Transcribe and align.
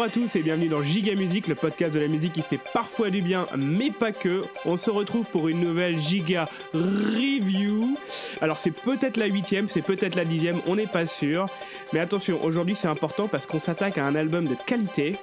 Bonjour 0.00 0.12
à 0.12 0.22
tous 0.22 0.36
et 0.36 0.42
bienvenue 0.42 0.68
dans 0.68 0.82
Giga 0.82 1.14
Musique, 1.14 1.46
le 1.46 1.54
podcast 1.54 1.92
de 1.92 2.00
la 2.00 2.08
musique 2.08 2.32
qui 2.32 2.40
fait 2.40 2.60
parfois 2.72 3.10
du 3.10 3.20
bien, 3.20 3.44
mais 3.58 3.90
pas 3.90 4.12
que. 4.12 4.40
On 4.64 4.78
se 4.78 4.90
retrouve 4.90 5.26
pour 5.26 5.48
une 5.48 5.60
nouvelle 5.60 6.00
Giga 6.00 6.46
Review. 6.72 7.98
Alors 8.40 8.56
c'est 8.56 8.70
peut-être 8.70 9.18
la 9.18 9.26
huitième, 9.26 9.68
c'est 9.68 9.82
peut-être 9.82 10.14
la 10.14 10.24
dixième, 10.24 10.62
on 10.66 10.76
n'est 10.76 10.86
pas 10.86 11.04
sûr. 11.04 11.44
Mais 11.92 11.98
attention, 12.00 12.42
aujourd'hui 12.42 12.76
c'est 12.76 12.88
important 12.88 13.28
parce 13.28 13.44
qu'on 13.44 13.60
s'attaque 13.60 13.98
à 13.98 14.06
un 14.06 14.14
album 14.14 14.48
de 14.48 14.54
qualité. 14.54 15.16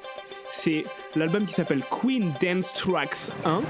C'est 0.53 0.83
l'album 1.15 1.47
qui 1.47 1.53
s'appelle 1.53 1.83
Queen 1.89 2.31
Dance 2.39 2.71
Tracks 2.73 3.31
1. 3.45 3.63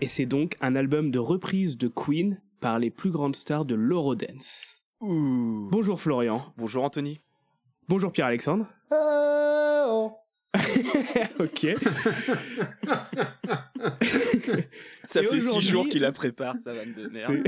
Et 0.00 0.06
c'est 0.06 0.26
donc 0.26 0.56
un 0.60 0.76
album 0.76 1.10
de 1.10 1.18
reprise 1.18 1.76
de 1.76 1.88
Queen 1.88 2.40
par 2.60 2.78
les 2.78 2.90
plus 2.90 3.10
grandes 3.10 3.34
stars 3.34 3.64
de 3.64 3.74
l'Eurodance. 3.74 4.84
Bonjour 5.00 6.00
Florian. 6.00 6.40
Bonjour 6.56 6.84
Anthony. 6.84 7.20
Bonjour 7.88 8.12
Pierre-Alexandre. 8.12 8.66
ok. 11.40 11.66
Ça 15.06 15.20
Et 15.20 15.24
fait 15.24 15.40
six 15.40 15.46
aujourd'hui- 15.48 15.68
jours 15.70 15.88
qu'il 15.88 16.02
la 16.02 16.12
prépare, 16.12 16.56
ça 16.62 16.72
va 16.72 16.84
me 16.84 16.94
donner. 16.94 17.20
C'est- 17.20 17.42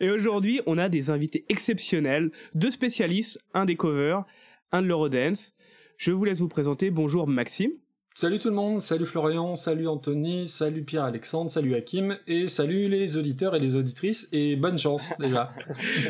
Et 0.00 0.10
aujourd'hui, 0.10 0.60
on 0.66 0.78
a 0.78 0.88
des 0.88 1.10
invités 1.10 1.44
exceptionnels, 1.48 2.30
deux 2.54 2.70
spécialistes, 2.70 3.38
un 3.54 3.64
des 3.64 3.74
covers, 3.76 4.24
un 4.70 4.82
de 4.82 4.86
l'Eurodance. 4.86 5.52
Je 5.96 6.12
vous 6.12 6.24
laisse 6.24 6.40
vous 6.40 6.48
présenter. 6.48 6.90
Bonjour 6.90 7.26
Maxime. 7.26 7.72
Salut 8.14 8.38
tout 8.38 8.48
le 8.48 8.54
monde, 8.54 8.82
salut 8.82 9.06
Florian, 9.06 9.56
salut 9.56 9.88
Anthony, 9.88 10.46
salut 10.46 10.82
Pierre-Alexandre, 10.82 11.50
salut 11.50 11.74
Hakim, 11.74 12.18
et 12.26 12.46
salut 12.46 12.88
les 12.88 13.16
auditeurs 13.16 13.56
et 13.56 13.58
les 13.58 13.74
auditrices, 13.74 14.28
et 14.32 14.54
bonne 14.54 14.76
chance 14.78 15.14
déjà. 15.18 15.54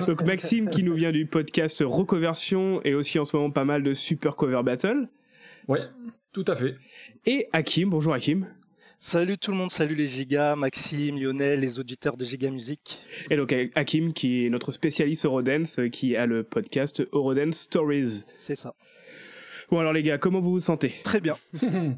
Donc 0.06 0.25
Maxime 0.25 0.69
qui 0.69 0.83
nous 0.83 0.94
vient 0.94 1.12
du 1.12 1.27
podcast 1.27 1.81
Recoversion 1.86 2.83
et 2.83 2.94
aussi 2.94 3.20
en 3.20 3.25
ce 3.25 3.36
moment 3.36 3.53
pas 3.53 3.64
mal 3.64 3.84
de 3.84 3.92
Super 3.92 4.34
Cover 4.34 4.62
Battle. 4.64 5.09
Ouais, 5.69 5.83
tout 6.33 6.44
à 6.48 6.56
fait. 6.56 6.75
Et 7.25 7.47
Hakim. 7.53 7.91
Bonjour 7.91 8.14
Hakim. 8.14 8.48
Salut 8.98 9.39
tout 9.39 9.53
le 9.53 9.56
monde, 9.56 9.70
salut 9.70 9.94
les 9.94 10.09
gigas, 10.09 10.56
Maxime, 10.56 11.20
Lionel, 11.20 11.61
les 11.61 11.78
auditeurs 11.78 12.16
de 12.16 12.25
Giga 12.25 12.50
Musique. 12.50 12.98
Et 13.31 13.37
donc 13.37 13.55
Hakim 13.77 14.12
qui 14.12 14.44
est 14.47 14.50
notre 14.50 14.72
spécialiste 14.72 15.25
Eurodance 15.25 15.78
euh, 15.78 15.89
qui 15.89 16.16
a 16.16 16.27
le 16.27 16.42
podcast 16.42 17.03
Eurodance 17.12 17.59
Stories. 17.59 18.25
C'est 18.37 18.56
ça. 18.56 18.75
Bon 19.70 19.78
alors 19.78 19.92
les 19.92 20.02
gars, 20.02 20.18
comment 20.18 20.41
vous 20.41 20.52
vous 20.52 20.60
sentez? 20.60 20.94
Très 21.05 21.20
bien. 21.20 21.36
Ben, 21.62 21.96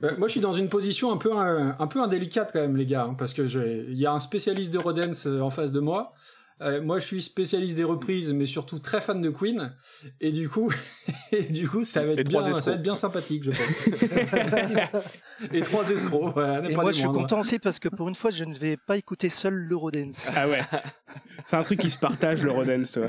moi 0.18 0.28
je 0.28 0.32
suis 0.32 0.40
dans 0.40 0.52
une 0.52 0.68
position 0.68 1.12
un 1.12 1.16
peu 1.16 1.32
un, 1.32 1.76
un 1.78 1.86
peu 1.86 2.02
indélicate 2.02 2.50
quand 2.52 2.60
même 2.60 2.76
les 2.76 2.86
gars, 2.86 3.04
hein, 3.04 3.14
parce 3.14 3.34
que 3.34 3.42
il 3.42 3.98
y 3.98 4.06
a 4.06 4.12
un 4.12 4.20
spécialiste 4.20 4.72
de 4.72 4.78
Rodens 4.78 5.26
euh, 5.26 5.40
en 5.40 5.50
face 5.50 5.72
de 5.72 5.80
moi. 5.80 6.14
Euh, 6.60 6.80
moi 6.80 7.00
je 7.00 7.04
suis 7.04 7.20
spécialiste 7.20 7.76
des 7.76 7.84
reprises, 7.84 8.32
mais 8.32 8.46
surtout 8.46 8.78
très 8.78 9.00
fan 9.00 9.20
de 9.20 9.28
Queen, 9.28 9.74
et 10.20 10.30
du 10.30 10.48
coup, 10.48 10.72
et 11.32 11.42
du 11.42 11.68
coup 11.68 11.82
ça 11.82 12.06
va 12.06 12.12
être 12.12 12.28
bien, 12.28 12.52
ça 12.52 12.70
va 12.70 12.76
être 12.76 12.82
bien 12.82 12.94
sympathique 12.94 13.42
je 13.42 13.50
pense. 13.50 14.92
et 15.52 15.62
trois 15.62 15.90
escrocs, 15.90 16.32
voilà, 16.32 16.60
n'est 16.60 16.70
Et 16.70 16.74
pas 16.74 16.82
moi 16.82 16.92
je 16.92 16.98
suis 16.98 17.08
content 17.08 17.40
aussi 17.40 17.58
parce 17.58 17.80
que 17.80 17.88
pour 17.88 18.08
une 18.08 18.14
fois 18.14 18.30
je 18.30 18.44
ne 18.44 18.54
vais 18.54 18.76
pas 18.76 18.96
écouter 18.96 19.30
seul 19.30 19.54
l'Eurodance. 19.54 20.28
Ah 20.36 20.48
ouais. 20.48 20.60
C'est 21.46 21.56
un 21.56 21.62
truc 21.62 21.80
qui 21.80 21.90
se 21.90 21.98
partage 21.98 22.42
l'Eurodance, 22.44 22.92
toi. 22.92 23.08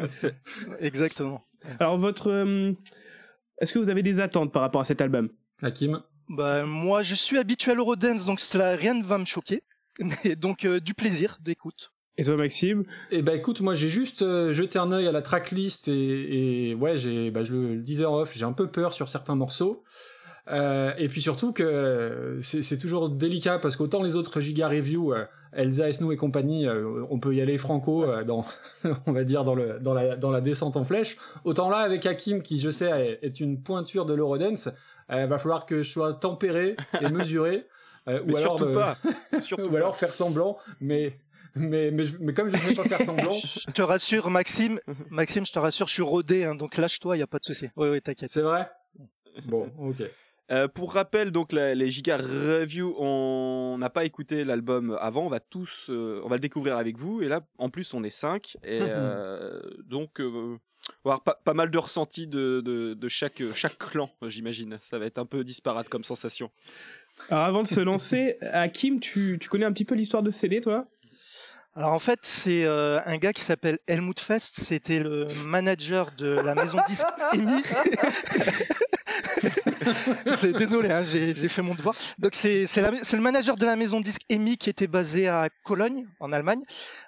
Exactement. 0.79 1.43
Alors 1.79 1.97
votre 1.97 2.31
euh, 2.31 2.73
est-ce 3.59 3.73
que 3.73 3.79
vous 3.79 3.89
avez 3.89 4.03
des 4.03 4.19
attentes 4.19 4.51
par 4.51 4.61
rapport 4.61 4.81
à 4.81 4.85
cet 4.85 5.01
album? 5.01 5.29
Hakim? 5.61 6.01
Bah, 6.29 6.65
moi 6.65 7.03
je 7.03 7.15
suis 7.15 7.37
habitué 7.37 7.71
à 7.71 7.75
l'Eurodance 7.75 8.25
donc 8.25 8.39
cela 8.39 8.75
rien 8.75 8.93
ne 8.93 9.03
va 9.03 9.17
me 9.17 9.25
choquer. 9.25 9.63
Mais 9.99 10.35
donc 10.35 10.65
euh, 10.65 10.79
du 10.79 10.93
plaisir 10.93 11.37
d'écoute. 11.41 11.91
Et 12.17 12.23
toi 12.23 12.35
Maxime? 12.37 12.83
Eh 13.11 13.21
ben 13.21 13.35
écoute, 13.35 13.61
moi 13.61 13.75
j'ai 13.75 13.89
juste 13.89 14.21
euh, 14.21 14.53
jeté 14.53 14.79
un 14.79 14.91
œil 14.91 15.07
à 15.07 15.11
la 15.11 15.21
tracklist 15.21 15.87
et, 15.87 16.69
et 16.69 16.75
ouais, 16.75 16.97
j'ai, 16.97 17.29
bah, 17.31 17.43
je 17.43 17.53
le, 17.53 17.75
le 17.75 17.81
disais 17.81 18.05
en 18.05 18.15
off, 18.15 18.33
j'ai 18.35 18.45
un 18.45 18.53
peu 18.53 18.67
peur 18.67 18.93
sur 18.93 19.09
certains 19.09 19.35
morceaux. 19.35 19.83
Euh, 20.47 20.93
et 20.97 21.09
puis 21.09 21.21
surtout 21.21 21.53
que 21.53 22.39
c'est, 22.41 22.61
c'est 22.61 22.77
toujours 22.77 23.09
délicat 23.09 23.57
parce 23.59 23.75
qu'autant 23.75 24.03
les 24.03 24.15
autres 24.15 24.41
giga 24.41 24.67
review, 24.69 25.13
euh, 25.13 25.25
Elsa, 25.55 25.89
Esnou 25.89 26.11
et 26.11 26.17
compagnie, 26.17 26.67
euh, 26.67 27.03
on 27.09 27.19
peut 27.19 27.33
y 27.33 27.41
aller 27.41 27.57
franco 27.57 28.03
euh, 28.03 28.23
dans, 28.23 28.45
on 29.05 29.11
va 29.11 29.23
dire 29.23 29.43
dans 29.43 29.55
le 29.55 29.79
dans 29.79 29.93
la 29.93 30.15
dans 30.15 30.31
la 30.31 30.41
descente 30.41 30.77
en 30.77 30.83
flèche. 30.83 31.17
Autant 31.43 31.69
là 31.69 31.77
avec 31.77 32.05
Hakim 32.05 32.41
qui 32.41 32.59
je 32.59 32.69
sais 32.69 33.19
est, 33.21 33.39
une 33.39 33.61
pointure 33.61 34.05
de 34.05 34.13
l'Eurodance, 34.13 34.69
euh, 35.11 35.27
va 35.27 35.37
falloir 35.37 35.65
que 35.65 35.83
je 35.83 35.89
sois 35.89 36.13
tempéré 36.13 36.75
et 37.01 37.09
mesuré. 37.09 37.67
euh, 38.07 38.21
Mais 38.25 38.33
ou 38.33 38.37
alors 38.37 38.57
surtout 38.57 38.71
euh, 38.71 38.73
pas. 38.73 38.97
Surtout 39.41 39.69
ou 39.69 39.75
alors 39.75 39.95
faire 39.95 40.13
semblant, 40.13 40.57
mais 40.81 41.17
mais 41.55 41.89
mais, 41.91 42.33
comme 42.33 42.49
je 42.49 42.57
sais 42.57 42.75
pas 42.75 42.83
faire 42.83 43.01
semblant, 43.01 43.31
Je 43.31 43.71
te 43.71 43.81
rassure 43.81 44.29
Maxime, 44.29 44.79
Maxime 45.09 45.45
je 45.45 45.53
te 45.53 45.59
rassure 45.59 45.87
je 45.87 45.93
suis 45.93 46.03
rodé 46.03 46.43
hein, 46.43 46.55
donc 46.55 46.75
lâche-toi, 46.77 47.17
y 47.17 47.21
a 47.21 47.27
pas 47.27 47.39
de 47.39 47.45
souci. 47.45 47.69
Oui 47.77 47.87
oui 47.89 48.01
t'inquiète. 48.01 48.29
c'est 48.29 48.41
vrai? 48.41 48.69
Bon, 49.45 49.69
ok. 49.79 50.03
Euh, 50.51 50.67
pour 50.67 50.93
rappel, 50.93 51.31
donc 51.31 51.51
la- 51.51 51.73
les 51.73 51.89
Giga 51.89 52.17
Review, 52.17 52.95
on 52.99 53.77
n'a 53.79 53.89
pas 53.89 54.05
écouté 54.05 54.43
l'album 54.43 54.95
avant. 55.01 55.25
On 55.25 55.29
va 55.29 55.39
tous, 55.39 55.87
euh, 55.89 56.21
on 56.23 56.27
va 56.29 56.35
le 56.35 56.41
découvrir 56.41 56.77
avec 56.77 56.97
vous. 56.97 57.21
Et 57.23 57.27
là, 57.27 57.41
en 57.57 57.69
plus, 57.69 57.93
on 57.95 58.03
est 58.03 58.11
cinq. 58.11 58.55
Et 58.63 58.77
euh, 58.81 59.59
donc, 59.85 60.19
euh, 60.21 60.57
on 61.03 61.09
va 61.09 61.15
avoir 61.15 61.23
pas, 61.23 61.41
pas 61.43 61.55
mal 61.55 61.71
de 61.71 61.77
ressentis 61.79 62.27
de, 62.27 62.61
de, 62.63 62.93
de 62.93 63.07
chaque 63.07 63.41
chaque 63.55 63.79
clan, 63.79 64.11
j'imagine. 64.27 64.77
Ça 64.81 64.99
va 64.99 65.05
être 65.07 65.17
un 65.17 65.25
peu 65.25 65.43
disparate 65.43 65.89
comme 65.89 66.03
sensation. 66.03 66.51
Alors 67.29 67.45
avant 67.45 67.63
de 67.63 67.67
se 67.67 67.79
lancer, 67.79 68.37
Hakim, 68.41 68.99
tu, 68.99 69.39
tu 69.39 69.49
connais 69.49 69.65
un 69.65 69.71
petit 69.71 69.85
peu 69.85 69.95
l'histoire 69.95 70.21
de 70.21 70.29
CD 70.29 70.61
toi? 70.61 70.85
Alors 71.73 71.91
en 71.91 71.99
fait 71.99 72.19
c'est 72.23 72.65
euh, 72.65 72.99
un 73.05 73.17
gars 73.17 73.33
qui 73.33 73.41
s'appelle 73.41 73.79
Helmut 73.87 74.19
Fest, 74.19 74.55
c'était 74.57 74.99
le 74.99 75.27
manager 75.45 76.11
de 76.17 76.27
la 76.27 76.55
maison 76.55 76.77
disque 76.87 77.07
EMI. 77.33 77.61
C'est- 80.37 80.53
Désolé, 80.53 80.89
hein, 80.91 81.03
j'ai 81.03 81.33
j'ai 81.33 81.47
fait 81.47 81.61
mon 81.61 81.75
devoir. 81.75 81.95
Donc 82.19 82.33
c'est 82.33 82.65
c'est 82.67 82.81
la- 82.81 82.91
c'est 83.03 83.15
le 83.17 83.21
manager 83.23 83.55
de 83.57 83.65
la 83.65 83.75
maison 83.75 83.99
disque 84.01 84.21
EMI 84.29 84.57
qui 84.57 84.69
était 84.69 84.87
basé 84.87 85.27
à 85.27 85.49
Cologne, 85.63 86.05
en 86.19 86.31
Allemagne. 86.31 86.61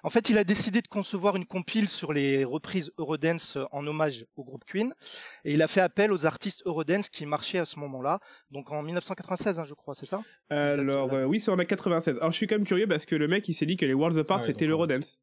En 0.03 0.09
fait, 0.09 0.29
il 0.29 0.37
a 0.37 0.43
décidé 0.43 0.81
de 0.81 0.87
concevoir 0.87 1.35
une 1.35 1.45
compile 1.45 1.87
sur 1.87 2.13
les 2.13 2.43
reprises 2.43 2.91
Eurodance 2.97 3.57
en 3.71 3.85
hommage 3.87 4.25
au 4.35 4.43
groupe 4.43 4.63
Queen, 4.65 4.93
et 5.45 5.53
il 5.53 5.61
a 5.61 5.67
fait 5.67 5.81
appel 5.81 6.11
aux 6.11 6.25
artistes 6.25 6.61
Eurodance 6.65 7.09
qui 7.09 7.25
marchaient 7.25 7.59
à 7.59 7.65
ce 7.65 7.79
moment-là, 7.79 8.19
donc 8.51 8.71
en 8.71 8.81
1996, 8.83 9.59
hein, 9.59 9.65
je 9.65 9.73
crois, 9.73 9.95
c'est 9.95 10.05
ça? 10.05 10.21
Alors 10.49 11.13
euh, 11.13 11.25
oui, 11.25 11.39
c'est 11.39 11.51
en 11.51 11.59
a 11.59 11.65
96. 11.65 12.17
Alors 12.17 12.31
je 12.31 12.37
suis 12.37 12.47
quand 12.47 12.55
même 12.55 12.65
curieux 12.67 12.87
parce 12.87 13.05
que 13.05 13.15
le 13.15 13.27
mec 13.27 13.47
il 13.47 13.53
s'est 13.53 13.65
dit 13.65 13.77
que 13.77 13.85
les 13.85 13.93
Worlds 13.93 14.17
Apart 14.19 14.39
Ouais, 14.39 14.45
c'était 14.47 14.65
donc, 14.65 14.69
l'Eurodance. 14.69 15.19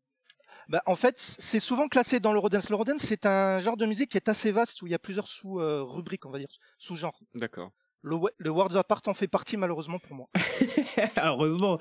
Bah, 0.69 0.83
en 0.87 0.95
fait, 0.97 1.15
c'est 1.19 1.61
souvent 1.61 1.89
classé 1.89 2.21
dans 2.21 2.33
l'Eurodance. 2.33 2.71
L'Eurodance, 2.71 3.01
c'est 3.03 3.27
un 3.27 3.61
genre 3.61 3.77
de 3.77 3.87
musique 3.87 4.11
qui 4.11 4.17
est 4.17 4.29
assez 4.29 4.51
vaste 4.51 4.81
où 4.83 4.87
il 4.87 4.91
y 4.91 4.95
a 4.95 4.99
plusieurs 4.99 5.29
sous-rubriques, 5.29 6.25
on 6.27 6.31
va 6.31 6.39
dire, 6.39 6.49
sous-genres. 6.79 7.19
D'accord. 7.35 7.71
Le, 8.03 8.17
we- 8.17 8.33
le 8.37 8.51
Worlds 8.51 8.77
Apart 8.77 9.01
en 9.07 9.15
fait 9.15 9.29
partie, 9.29 9.57
malheureusement 9.57 9.99
pour 9.99 10.15
moi. 10.15 10.27
Heureusement. 11.17 11.79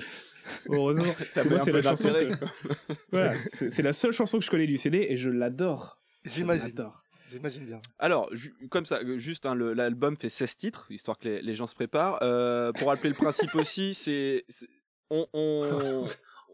Heureusement. 0.69 1.13
Ça 1.31 1.43
C'est 1.43 1.49
moi, 1.49 1.59
la 1.65 1.81
chanson 1.81 2.07
d'intérêt, 2.09 2.29
que- 2.31 2.35
quoi. 2.45 2.95
Voilà, 3.11 3.33
c'est 3.51 3.69
c'est 3.69 3.81
la 3.81 3.93
seule 3.93 4.11
chanson 4.13 4.39
que 4.39 4.45
je 4.45 4.49
connais 4.49 4.67
du 4.67 4.77
CD 4.77 5.05
et 5.09 5.17
je 5.17 5.29
l'adore. 5.29 5.99
J'imagine. 6.23 6.89
J'imagine 7.27 7.65
bien. 7.65 7.81
Alors, 7.99 8.29
comme 8.69 8.85
ça, 8.85 8.99
euh, 8.99 9.17
juste, 9.17 9.45
hein, 9.45 9.55
le- 9.55 9.73
l'album 9.73 10.15
fait 10.17 10.29
16 10.29 10.55
titres, 10.57 10.85
histoire 10.91 11.17
que 11.17 11.27
les, 11.27 11.41
les 11.41 11.55
gens 11.55 11.67
se 11.67 11.75
préparent. 11.75 12.19
Euh, 12.21 12.71
pour 12.73 12.87
rappeler 12.89 13.09
le 13.09 13.15
principe 13.15 13.53
aussi, 13.55 13.93
c'est. 13.93 14.45
c'est- 14.49 14.67
On, 15.09 15.27
on, 15.33 16.05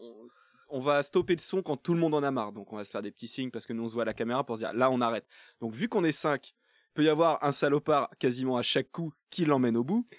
on, 0.01 0.25
on 0.69 0.79
va 0.79 1.03
stopper 1.03 1.35
le 1.35 1.41
son 1.41 1.61
quand 1.61 1.77
tout 1.77 1.93
le 1.93 1.99
monde 1.99 2.13
en 2.15 2.23
a 2.23 2.31
marre. 2.31 2.51
Donc, 2.51 2.71
on 2.73 2.77
va 2.77 2.85
se 2.85 2.91
faire 2.91 3.01
des 3.01 3.11
petits 3.11 3.27
signes 3.27 3.51
parce 3.51 3.65
que 3.65 3.73
nous, 3.73 3.83
on 3.83 3.87
se 3.87 3.93
voit 3.93 4.03
à 4.03 4.05
la 4.05 4.13
caméra 4.13 4.43
pour 4.43 4.55
se 4.57 4.61
dire 4.61 4.73
là, 4.73 4.89
on 4.91 5.01
arrête. 5.01 5.25
Donc, 5.61 5.73
vu 5.73 5.87
qu'on 5.89 6.03
est 6.03 6.11
5, 6.11 6.53
peut 6.95 7.03
y 7.03 7.09
avoir 7.09 7.43
un 7.43 7.51
salopard 7.51 8.09
quasiment 8.19 8.57
à 8.57 8.63
chaque 8.63 8.91
coup 8.91 9.13
qui 9.29 9.45
l'emmène 9.45 9.77
au 9.77 9.83
bout. 9.83 10.07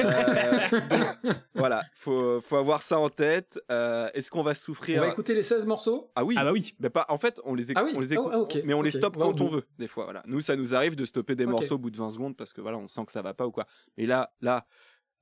Euh, 0.00 0.80
donc, 0.88 1.34
voilà, 1.54 1.82
faut, 1.94 2.40
faut 2.40 2.56
avoir 2.56 2.82
ça 2.82 2.98
en 2.98 3.08
tête. 3.08 3.60
Euh, 3.70 4.08
Est-ce 4.14 4.30
qu'on 4.30 4.42
va 4.42 4.52
On 4.52 4.54
souffrir 4.54 5.00
va 5.02 5.08
écouter 5.08 5.34
les 5.34 5.42
16 5.42 5.66
morceaux? 5.66 6.10
Ah 6.14 6.24
oui, 6.24 6.34
Ah 6.38 6.44
bah 6.44 6.52
oui. 6.52 6.74
mais 6.78 6.90
pas, 6.90 7.04
en 7.08 7.18
fait, 7.18 7.40
on 7.44 7.54
les, 7.54 7.70
éc- 7.72 7.74
Ah 7.76 7.84
oui, 7.84 7.92
on 7.96 8.00
les 8.00 8.12
écoute, 8.12 8.30
ah, 8.32 8.38
ok, 8.38 8.58
mais 8.64 8.74
on 8.74 8.82
les 8.82 8.90
stoppe 8.90 9.16
quand 9.16 9.40
on 9.40 9.48
veut, 9.48 9.64
des 9.78 9.88
fois. 9.88 10.04
Voilà. 10.04 10.22
Nous, 10.26 10.40
ça 10.40 10.56
nous 10.56 10.74
arrive 10.74 10.96
de 10.96 11.04
stopper 11.04 11.34
des 11.34 11.46
morceaux 11.46 11.74
au 11.74 11.78
bout 11.78 11.90
de 11.90 11.96
20 11.96 12.10
secondes 12.10 12.36
parce 12.36 12.52
que 12.52 12.60
voilà, 12.60 12.78
on 12.78 12.86
sent 12.86 13.04
que 13.06 13.12
ça 13.12 13.22
va 13.22 13.34
pas 13.34 13.46
ou 13.46 13.50
quoi. 13.52 13.66
Mais 13.96 14.06
là, 14.06 14.32
là, 14.40 14.66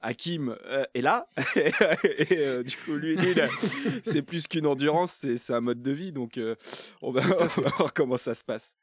Hakim 0.02 0.56
euh, 0.66 0.84
est 0.94 1.00
là, 1.02 1.28
et 1.56 2.38
euh, 2.38 2.62
du 2.62 2.76
coup, 2.78 2.94
lui, 2.94 3.16
lui, 3.16 3.34
c'est 4.04 4.22
plus 4.22 4.46
qu'une 4.46 4.66
endurance, 4.66 5.12
c'est 5.20 5.36
c'est 5.36 5.52
un 5.52 5.60
mode 5.60 5.82
de 5.82 5.90
vie, 5.90 6.12
donc 6.12 6.38
euh, 6.38 6.54
on, 7.02 7.10
va, 7.12 7.20
on 7.58 7.60
va 7.60 7.70
voir 7.76 7.92
comment 7.92 8.16
ça 8.16 8.34
se 8.34 8.42
passe. 8.44 8.76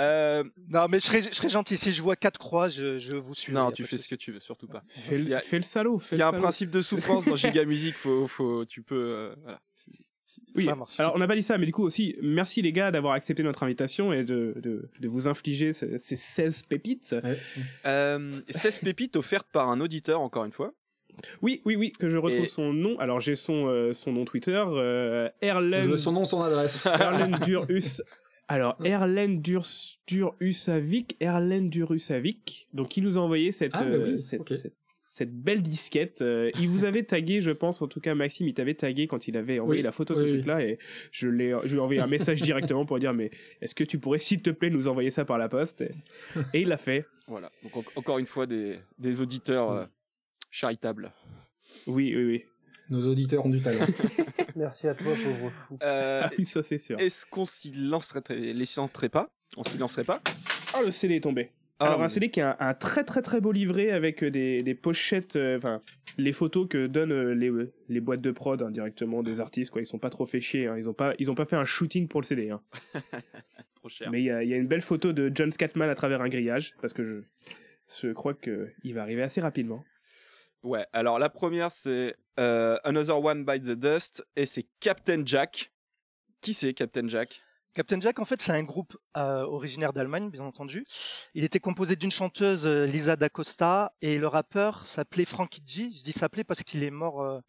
Euh, 0.00 0.42
Non, 0.68 0.86
mais 0.88 0.98
je 1.00 1.06
serais, 1.06 1.22
je 1.22 1.30
serais 1.30 1.48
gentil. 1.48 1.76
Si 1.76 1.92
je 1.92 2.02
vois 2.02 2.16
quatre 2.16 2.38
croix, 2.38 2.68
je, 2.68 2.98
je 2.98 3.14
vous 3.16 3.32
suis. 3.34 3.52
non, 3.52 3.70
tu 3.70 3.84
fais 3.84 3.96
ce 3.96 4.08
que 4.08 4.16
tu 4.16 4.32
veux, 4.32 4.40
surtout 4.40 4.66
pas. 4.66 4.82
Fais 4.88 5.14
a- 5.14 5.18
le, 5.18 5.38
fais 5.38 5.56
le 5.58 5.62
salaud. 5.62 6.00
Il 6.10 6.18
y 6.18 6.22
a 6.22 6.26
un 6.26 6.30
salaud. 6.32 6.42
principe 6.42 6.70
de 6.70 6.82
souffrance 6.82 7.24
dans 7.26 7.36
Giga 7.36 7.64
Music, 7.64 7.96
faut, 7.96 8.26
faut, 8.26 8.64
tu 8.64 8.82
peux, 8.82 8.96
euh, 8.96 9.34
voilà. 9.42 9.60
Oui, 10.56 10.64
Ça 10.64 10.74
marche. 10.74 10.98
alors 11.00 11.12
on 11.14 11.18
n'a 11.18 11.26
pas 11.26 11.34
dit 11.36 11.42
ça, 11.42 11.58
mais 11.58 11.66
du 11.66 11.72
coup 11.72 11.82
aussi, 11.84 12.16
merci 12.22 12.62
les 12.62 12.72
gars 12.72 12.90
d'avoir 12.90 13.14
accepté 13.14 13.42
notre 13.42 13.62
invitation 13.62 14.12
et 14.12 14.24
de, 14.24 14.54
de, 14.62 14.88
de 15.00 15.08
vous 15.08 15.28
infliger 15.28 15.72
ces, 15.72 15.98
ces 15.98 16.16
16 16.16 16.62
pépites. 16.64 17.14
Euh, 17.86 18.30
16 18.50 18.80
pépites 18.80 19.16
offertes 19.16 19.48
par 19.52 19.68
un 19.68 19.80
auditeur, 19.80 20.20
encore 20.20 20.44
une 20.44 20.52
fois. 20.52 20.72
Oui, 21.42 21.60
oui, 21.64 21.76
oui, 21.76 21.92
que 21.92 22.10
je 22.10 22.16
retrouve 22.16 22.42
Et- 22.44 22.46
son 22.48 22.72
nom. 22.72 22.98
Alors 22.98 23.20
j'ai 23.20 23.36
son, 23.36 23.66
euh, 23.68 23.92
son 23.92 24.12
nom 24.12 24.24
Twitter, 24.24 24.62
euh, 24.66 25.28
Je 25.40 25.46
Erlen, 25.46 25.88
veux 25.88 25.96
son 25.96 26.12
nom, 26.12 26.24
son 26.24 26.42
adresse. 26.42 26.86
Erlen 27.00 27.38
Durhus 27.44 28.02
Alors, 28.48 28.76
Erlen 28.84 29.40
Dur, 29.40 29.64
Durusavik, 30.08 31.16
Erlen 31.20 31.70
Durusavik, 31.70 32.68
donc 32.72 32.96
il 32.96 33.04
nous 33.04 33.16
a 33.16 33.20
envoyé 33.20 33.52
cette, 33.52 33.72
Ah, 33.74 33.82
bah 33.84 33.90
euh, 33.90 34.12
oui, 34.14 34.20
cette, 34.20 34.40
ok. 34.40 34.54
cette, 34.54 34.74
cette 35.16 35.32
belle 35.32 35.62
disquette. 35.62 36.22
Euh, 36.22 36.50
il 36.58 36.68
vous 36.68 36.84
avait 36.84 37.02
tagué, 37.14 37.40
je 37.40 37.52
pense, 37.52 37.80
en 37.82 37.86
tout 37.86 38.00
cas 38.00 38.16
Maxime, 38.16 38.48
il 38.48 38.54
t'avait 38.54 38.74
tagué 38.74 39.06
quand 39.06 39.28
il 39.28 39.36
avait 39.36 39.60
envoyé 39.60 39.78
Oui, 39.78 39.84
la 39.84 39.92
photo 39.92 40.12
de 40.14 40.18
oui, 40.18 40.24
ce 40.28 40.32
oui. 40.34 40.38
truc-là, 40.40 40.60
et 40.64 40.78
je 41.12 41.28
l'ai, 41.28 41.54
je 41.64 41.68
lui 41.70 41.76
ai 41.76 41.80
envoyé 41.80 42.00
un 42.00 42.08
message 42.08 42.42
directement 42.42 42.84
pour 42.84 42.98
dire, 42.98 43.14
mais 43.14 43.30
est-ce 43.60 43.76
que 43.76 43.84
tu 43.84 44.00
pourrais, 44.00 44.18
s'il 44.18 44.42
te 44.42 44.50
plaît, 44.50 44.70
nous 44.70 44.88
envoyer 44.88 45.10
ça 45.10 45.24
par 45.24 45.38
la 45.38 45.48
poste 45.48 45.82
Et, 45.82 45.92
et 46.52 46.62
il 46.62 46.68
l'a 46.68 46.78
fait. 46.78 47.06
Voilà. 47.28 47.52
Donc 47.62 47.76
en- 47.76 47.84
encore 47.94 48.18
une 48.18 48.26
fois 48.26 48.46
des, 48.46 48.80
des 48.98 49.20
auditeurs 49.20 49.70
euh, 49.70 49.84
charitables. 50.50 51.12
Oui, 51.86 52.12
oui, 52.16 52.24
oui. 52.24 52.44
Nos 52.90 53.06
auditeurs 53.06 53.46
ont 53.46 53.50
du 53.50 53.62
talent. 53.62 53.86
Merci 54.56 54.88
à 54.88 54.94
toi, 54.94 55.12
pauvre 55.14 55.50
fou. 55.52 55.78
Euh, 55.82 56.22
Ah 56.24 56.30
oui, 56.36 56.44
ça 56.44 56.62
c'est 56.64 56.78
sûr. 56.78 56.98
Est-ce 56.98 57.24
qu'on 57.24 57.46
s'y 57.46 57.72
lancerait, 57.72 58.22
les 58.30 58.64
lancerait 58.76 59.08
pas 59.08 59.32
On 59.56 59.62
s'y 59.62 59.78
lancerait 59.78 60.04
pas? 60.04 60.20
Ah, 60.74 60.82
le 60.84 60.90
CD 60.90 61.14
est 61.16 61.20
tombé. 61.20 61.50
Ah, 61.80 61.86
Alors 61.86 62.02
un 62.02 62.08
CD 62.08 62.30
qui 62.30 62.40
a 62.40 62.56
un, 62.60 62.68
un 62.68 62.74
très 62.74 63.02
très 63.04 63.20
très 63.20 63.40
beau 63.40 63.50
livret 63.50 63.90
avec 63.90 64.22
euh, 64.22 64.30
des, 64.30 64.58
des 64.58 64.74
pochettes, 64.74 65.34
euh, 65.36 65.56
enfin 65.56 65.82
les 66.18 66.32
photos 66.32 66.68
que 66.68 66.86
donnent 66.86 67.10
euh, 67.12 67.34
les, 67.34 67.50
les 67.88 68.00
boîtes 68.00 68.20
de 68.20 68.30
prod 68.30 68.62
hein, 68.62 68.70
directement 68.70 69.22
des 69.24 69.40
artistes 69.40 69.70
quoi. 69.72 69.82
Ils 69.82 69.86
sont 69.86 69.98
pas 69.98 70.10
trop 70.10 70.24
fait 70.24 70.40
chier. 70.40 70.68
hein. 70.68 70.76
Ils 70.78 70.88
ont 70.88 70.94
pas 70.94 71.14
ils 71.18 71.30
ont 71.30 71.34
pas 71.34 71.44
fait 71.46 71.56
un 71.56 71.64
shooting 71.64 72.06
pour 72.06 72.20
le 72.20 72.26
CD. 72.26 72.50
Hein. 72.50 72.62
Trop 73.74 73.88
cher. 73.88 74.10
Mais 74.10 74.20
il 74.20 74.24
y 74.24 74.30
a, 74.30 74.42
il 74.44 74.48
y 74.48 74.54
a 74.54 74.56
une 74.56 74.68
belle 74.68 74.82
photo 74.82 75.12
de 75.12 75.30
John 75.34 75.50
Scatman 75.50 75.90
à 75.90 75.94
travers 75.96 76.20
un 76.22 76.28
grillage 76.28 76.74
parce 76.80 76.92
que 76.92 77.04
je 77.04 77.22
je 78.02 78.12
crois 78.12 78.34
que 78.34 78.70
il 78.84 78.94
va 78.94 79.02
arriver 79.02 79.22
assez 79.22 79.40
rapidement. 79.40 79.84
Ouais, 80.62 80.86
alors 80.92 81.18
la 81.18 81.28
première 81.28 81.72
c'est 81.72 82.14
euh, 82.38 82.78
Another 82.84 83.22
One 83.22 83.44
Bites 83.44 83.64
the 83.64 83.78
Dust 83.78 84.24
et 84.36 84.46
c'est 84.46 84.66
Captain 84.80 85.22
Jack. 85.26 85.72
Qui 86.40 86.54
c'est 86.54 86.72
Captain 86.72 87.08
Jack? 87.08 87.42
Captain 87.74 87.98
Jack, 87.98 88.20
en 88.20 88.24
fait, 88.24 88.40
c'est 88.40 88.52
un 88.52 88.62
groupe 88.62 88.96
euh, 89.16 89.42
originaire 89.42 89.92
d'Allemagne, 89.92 90.30
bien 90.30 90.44
entendu. 90.44 90.86
Il 91.34 91.42
était 91.42 91.58
composé 91.58 91.96
d'une 91.96 92.12
chanteuse, 92.12 92.66
euh, 92.66 92.86
Lisa 92.86 93.16
D'Acosta, 93.16 93.92
et 94.00 94.18
le 94.18 94.28
rappeur 94.28 94.86
s'appelait 94.86 95.24
Frankie 95.24 95.62
G. 95.66 95.90
Je 95.90 96.04
dis 96.04 96.12
s'appelait 96.12 96.44
parce 96.44 96.62
qu'il 96.62 96.84
est 96.84 96.92
mort 96.92 97.20
euh, 97.20 97.40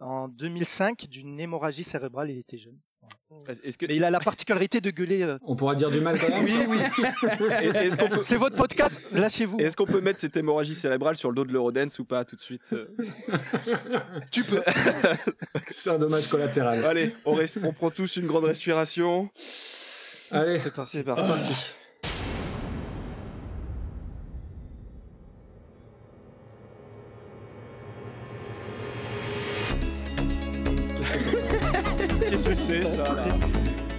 en 0.00 0.28
2005 0.28 1.06
d'une 1.08 1.38
hémorragie 1.38 1.84
cérébrale. 1.84 2.30
Il 2.30 2.38
était 2.38 2.56
jeune. 2.56 2.78
Est-ce 3.64 3.76
que 3.76 3.86
Mais 3.86 3.96
il 3.96 4.04
a 4.04 4.10
la 4.10 4.20
particularité 4.20 4.80
de 4.80 4.90
gueuler. 4.90 5.22
euh, 5.22 5.38
On 5.42 5.56
pourra 5.56 5.74
dire 5.74 5.90
du 5.90 6.00
mal 6.00 6.18
quand 6.18 6.28
même. 6.28 6.44
Oui, 6.44 6.52
oui. 6.68 6.78
est-ce 7.74 7.96
qu'on 7.96 8.08
peut 8.08 8.20
C'est 8.20 8.36
votre 8.36 8.56
podcast. 8.56 9.02
Lâchez-vous. 9.12 9.58
est-ce 9.58 9.76
qu'on 9.76 9.86
peut 9.86 10.00
mettre 10.00 10.20
cette 10.20 10.36
hémorragie 10.36 10.74
cérébrale 10.74 11.16
sur 11.16 11.30
le 11.30 11.34
dos 11.34 11.44
de 11.44 11.52
l'Eurodance 11.52 11.98
ou 11.98 12.04
pas 12.04 12.24
tout 12.24 12.36
de 12.36 12.40
suite 12.40 12.62
euh 12.72 12.86
Tu 14.30 14.44
peux. 14.44 14.62
C'est 15.70 15.90
un 15.90 15.98
dommage 15.98 16.28
collatéral. 16.28 16.84
Allez, 16.84 17.14
on, 17.26 17.36
on 17.64 17.72
prend 17.72 17.90
tous 17.90 18.16
une 18.16 18.26
grande 18.26 18.44
respiration. 18.44 19.28
Allez, 20.30 20.58
C'est 20.58 20.72
parti. 20.72 20.92
C'est 20.92 20.98
c'est 20.98 21.04
parti. 21.04 21.74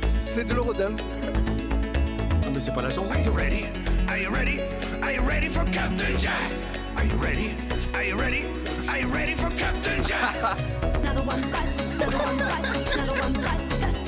C'est 0.01 0.45
de 0.45 0.53
l'Eurodance. 0.53 0.99
Ah, 2.43 2.49
mais 2.53 2.59
c'est 2.59 2.73
pas 2.73 2.81
la 2.81 2.89
chanson. 2.89 3.09
Are 3.11 3.19
you 3.19 3.31
ready? 3.31 3.65
Are 4.09 4.17
you 4.17 4.29
ready? 4.29 4.59
Are 5.01 5.11
you 5.11 5.21
ready 5.21 5.49
for 5.49 5.63
Captain 5.71 6.17
Jack? 6.17 6.51
Are 6.97 7.05
you 7.05 7.15
ready? 7.15 7.53
Are 7.93 8.03
you 8.03 8.17
ready? 8.17 8.45
Are 8.89 8.99
you 8.99 9.07
ready 9.07 9.33
for 9.33 9.49
Captain 9.57 10.03
Jack? 10.03 10.35
Another 11.01 11.21
one 11.21 11.41
bites, 11.51 11.83
another 11.95 12.17
one 12.17 12.37
bites, 12.37 12.93
another 12.93 13.21
one 13.21 13.33
bites 13.33 13.79
dust. 13.79 14.07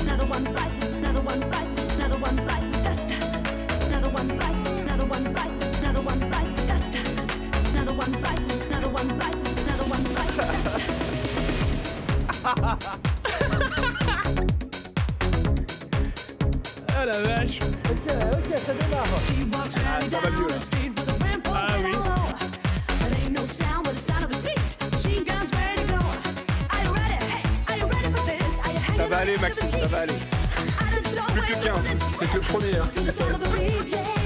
Another 0.00 0.26
one 0.26 0.44
bites, 0.44 0.84
another 0.86 1.20
one 1.20 1.40
bites, 1.40 1.94
another 1.94 2.18
one 2.18 2.36
bites 2.46 2.82
dust. 2.82 3.10
Another 3.86 4.08
one 4.08 4.28
bites, 4.28 4.68
another 4.80 5.06
one 5.06 5.32
bites, 5.32 5.78
another 5.78 6.02
one 6.02 6.20
bites 6.30 6.66
dust. 6.66 6.94
Another 7.72 7.92
one 7.92 8.12
bites, 8.22 8.54
another 8.66 8.88
one 8.88 9.08
bites, 9.18 9.62
another 9.62 9.84
one 9.84 10.02
bites 10.14 10.94
the 12.44 13.13
Ah 17.04 17.06
la 17.06 17.20
vache. 17.20 17.58
Ok, 17.60 18.14
ok, 18.32 18.58
ça 18.66 18.72
démarre. 18.72 19.04
Va 20.10 20.30
mieux, 20.30 20.48
là. 20.48 20.56
Ah 21.52 21.76
oui. 21.84 21.92
Ça 28.96 29.06
aller 29.18 29.36
Maxime, 29.36 29.68
ça 29.70 29.86
va 29.86 29.98
aller. 29.98 30.14
Plus 31.32 31.42
que 31.42 31.52
the 31.52 31.64
15. 31.64 31.74
bullets 31.84 31.98
C'est 32.08 32.26
que 32.30 32.36
le 32.36 32.40
premier. 32.40 32.76
Hein. 32.78 34.23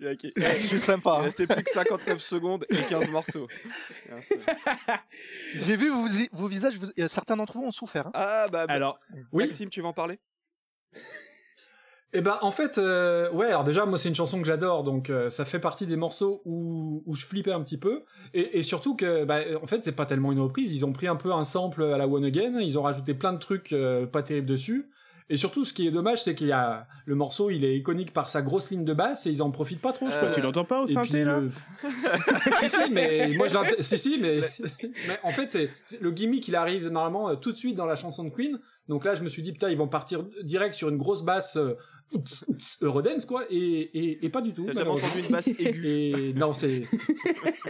Je 0.36 0.66
suis 0.66 0.80
sympa. 0.80 1.18
Il 1.20 1.24
restait 1.24 1.46
plus 1.46 1.62
que 1.64 1.70
59 1.70 2.20
secondes 2.20 2.66
et 2.70 2.76
15 2.76 3.08
morceaux. 3.10 3.46
J'ai 5.54 5.76
vu 5.76 5.88
vos, 5.90 6.06
vos 6.32 6.46
visages. 6.46 6.76
vous- 6.78 6.90
euh, 6.98 7.08
certains 7.08 7.36
d'entre 7.36 7.54
vous 7.54 7.64
ont 7.64 7.70
souffert. 7.72 8.06
hein. 8.08 8.12
Ah 8.14 8.46
bah, 8.50 8.66
bah, 8.66 8.72
Alors, 8.72 8.98
Oui. 9.32 9.44
Maxime, 9.44 9.68
tu 9.70 9.80
vas 9.82 9.88
en 9.88 9.92
parler? 9.92 10.18
Et 12.12 12.22
ben 12.22 12.38
en 12.42 12.50
fait, 12.50 12.78
euh, 12.78 13.30
ouais. 13.30 13.46
Alors 13.46 13.62
déjà, 13.62 13.86
moi 13.86 13.96
c'est 13.96 14.08
une 14.08 14.16
chanson 14.16 14.40
que 14.40 14.46
j'adore, 14.46 14.82
donc 14.82 15.10
euh, 15.10 15.30
ça 15.30 15.44
fait 15.44 15.60
partie 15.60 15.86
des 15.86 15.94
morceaux 15.94 16.42
où, 16.44 17.04
où 17.06 17.14
je 17.14 17.24
flippais 17.24 17.52
un 17.52 17.62
petit 17.62 17.78
peu, 17.78 18.02
et, 18.34 18.58
et 18.58 18.62
surtout 18.64 18.96
que, 18.96 19.24
bah, 19.24 19.42
en 19.62 19.66
fait, 19.68 19.84
c'est 19.84 19.92
pas 19.94 20.06
tellement 20.06 20.32
une 20.32 20.40
reprise. 20.40 20.72
Ils 20.74 20.84
ont 20.84 20.92
pris 20.92 21.06
un 21.06 21.14
peu 21.14 21.30
un 21.32 21.44
sample 21.44 21.84
à 21.84 21.96
la 21.98 22.08
One 22.08 22.24
Again, 22.24 22.58
ils 22.60 22.76
ont 22.80 22.82
rajouté 22.82 23.14
plein 23.14 23.32
de 23.32 23.38
trucs 23.38 23.72
euh, 23.72 24.06
pas 24.06 24.24
terribles 24.24 24.48
dessus. 24.48 24.90
Et 25.32 25.36
surtout, 25.36 25.64
ce 25.64 25.72
qui 25.72 25.86
est 25.86 25.90
dommage, 25.92 26.22
c'est 26.22 26.34
qu'il 26.34 26.48
y 26.48 26.52
a 26.52 26.86
le 27.06 27.14
morceau, 27.14 27.50
il 27.50 27.64
est 27.64 27.76
iconique 27.76 28.12
par 28.12 28.28
sa 28.28 28.42
grosse 28.42 28.70
ligne 28.70 28.84
de 28.84 28.92
basse 28.92 29.26
et 29.26 29.30
ils 29.30 29.42
en 29.42 29.50
profitent 29.50 29.80
pas 29.80 29.92
trop, 29.92 30.10
je 30.10 30.16
Euh, 30.16 30.18
crois. 30.18 30.30
tu 30.32 30.40
l'entends 30.40 30.64
pas 30.64 30.80
au 30.82 30.86
synthé 30.86 31.08
puis 31.08 31.24
là 31.24 31.38
le- 31.40 31.50
si 32.60 32.68
si 32.68 32.90
mais 32.90 33.32
moi 33.36 33.46
je 33.48 33.82
si 33.82 33.96
si 33.96 34.18
mais 34.20 34.40
mais 35.08 35.18
en 35.22 35.30
fait 35.30 35.50
c'est 35.50 35.70
c'est- 35.86 36.00
le 36.00 36.10
gimmick 36.10 36.46
il 36.48 36.56
arrive 36.56 36.88
normalement 36.88 37.30
euh, 37.30 37.36
tout 37.36 37.52
de 37.52 37.56
suite 37.56 37.76
dans 37.76 37.86
la 37.86 37.94
chanson 37.96 38.24
de 38.24 38.30
Queen 38.30 38.58
Donc 38.88 39.04
là, 39.04 39.14
je 39.14 39.22
me 39.22 39.28
suis 39.28 39.42
dit, 39.44 39.52
putain, 39.52 39.70
ils 39.70 39.76
vont 39.78 39.86
partir 39.86 40.24
direct 40.42 40.74
sur 40.74 40.88
une 40.88 40.98
grosse 40.98 41.22
basse 41.24 41.56
euh, 41.56 41.76
Eurodance, 42.82 43.26
quoi, 43.26 43.44
et, 43.50 43.56
et, 43.56 44.24
et 44.26 44.28
pas 44.28 44.40
du 44.40 44.52
tout. 44.52 44.64
T'as 44.66 44.72
jamais 44.72 44.90
entendu 44.90 45.20
une 45.24 45.32
basse 45.32 45.48
aiguë 45.48 45.86
Et 45.88 46.32
non, 46.34 46.52
c'est 46.52 46.82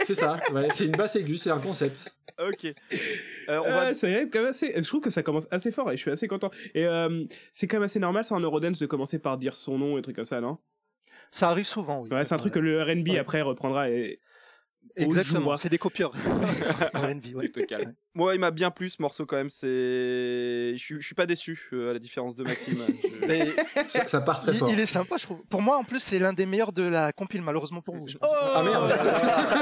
c'est 0.01 0.15
ça. 0.15 0.39
Ouais, 0.53 0.67
c'est 0.71 0.85
une 0.85 0.91
basse 0.95 1.15
aiguë, 1.15 1.37
c'est 1.37 1.51
un 1.51 1.59
concept. 1.59 2.15
Ok. 2.39 2.65
Euh, 2.65 3.59
on 3.59 3.63
va... 3.69 3.87
Ah, 3.87 3.93
c'est 3.93 4.29
quand 4.31 4.39
même 4.39 4.49
assez. 4.49 4.73
Je 4.75 4.87
trouve 4.87 5.01
que 5.01 5.09
ça 5.09 5.21
commence 5.23 5.47
assez 5.51 5.71
fort 5.71 5.91
et 5.91 5.97
je 5.97 6.01
suis 6.01 6.11
assez 6.11 6.27
content. 6.27 6.49
Et 6.73 6.85
euh, 6.85 7.23
c'est 7.53 7.67
quand 7.67 7.77
même 7.77 7.83
assez 7.83 7.99
normal, 7.99 8.25
c'est 8.25 8.33
en 8.33 8.39
Eurodance 8.39 8.79
de 8.79 8.85
commencer 8.85 9.19
par 9.19 9.37
dire 9.37 9.55
son 9.55 9.77
nom 9.77 9.97
et 9.97 10.01
trucs 10.01 10.15
comme 10.15 10.25
ça, 10.25 10.41
non? 10.41 10.57
Ça 11.31 11.49
arrive 11.49 11.65
souvent, 11.65 12.01
oui. 12.01 12.09
Ouais, 12.09 12.25
c'est 12.25 12.33
un 12.33 12.37
truc 12.37 12.53
que 12.53 12.59
le 12.59 12.81
R&B 12.83 13.09
Ouais. 13.09 13.19
après 13.19 13.41
reprendra 13.41 13.89
et. 13.89 14.17
Exactement, 14.95 15.55
c'est 15.55 15.69
des 15.69 15.77
copieurs. 15.77 16.11
Ouais. 16.93 17.19
Tu 17.21 17.51
te 17.51 17.59
calmes. 17.61 17.93
Moi, 18.13 18.35
il 18.35 18.39
m'a 18.41 18.51
bien 18.51 18.69
plu 18.71 18.89
ce 18.89 19.01
morceau 19.01 19.25
quand 19.25 19.37
même. 19.37 19.49
C'est, 19.49 19.67
je 19.67 20.77
suis, 20.77 20.95
je 20.99 21.05
suis 21.05 21.15
pas 21.15 21.25
déçu 21.25 21.57
euh, 21.73 21.89
à 21.91 21.93
la 21.93 21.99
différence 21.99 22.35
de 22.35 22.43
Maxime. 22.43 22.77
Je- 23.21 23.25
Mais 23.25 23.47
Ça, 23.85 24.05
ça 24.07 24.21
part 24.21 24.39
très 24.39 24.51
il, 24.51 24.57
fort. 24.59 24.69
il 24.71 24.79
est 24.79 24.85
sympa, 24.85 25.15
je 25.17 25.23
trouve. 25.23 25.41
Pour 25.49 25.61
moi, 25.61 25.77
en 25.77 25.83
plus, 25.83 25.99
c'est 25.99 26.19
l'un 26.19 26.33
des 26.33 26.45
meilleurs 26.45 26.73
de 26.73 26.83
la 26.83 27.11
compile, 27.13 27.41
malheureusement 27.41 27.81
pour 27.81 27.95
vous. 27.95 28.07
je. 28.07 28.17
Ah 28.21 28.61
merde. 28.63 28.93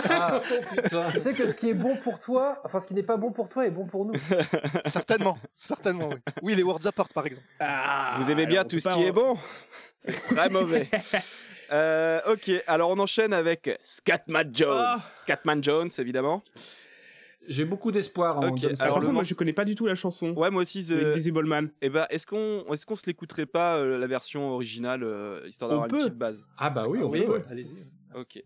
Ah, 0.09 0.41
Putain. 0.83 1.11
tu 1.11 1.19
sais 1.19 1.33
que 1.33 1.47
ce 1.51 1.55
qui 1.55 1.69
est 1.69 1.73
bon 1.75 1.95
pour 1.97 2.19
toi, 2.19 2.61
enfin 2.65 2.79
ce 2.79 2.87
qui 2.87 2.93
n'est 2.93 3.03
pas 3.03 3.17
bon 3.17 3.31
pour 3.31 3.47
toi 3.49 3.65
est 3.65 3.71
bon 3.71 3.85
pour 3.85 4.05
nous. 4.05 4.13
certainement, 4.85 5.37
certainement, 5.55 6.09
oui. 6.09 6.15
Oui, 6.41 6.55
les 6.55 6.63
Words 6.63 6.85
Apart, 6.87 7.09
par 7.09 7.25
exemple. 7.25 7.47
Ah, 7.59 8.17
Vous 8.19 8.29
aimez 8.31 8.45
bien 8.47 8.63
tout 8.65 8.79
ce 8.79 8.89
qui 8.89 9.03
est 9.03 9.11
bon 9.11 9.37
C'est 10.07 10.35
très 10.35 10.49
mauvais. 10.49 10.89
Euh, 11.71 12.19
ok, 12.31 12.51
alors 12.67 12.89
on 12.91 12.99
enchaîne 12.99 13.33
avec 13.33 13.77
Scatman 13.83 14.49
Jones. 14.53 14.77
Ah. 14.79 14.95
Scatman 15.15 15.63
Jones, 15.63 15.89
évidemment. 15.97 16.43
J'ai 17.47 17.65
beaucoup 17.65 17.91
d'espoir 17.91 18.37
en 18.39 18.49
Ok, 18.49 18.57
John 18.59 18.73
Alors, 18.79 18.95
par 18.95 19.01
contre, 19.01 19.13
moi, 19.13 19.23
je 19.23 19.33
connais 19.33 19.53
pas 19.53 19.65
du 19.65 19.73
tout 19.75 19.87
la 19.87 19.95
chanson. 19.95 20.33
Ouais, 20.35 20.51
moi 20.51 20.61
aussi. 20.61 20.85
The... 20.85 20.91
Invisible 20.91 21.45
Man. 21.45 21.71
Eh 21.81 21.89
ben, 21.89 22.05
est-ce 22.09 22.27
qu'on, 22.27 22.65
est-ce 22.71 22.85
qu'on 22.85 22.95
se 22.95 23.05
l'écouterait 23.07 23.45
pas 23.47 23.77
euh, 23.77 23.97
la 23.97 24.07
version 24.07 24.51
originale, 24.51 25.03
euh, 25.03 25.41
histoire 25.47 25.69
d'avoir 25.69 25.87
une 25.87 25.97
petite 25.97 26.17
base? 26.17 26.47
Ah 26.57 26.69
bah 26.69 26.85
oui, 26.87 26.99
on 27.01 27.09
Oui, 27.09 27.23
peut. 27.25 27.33
ouais, 27.33 27.43
allez-y. 27.49 27.75
Ok. 28.15 28.43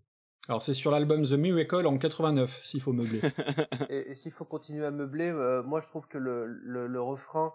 Alors 0.50 0.62
c'est 0.62 0.74
sur 0.74 0.92
l'album 0.92 1.24
The 1.24 1.34
Miracle 1.34 1.88
en 1.88 1.98
89, 1.98 2.62
s'il 2.66 2.82
faut 2.82 2.92
meubler. 2.92 3.22
Et, 3.90 4.12
et 4.12 4.16
s'il 4.16 4.32
faut 4.34 4.44
continuer 4.44 4.86
à 4.86 4.92
meubler, 4.92 5.30
euh, 5.30 5.64
moi 5.64 5.80
je 5.80 5.88
trouve 5.88 6.06
que 6.08 6.18
le, 6.18 6.46
le, 6.48 6.88
le 6.88 7.02
refrain 7.02 7.54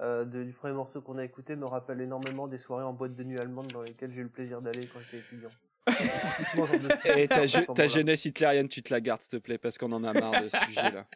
euh, 0.00 0.24
de- 0.24 0.44
du 0.44 0.52
premier 0.52 0.74
morceau 0.74 1.00
qu'on 1.00 1.18
a 1.18 1.24
écouté 1.24 1.56
me 1.56 1.66
rappelle 1.66 2.00
énormément 2.00 2.46
des 2.46 2.58
soirées 2.58 2.84
en 2.84 2.92
boîte 2.92 3.14
de 3.16 3.24
nuit 3.24 3.38
allemande 3.38 3.66
dans 3.72 3.82
lesquelles 3.82 4.12
j'ai 4.12 4.20
eu 4.20 4.24
le 4.24 4.28
plaisir 4.28 4.60
d'aller 4.60 4.86
quand 4.86 5.00
j'étais 5.00 5.18
étudiant. 5.18 5.50
Et 7.16 7.26
ta, 7.28 7.46
je- 7.46 7.60
ta 7.72 7.88
jeunesse 7.88 8.24
hitlérienne, 8.24 8.68
tu 8.68 8.82
te 8.82 8.92
la 8.92 9.00
gardes, 9.00 9.22
s'il 9.22 9.30
te 9.30 9.36
plaît, 9.38 9.58
parce 9.58 9.78
qu'on 9.78 9.90
en 9.92 10.04
a 10.04 10.12
marre 10.12 10.42
de 10.42 10.48
ce 10.48 10.56
sujet-là. 10.66 11.06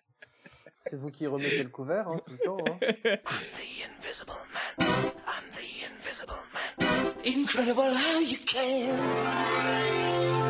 C'est 0.81 0.97
vous 0.97 1.11
qui 1.11 1.27
remettez 1.27 1.63
le 1.63 1.69
couvert 1.69 2.09
hein, 2.09 2.21
tout 2.27 2.33
le 2.33 2.39
temps. 2.39 2.59
Hein. 2.69 3.17
Incredible 7.25 7.81
how 7.95 8.21
you 8.21 8.39
can 8.47 10.42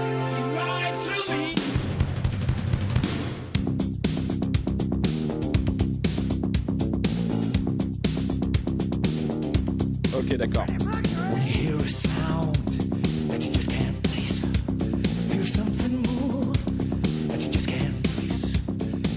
can't 17.67 18.02
place. 18.02 18.52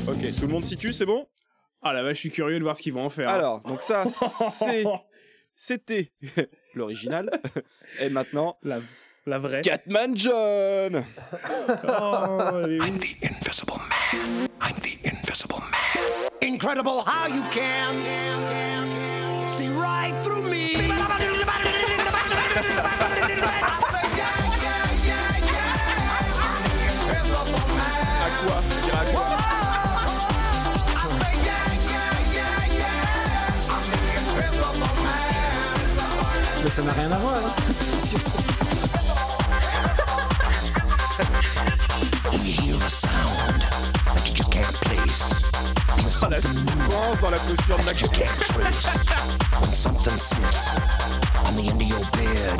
Ok, 0.07 0.35
tout 0.35 0.41
le 0.41 0.47
monde 0.47 0.63
situe, 0.65 0.93
c'est 0.93 1.05
bon? 1.05 1.27
Ah 1.81 1.93
la 1.93 2.03
vache, 2.03 2.15
je 2.15 2.21
suis 2.21 2.31
curieux 2.31 2.57
de 2.57 2.63
voir 2.63 2.75
ce 2.75 2.81
qu'ils 2.81 2.93
vont 2.93 3.05
en 3.05 3.09
faire. 3.09 3.29
Alors, 3.29 3.61
donc 3.61 3.81
ça, 3.81 4.05
c'est, 4.51 4.83
c'était 5.55 6.11
l'original. 6.73 7.29
Et 7.99 8.09
maintenant, 8.09 8.57
la, 8.63 8.79
la 9.25 9.37
vraie. 9.37 9.61
Scatman 9.61 10.15
John 10.17 11.05
Oh, 11.87 12.65
I'm 12.65 12.97
the 12.97 13.17
invisible 13.23 13.77
man. 13.89 14.47
I'm 14.61 14.75
the 14.79 14.97
invisible 15.05 15.59
man. 15.59 16.29
Incredible 16.41 17.03
how 17.05 17.27
you 17.27 17.43
can 17.51 18.74
right 20.05 20.23
through 20.23 20.43
me. 20.43 20.65
À 28.23 28.29
quoi 28.45 28.61
Je 28.69 28.85
dirais 28.85 28.97
à 28.97 29.05
quoi 29.11 29.27
Mais 36.63 36.69
ça 36.69 36.81
n'a 36.81 36.93
rien 36.93 37.11
à 37.11 37.17
voir. 37.17 37.35
hein. 37.35 37.53
Qu'est-ce 37.91 38.09
que 38.15 38.19
c'est 38.19 38.39
When 42.31 42.41
you 42.43 42.51
hear 42.51 42.75
a 42.85 42.89
sound 42.89 43.64
feel 46.29 46.35
la 46.35 46.41
souffrance 46.41 47.21
dans 47.21 47.29
la 47.29 47.37
posture 47.37 47.77
de 47.77 47.83
that 47.83 48.01
you 48.01 48.07
Maxime. 48.07 48.25
can't 48.25 48.39
trace. 48.41 48.87
When 49.59 49.73
something 49.73 50.17
sits 50.17 50.77
on 51.45 51.55
the 51.55 51.69
end 51.69 51.81
of 51.81 51.87
your 51.87 52.05
bed, 52.13 52.59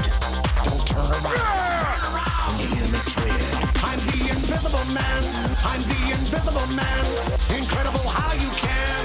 don't 0.63 0.86
turn 0.86 1.00
around 1.00 1.34
when 2.48 2.60
you 2.60 2.67
hear 2.75 2.88
me 2.88 3.00
tread. 3.07 3.41
I'm 3.84 4.00
the 4.05 4.29
invisible 4.34 4.86
man. 4.93 5.24
I'm 5.65 5.81
the 5.84 6.01
invisible 6.13 6.67
man. 6.75 7.05
Incredible 7.57 8.07
how 8.07 8.34
you 8.34 8.50
can 8.55 9.03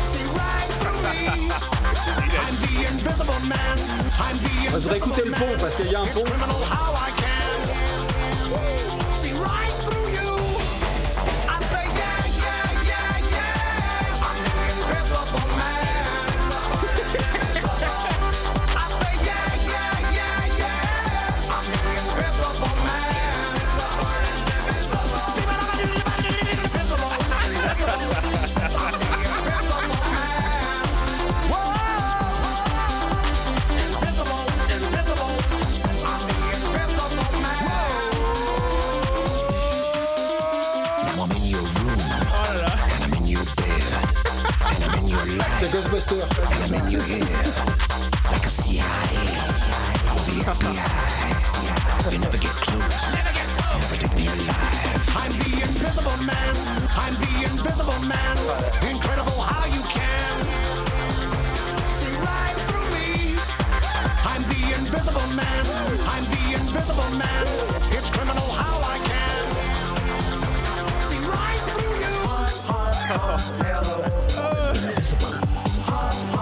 see 0.00 0.24
right 0.38 0.70
through 0.80 1.00
me. 1.10 1.50
I'm 2.38 2.56
the 2.64 2.74
invisible 2.90 3.40
man. 3.46 3.76
I'm 4.20 4.36
the 4.38 4.70
Je 4.70 4.76
voudrais 4.76 4.98
écouter 4.98 5.22
le 5.24 5.32
pont 5.32 5.56
parce 5.58 5.74
qu'il 5.74 5.90
y 5.90 5.94
a 5.94 6.00
un 6.00 6.06
pont. 6.06 6.24
Man. 65.40 65.64
I'm 66.12 66.24
the 66.24 66.42
invisible 66.60 67.10
man. 67.16 67.46
It's 67.96 68.10
criminal 68.10 68.48
how 68.60 68.80
I 68.94 68.98
can 69.10 69.44
see 71.00 71.20
right 71.34 71.60
through 71.74 71.96
you. 72.04 72.14
Invisible. 74.74 75.36
So 75.88 76.39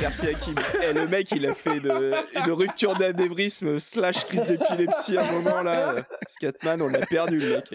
Merci 0.00 0.26
Hakim. 0.28 0.54
Et 0.82 0.92
le 0.92 1.06
mec, 1.08 1.30
il 1.32 1.46
a 1.46 1.54
fait 1.54 1.80
de- 1.80 2.12
une 2.34 2.52
rupture 2.52 2.94
d'anévrisme 2.96 3.78
slash 3.78 4.24
crise 4.26 4.44
d'épilepsie 4.44 5.16
à 5.16 5.26
un 5.26 5.32
moment 5.32 5.62
là. 5.62 5.96
Scatman, 6.28 6.80
on 6.82 6.88
l'a 6.88 7.00
perdu 7.00 7.38
le 7.38 7.56
mec. 7.56 7.70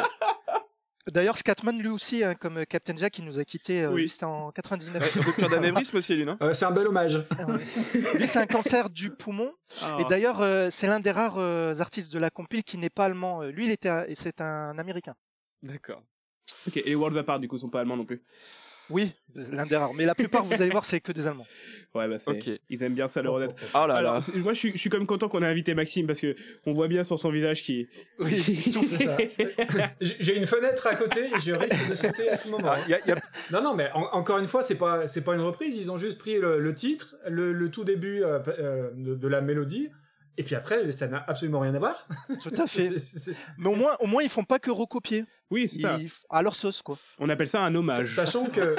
D'ailleurs, 1.08 1.36
Scatman, 1.38 1.80
lui 1.82 1.88
aussi, 1.90 2.24
hein, 2.24 2.36
comme 2.36 2.64
Captain 2.68 2.96
Jack, 2.96 3.18
il 3.18 3.26
nous 3.26 3.40
a 3.40 3.44
quitté. 3.44 3.88
Oui. 3.88 4.02
lui, 4.04 4.10
c'était 4.10 4.26
en 4.26 4.52
99. 4.52 5.16
Ouais, 5.16 5.22
Rupture 5.24 5.50
d'anévrisme 5.50 5.98
aussi, 5.98 6.16
lui, 6.16 6.26
non? 6.26 6.38
Euh, 6.44 6.54
c'est 6.54 6.66
un 6.66 6.72
bel 6.72 6.88
hommage. 6.88 7.20
Ah 7.40 7.46
ouais. 7.48 7.60
lui, 8.20 8.28
c'est 8.28 8.38
un 8.40 8.46
cancer 8.46 8.90
du 8.92 9.10
poumon. 9.10 9.52
Ah. 9.82 9.98
Et 10.00 10.06
d'ailleurs, 10.06 10.42
euh, 10.42 10.68
c'est 10.70 10.86
l'un 10.86 11.00
des 11.00 11.10
rares 11.12 11.38
euh, 11.40 11.74
artistes 11.80 12.14
de 12.14 12.20
la 12.20 12.30
compile 12.30 12.64
qui 12.64 12.78
n'est 12.78 12.92
pas 12.92 13.06
allemand. 13.06 13.42
Euh, 13.42 13.50
Lui, 13.50 13.66
il 13.66 13.72
était, 13.72 13.90
un- 13.90 14.06
c'est 14.14 14.42
un 14.42 14.78
américain. 14.78 15.16
D'accord. 15.64 16.04
Ok, 16.68 16.78
et 16.78 16.84
les 16.84 16.96
Worlds 16.96 17.18
Apart, 17.18 17.40
du 17.40 17.48
coup, 17.48 17.58
sont 17.58 17.70
pas 17.70 17.80
allemands 17.82 17.98
non 17.98 18.06
plus. 18.06 18.22
Oui, 18.90 19.14
l'un 19.36 19.66
des 19.66 19.78
rares. 19.78 19.94
Mais 19.94 20.06
la 20.06 20.16
plupart, 20.16 20.44
vous 20.44 20.54
allez 20.62 20.70
voir, 20.72 20.84
c'est 20.86 21.00
que 21.00 21.12
des 21.12 21.28
Allemands. 21.28 21.48
Ouais, 21.94 22.08
bah 22.08 22.20
c'est. 22.20 22.32
Ok. 22.32 22.50
Ils 22.70 22.84
aiment 22.84 22.94
bien 22.94 23.10
ça, 23.10 23.22
le 23.22 23.30
Rodette. 23.30 23.54
Oh 23.74 23.80
là 23.80 23.88
là. 23.88 23.96
Alors, 23.96 24.24
c'est- 24.24 24.34
moi, 24.38 24.54
je 24.54 24.60
suis, 24.60 24.72
je 24.72 24.78
suis 24.78 24.90
quand 24.90 24.98
même 24.98 25.06
content 25.06 25.28
qu'on 25.28 25.44
ait 25.44 25.46
invité 25.46 25.74
Maxime 25.74 26.08
parce 26.08 26.22
que 26.22 26.38
on 26.66 26.72
voit 26.72 26.88
bien 26.88 27.04
sur 27.04 27.20
son 27.20 27.30
visage 27.32 27.64
qui. 27.64 27.86
Oui, 28.18 28.40
C'est 28.42 28.72
ça. 28.72 29.18
J'ai 30.00 30.16
j'ai 30.22 30.38
une 30.38 30.46
fenêtre 30.46 30.88
à 30.88 30.96
côté 30.96 31.20
et 31.20 31.40
je 31.42 31.52
risque 31.52 31.90
de 31.90 31.94
sauter 31.96 32.30
à 32.30 32.38
tout 32.38 32.48
moment. 32.50 32.72
Ah, 32.74 32.78
y 32.88 32.94
a- 32.94 33.06
y 33.06 33.12
a- 33.12 33.18
Non, 33.52 33.62
non, 33.62 33.76
mais 33.76 33.90
en- 33.94 34.06
encore 34.14 34.38
une 34.38 34.48
fois, 34.48 34.64
c'est 34.64 34.78
pas, 34.78 35.06
c'est 35.06 35.26
pas 35.26 35.34
une 35.36 35.42
reprise. 35.42 35.76
Ils 35.76 35.92
ont 35.92 35.98
juste 35.98 36.18
pris 36.18 36.40
le, 36.40 36.62
le 36.62 36.74
titre, 36.74 37.18
le, 37.28 37.52
le 37.52 37.70
tout 37.70 37.84
début 37.84 38.24
euh, 38.24 38.40
euh, 38.58 38.90
de, 38.96 39.14
de 39.16 39.28
la 39.28 39.42
mélodie, 39.42 39.90
et 40.42 40.44
puis 40.44 40.56
après, 40.56 40.92
ça 40.92 41.08
n'a 41.08 41.24
absolument 41.28 41.60
rien 41.60 41.74
à 41.76 41.80
voir. 41.80 42.08
tout 42.42 42.52
à 42.58 42.66
fait. 42.68 42.90
C'est- 43.00 43.20
c'est- 43.20 43.36
Mais 43.60 43.70
au 43.70 43.76
moins, 43.76 43.96
au 44.00 44.08
moins, 44.08 44.24
ils 44.24 44.30
font 44.30 44.44
pas 44.44 44.58
que 44.60 44.72
recopier. 44.72 45.24
Oui, 45.52 45.68
c'est 45.70 45.80
ça. 45.82 45.98
Ils... 46.00 46.10
À 46.30 46.42
leur 46.42 46.56
sauce, 46.56 46.82
quoi. 46.82 46.98
On 47.20 47.30
appelle 47.30 47.48
ça 47.48 47.60
un 47.62 47.76
hommage. 47.76 48.10
Sachant 48.10 48.46
que, 48.46 48.76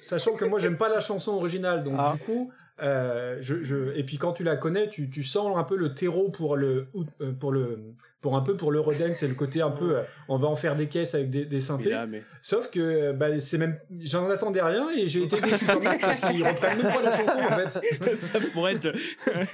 sachant 0.00 0.34
que 0.34 0.44
moi, 0.44 0.58
j'aime 0.58 0.76
pas 0.76 0.88
la 0.88 1.00
chanson 1.00 1.32
originale, 1.32 1.84
donc 1.84 1.94
Ah. 1.98 2.14
du 2.18 2.24
coup, 2.24 2.50
euh, 2.82 3.38
je, 3.40 3.62
je, 3.62 3.94
et 3.96 4.02
puis 4.02 4.18
quand 4.18 4.32
tu 4.32 4.42
la 4.42 4.56
connais, 4.56 4.88
tu, 4.88 5.08
tu 5.08 5.22
sens 5.22 5.56
un 5.56 5.64
peu 5.64 5.76
le 5.76 5.94
terreau 5.94 6.28
pour 6.30 6.56
le, 6.56 6.88
euh, 7.20 7.32
pour 7.32 7.52
le, 7.52 7.94
pour 8.20 8.36
un 8.36 8.40
peu 8.40 8.56
pour 8.56 8.72
l'Eurodance, 8.72 9.18
c'est 9.18 9.28
le 9.28 9.34
côté 9.34 9.60
un 9.60 9.70
peu, 9.70 9.98
euh, 9.98 10.02
on 10.28 10.38
va 10.38 10.48
en 10.48 10.56
faire 10.56 10.74
des 10.74 10.88
caisses 10.88 11.14
avec 11.14 11.30
des, 11.30 11.44
des 11.44 11.60
synthés. 11.60 11.90
là, 11.90 12.06
mais... 12.06 12.24
Sauf 12.40 12.70
que 12.70 13.12
bah, 13.12 13.38
c'est 13.38 13.58
même, 13.58 13.78
j'en 14.00 14.28
attendais 14.28 14.62
rien 14.62 14.88
et 14.96 15.06
j'ai 15.06 15.22
été 15.22 15.40
déçu 15.40 15.66
quand 15.66 15.80
même 15.80 16.00
parce 16.00 16.20
qu'ils 16.20 16.46
reprennent 16.46 16.82
même 16.82 16.92
pas 16.92 17.02
la 17.02 17.10
chanson 17.16 17.38
en 17.38 17.56
fait. 17.58 17.70
ça 18.32 18.40
pourrait 18.52 18.74
être 18.74 18.92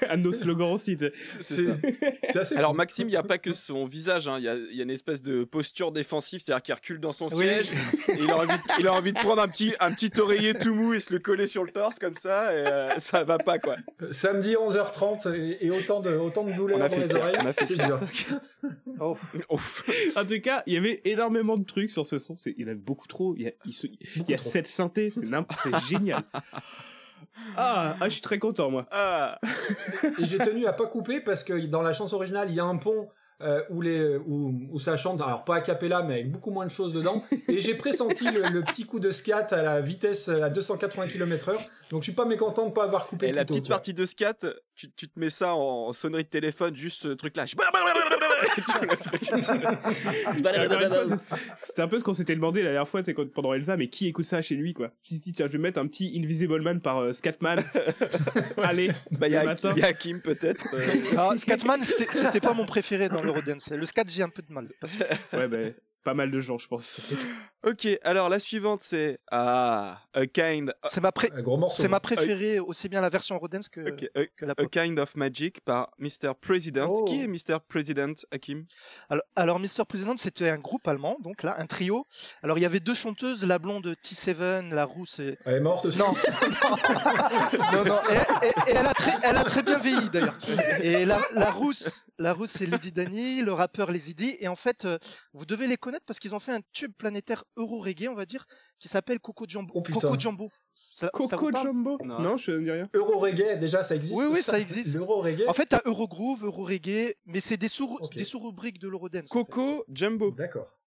un 0.08 0.16
de 0.16 0.22
nos 0.22 0.32
slogans 0.32 0.72
aussi. 0.72 0.96
tu 0.96 1.08
sais. 1.08 1.12
c'est 1.40 1.64
ça. 1.66 1.72
C'est 1.82 2.18
c'est 2.22 2.38
assez. 2.38 2.56
Alors 2.56 2.70
fou. 2.70 2.76
Maxime, 2.76 3.08
il 3.08 3.12
n'y 3.12 3.16
a 3.16 3.22
pas 3.22 3.38
que 3.38 3.52
son 3.52 3.84
visage, 3.86 4.28
hein. 4.28 4.36
il 4.38 4.44
y, 4.44 4.48
a, 4.48 4.54
il 4.54 4.76
y 4.76 4.80
a 4.80 4.84
une 4.84 4.90
espèce 4.90 5.20
de 5.20 5.44
posture 5.44 5.92
défensive, 5.92 6.40
c'est-à-dire 6.40 6.62
qu'il 6.62 6.74
recule 6.74 7.00
dans 7.00 7.12
son 7.12 7.26
Oui. 7.34 7.44
siège, 7.44 7.70
et 8.08 8.22
il 8.22 8.30
a, 8.30 8.36
envie 8.36 8.48
de, 8.48 8.80
il 8.80 8.88
a 8.88 8.94
envie 8.94 9.12
de 9.12 9.18
prendre 9.18 9.42
un 9.42 9.48
petit, 9.48 9.74
un 9.80 9.92
petit 9.92 10.18
oreiller 10.20 10.54
tout 10.54 10.74
mou 10.74 10.94
et 10.94 11.00
se 11.00 11.12
le 11.12 11.18
coller 11.18 11.46
sur 11.46 11.64
le 11.64 11.70
torse 11.70 11.98
comme 11.98 12.14
ça, 12.14 12.54
et 12.54 12.66
euh, 12.66 12.94
ça 13.10 13.24
va 13.24 13.38
pas 13.38 13.58
quoi. 13.58 13.76
Samedi 14.10 14.54
11h30 14.54 15.34
et, 15.34 15.66
et 15.66 15.70
autant 15.70 16.00
de 16.00 16.10
autant 16.16 16.44
de 16.44 16.52
a 16.52 16.88
dans 16.88 16.96
les 16.96 17.14
oreilles, 17.14 17.38
c'est 17.62 17.76
dur. 17.76 17.98
Oh. 19.02 19.16
En 20.16 20.24
tout 20.26 20.40
cas, 20.42 20.62
il 20.66 20.74
y 20.74 20.76
avait 20.76 21.00
énormément 21.04 21.56
de 21.56 21.64
trucs 21.64 21.90
sur 21.90 22.06
ce 22.06 22.18
son. 22.18 22.36
C'est- 22.36 22.54
Il 22.58 22.66
y 22.66 22.68
en 22.68 22.72
a 22.72 22.74
beaucoup 22.74 23.06
trop. 23.08 23.34
Il 23.36 23.42
y 23.42 23.48
a, 23.48 23.52
il 23.64 23.72
se- 23.72 23.86
il 23.86 24.24
y 24.28 24.34
a. 24.34 24.38
C'est 24.38 24.66
n'im- 25.16 25.46
c'est 25.62 25.74
génial. 25.88 26.22
Ah, 27.56 27.96
ah, 28.00 28.04
je 28.08 28.10
suis 28.14 28.20
très 28.20 28.38
content, 28.38 28.70
moi. 28.70 28.86
Ah, 28.90 29.38
Et 30.20 30.26
j'ai 30.26 30.38
tenu 30.38 30.66
à 30.66 30.72
pas 30.74 30.86
couper 30.86 31.20
parce 31.20 31.42
que 31.44 31.54
dans 31.66 31.80
la 31.82 31.92
chanson 31.94 32.16
originale, 32.16 32.50
il 32.50 32.54
y 32.56 32.60
a 32.60 32.64
un 32.64 32.76
pont 32.76 33.08
euh, 33.42 33.62
où, 33.70 33.80
les, 33.80 34.16
où, 34.16 34.54
où 34.70 34.78
ça 34.78 34.96
chante, 34.96 35.20
alors 35.20 35.44
pas 35.44 35.56
a 35.56 35.60
cappella, 35.60 36.02
mais 36.02 36.14
avec 36.14 36.30
beaucoup 36.30 36.50
moins 36.50 36.66
de 36.66 36.70
choses 36.70 36.92
dedans. 36.92 37.24
Et 37.48 37.60
j'ai 37.60 37.74
pressenti 37.74 38.30
le, 38.30 38.42
le 38.48 38.62
petit 38.62 38.84
coup 38.84 39.00
de 39.00 39.10
scat 39.10 39.48
à 39.50 39.62
la 39.62 39.80
vitesse 39.80 40.28
à 40.28 40.50
280 40.50 41.08
km/h. 41.08 41.56
Donc 41.90 42.02
je 42.02 42.04
suis 42.04 42.12
pas 42.12 42.24
mécontent 42.24 42.66
de 42.66 42.72
pas 42.72 42.84
avoir 42.84 43.06
coupé 43.06 43.28
et 43.28 43.32
la 43.32 43.44
petite 43.44 43.68
partie 43.68 43.94
de 43.94 44.04
scat, 44.04 44.46
tu, 44.80 44.90
tu 44.92 45.08
te 45.08 45.18
mets 45.20 45.28
ça 45.30 45.54
en, 45.54 45.92
sonnerie 45.92 46.24
de 46.24 46.28
téléphone, 46.28 46.74
juste 46.74 47.02
ce 47.02 47.08
truc-là. 47.08 47.44
C'est- 47.46 47.56
C'était 51.62 51.82
un 51.82 51.88
peu 51.88 51.98
ce 51.98 52.04
qu'on 52.04 52.14
s'était 52.14 52.34
demandé 52.34 52.62
la 52.62 52.70
dernière 52.70 52.88
fois 52.88 53.02
quand- 53.02 53.30
pendant 53.30 53.52
Elsa, 53.54 53.76
mais 53.76 53.88
qui 53.88 54.06
écoute 54.08 54.24
ça 54.24 54.40
chez 54.42 54.54
lui, 54.54 54.72
quoi? 54.72 54.90
Qui 55.02 55.16
se 55.16 55.20
dit, 55.20 55.32
tiens, 55.32 55.46
je 55.46 55.52
vais 55.52 55.58
mettre 55.58 55.78
un 55.78 55.86
petit 55.86 56.12
Invisible 56.16 56.60
Man 56.62 56.80
par 56.80 56.98
euh, 56.98 57.12
Scatman. 57.12 57.62
Allez, 58.62 58.90
Bah, 59.12 59.28
il 59.28 59.32
y, 59.32 59.36
a- 59.36 59.44
matin. 59.44 59.72
il 59.76 59.82
y 59.82 59.84
a 59.84 59.92
Kim 59.92 60.20
peut-être. 60.22 60.66
euh, 60.74 60.86
Ah, 61.18 61.36
Scatman, 61.36 61.80
c'était 61.82 62.40
pas 62.40 62.54
mon 62.54 62.66
préféré 62.66 63.08
dans 63.08 63.22
l'Eurodance. 63.22 63.70
Le 63.70 63.84
scat, 63.86 64.04
j'ai 64.08 64.22
un 64.22 64.28
peu 64.28 64.42
de 64.42 64.52
mal. 64.52 64.68
Ouais, 65.32 65.48
ben, 65.48 65.74
pas 66.04 66.14
mal 66.14 66.30
de 66.30 66.40
gens, 66.40 66.58
je 66.58 66.66
pense. 66.66 67.12
Ok, 67.62 67.86
alors 68.04 68.30
la 68.30 68.38
suivante 68.38 68.80
c'est 68.82 69.18
Ah, 69.30 70.00
a 70.14 70.26
kind, 70.26 70.72
C'est 70.86 71.02
ma, 71.02 71.12
pré- 71.12 71.30
c'est 71.70 71.88
ma 71.88 72.00
préférée, 72.00 72.58
aussi 72.58 72.88
bien 72.88 73.02
la 73.02 73.10
version 73.10 73.34
Eurodance 73.34 73.68
que, 73.68 73.80
a, 73.82 74.24
que 74.34 74.44
la 74.46 74.52
a 74.52 74.54
pop. 74.54 74.70
kind 74.70 74.98
of 74.98 75.14
magic 75.14 75.60
par 75.60 75.90
Mr. 75.98 76.32
President. 76.40 76.88
Oh. 76.90 77.04
Qui 77.04 77.20
est 77.22 77.26
Mr. 77.26 77.58
President, 77.68 78.14
Hakim? 78.32 78.64
Alors, 79.10 79.24
alors 79.36 79.60
Mr. 79.60 79.84
President, 79.86 80.16
c'était 80.18 80.48
un 80.48 80.56
groupe 80.58 80.88
allemand, 80.88 81.16
donc 81.20 81.42
là, 81.42 81.54
un 81.58 81.66
trio. 81.66 82.06
Alors, 82.42 82.56
il 82.56 82.62
y 82.62 82.64
avait 82.64 82.80
deux 82.80 82.94
chanteuses, 82.94 83.44
la 83.44 83.58
blonde 83.58 83.94
T7, 84.02 84.70
la 84.70 84.84
rousse. 84.86 85.18
et- 85.18 85.36
Elle 85.44 85.56
est 85.56 85.60
morte 85.60 85.84
aussi. 85.84 85.98
Non, 85.98 86.14
non, 87.74 87.84
non. 87.84 87.98
Et, 88.10 88.46
et- 88.46 88.70
et 88.70 88.74
elle, 88.74 88.86
a 88.86 88.94
très, 88.94 89.12
elle 89.22 89.36
a 89.36 89.44
très 89.44 89.62
bien 89.62 89.78
vieilli 89.78 90.08
d'ailleurs. 90.10 90.36
Et 90.82 91.04
la, 91.04 91.20
la 91.34 91.50
rousse, 91.50 92.06
la 92.18 92.32
rousse, 92.32 92.50
c'est 92.52 92.66
Lady 92.66 92.90
Dani, 92.90 93.42
le 93.42 93.52
rappeur 93.52 93.92
Lazy 93.92 94.14
D. 94.14 94.38
Et 94.40 94.48
en 94.48 94.56
fait, 94.56 94.86
euh, 94.86 94.98
vous 95.34 95.44
devez 95.46 95.66
les 95.66 95.76
connaître 95.76 96.04
parce 96.06 96.18
qu'ils 96.18 96.34
ont 96.34 96.40
fait 96.40 96.52
un 96.52 96.60
tube 96.72 96.92
planétaire 96.96 97.44
euro 97.56 97.78
reggae, 97.80 98.08
on 98.08 98.14
va 98.14 98.26
dire, 98.26 98.46
qui 98.78 98.88
s'appelle 98.88 99.18
Coco 99.20 99.44
Jumbo. 99.48 99.72
Oh. 99.76 99.82
Coco 99.82 100.18
Jumbo. 100.18 100.50
Ça- 100.72 101.06
ça 101.06 101.10
Coco 101.36 101.50
parle 101.50 101.66
Jumbo 101.66 101.98
Non. 102.04 102.20
Non, 102.20 102.36
je 102.36 102.52
ne 102.52 102.62
dis 102.64 102.70
rien. 102.70 102.88
Euro 102.94 103.18
reggae, 103.18 103.58
déjà 103.58 103.82
ça 103.82 103.94
existe. 103.96 104.18
Oui, 104.18 104.26
oui, 104.30 104.40
ça 104.42 104.58
existe. 104.58 104.96
L'euro 104.96 105.20
reggae. 105.20 105.44
En 105.48 105.52
fait, 105.52 105.66
t'as 105.66 105.82
Eurogroove, 105.84 106.44
Euro 106.44 106.64
Reggae, 106.64 107.14
mais 107.26 107.40
c'est 107.40 107.56
des 107.56 107.68
sous 107.68 107.84
Ok. 108.00 108.14
des 108.16 108.24
sous-rubriques 108.24 108.78
de 108.78 108.88
l'Eurodance. 108.88 109.30
en 109.30 109.38
fait. 109.44 109.44
Coco 109.52 109.84
Jumbo. 109.92 110.30
D'accord. 110.30 110.78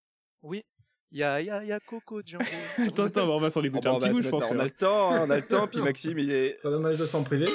Oui. 0.41 0.63
Ya 1.12 1.39
ya 1.41 1.63
ya 1.63 1.80
Coco 1.80 2.21
Jumbo. 2.26 2.43
Attends, 2.88 3.04
attends, 3.04 3.30
on 3.30 3.39
va 3.39 3.49
s'en 3.52 3.62
Bon, 3.62 3.67
écouter 3.67 3.89
bah, 3.89 3.91
un 3.91 3.95
on 3.95 3.99
va 3.99 4.08
petit 4.08 4.15
bout, 4.17 4.23
je 4.23 4.30
pense. 4.30 4.43
on 4.52 4.60
a 4.60 4.63
le 4.63 4.71
temps, 4.71 5.10
on 5.12 5.30
a 5.30 5.36
le 5.36 5.45
temps, 5.45 5.67
puis 5.67 5.80
Maxime 5.84 6.17
il 6.17 6.32
est... 6.32 6.56
C'est 6.60 6.69
dommage 6.71 6.97
de 6.97 7.06
s'en 7.06 7.23
priver. 7.23 7.45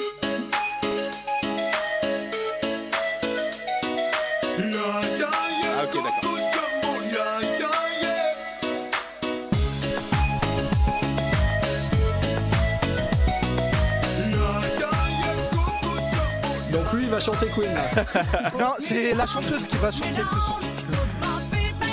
Va 17.19 17.25
chanter 17.25 17.47
Queen. 17.47 17.73
là. 17.73 18.51
non, 18.59 18.73
c'est 18.79 19.13
la 19.13 19.25
chanteuse 19.25 19.67
qui 19.67 19.75
va 19.77 19.91
chanter 19.91 20.21
le 20.21 20.39
son. 20.39 20.55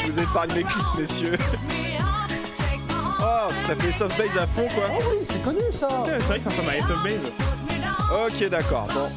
Je 0.06 0.12
vous 0.12 0.20
épargne 0.20 0.54
mes 0.54 0.62
clips 0.62 0.98
messieurs. 0.98 1.36
Oh, 3.20 3.48
ça 3.66 3.74
fait 3.76 3.92
soft 3.92 4.16
bass 4.18 4.36
à 4.38 4.46
fond 4.46 4.68
quoi. 4.74 4.84
Oh 4.90 5.02
oui, 5.10 5.26
c'est 5.28 5.42
connu 5.42 5.60
ça 5.72 5.88
Ouais, 6.02 6.10
C'est 6.20 6.26
vrai 6.26 6.38
que 6.38 6.44
ça 6.44 6.50
ressemble 6.50 6.70
à 6.70 6.76
Ace 6.76 6.90
of 6.90 7.02
Base. 7.02 7.32
Ok 8.26 8.48
d'accord, 8.50 8.86
bon. 8.94 9.08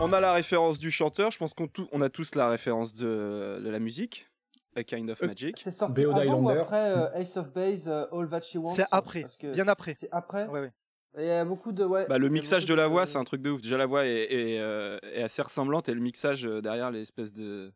On 0.00 0.12
a 0.12 0.20
la 0.20 0.32
référence 0.32 0.78
du 0.78 0.90
chanteur, 0.90 1.30
je 1.32 1.38
pense 1.38 1.54
qu'on 1.54 1.66
tout- 1.68 1.88
on 1.92 2.00
a 2.00 2.08
tous 2.08 2.34
la 2.34 2.48
référence 2.48 2.94
de, 2.94 3.60
de 3.64 3.70
la 3.70 3.78
musique. 3.78 4.28
A 4.76 4.82
Kind 4.82 5.08
of 5.10 5.22
Euh, 5.22 5.28
Magic. 5.28 5.60
C'est 5.62 5.70
sorti 5.70 6.02
avant 6.04 6.34
ou 6.40 6.48
après 6.48 6.90
euh, 6.90 7.12
Ace 7.14 7.36
of 7.36 7.52
Base, 7.52 7.82
euh, 7.86 8.06
All 8.12 8.28
That 8.28 8.40
She 8.42 8.56
Wants 8.56 8.72
C'est 8.74 8.84
après, 8.90 9.22
Parce 9.22 9.36
que 9.36 9.52
bien 9.52 9.68
après. 9.68 9.96
C'est 10.00 10.08
après 10.10 10.46
Ouais, 10.46 10.60
ouais. 10.60 10.72
Et 11.16 11.22
Il 11.22 11.26
y 11.26 11.30
a 11.30 11.44
beaucoup 11.44 11.72
de... 11.72 11.84
Ouais, 11.84 12.06
Bah, 12.08 12.18
le 12.18 12.28
mixage 12.28 12.64
de 12.66 12.74
la 12.74 12.88
voix, 12.88 13.06
c'est 13.06 13.18
un 13.18 13.24
truc 13.24 13.40
de 13.42 13.50
ouf. 13.50 13.60
Déjà, 13.62 13.76
la 13.76 13.86
voix 13.86 14.04
est, 14.04 14.24
est, 14.32 14.58
euh, 14.60 14.98
est 15.12 15.22
assez 15.22 15.42
ressemblante 15.42 15.88
et 15.88 15.94
le 15.94 16.00
mixage 16.00 16.44
euh, 16.46 16.60
derrière 16.60 16.90
l'espèce 16.90 17.32
de 17.32 17.72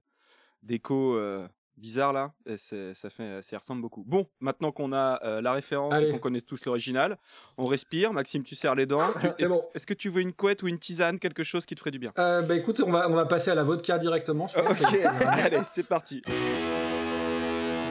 d'écho 0.64 1.14
euh, 1.14 1.46
bizarre 1.76 2.12
là, 2.12 2.32
et 2.44 2.56
ça 2.56 3.10
fait, 3.10 3.40
ça 3.42 3.54
y 3.54 3.56
ressemble 3.56 3.80
beaucoup. 3.80 4.02
Bon, 4.04 4.26
maintenant 4.40 4.72
qu'on 4.72 4.92
a 4.92 5.20
euh, 5.24 5.40
la 5.40 5.52
référence 5.52 5.94
et 6.02 6.10
qu'on 6.10 6.18
connaît 6.18 6.40
tous 6.40 6.64
l'original, 6.64 7.16
on 7.56 7.66
respire. 7.66 8.12
Maxime, 8.12 8.42
tu 8.42 8.56
serres 8.56 8.74
les 8.74 8.86
dents. 8.86 8.98
Est-ce 9.38 9.48
bon. 9.48 9.62
que 9.86 9.94
tu 9.94 10.08
veux 10.08 10.20
une 10.20 10.32
couette 10.32 10.64
ou 10.64 10.66
une 10.66 10.80
tisane, 10.80 11.20
quelque 11.20 11.44
chose 11.44 11.64
qui 11.64 11.76
te 11.76 11.80
ferait 11.80 11.92
du 11.92 12.00
bien? 12.00 12.12
Euh, 12.18 12.42
bah 12.42 12.56
écoute, 12.56 12.82
on 12.84 12.90
va, 12.90 13.08
on 13.08 13.14
va 13.14 13.24
passer 13.26 13.52
à 13.52 13.54
la 13.54 13.62
vodka 13.62 13.98
directement. 13.98 14.48
Je 14.48 14.58
pense. 14.58 14.80
Ok, 14.80 14.88
C'est- 14.90 14.98
c'est- 14.98 15.06
allez, 15.06 15.60
c'est 15.64 15.86
parti. 15.88 16.20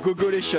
Gogo 0.03 0.29
les 0.29 0.41
shots. 0.41 0.57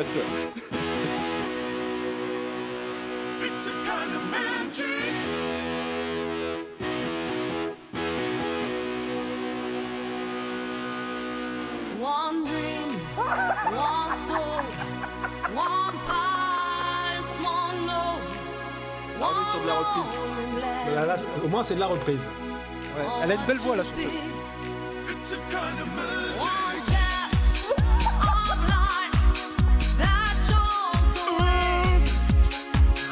Sur 19.50 19.62
de 19.62 19.66
la 19.66 19.74
reprise. 19.74 20.12
Mais 20.87 20.94
là, 20.94 21.06
là, 21.06 21.16
au 21.44 21.48
moins, 21.48 21.62
c'est 21.62 21.74
de 21.74 21.80
la 21.80 21.87
reprise. 21.87 22.28
Ouais. 22.96 23.04
Elle 23.22 23.32
a 23.32 23.34
une 23.34 23.46
belle 23.46 23.58
voix, 23.58 23.76
la 23.76 23.84
chanteuse. 23.84 24.06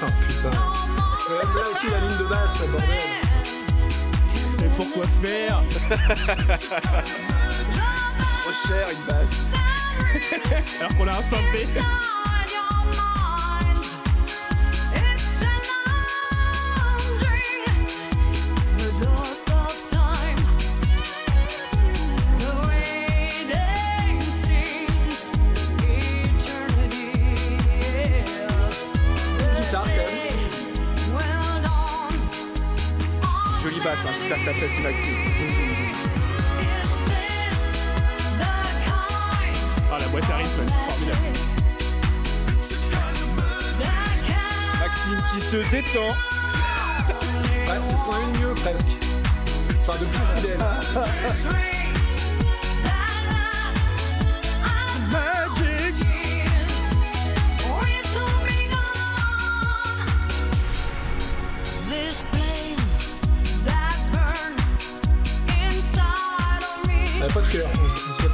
Oh 0.02 0.06
putain. 0.28 0.50
Mais 1.28 1.36
là 1.36 1.68
aussi, 1.72 1.88
la 1.90 1.98
ligne 2.00 2.18
de 2.18 2.24
basse, 2.24 2.58
bordel. 2.70 2.88
Mais 4.60 4.70
pourquoi 4.76 5.04
faire 5.22 5.62
Trop 8.42 8.54
cher, 8.68 8.88
une 8.90 9.04
basse. 9.06 9.36
Alors 10.80 10.96
qu'on 10.96 11.06
a 11.08 11.10
un 11.10 11.22
synthé 11.22 11.66
basse, 34.04 34.06
hein, 34.06 34.18
j'espère 34.18 34.38
que 34.38 34.44
t'apprécies 34.44 34.80
Maxime. 34.82 35.16
Ah, 39.92 39.98
la 40.00 40.08
boîte 40.08 40.30
à 40.30 40.36
rythme, 40.36 40.66
formidable. 40.88 41.18
Maxime 44.80 45.22
qui 45.32 45.40
se 45.40 45.56
détend. 45.70 46.08
Ouais, 47.66 47.80
c'est 47.82 47.96
ce 47.96 48.04
qu'on 48.04 48.12
a 48.12 48.20
eu 48.20 48.32
de 48.32 48.38
mieux 48.38 48.54
presque. 48.54 48.86
Enfin, 49.80 49.98
de 50.00 50.06
plus 50.06 50.26
fidèle. 50.36 51.72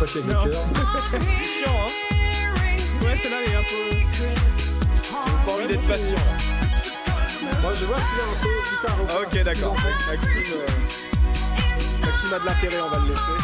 Je 0.04 0.18
me 0.18 0.22
suis 0.22 0.30
attaché 0.30 0.32
avec 0.32 0.32
Non. 0.34 0.44
le 0.44 0.50
cœur. 0.50 0.64
Chiant, 1.42 1.78
hein 1.78 1.90
Ouais, 3.04 3.16
celle-là, 3.16 3.36
elle 3.46 3.52
est 3.52 3.56
un 3.56 3.62
peu. 3.62 3.82
J'ai 4.12 4.34
pas 5.46 5.52
envie 5.52 5.68
d'être 5.68 5.86
patient. 5.86 6.14
là. 6.14 7.58
Moi, 7.62 7.72
je 7.78 7.84
vois 7.84 7.96
si 7.98 8.14
un 8.20 8.26
morceau 8.26 8.48
de 8.48 8.52
guitare 8.76 8.98
au 9.00 9.06
Ah, 9.08 9.12
point. 9.12 9.22
ok, 9.22 9.44
d'accord. 9.44 9.74
Maxime, 10.08 10.52
euh, 10.52 10.66
Maxime 12.04 12.32
a 12.34 12.38
de 12.40 12.46
l'intérêt, 12.46 12.80
on 12.82 12.88
va 12.90 12.98
le 12.98 13.08
laisser. 13.08 13.36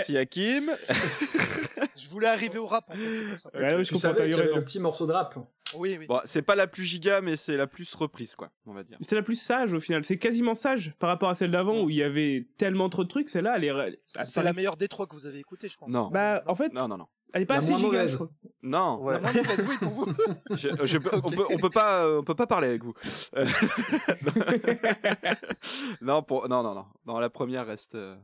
Merci, 0.00 0.16
Hakim. 0.16 0.70
Je 1.96 2.08
voulais 2.08 2.26
arriver 2.28 2.58
au 2.58 2.66
rap 2.66 2.90
en 2.90 2.94
fait, 2.94 3.14
c'est 3.14 3.22
pour 3.24 3.40
ça. 3.40 3.50
Ouais, 3.54 3.74
ouais, 3.74 3.84
je 3.84 3.88
Tu 3.88 3.94
comprends, 3.94 4.08
t'as 4.10 4.14
savais 4.16 4.28
eu 4.28 4.30
qu'il 4.30 4.30
y 4.30 4.34
avait 4.34 4.42
raison. 4.44 4.56
le 4.56 4.64
petit 4.64 4.80
morceau 4.80 5.06
de 5.06 5.12
rap. 5.12 5.34
Oui, 5.76 5.96
oui. 6.00 6.06
Bon, 6.06 6.20
c'est 6.24 6.42
pas 6.42 6.56
la 6.56 6.66
plus 6.66 6.84
giga, 6.84 7.20
mais 7.20 7.36
c'est 7.36 7.56
la 7.56 7.66
plus 7.68 7.94
reprise, 7.94 8.34
quoi, 8.34 8.50
on 8.66 8.72
va 8.72 8.82
dire. 8.82 8.98
C'est 9.02 9.14
la 9.14 9.22
plus 9.22 9.36
sage 9.40 9.72
au 9.72 9.78
final. 9.80 10.04
C'est 10.04 10.18
quasiment 10.18 10.54
sage 10.54 10.94
par 10.98 11.08
rapport 11.08 11.28
à 11.30 11.34
celle 11.34 11.52
d'avant 11.52 11.82
où 11.82 11.90
il 11.90 11.96
y 11.96 12.02
avait 12.02 12.48
tellement 12.58 12.88
trop 12.88 13.04
de 13.04 13.08
trucs. 13.08 13.28
Celle-là, 13.28 13.54
elle 13.56 13.64
est. 13.64 14.00
C'est 14.04 14.42
la 14.42 14.52
meilleure 14.52 14.76
des 14.76 14.88
trois 14.88 15.06
que 15.06 15.14
vous 15.14 15.26
avez 15.26 15.38
écoutées, 15.38 15.68
je 15.68 15.76
pense. 15.76 15.88
Non. 15.88 16.08
Bah, 16.10 16.42
en 16.46 16.54
fait, 16.56 16.72
Non, 16.72 16.88
non, 16.88 16.96
non. 16.96 17.06
elle 17.32 17.42
est 17.42 17.46
pas 17.46 17.54
La 17.54 17.58
assez 17.60 17.70
moins 17.70 17.78
giga. 17.78 17.88
mauvaise. 17.92 18.18
je. 18.18 18.48
Non. 18.62 19.00
Ouais. 19.00 19.12
La 19.14 19.20
moins 19.20 19.32
mauvaise, 19.32 19.66
oui, 19.68 19.76
pour 19.80 19.90
vous. 19.92 20.06
Je- 20.56 20.68
je 20.86 20.98
peux- 20.98 21.10
on, 21.22 21.30
peut, 21.30 21.44
on 21.50 21.56
peut 21.58 21.70
pas, 21.70 22.04
euh, 22.04 22.18
on 22.18 22.24
peut 22.24 22.34
pas 22.34 22.46
parler 22.48 22.68
avec 22.68 22.82
vous. 22.82 22.94
Euh, 23.36 23.46
non, 26.00 26.22
pour, 26.22 26.48
non, 26.48 26.62
non, 26.64 26.74
non. 26.74 26.86
Non, 27.06 27.18
la 27.20 27.30
première 27.30 27.64
reste. 27.66 27.94
euh, 27.94 28.16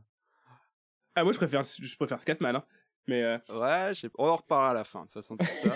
Ah, 1.19 1.23
moi, 1.23 1.33
je 1.33 1.37
préfère, 1.37 1.63
je 1.63 1.95
préfère 1.95 2.19
Scatman. 2.19 2.55
Hein. 2.57 2.63
Mais 3.07 3.23
euh, 3.23 3.37
Ouais, 3.49 3.93
je 3.95 4.01
sais- 4.01 4.09
on 4.19 4.27
en 4.27 4.35
reparlera 4.35 4.71
à 4.71 4.73
la 4.75 4.83
fin, 4.83 4.99
de 4.99 5.05
toute 5.05 5.13
façon, 5.13 5.35
ça. 5.39 5.69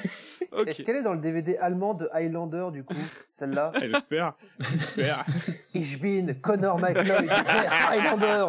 Est-ce 0.67 0.83
qu'elle 0.83 0.97
est 0.97 1.01
dans 1.01 1.13
le 1.13 1.19
DVD 1.21 1.57
allemand 1.57 1.93
de 1.95 2.07
Highlander, 2.13 2.67
du 2.73 2.83
coup 2.83 2.93
Celle-là 3.39 3.71
j'espère. 3.81 4.33
j'espère. 4.59 5.25
Ich 5.73 5.99
bin 5.99 6.33
Connor 6.41 6.77
McLeod, 6.77 7.25
der 7.25 7.89
Highlander 7.89 8.45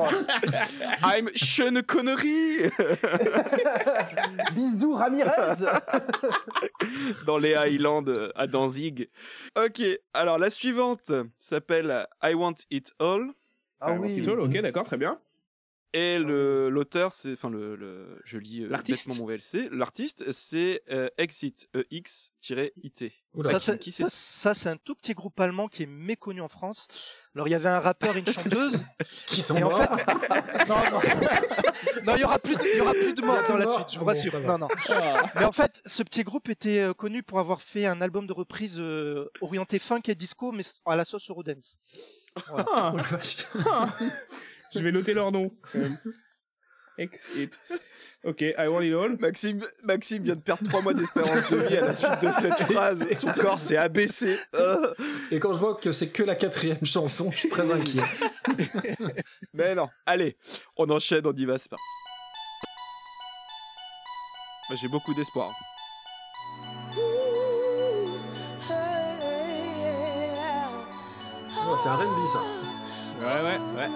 I'm 1.04 1.30
Sean 1.36 1.80
Connery 1.86 2.68
Bisous 4.54 4.94
Ramirez 4.96 5.64
dans 7.26 7.38
les 7.38 7.54
Highlands 7.54 8.04
à 8.34 8.46
Danzig. 8.48 9.08
Ok, 9.56 9.80
alors 10.12 10.38
la 10.38 10.50
suivante 10.50 11.12
s'appelle 11.38 12.06
I 12.22 12.34
Want 12.34 12.56
It 12.70 12.92
All. 12.98 13.28
Ah 13.80 13.92
Ouais, 13.92 13.98
oui, 13.98 14.08
Monkey 14.10 14.24
Soul, 14.24 14.40
ok, 14.40 14.60
d'accord, 14.60 14.84
très 14.84 14.96
bien. 14.98 15.18
Et 15.94 16.18
le 16.18 16.70
l'auteur, 16.70 17.12
c'est, 17.12 17.32
enfin 17.34 17.50
le, 17.50 17.76
le- 17.76 18.18
je 18.24 18.38
lis 18.38 18.62
euh, 18.64 18.68
L'artiste. 18.68 19.08
bêtement 19.08 19.24
mon 19.26 19.30
VLC. 19.30 19.68
L'artiste, 19.70 20.32
c'est 20.32 20.82
euh, 20.90 21.10
Exit, 21.18 21.68
E-X-IT. 21.76 23.12
Oula. 23.34 23.58
Ça, 23.58 23.76
qui 23.76 23.92
ça, 23.92 24.08
c'est 24.08 24.16
ça, 24.16 24.54
c'est 24.54 24.68
un 24.70 24.78
tout 24.78 24.94
petit 24.94 25.12
groupe 25.12 25.38
allemand 25.38 25.68
qui 25.68 25.82
est 25.82 25.86
méconnu 25.86 26.40
en 26.40 26.48
France. 26.48 26.86
Alors, 27.34 27.46
il 27.46 27.50
y 27.50 27.54
avait 27.54 27.68
un 27.68 27.78
rappeur 27.80 28.16
et 28.16 28.20
une 28.20 28.26
chanteuse. 28.32 28.82
Qui 29.26 29.42
sont 29.42 29.56
Et 29.56 29.62
en 29.62 29.68
morts. 29.70 29.98
fait, 29.98 30.06
non, 30.68 30.76
non, 30.90 31.00
non, 32.04 32.14
il 32.16 32.20
y 32.20 32.24
aura 32.24 32.38
plus, 32.38 32.56
de, 32.56 32.62
il 32.72 32.78
y 32.78 32.80
aura 32.80 32.92
plus 32.94 33.12
de 33.12 33.22
morts 33.22 33.42
dans 33.48 33.56
la 33.58 33.66
suite, 33.66 33.92
je 33.92 33.98
vous 33.98 34.08
Ah 34.08 34.14
bon, 34.14 34.18
rassure. 34.18 34.40
Non, 34.40 34.56
non. 34.58 34.68
Mais 35.36 35.44
en 35.44 35.52
fait, 35.52 35.82
ce 35.84 36.02
petit 36.02 36.22
groupe 36.24 36.48
était 36.48 36.80
euh, 36.80 36.94
connu 36.94 37.22
pour 37.22 37.38
avoir 37.38 37.60
fait 37.60 37.84
un 37.84 38.00
album 38.00 38.26
de 38.26 38.32
reprise 38.32 38.76
euh, 38.78 39.28
orienté 39.42 39.78
funk 39.78 40.02
et 40.08 40.14
disco, 40.14 40.52
mais 40.52 40.62
à 40.86 40.96
la 40.96 41.04
sauce 41.04 41.28
Eurodance. 41.28 41.76
Ah, 42.48 42.92
Oh 42.92 42.96
la 42.96 43.02
vache. 43.02 43.36
Je 44.74 44.80
vais 44.80 44.92
noter 44.92 45.14
leur 45.14 45.32
nom. 45.32 45.50
Exit. 46.98 47.58
Ok, 48.22 48.42
I 48.42 48.66
want 48.68 48.82
it 48.82 48.92
all. 48.92 49.16
Maxime, 49.18 49.64
Maxime 49.82 50.22
vient 50.22 50.36
de 50.36 50.42
perdre 50.42 50.68
trois 50.68 50.82
mois 50.82 50.92
d'espérance 50.92 51.50
de 51.50 51.56
vie 51.56 51.76
à 51.78 51.80
la 51.86 51.94
suite 51.94 52.20
de 52.22 52.30
cette 52.30 52.58
phrase. 52.70 53.04
Son 53.18 53.32
corps 53.32 53.58
s'est 53.58 53.78
abaissé. 53.78 54.38
Euh, 54.54 54.92
Et 55.30 55.40
quand 55.40 55.54
je 55.54 55.58
vois 55.58 55.74
que 55.76 55.90
c'est 55.90 56.10
que 56.10 56.22
la 56.22 56.36
quatrième 56.36 56.84
chanson, 56.84 57.30
je 57.32 57.38
suis 57.38 57.48
très 57.48 57.72
inquiet. 57.72 58.02
mais 59.54 59.74
non, 59.74 59.88
allez, 60.04 60.36
on 60.76 60.88
enchaîne, 60.90 61.26
on 61.26 61.32
y 61.32 61.46
va, 61.46 61.56
c'est 61.58 61.70
parti. 61.70 61.82
J'ai 64.80 64.88
beaucoup 64.88 65.14
d'espoir. 65.14 65.50
Oh, 71.68 71.76
c'est 71.76 71.88
un 71.88 71.96
R&B 71.96 72.26
ça. 72.26 72.40
Ouais, 73.22 73.28
ouais, 73.28 73.58
ouais, 73.76 73.88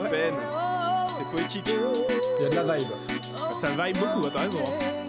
ouais, 0.00 0.10
ouais. 0.10 0.32
C'est 1.08 1.24
poétique. 1.30 1.70
Il 2.38 2.42
y 2.42 2.46
a 2.46 2.48
de 2.48 2.54
la 2.56 2.76
vibe. 2.76 2.88
Ça 3.60 3.68
vibe 3.68 3.96
beaucoup, 3.98 4.26
hein, 4.26 4.30
t'as 4.34 4.42
raison. 4.42 5.01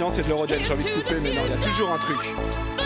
D'impatience 0.00 0.18
et 0.18 0.22
de 0.22 0.28
l'eurodance. 0.28 0.58
J'ai 0.66 0.72
envie 0.72 0.84
de 0.84 0.88
couper, 0.90 1.20
mais 1.22 1.34
non, 1.34 1.42
il 1.44 1.50
y 1.50 1.62
a 1.62 1.68
toujours 1.68 1.92
un 1.92 1.98
truc. 1.98 2.79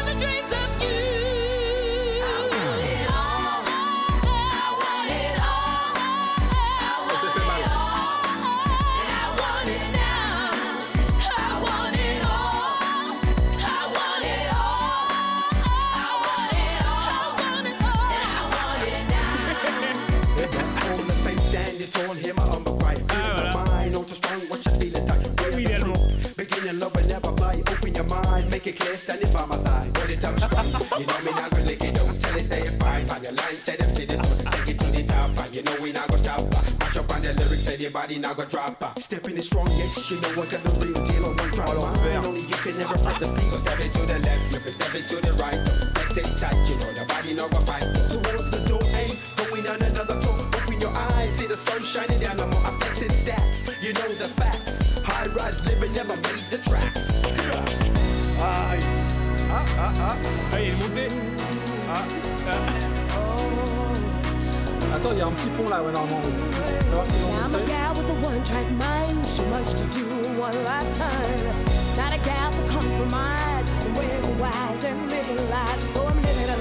Attends, 65.04 65.16
il 65.16 65.18
y 65.18 65.20
a 65.20 65.26
un 65.26 65.32
petit 65.32 65.48
pont 65.48 65.68
là, 65.68 65.82
ouais, 65.82 65.92
normalement. 65.92 66.16
On 66.16 66.96
va 66.96 66.96
voir 66.96 67.04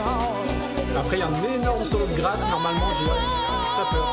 all. 0.03 0.97
Après, 0.97 1.15
il 1.15 1.19
y 1.19 1.21
a 1.21 1.27
un 1.27 1.43
énorme 1.53 1.86
solo 1.86 2.06
de 2.06 2.17
gratte, 2.17 2.45
normalement, 2.49 2.91
j'ai 2.99 3.06
très 3.06 3.86
peur. 3.91 4.08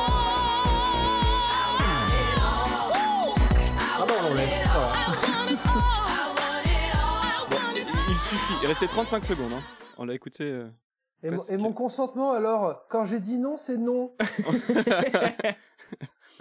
Ah 3.99 4.05
bon, 4.07 4.13
on 4.17 4.29
l'enlève. 4.29 4.49
Voilà. 4.73 4.91
Il, 7.75 7.81
il 8.09 8.19
suffit. 8.19 8.53
Il 8.61 8.67
restait 8.69 8.87
35 8.87 9.25
secondes. 9.25 9.51
Hein. 9.53 9.61
On 9.97 10.05
l'a 10.05 10.13
écouté. 10.13 10.45
euh. 10.45 10.69
Et, 11.23 11.29
mon- 11.29 11.37
Presque. 11.37 11.51
et 11.51 11.57
mon 11.57 11.71
consentement 11.73 12.31
alors 12.33 12.85
Quand 12.89 13.05
j'ai 13.05 13.19
dit 13.19 13.37
non, 13.37 13.55
c'est 13.57 13.77
non. 13.77 14.11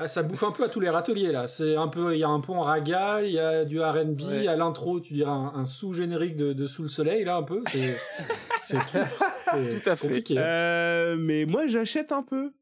Ah, 0.02 0.06
ça 0.06 0.22
bouffe 0.22 0.42
un 0.44 0.50
peu 0.50 0.64
à 0.64 0.70
tous 0.70 0.80
les 0.80 0.88
râteliers 0.88 1.30
là. 1.30 1.46
C'est 1.46 1.76
un 1.76 1.88
peu, 1.88 2.14
il 2.14 2.20
y 2.20 2.24
a 2.24 2.28
un 2.28 2.40
pont 2.40 2.58
raga, 2.60 3.20
il 3.22 3.32
y 3.32 3.38
a 3.38 3.66
du 3.66 3.82
R&B, 3.82 4.22
Ouais. 4.30 4.48
à 4.48 4.56
l'intro, 4.56 4.98
tu 4.98 5.12
dirais 5.12 5.30
un, 5.30 5.52
un 5.54 5.66
sous-générique 5.66 6.36
de, 6.36 6.54
de 6.54 6.66
Sous 6.66 6.80
le 6.80 6.88
soleil 6.88 7.22
là 7.24 7.36
un 7.36 7.42
peu. 7.42 7.60
C'est, 7.68 7.98
c'est 8.64 8.78
Tout 8.78 9.90
à 9.90 9.96
fait. 9.96 10.06
compliqué. 10.06 10.36
Euh, 10.38 11.16
mais 11.18 11.44
moi, 11.44 11.66
j'achète 11.66 12.12
un 12.12 12.22
peu. 12.22 12.52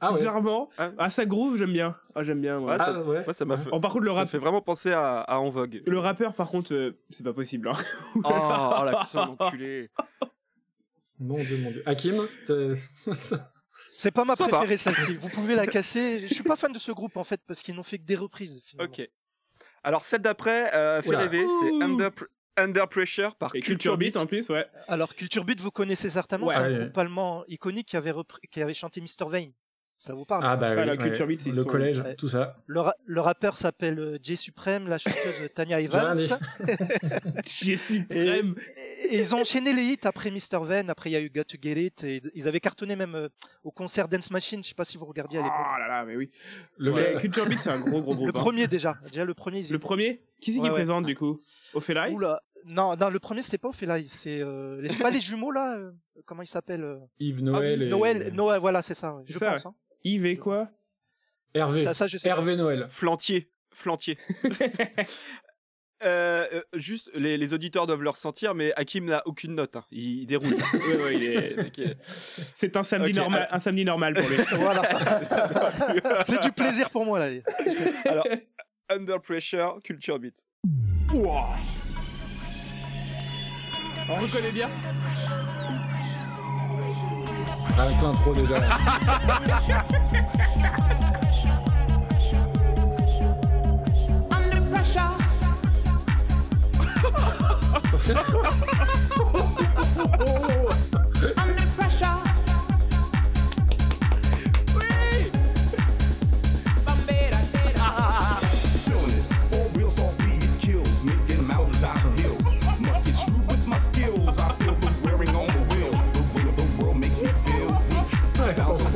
ah 0.00 0.10
ouais. 0.10 0.18
Bizarrement. 0.18 0.70
Ah. 0.76 0.90
Ah, 0.98 1.08
ça 1.08 1.24
groove, 1.24 1.56
j'aime 1.56 1.72
bien. 1.72 1.94
Ah, 2.16 2.24
j'aime 2.24 2.40
bien. 2.40 2.58
moi. 2.58 2.72
Ouais, 2.72 2.78
ça- 2.78 2.86
Ah 2.96 3.02
ouais. 3.02 3.22
Moi, 3.24 3.34
ça 3.34 3.44
m'a 3.44 3.56
fait, 3.56 3.70
Oh, 3.70 3.78
par 3.78 3.92
contre, 3.92 4.04
le, 4.06 4.10
ça 4.10 4.16
rap... 4.16 4.28
fait 4.28 4.38
vraiment 4.38 4.60
penser 4.62 4.90
à, 4.90 5.20
à 5.20 5.38
En 5.38 5.50
Vogue. 5.50 5.80
le 5.86 5.98
rappeur, 6.00 6.34
par 6.34 6.48
contre, 6.48 6.74
euh, 6.74 6.98
c'est 7.10 7.22
pas 7.22 7.32
possible. 7.32 7.68
hein. 7.68 7.74
Oh, 8.24 8.28
oh 8.80 8.84
l'accent 8.84 9.36
enculé. 9.38 9.88
Mon 11.20 11.42
dieu, 11.42 11.58
mon 11.58 11.70
dieu. 11.70 11.82
Hakim, 11.86 12.26
C'est 13.90 14.10
pas 14.10 14.24
ma 14.24 14.36
Ça 14.36 14.46
préférée 14.48 14.76
celle-ci. 14.76 15.14
Vous 15.16 15.28
pouvez 15.30 15.54
la 15.54 15.66
casser. 15.66 16.20
Je 16.20 16.32
suis 16.32 16.44
pas 16.44 16.56
fan 16.56 16.72
de 16.72 16.78
ce 16.78 16.92
groupe 16.92 17.16
en 17.16 17.24
fait 17.24 17.40
parce 17.46 17.62
qu'ils 17.62 17.74
n'ont 17.74 17.82
fait 17.82 17.98
que 17.98 18.04
des 18.04 18.16
reprises. 18.16 18.62
Finalement. 18.66 18.92
Ok. 18.92 19.08
Alors, 19.82 20.04
celle 20.04 20.20
d'après 20.20 20.74
euh, 20.74 21.00
fait 21.02 21.08
Oula. 21.08 21.18
rêver. 21.20 21.44
C'est 21.62 21.82
Under, 21.82 22.10
Under 22.56 22.88
Pressure 22.88 23.34
par 23.36 23.54
Et 23.54 23.60
Culture, 23.60 23.96
Beat. 23.96 24.16
en 24.16 24.26
plus, 24.26 24.48
ouais. 24.50 24.66
Alors 24.88 25.14
Culture 25.14 25.44
Beat, 25.44 25.60
vous 25.60 25.70
connaissez 25.70 26.10
certainement. 26.10 26.48
Ouais. 26.48 26.54
c'est 26.54 26.60
un 26.60 26.70
Ouais. 26.72 26.78
groupe 26.84 26.98
allemand 26.98 27.44
iconique 27.48 27.88
qui 27.88 27.96
avait 27.96 28.10
repris- 28.10 28.46
qui 28.50 28.60
avait 28.60 28.74
chanté 28.74 29.00
Mr 29.00 29.28
Vane. 29.28 29.52
Ça 30.00 30.14
vous 30.14 30.24
parle 30.24 30.44
ah 30.46 30.56
bah 30.56 30.68
Ah, 30.70 30.80
oui, 30.80 30.86
la 30.86 30.92
ouais. 30.92 30.98
Culture 30.98 31.26
Beat, 31.26 31.44
le 31.46 31.52
sont- 31.54 31.64
collège, 31.64 31.98
ouais. 31.98 32.14
tout 32.14 32.28
ça. 32.28 32.56
le, 32.66 32.80
ra- 32.80 32.94
le 33.04 33.20
rappeur 33.20 33.56
s'appelle 33.56 33.98
euh, 33.98 34.16
Jay 34.22 34.36
Supreme, 34.36 34.86
la 34.86 34.96
chanteuse 34.96 35.48
Tanya 35.56 35.80
Evans. 35.80 36.14
Johnny. 36.16 36.38
J'ai 37.44 37.76
Et, 38.10 38.42
ils 39.18 39.34
ont 39.34 39.40
enchaîné 39.40 39.72
les 39.72 39.82
hits 39.82 39.98
après 40.04 40.30
Mr 40.30 40.62
Vane. 40.62 40.88
Après 40.90 41.10
il 41.10 41.14
y 41.14 41.16
a 41.16 41.20
eu 41.20 41.30
Got 41.30 41.44
to 41.44 41.56
Get 41.60 41.80
It. 41.84 42.04
Et 42.04 42.22
ils 42.34 42.46
avaient 42.46 42.60
cartonné 42.60 42.94
même 42.94 43.14
euh, 43.16 43.28
au 43.64 43.70
concert 43.72 44.08
Dance 44.08 44.30
Machine. 44.30 44.62
Je 44.62 44.68
sais 44.68 44.74
pas 44.74 44.84
si 44.84 44.96
vous 44.98 45.04
regardiez 45.06 45.40
à 45.40 45.42
l'époque. 45.42 45.58
Oh 45.60 45.78
là 45.80 45.88
là, 45.88 46.04
mais 46.04 46.16
oui. 46.16 46.30
Le 46.76 46.92
Ouais, 46.92 47.16
Culture 47.20 47.46
Beat, 47.46 47.58
c'est 47.58 47.70
un 47.70 47.80
gros, 47.80 48.00
gros 48.00 48.14
groupe. 48.14 48.28
le 48.28 48.36
hein. 48.36 48.40
premier 48.40 48.68
déjà. 48.68 48.96
Déjà 49.04 49.24
le 49.24 49.34
premier. 49.34 49.60
Ils... 49.60 49.72
Le 49.72 49.78
premier? 49.80 50.22
Qui 50.40 50.52
c'est 50.54 50.60
qui 50.60 50.68
présente, 50.70 51.06
du 51.06 51.16
coup? 51.16 51.40
Ophélie? 51.74 52.12
Oula. 52.14 52.40
Non, 52.66 52.94
non, 52.96 53.08
le 53.10 53.18
premier 53.18 53.42
c'était 53.42 53.58
pas 53.58 53.68
Ophélie. 53.68 54.08
C'est 54.08 54.40
euh, 54.42 54.80
les- 54.80 54.90
pas 54.96 55.10
les 55.10 55.20
jumeaux 55.20 55.50
là. 55.50 55.76
euh, 55.76 55.90
comment 56.26 56.42
ils 56.42 56.46
s'appellent 56.46 56.98
Yves 57.18 57.38
ah, 57.40 57.42
Noël 57.42 57.82
et 57.82 57.88
Noël, 57.88 58.30
Noël, 58.34 58.60
voilà, 58.60 58.82
c'est 58.82 58.94
ça. 58.94 59.16
Je 59.26 59.38
ça, 59.38 59.52
pense. 59.52 59.66
hein. 59.66 59.74
Yves 60.04 60.26
et 60.26 60.36
quoi? 60.36 60.68
Hervé. 61.54 61.84
Ça, 61.84 61.94
ça, 61.94 62.06
je 62.06 62.18
sais. 62.18 62.28
pas. 62.28 62.34
Hervé 62.36 62.56
Noël. 62.56 62.86
Flantier. 62.90 63.50
Flantier. 63.72 64.18
Euh, 66.04 66.46
euh, 66.54 66.62
juste, 66.74 67.10
les, 67.16 67.36
les 67.36 67.54
auditeurs 67.54 67.88
doivent 67.88 68.02
le 68.04 68.10
ressentir, 68.10 68.54
mais 68.54 68.72
Hakim 68.76 69.06
n'a 69.06 69.20
aucune 69.26 69.56
note. 69.56 69.74
hein. 69.74 69.84
Il, 69.90 70.20
il 70.20 70.26
déroule. 70.26 70.54
Ouais, 70.72 70.96
ouais, 71.02 71.16
il 71.16 71.24
est- 71.24 71.58
Ok. 71.58 71.80
C'est 72.54 72.76
un 72.76 72.84
samedi, 72.84 73.12
normal, 73.14 73.48
un 73.50 73.58
samedi 73.58 73.84
normal 73.84 74.14
pour 74.14 74.28
lui. 74.28 74.36
Voilà. 74.60 74.82
c'est 76.22 76.40
du 76.40 76.52
plaisir 76.52 76.88
pour 76.90 77.04
moi 77.04 77.18
là. 77.18 77.26
Alors, 78.04 78.24
Under 78.90 79.20
Pressure, 79.20 79.80
Culture 79.82 80.20
Beat. 80.20 80.36
On 84.08 84.14
reconnaît 84.22 84.52
bien? 84.52 84.70
Avec 87.76 88.00
l'intro 88.02 88.34
déjà. 88.34 88.56
Under 94.30 94.62
pressure, 94.70 95.18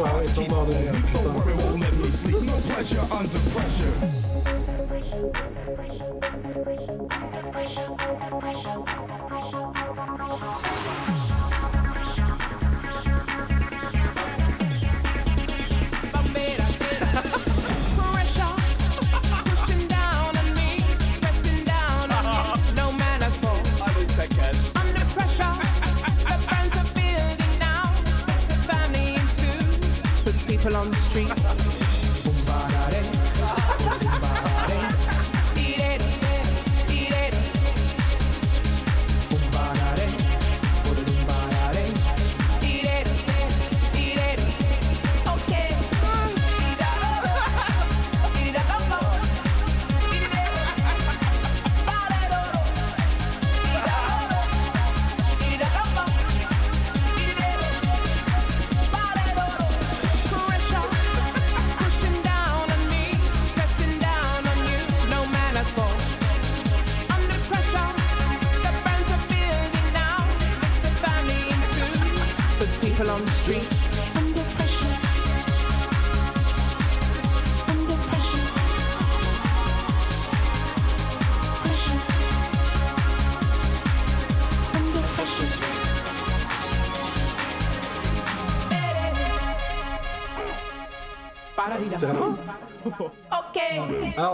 Ouais, 0.02 0.26
sans 0.26 0.42
se 0.42 0.48
croire, 0.48 0.66
ouais, 0.66 0.66
sans 0.66 0.66
boire 0.66 0.66
de 0.66 0.72
mer, 0.72 0.92
Don't 0.92 1.02
putain. 1.02 1.28
worry, 1.30 1.52
won't 1.54 1.80
let 1.80 1.92
me 1.94 2.10
sleep. 2.10 2.34
No 2.42 2.52
pressure 2.74 3.06
under 3.12 3.38
pressure. 3.52 4.52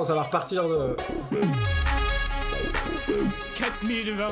Ça 0.09 0.15
va 0.15 0.23
repartir 0.23 0.67
de... 0.67 0.97
4020. 3.59 4.29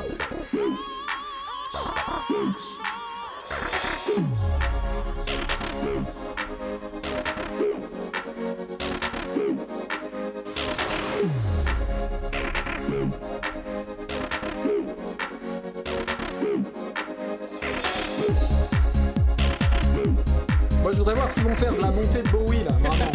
Moi, 20.81 20.91
je 20.91 20.97
voudrais 20.97 21.13
voir 21.13 21.29
ce 21.29 21.35
qu'ils 21.35 21.43
vont 21.43 21.53
faire 21.53 21.71
de 21.75 21.81
la 21.81 21.91
montée 21.91 22.23
de 22.23 22.29
Bowie, 22.29 22.63
là, 22.63 22.71
vraiment. 22.79 23.11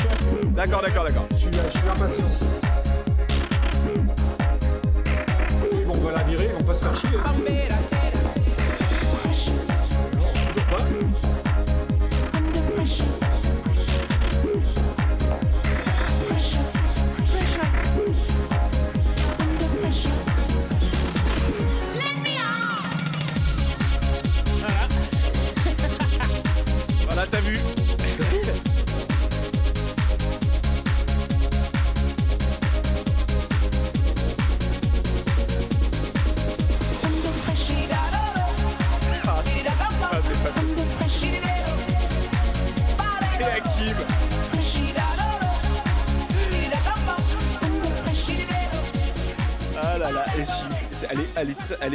D'accord, 0.53 0.83
d'accord, 0.83 1.05
d'accord. 1.05 1.27
Je 1.33 1.37
suis, 1.39 1.51
je 1.51 1.79
suis 1.79 1.89
impatient. 1.89 2.42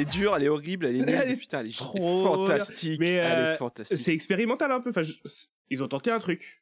Dure, 0.07 0.35
elle 0.35 0.43
est 0.43 0.49
horrible, 0.49 0.87
elle 0.87 0.95
est 0.95 0.99
nulle. 0.99 1.09
Elle 1.09 1.31
est 1.31 1.35
Putain, 1.37 1.59
elle 1.61 1.67
est 1.67 1.77
trop 1.77 2.23
fantastique. 2.23 2.99
Mais, 2.99 3.11
elle 3.13 3.39
euh, 3.39 3.53
est 3.53 3.57
fantastique. 3.57 3.97
C'est 3.99 4.13
expérimental 4.13 4.71
un 4.71 4.81
peu. 4.81 4.89
Enfin, 4.89 5.03
je- 5.03 5.13
ils 5.69 5.83
ont 5.83 5.87
tenté 5.87 6.11
un 6.11 6.19
truc. 6.19 6.61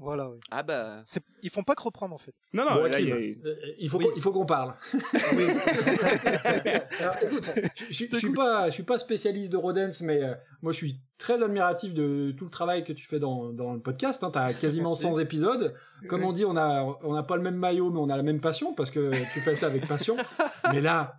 Voilà, 0.00 0.28
oui. 0.28 0.38
Ah 0.50 0.62
bah. 0.62 1.02
Ils 1.42 1.48
font 1.48 1.62
pas 1.62 1.74
que 1.74 1.80
reprendre 1.82 2.14
en 2.14 2.18
fait. 2.18 2.34
Non, 2.52 2.64
non, 2.66 2.74
Bon, 2.74 2.82
là, 2.82 2.88
Hakim, 2.96 3.00
il 3.00 3.08
y 3.08 3.12
a- 3.12 3.48
euh, 3.48 3.54
il 3.78 3.88
faut 3.88 3.96
Oui. 3.98 4.04
qu'on- 4.04 4.12
il 4.16 4.22
faut 4.22 4.32
qu'on 4.32 4.44
parle. 4.44 4.74
Alors, 7.00 7.14
écoute, 7.22 7.50
je, 7.74 7.92
je- 7.92 8.04
je 8.12 8.16
suis 8.16 8.32
pas, 8.32 8.68
je 8.68 8.74
suis 8.74 8.82
pas 8.82 8.98
spécialiste 8.98 9.50
de 9.52 9.56
Rodens, 9.56 10.02
mais 10.02 10.22
euh, 10.22 10.34
moi 10.62 10.72
je 10.72 10.76
suis 10.76 11.00
très 11.16 11.42
admiratif 11.42 11.94
de 11.94 12.32
tout 12.36 12.44
le 12.44 12.50
travail 12.50 12.84
que 12.84 12.92
tu 12.92 13.06
fais 13.06 13.18
dans, 13.18 13.50
dans 13.52 13.72
le 13.72 13.80
podcast. 13.80 14.22
Hein. 14.22 14.30
T'as 14.32 14.52
quasiment 14.52 14.90
Merci. 14.90 15.02
100 15.02 15.18
épisodes. 15.20 15.74
Comme 16.06 16.24
on 16.24 16.32
dit, 16.32 16.44
on 16.44 16.56
a, 16.56 16.96
on 17.02 17.14
n'a 17.14 17.22
pas 17.24 17.36
le 17.36 17.42
même 17.42 17.56
maillot, 17.56 17.90
mais 17.90 17.98
on 17.98 18.08
a 18.10 18.16
la 18.16 18.22
même 18.22 18.40
passion 18.40 18.74
parce 18.74 18.90
que 18.90 19.10
tu 19.32 19.40
fais 19.40 19.54
ça 19.54 19.66
avec 19.66 19.86
passion. 19.88 20.16
mais 20.72 20.80
là, 20.80 21.16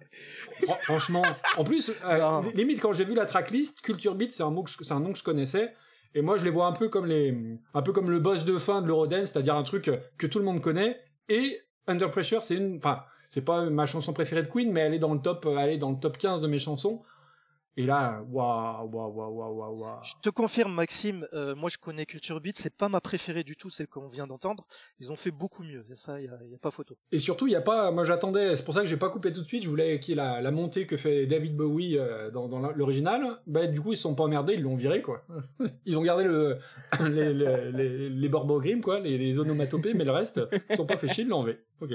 fran- 0.63 0.77
franchement, 0.83 1.23
en 1.57 1.63
plus, 1.63 1.91
euh, 2.05 2.41
limite 2.55 2.79
quand 2.81 2.93
j'ai 2.93 3.05
vu 3.05 3.13
la 3.15 3.25
tracklist, 3.25 3.81
Culture 3.81 4.15
Beat, 4.15 4.33
c'est 4.33 4.43
un 4.43 4.49
mot, 4.49 4.65
c'est 4.67 4.91
un 4.93 4.99
nom 4.99 5.11
que 5.11 5.17
je 5.17 5.23
connaissais. 5.23 5.73
Et 6.15 6.21
moi, 6.21 6.37
je 6.37 6.43
les 6.43 6.49
vois 6.49 6.65
un 6.65 6.71
peu 6.71 6.89
comme 6.89 7.05
les, 7.05 7.37
un 7.73 7.81
peu 7.81 7.91
comme 7.93 8.09
le 8.09 8.19
boss 8.19 8.43
de 8.45 8.57
fin 8.57 8.81
de 8.81 8.87
l'Eurodance, 8.87 9.27
c'est-à-dire 9.31 9.55
un 9.55 9.63
truc 9.63 9.91
que 10.17 10.27
tout 10.27 10.39
le 10.39 10.45
monde 10.45 10.59
connaît. 10.61 10.99
Et 11.29 11.59
Under 11.87 12.09
Pressure, 12.09 12.41
c'est 12.41 12.55
une, 12.55 12.77
enfin, 12.77 13.03
c'est 13.29 13.45
pas 13.45 13.69
ma 13.69 13.85
chanson 13.85 14.11
préférée 14.13 14.41
de 14.41 14.47
Queen, 14.47 14.71
mais 14.71 14.81
elle 14.81 14.93
est 14.95 14.99
dans 14.99 15.13
le 15.13 15.21
top, 15.21 15.47
elle 15.59 15.69
est 15.69 15.77
dans 15.77 15.91
le 15.91 15.99
top 15.99 16.17
15 16.17 16.41
de 16.41 16.47
mes 16.47 16.57
chansons. 16.59 17.01
Et 17.79 17.85
là, 17.85 18.21
waouh, 18.29 18.89
waouh, 18.91 19.13
waouh, 19.13 19.33
waouh, 19.37 19.55
waouh, 19.55 19.79
waouh. 19.79 20.03
Je 20.03 20.11
te 20.21 20.29
confirme, 20.29 20.73
Maxime, 20.73 21.25
euh, 21.31 21.55
moi 21.55 21.69
je 21.69 21.77
connais 21.77 22.05
Culture 22.05 22.41
Beat, 22.41 22.57
c'est 22.57 22.75
pas 22.75 22.89
ma 22.89 22.99
préférée 22.99 23.45
du 23.45 23.55
tout, 23.55 23.69
celle 23.69 23.87
qu'on 23.87 24.09
vient 24.09 24.27
d'entendre. 24.27 24.67
Ils 24.99 25.13
ont 25.13 25.15
fait 25.15 25.31
beaucoup 25.31 25.63
mieux, 25.63 25.85
ça, 25.95 26.19
il 26.19 26.25
y 26.25 26.27
a, 26.27 26.57
pas 26.61 26.71
photo. 26.71 26.97
Et 27.13 27.19
surtout, 27.19 27.47
il 27.47 27.53
y 27.53 27.55
a 27.55 27.61
pas, 27.61 27.89
moi 27.91 28.03
j'attendais, 28.03 28.57
c'est 28.57 28.65
pour 28.65 28.73
ça 28.73 28.81
que 28.81 28.87
j'ai 28.87 28.97
pas 28.97 29.07
coupé 29.07 29.31
tout 29.31 29.43
de 29.43 29.47
suite, 29.47 29.63
je 29.63 29.69
voulais 29.69 29.97
qu'il 30.01 30.09
y 30.09 30.19
ait 30.19 30.21
la, 30.21 30.41
la 30.41 30.51
montée 30.51 30.87
que 30.87 30.97
fait 30.97 31.25
David 31.25 31.55
Bowie 31.55 31.97
euh, 31.97 32.29
dans, 32.31 32.49
dans 32.49 32.59
l'original. 32.59 33.39
Bah, 33.47 33.65
du 33.65 33.79
coup, 33.79 33.93
ils 33.93 33.95
se 33.95 34.01
sont 34.01 34.13
pas 34.13 34.25
emmerdés, 34.25 34.55
ils 34.55 34.61
l'ont 34.61 34.75
viré, 34.75 35.01
quoi. 35.01 35.25
Ils 35.85 35.97
ont 35.97 36.01
gardé 36.01 36.25
le, 36.25 36.57
les, 36.99 37.33
les, 37.33 38.09
les, 38.09 38.81
quoi, 38.81 38.99
les, 38.99 39.17
les 39.17 39.39
onomatopées, 39.39 39.93
mais 39.93 40.03
le 40.03 40.11
reste, 40.11 40.41
ils 40.69 40.75
sont 40.75 40.85
pas 40.85 40.97
fait 40.97 41.07
chier, 41.07 41.23
l'ont 41.23 41.37
enlevé. 41.37 41.59
Ok. 41.79 41.91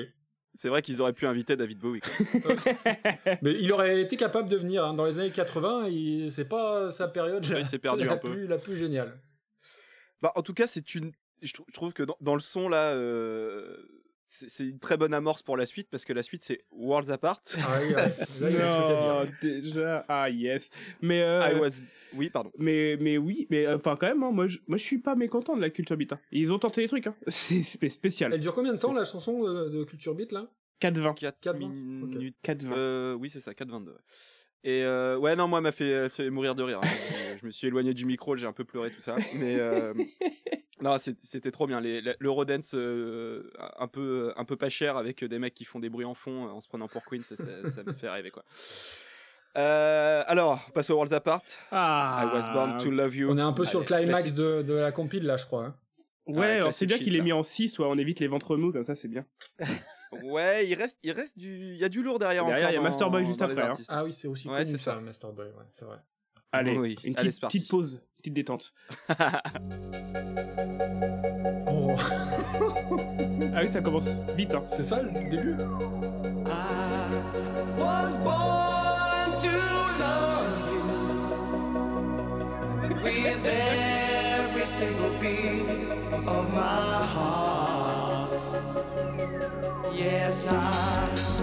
C'est 0.56 0.68
vrai 0.68 0.82
qu'ils 0.82 1.02
auraient 1.02 1.12
pu 1.12 1.26
inviter 1.26 1.56
David 1.56 1.78
Bowie. 1.80 2.00
Mais 3.42 3.52
il 3.60 3.72
aurait 3.72 4.00
été 4.00 4.16
capable 4.16 4.48
de 4.48 4.56
venir, 4.56 4.84
hein. 4.84 4.94
dans 4.94 5.04
les 5.04 5.18
années 5.18 5.32
80, 5.32 5.88
il- 5.88 6.30
c'est 6.30 6.44
pas 6.48 6.90
sa 6.92 7.08
période 7.08 7.44
perdu 7.80 8.04
la, 8.06 8.12
un 8.12 8.16
peu. 8.16 8.30
plus, 8.30 8.46
la 8.46 8.58
plus 8.58 8.76
géniale. 8.76 9.18
Bah, 10.22 10.32
en 10.36 10.42
tout 10.42 10.54
cas, 10.54 10.66
c'est 10.66 10.94
une. 10.94 11.10
Je, 11.42 11.52
trou- 11.52 11.64
je 11.68 11.72
trouve 11.74 11.92
que 11.92 12.02
dans, 12.04 12.16
dans 12.20 12.34
le 12.34 12.40
son 12.40 12.68
là, 12.68 12.92
euh, 12.92 13.76
c'est 14.48 14.64
une 14.64 14.78
très 14.78 14.96
bonne 14.96 15.14
amorce 15.14 15.42
pour 15.42 15.56
la 15.56 15.66
suite 15.66 15.88
parce 15.90 16.04
que 16.04 16.12
la 16.12 16.22
suite 16.22 16.42
c'est 16.44 16.58
Worlds 16.72 17.10
Apart. 17.10 17.40
Ah 17.58 17.78
oui, 17.80 17.94
ouais. 17.94 17.94
Là, 17.94 18.50
il 18.50 18.56
y 18.56 18.58
a 18.58 18.68
un 18.68 18.82
truc 18.82 18.96
à 18.96 19.00
Non, 19.00 19.24
dire. 19.24 19.32
déjà. 19.42 20.04
Ah, 20.08 20.28
yes. 20.30 20.70
Mais, 21.00 21.22
euh, 21.22 21.40
I 21.50 21.54
was. 21.60 21.80
Oui, 22.16 22.30
pardon. 22.30 22.50
mais, 22.58 22.96
mais 23.00 23.18
oui, 23.18 23.46
mais 23.50 23.66
euh, 23.66 23.76
enfin, 23.76 23.96
quand 23.98 24.06
même, 24.06 24.22
hein, 24.22 24.30
moi, 24.32 24.46
je, 24.46 24.58
moi, 24.68 24.76
je 24.78 24.82
suis 24.82 24.98
pas 24.98 25.14
mécontent 25.16 25.56
de 25.56 25.60
la 25.60 25.70
culture 25.70 25.96
beat. 25.96 26.12
hein. 26.12 26.20
Ils 26.32 26.52
ont 26.52 26.58
tenté 26.58 26.82
des 26.82 26.88
trucs, 26.88 27.06
hein. 27.06 27.14
C'est 27.26 27.62
spé- 27.62 27.88
spécial. 27.88 28.32
Elle 28.32 28.40
dure 28.40 28.54
combien 28.54 28.72
de 28.72 28.78
temps, 28.78 28.92
la 28.92 29.04
chanson 29.04 29.42
de, 29.42 29.68
de 29.70 29.84
Culture 29.84 30.14
Beat, 30.14 30.32
là? 30.32 30.48
4-20. 30.80 31.14
4 31.14 31.40
Quatre 31.40 31.58
minutes. 31.58 32.36
4-20. 32.44 32.72
Euh, 32.72 33.14
oui, 33.14 33.30
c'est 33.30 33.40
ça, 33.40 33.52
4,22. 33.52 33.86
ouais. 33.86 33.92
Et 34.66 34.82
euh, 34.82 35.16
ouais, 35.18 35.36
non, 35.36 35.46
moi, 35.46 35.60
m'a 35.60 35.72
fait, 35.72 36.08
fait 36.08 36.30
mourir 36.30 36.54
de 36.54 36.62
rire. 36.62 36.80
hein. 36.82 36.88
je, 37.34 37.38
je 37.40 37.46
me 37.46 37.50
suis 37.50 37.66
éloigné 37.66 37.92
du 37.92 38.06
micro, 38.06 38.34
j'ai 38.34 38.46
un 38.46 38.52
peu 38.54 38.64
pleuré, 38.64 38.90
tout 38.90 39.02
ça. 39.02 39.14
Mais 39.34 39.56
euh, 39.60 39.92
non, 40.80 40.96
c'était 40.98 41.50
trop 41.50 41.66
bien. 41.66 41.82
L'Eurodance 42.18 42.72
euh, 42.74 43.50
un, 43.78 43.86
peu, 43.88 44.32
un 44.36 44.44
peu 44.46 44.56
pas 44.56 44.70
cher 44.70 44.96
avec 44.96 45.22
des 45.22 45.38
mecs 45.38 45.52
qui 45.54 45.66
font 45.66 45.80
des 45.80 45.90
bruits 45.90 46.06
en 46.06 46.14
fond 46.14 46.46
euh, 46.46 46.50
en 46.50 46.60
se 46.62 46.68
prenant 46.68 46.88
pour 46.88 47.04
Queen, 47.04 47.20
ça, 47.20 47.36
ça- 47.36 47.68
ça 47.70 47.82
me 47.84 47.92
fait 47.92 48.08
rêver, 48.08 48.30
quoi. 48.30 48.42
Euh, 49.56 50.24
alors, 50.26 50.64
on 50.68 50.70
passe 50.72 50.90
au 50.90 50.94
Worlds 50.94 51.14
Apart. 51.14 51.42
Ah. 51.70 52.22
I 52.24 52.34
was 52.36 52.52
born 52.52 52.78
to 52.78 52.90
love 52.90 53.14
you. 53.14 53.30
On 53.30 53.38
est 53.38 53.42
un 53.42 53.52
peu 53.52 53.64
sur 53.64 53.80
le 53.80 53.84
climax 53.86 54.34
de 54.34 54.72
la 54.74 54.90
compile, 54.92 55.24
là, 55.26 55.36
je 55.36 55.46
crois. 55.46 55.66
hein. 55.66 55.74
Ouais, 56.26 56.38
Ouais, 56.38 56.46
alors 56.56 56.72
c'est 56.72 56.86
bien 56.86 56.98
qu'il 56.98 57.14
ait 57.14 57.18
là. 57.18 57.24
mis 57.24 57.32
en 57.32 57.42
6, 57.42 57.78
ouais, 57.78 57.86
on 57.88 57.98
évite 57.98 58.18
les 58.20 58.26
ventres 58.28 58.56
mous, 58.56 58.72
comme 58.72 58.84
ça, 58.84 58.94
c'est 58.94 59.08
bien. 59.08 59.24
Ouais, 60.22 60.68
il 60.68 60.74
reste, 60.76 60.96
il 61.02 61.10
reste 61.10 61.36
du, 61.36 61.72
il 61.72 61.76
y 61.76 61.82
a 61.82 61.88
du 61.88 62.00
lourd 62.00 62.20
derrière. 62.20 62.46
Derrière, 62.46 62.70
il 62.70 62.74
y 62.74 62.76
a 62.76 62.80
Master 62.80 63.10
Boy 63.10 63.26
juste 63.26 63.42
après, 63.42 63.62
hein. 63.62 63.74
Ah 63.88 64.04
oui, 64.04 64.12
c'est 64.12 64.28
aussi 64.28 64.46
Ouais, 64.48 64.58
connu, 64.64 64.70
c'est 64.78 64.84
ça. 64.84 64.94
Master 65.00 65.32
Boy, 65.32 65.46
ouais, 65.46 65.64
c'est 65.70 65.84
vrai. 65.84 65.96
Allez, 66.52 66.78
Oui, 66.78 66.94
une 67.02 67.16
allez, 67.16 67.30
petite, 67.30 67.40
petite 67.42 67.68
pause, 67.68 68.00
petite 68.18 68.32
détente. 68.34 68.72
Oh, 71.66 71.96
Ah 73.54 73.60
oui, 73.62 73.68
ça 73.68 73.80
commence 73.80 74.06
vite, 74.36 74.54
hein. 74.54 74.62
c'est 74.66 74.82
ça, 74.84 75.02
le 75.02 75.10
début 75.30 75.54
was 77.76 78.16
born 78.22 79.34
to 79.36 79.48
love 79.98 80.70
you 83.04 83.83
single 84.78 85.10
beat 85.20 85.68
of 86.26 86.52
my 86.52 87.06
heart. 87.12 88.32
Yes, 89.94 90.52
I 90.52 91.33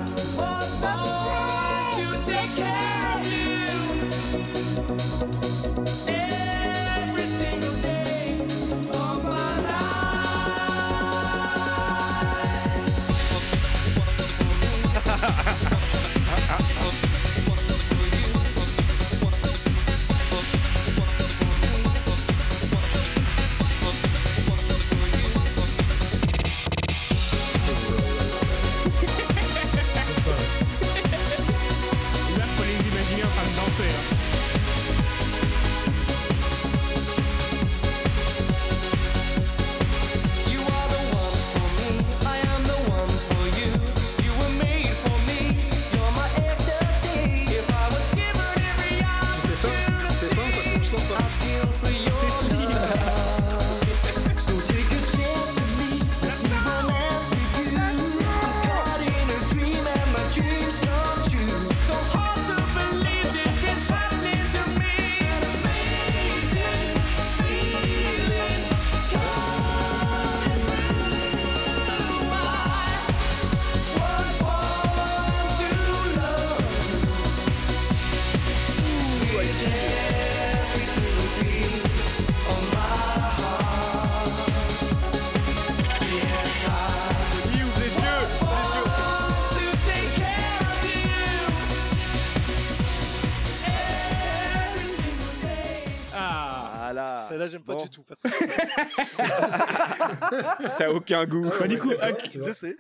T'as 100.78 100.90
aucun 100.90 101.26
goût. 101.26 101.50
Bah, 101.60 101.68
du 101.68 101.78
coup. 101.78 101.92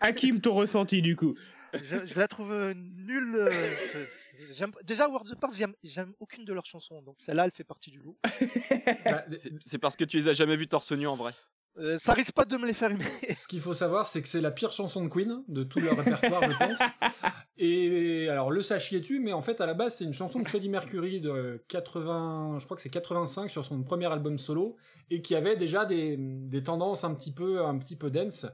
Hakim, 0.01 0.41
ton 0.41 0.53
ressenti 0.53 1.01
du 1.01 1.15
coup 1.15 1.33
Je, 1.73 2.05
je 2.05 2.19
la 2.19 2.27
trouve 2.27 2.51
euh, 2.51 2.73
nulle. 2.75 3.35
euh, 3.35 3.51
je- 4.53 4.65
déjà, 4.83 5.07
Worlds 5.07 5.31
Apart, 5.33 5.51
j'aime, 5.53 5.73
j'aime 5.83 6.13
aucune 6.19 6.45
de 6.45 6.53
leurs 6.53 6.65
chansons. 6.65 7.01
Donc 7.01 7.15
celle-là, 7.19 7.45
elle 7.45 7.51
fait 7.51 7.63
partie 7.63 7.91
du 7.91 7.99
lot. 7.99 8.17
Bah, 8.23 9.23
C'est- 9.37 9.51
C'est 9.65 9.77
parce 9.77 9.95
que 9.95 10.03
tu 10.03 10.17
les 10.17 10.27
as 10.27 10.33
jamais 10.33 10.55
vus 10.55 10.67
torse 10.67 10.91
nu 10.91 11.07
en 11.07 11.15
vrai. 11.15 11.31
Euh, 11.78 11.97
ça 11.97 12.13
risque 12.13 12.34
pas 12.34 12.45
de 12.45 12.57
me 12.57 12.67
les 12.67 12.74
faire 12.74 12.91
aimer. 12.91 13.05
Ce 13.30 13.47
qu'il 13.47 13.61
faut 13.61 13.74
savoir, 13.74 14.05
c'est 14.05 14.22
que 14.22 14.28
c'est 14.28 14.41
la 14.41 14.51
pire 14.51 14.72
chanson 14.72 15.03
de 15.03 15.07
Queen 15.07 15.43
de 15.47 15.63
tout 15.63 15.80
leur 15.80 15.97
répertoire, 15.97 16.43
je 16.43 16.57
pense. 16.57 16.80
Et 17.57 18.28
alors, 18.30 18.51
le 18.51 18.61
sachiez-tu, 18.61 19.19
mais 19.19 19.34
en 19.34 19.41
fait, 19.41 19.61
à 19.61 19.65
la 19.65 19.74
base, 19.74 19.95
c'est 19.95 20.03
une 20.03 20.13
chanson 20.13 20.39
de 20.39 20.47
Freddie 20.47 20.69
Mercury 20.69 21.22
de 21.22 21.63
80, 21.69 22.57
je 22.59 22.65
crois 22.65 22.76
que 22.76 22.82
c'est 22.82 22.89
85 22.89 23.49
sur 23.49 23.63
son 23.63 23.84
premier 23.84 24.07
album 24.07 24.38
solo, 24.38 24.76
et 25.09 25.22
qui 25.22 25.36
avait 25.36 25.55
déjà 25.55 25.86
des, 25.86 26.17
des 26.17 26.63
tendances 26.63 27.03
un 27.03 27.13
petit 27.13 27.34
peu, 27.34 27.63
un 27.63 27.78
petit 27.78 27.95
peu 27.95 28.09
dance. 28.09 28.45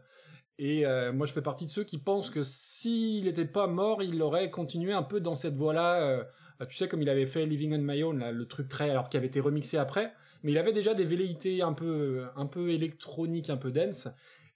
Et 0.60 0.86
euh, 0.86 1.14
moi, 1.14 1.26
je 1.28 1.34
fais 1.34 1.42
partie 1.42 1.66
de 1.66 1.70
ceux 1.70 1.84
qui 1.84 1.98
pensent 2.00 2.30
que 2.32 2.42
s'il 2.44 3.26
n'était 3.26 3.46
pas 3.46 3.68
mort, 3.68 4.02
il 4.02 4.22
aurait 4.24 4.50
continué 4.50 4.92
un 4.94 5.04
peu 5.04 5.20
dans 5.20 5.36
cette 5.36 5.56
voie-là. 5.56 6.02
euh, 6.02 6.24
tu 6.68 6.76
sais, 6.76 6.88
comme 6.88 7.02
il 7.04 7.10
avait 7.10 7.28
fait 7.28 7.46
Living 7.46 7.74
on 7.76 7.78
My 7.82 8.02
Own, 8.04 8.18
là, 8.20 8.32
le 8.32 8.48
truc 8.48 8.68
très, 8.68 8.90
alors 8.90 9.10
qui 9.10 9.18
avait 9.18 9.28
été 9.28 9.40
remixé 9.40 9.78
après. 9.78 10.14
Mais 10.44 10.52
il 10.52 10.58
avait 10.58 10.72
déjà 10.74 10.94
des 10.96 11.06
velléités 11.06 11.62
un 11.62 11.74
peu, 11.74 12.26
un 12.36 12.46
peu 12.48 12.70
électroniques, 12.72 13.50
un 13.52 13.58
peu 13.58 13.72
dance. 13.72 14.08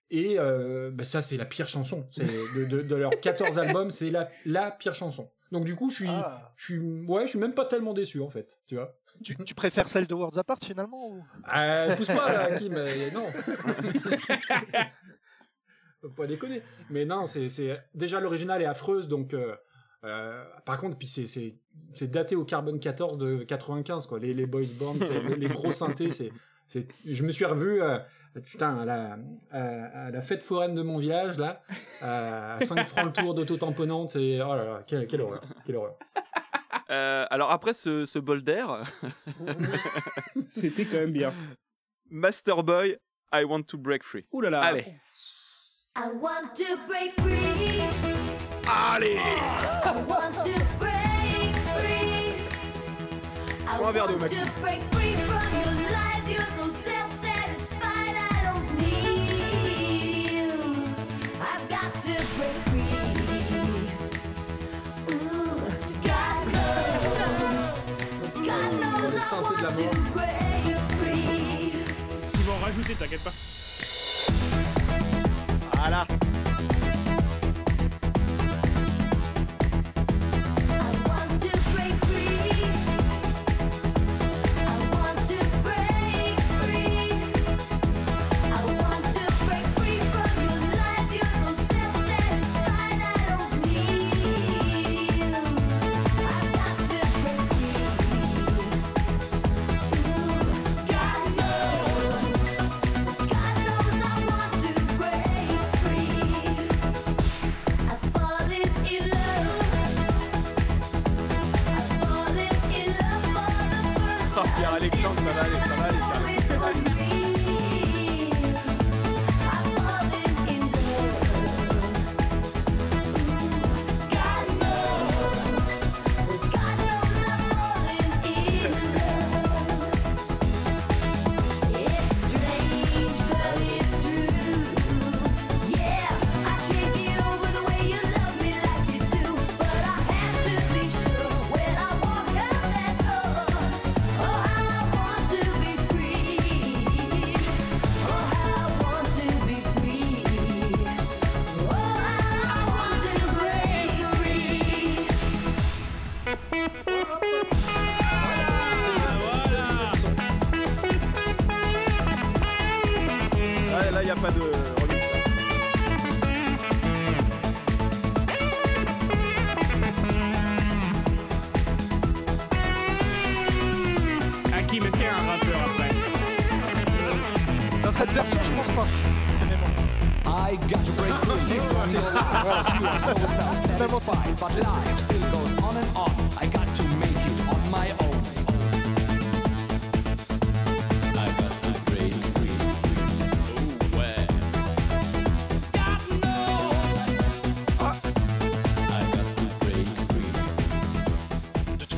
Et 0.09 0.35
euh, 0.39 0.89
bah 0.91 1.03
ça, 1.03 1.21
c'est 1.21 1.37
la 1.37 1.45
pire 1.45 1.69
chanson. 1.69 2.07
C'est 2.11 2.25
de, 2.25 2.65
de, 2.65 2.81
de 2.81 2.95
leurs 2.95 3.19
14 3.19 3.59
albums, 3.59 3.91
c'est 3.91 4.09
la, 4.09 4.29
la 4.45 4.71
pire 4.71 4.95
chanson. 4.95 5.29
Donc 5.51 5.65
du 5.65 5.75
coup, 5.75 5.89
je 5.89 5.95
suis, 5.97 6.07
Ah. 6.07 6.51
je 6.55 6.65
suis, 6.73 6.79
ouais, 6.79 7.23
je 7.25 7.31
suis 7.31 7.39
même 7.39 7.53
pas 7.53 7.65
tellement 7.65 7.93
déçu 7.93 8.21
en 8.21 8.29
fait, 8.29 8.59
tu 8.67 8.75
vois. 8.75 8.97
Tu, 9.23 9.35
tu 9.45 9.53
préfères 9.53 9.87
celle 9.87 10.07
de 10.07 10.13
Worlds 10.15 10.39
Apart 10.39 10.57
finalement 10.63 10.97
ou... 11.09 11.23
Euh, 11.55 11.95
pousse 11.95 12.07
pas 12.07 12.31
là, 12.49 12.57
Kim, 12.57 12.73
euh, 12.75 13.11
non. 13.13 13.25
Faut 16.01 16.09
pas 16.09 16.27
déconner. 16.27 16.61
Mais 16.89 17.05
non, 17.05 17.25
c'est, 17.27 17.47
c'est 17.49 17.79
déjà 17.93 18.19
l'original 18.19 18.61
est 18.61 18.65
affreuse, 18.65 19.07
donc. 19.07 19.33
euh, 19.33 19.55
euh, 20.03 20.43
par 20.65 20.79
contre, 20.79 20.97
puis 20.97 21.07
c'est, 21.07 21.27
c'est, 21.27 21.55
c'est 21.93 22.09
daté 22.09 22.35
au 22.35 22.43
carbone 22.43 22.79
14 22.79 23.19
de 23.19 23.43
95 23.43 24.07
quoi. 24.07 24.17
Les, 24.19 24.33
les 24.33 24.47
boys 24.47 24.63
band, 24.79 24.95
c'est, 24.99 25.21
les, 25.21 25.35
les 25.35 25.47
gros 25.47 25.71
synthés, 25.71 26.09
c'est, 26.09 26.31
c'est. 26.67 26.87
Je 27.05 27.23
me 27.23 27.31
suis 27.31 27.45
revu, 27.45 27.83
euh, 27.83 27.99
putain, 28.43 28.79
à 28.79 28.85
la, 28.85 29.17
à, 29.51 30.05
à 30.07 30.09
la 30.09 30.21
fête 30.21 30.41
foraine 30.41 30.73
de 30.73 30.81
mon 30.81 30.97
village 30.97 31.37
là, 31.37 31.61
à 32.01 32.57
5 32.61 32.83
francs 32.85 33.05
le 33.05 33.11
tour 33.13 33.35
d'auto-tamponnante, 33.35 34.15
et 34.15 34.41
oh 34.41 34.55
là 34.55 34.65
là, 34.65 34.83
quelle, 34.87 35.05
quelle 35.05 35.21
horreur, 35.21 35.43
quelle 35.67 35.75
horreur. 35.75 35.95
Euh, 36.89 37.25
alors 37.29 37.51
après 37.51 37.73
ce, 37.73 38.05
ce 38.05 38.17
bol 38.17 38.41
d'air, 38.41 38.81
C'était 40.47 40.85
quand 40.85 40.97
même 40.97 41.11
bien. 41.13 41.33
Master 42.09 42.63
Boy, 42.63 42.97
I 43.33 43.43
want 43.43 43.63
to 43.63 43.77
break 43.77 44.03
free. 44.03 44.25
Ouh 44.31 44.41
là 44.41 44.49
là 44.49 44.61
Allez. 44.61 44.85
I 45.93 46.09
want 46.09 46.55
to 46.55 46.77
break 46.87 47.19
free. 47.19 47.83
Allez 48.65 49.17
I 49.83 50.03
want 50.07 50.33
to 50.35 50.53
break 50.79 51.53
free. 51.75 52.33
I 53.67 53.77
want 53.81 53.95
to 53.97 54.51
break 54.61 54.81
free 54.93 55.15
from 55.27 55.51
your 55.59 55.75
lies. 55.91 56.23
You're 56.31 56.51
so 56.55 56.69
self-satisfied. 56.87 58.15
I 58.15 58.39
don't 58.47 58.67
need 58.79 60.31
you. 60.31 60.49
I've 61.41 61.67
got 61.67 61.93
to 62.07 62.15
break 62.37 62.59
free. 62.71 62.95
Ooh, 65.11 65.59
God 66.07 66.41
knows. 66.53 67.59
God 68.47 68.71
knows 68.79 69.33
I 69.33 69.41
want 69.41 69.57
to 69.59 69.89
break 70.13 70.77
free. 71.01 71.73
Ils 72.33 72.45
vont 72.45 72.55
en 72.55 72.59
rajouter, 72.59 72.95
t'inquiète 72.95 73.23
pas. 73.25 73.33
Voilà. 75.91 76.30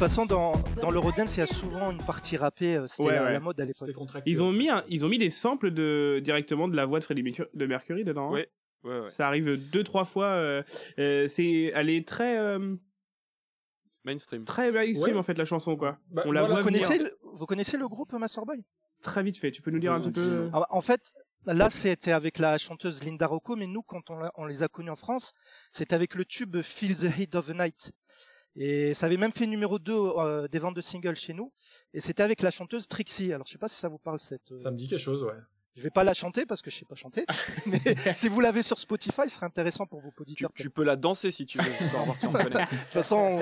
Façon, 0.04 0.26
dans, 0.26 0.54
dans 0.82 0.91
l'Eurodance, 0.91 1.38
il 1.38 1.39
y 1.41 1.43
a 1.43 1.47
souvent 1.47 1.91
une 1.91 2.01
partie 2.04 2.38
rappée. 2.38 2.78
euh, 2.78 2.88
C'était 2.88 3.10
Ouais, 3.10 3.16
la, 3.16 3.24
ouais. 3.26 3.34
la 3.34 3.39
mode 3.39 3.60
à 3.60 3.66
l'époque. 3.66 3.89
Ils 4.26 4.41
ont 4.43 4.51
mis, 4.51 4.70
un- 4.70 4.84
ils 4.89 5.06
ont 5.06 5.10
mis 5.10 5.18
des 5.18 5.30
samples 5.30 5.72
de, 5.72 6.20
directement 6.24 6.68
de 6.68 6.76
la 6.76 6.86
voix 6.86 6.99
de 6.99 7.04
Freddie 7.04 7.24
Mercury, 7.24 7.49
de 7.54 7.66
Mercury 7.66 8.04
dedans. 8.04 8.30
hein. 8.30 8.34
Ouais. 8.34 8.49
Ouais, 8.84 8.99
ouais. 8.99 9.10
Ça 9.10 9.28
arrive 9.28 9.70
deux, 9.72 9.84
trois 9.84 10.04
fois. 10.06 10.28
euh, 10.28 10.62
euh, 10.99 11.28
c'est, 11.30 11.72
elle 11.74 11.89
est 11.89 12.06
très, 12.08 12.38
euh, 12.38 12.76
Mainstream. 14.06 14.43
très 14.43 14.72
mainstream 14.72 15.14
Ouais. 15.14 15.20
en 15.20 15.24
fait 15.24 15.38
la 15.38 15.45
chanson 15.45 15.78
quoi. 15.78 15.97
Bah, 16.12 16.24
On 16.26 16.32
la 16.34 16.41
voilà, 16.41 16.56
voit 16.56 16.62
Vous 16.62 16.68
connaissez, 16.68 16.97
le, 16.97 17.18
vous 17.24 17.45
connaissez 17.45 17.78
le 17.78 17.88
groupe 17.88 18.12
Masterboy 18.14 18.62
très 19.01 19.24
vite 19.24 19.38
fait. 19.38 19.51
Tu 19.51 19.62
peux 19.62 19.72
nous 19.72 19.80
dire 19.80 19.91
un 19.93 19.99
petit 20.01 20.12
peu. 20.12 20.49
Ah, 20.54 20.66
En 20.70 20.82
fait, 20.82 21.01
là, 21.45 21.70
c'était 21.70 22.14
avec 22.14 22.39
la 22.39 22.58
chanteuse 22.58 23.04
Linda 23.04 23.28
Rocco, 23.28 23.56
mais 23.58 23.68
nous, 23.68 23.82
quand 23.82 24.10
on, 24.10 24.18
on 24.36 24.45
les 24.45 24.64
a 24.64 24.70
connus 24.70 24.89
en 24.91 24.95
France, 24.95 25.34
c'était 25.74 25.93
avec 25.93 26.16
le 26.16 26.24
tube 26.24 26.62
Feel 26.62 26.95
the 26.97 27.18
Heat 27.18 27.36
of 27.36 27.47
the 27.47 27.54
Night. 27.56 27.91
Et 28.56 28.93
ça 28.93 29.08
avait 29.08 29.18
même 29.18 29.32
fait 29.32 29.47
numéro 29.47 29.80
2 29.80 29.93
euh, 29.93 30.47
des 30.47 30.60
ventes 30.60 30.76
de 30.76 30.82
singles 30.82 31.16
chez 31.16 31.34
nous. 31.34 31.51
Et 31.93 31.99
c'était 31.99 32.24
avec 32.24 32.41
la 32.41 32.51
chanteuse 32.51 32.88
Trixie. 32.88 33.34
Alors, 33.34 33.47
je 33.47 33.51
sais 33.54 33.58
pas 33.58 33.68
si 33.68 33.76
ça 33.78 33.89
vous 33.89 33.97
parle 33.97 34.20
cette. 34.20 34.51
euh, 34.51 34.56
Ça 34.58 34.70
me 34.72 34.78
dit 34.78 34.88
quelque 34.88 34.99
chose, 34.99 35.24
ouais. 35.24 35.34
Je 35.76 35.82
vais 35.82 35.89
pas 35.89 36.04
la 36.04 36.14
chanter 36.14 36.45
parce 36.45 36.62
que 36.62 36.70
je 36.70 36.78
sais 36.78 36.86
pas 36.86 36.93
chanter. 36.93 37.26
mais 37.66 38.14
si 38.14 38.28
vous 38.28 38.39
l'avez 38.41 38.62
sur 38.62 38.78
Spotify, 38.78 39.24
ce 39.24 39.30
serait 39.38 39.47
intéressant 39.47 39.88
pour 39.88 40.01
vos 40.01 40.14
auditeurs. 40.20 40.51
tu 40.54 40.70
peux 40.70 40.84
la 40.84 40.95
danser 40.95 41.32
si 41.32 41.47
tu 41.47 41.58
veux. 41.58 41.72
on. 41.95 42.14
De 42.14 42.60
toute 42.60 42.68
façon, 42.91 43.41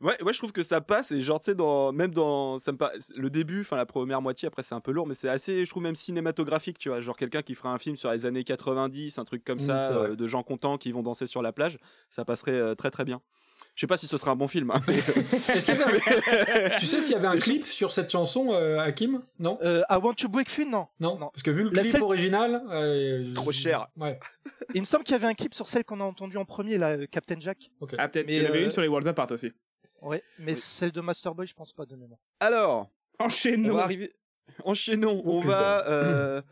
Ouais, 0.00 0.22
ouais, 0.22 0.32
je 0.32 0.38
trouve 0.38 0.52
que 0.52 0.62
ça 0.62 0.80
passe 0.80 1.12
et 1.12 1.20
genre 1.20 1.38
tu 1.40 1.46
sais 1.46 1.54
dans 1.54 1.92
même 1.92 2.12
dans 2.12 2.58
ça 2.58 2.72
me 2.72 2.78
pa- 2.78 2.92
le 3.14 3.30
début, 3.30 3.60
enfin 3.60 3.76
la 3.76 3.86
première 3.86 4.22
moitié 4.22 4.46
après 4.48 4.62
c'est 4.62 4.74
un 4.74 4.80
peu 4.80 4.92
lourd 4.92 5.06
mais 5.06 5.14
c'est 5.14 5.28
assez 5.28 5.64
je 5.64 5.70
trouve 5.70 5.82
même 5.82 5.94
cinématographique, 5.94 6.78
tu 6.78 6.88
vois, 6.88 7.00
genre 7.00 7.16
quelqu'un 7.16 7.42
qui 7.42 7.54
ferait 7.54 7.68
un 7.68 7.78
film 7.78 7.96
sur 7.96 8.10
les 8.10 8.24
années 8.26 8.44
90, 8.44 9.18
un 9.18 9.24
truc 9.24 9.44
comme 9.44 9.58
Mm, 9.58 9.60
ça 9.60 9.92
euh, 9.92 10.16
de 10.16 10.26
gens 10.26 10.42
contents 10.42 10.78
qui 10.78 10.90
vont 10.92 11.02
danser 11.02 11.26
sur 11.26 11.42
la 11.42 11.52
plage, 11.52 11.78
ça 12.10 12.24
passerait 12.24 12.52
euh, 12.52 12.74
très 12.74 12.90
très 12.90 13.04
bien. 13.04 13.20
Je 13.74 13.80
sais 13.80 13.86
pas 13.86 13.96
si 13.96 14.06
ce 14.06 14.16
serait 14.18 14.30
un 14.30 14.36
bon 14.36 14.48
film 14.48 14.70
hein, 14.70 14.80
mais- 14.88 14.98
un- 14.98 16.76
Tu 16.78 16.86
sais 16.86 17.00
s'il 17.00 17.12
y 17.12 17.14
avait 17.16 17.26
un 17.26 17.38
clip 17.38 17.64
sur 17.64 17.90
cette 17.90 18.10
chanson, 18.10 18.52
euh, 18.52 18.78
Hakim? 18.78 19.22
Non? 19.38 19.58
Euh, 19.62 19.82
I 19.88 19.96
Want 19.96 20.14
to 20.14 20.28
Break 20.28 20.50
Free, 20.50 20.66
non. 20.66 20.86
non. 21.00 21.18
Non. 21.18 21.30
Parce 21.32 21.42
que 21.42 21.50
vu 21.50 21.64
le 21.64 21.70
La 21.70 21.82
clip 21.82 22.02
original. 22.02 22.62
euh, 22.70 23.32
Trop 23.32 23.50
cher. 23.52 23.86
Ouais. 23.96 24.20
Il 24.74 24.80
me 24.80 24.84
semble 24.84 25.04
qu'il 25.04 25.12
y 25.12 25.16
avait 25.16 25.26
un 25.26 25.34
clip 25.34 25.54
sur 25.54 25.66
celle 25.66 25.84
qu'on 25.84 26.00
a 26.00 26.04
entendue 26.04 26.36
en 26.36 26.44
premier, 26.44 26.76
là, 26.76 26.96
euh, 26.98 27.06
Captain 27.10 27.40
Jack. 27.40 27.70
Ah 27.98 28.08
peut-être. 28.08 28.26
Mais, 28.26 28.36
Il 28.36 28.42
y 28.42 28.46
en 28.46 28.50
avait 28.50 28.60
euh, 28.60 28.64
une 28.64 28.70
sur 28.70 28.82
les 28.82 28.88
Worlds 28.88 29.08
Apart 29.08 29.30
aussi. 29.32 29.52
Ouais, 30.02 30.22
mais 30.38 30.54
celle 30.54 30.90
de 30.92 31.00
Masterboy, 31.00 31.46
je 31.46 31.54
pense 31.54 31.72
pas 31.72 31.86
de 31.86 31.94
mémoire. 31.96 32.18
Alors, 32.40 32.90
on 33.20 33.24
Enchaînons. 33.26 33.74
va 33.76 33.84
arriver 33.84 34.12
enchaînons, 34.64 35.22
Oh, 35.24 35.38
on 35.38 35.40
putain. 35.42 35.54
va 35.54 35.84
euh, 35.88 36.42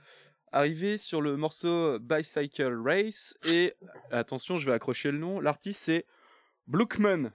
arriver 0.52 0.96
sur 0.98 1.20
le 1.20 1.36
morceau 1.36 1.98
Bicycle 1.98 2.78
Race 2.82 3.34
et 3.48 3.74
attention, 4.10 4.56
je 4.56 4.66
vais 4.70 4.72
accrocher 4.74 5.10
le 5.10 5.18
nom, 5.18 5.40
l'artiste 5.40 5.80
c'est 5.82 6.06
Blookman. 6.70 7.30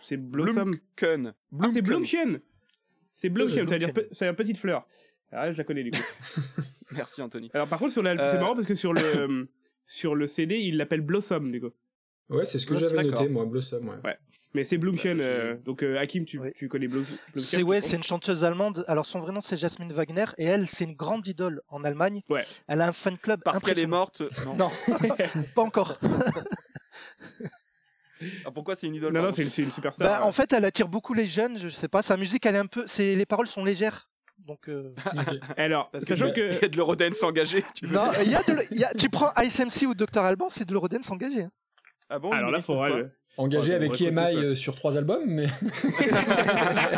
C'est 0.00 0.16
Blossom. 0.16 0.70
Bloomken. 0.72 1.34
Ah 1.60 1.68
c'est. 1.72 1.82
Bloomchen. 1.82 2.40
C'est 3.12 3.28
Bloomchen. 3.30 3.64
Bloomken. 3.64 3.68
Ça 3.68 3.74
veut 3.74 3.78
dire 3.78 3.92
pe- 3.92 4.14
ça 4.14 4.24
veut 4.26 4.32
dire 4.32 4.36
petite 4.36 4.58
fleur. 4.58 4.86
Ah, 5.32 5.50
je 5.52 5.58
la 5.58 5.64
connais 5.64 5.82
du 5.82 5.90
coup. 5.90 5.98
Merci 6.92 7.20
Anthony. 7.22 7.50
Alors 7.54 7.66
par 7.68 7.78
contre 7.78 7.92
sur 7.92 8.02
la, 8.02 8.12
Euh. 8.12 8.26
c'est 8.30 8.38
marrant 8.38 8.54
parce 8.54 8.66
que 8.66 8.74
sur 8.74 8.92
le 8.92 9.48
sur 9.86 10.14
le 10.14 10.26
CD 10.26 10.56
il 10.58 10.76
l'appelle 10.76 11.00
Blossom 11.00 11.50
du 11.50 11.60
coup. 11.60 11.70
Ouais, 12.28 12.44
c'est 12.44 12.58
ce 12.58 12.66
que 12.66 12.74
Ouais, 12.74 12.80
j'avais 12.80 13.04
noté, 13.04 13.28
moi, 13.28 13.44
Blossom. 13.46 14.00
Ouais. 14.04 14.16
Mais 14.54 14.64
c'est 14.64 14.78
Bloomchen. 14.78 15.18
Bah, 15.18 15.24
euh, 15.24 15.56
donc 15.64 15.82
euh, 15.82 15.98
Hakim 15.98 16.24
tu, 16.24 16.38
Ouais. 16.38 16.52
tu 16.56 16.68
connais 16.68 16.86
Bloomchen. 16.88 17.16
C'est 17.36 17.62
ouais, 17.62 17.80
c'est 17.80 17.96
une 17.96 18.02
chanteuse 18.04 18.44
allemande. 18.44 18.84
Alors 18.88 19.04
son 19.06 19.20
vrai 19.20 19.32
nom 19.32 19.40
c'est 19.40 19.56
Jasmine 19.56 19.92
Wagner 19.92 20.26
et 20.38 20.44
elle 20.44 20.68
c'est 20.68 20.84
une 20.84 20.94
grande 20.94 21.26
idole 21.26 21.62
en 21.68 21.82
Allemagne. 21.84 22.20
Ouais. 22.28 22.44
Elle 22.68 22.80
a 22.80 22.88
un 22.88 22.92
fan 22.92 23.18
club 23.18 23.40
Parce 23.44 23.62
qu'elle 23.62 23.78
est 23.80 23.86
morte. 23.86 24.22
Non. 24.46 24.54
Non, 24.56 24.70
pas 25.54 25.62
encore. 25.62 25.98
Ah, 28.44 28.50
pourquoi 28.50 28.74
c'est 28.76 28.86
une 28.86 28.94
idole 28.94 29.12
Non 29.12 29.22
non 29.22 29.30
c'est 29.32 29.42
une, 29.42 29.70
superstar. 29.70 30.08
Bah, 30.08 30.24
en 30.26 30.32
fait, 30.32 30.52
elle 30.52 30.64
attire 30.64 30.88
beaucoup 30.88 31.14
les 31.14 31.26
jeunes. 31.26 31.58
Je 31.58 31.68
sais 31.68 31.88
pas, 31.88 32.02
sa 32.02 32.16
musique, 32.16 32.46
elle 32.46 32.54
est 32.54 32.58
un 32.58 32.66
peu, 32.66 32.84
c'est 32.86 33.14
les 33.14 33.26
paroles 33.26 33.46
sont 33.46 33.64
légères. 33.64 34.08
Donc 34.46 34.68
euh, 34.68 34.94
Ok. 35.14 35.38
Alors 35.56 35.90
Parce 35.90 36.04
sachant 36.04 36.28
que 36.30 36.34
que 36.34 36.54
il 36.56 36.62
y 36.62 36.64
a 36.64 36.68
de 36.68 36.76
l'Eurodance 36.76 37.22
engagé, 37.22 37.64
tu 37.74 37.86
veux 37.86 37.94
non, 37.94 38.10
dire 38.10 38.20
il 38.24 38.30
y 38.30 38.34
a 38.34 38.42
de 38.42 38.52
l- 38.52 38.66
il 38.70 38.78
y 38.78 38.84
a- 38.84 38.92
tu 38.94 39.08
prends 39.08 39.32
ISMC 39.36 39.86
ou 39.86 39.94
Dr 39.94 40.20
Alban, 40.22 40.48
c'est 40.50 40.66
de 40.66 40.72
l'Eurodance 40.72 41.10
engagé. 41.10 41.42
hein. 41.44 41.50
Ah 42.10 42.18
bon 42.18 42.30
alors 42.30 42.50
là 42.50 42.60
faudra 42.62 42.88
le- 42.90 43.10
Engagé 43.38 43.70
Ouais, 43.70 43.74
avec 43.76 44.00
EMI 44.00 44.16
ça. 44.16 44.28
euh, 44.38 44.54
sur 44.54 44.74
trois 44.76 44.96
albums, 44.96 45.24
mais. 45.26 45.46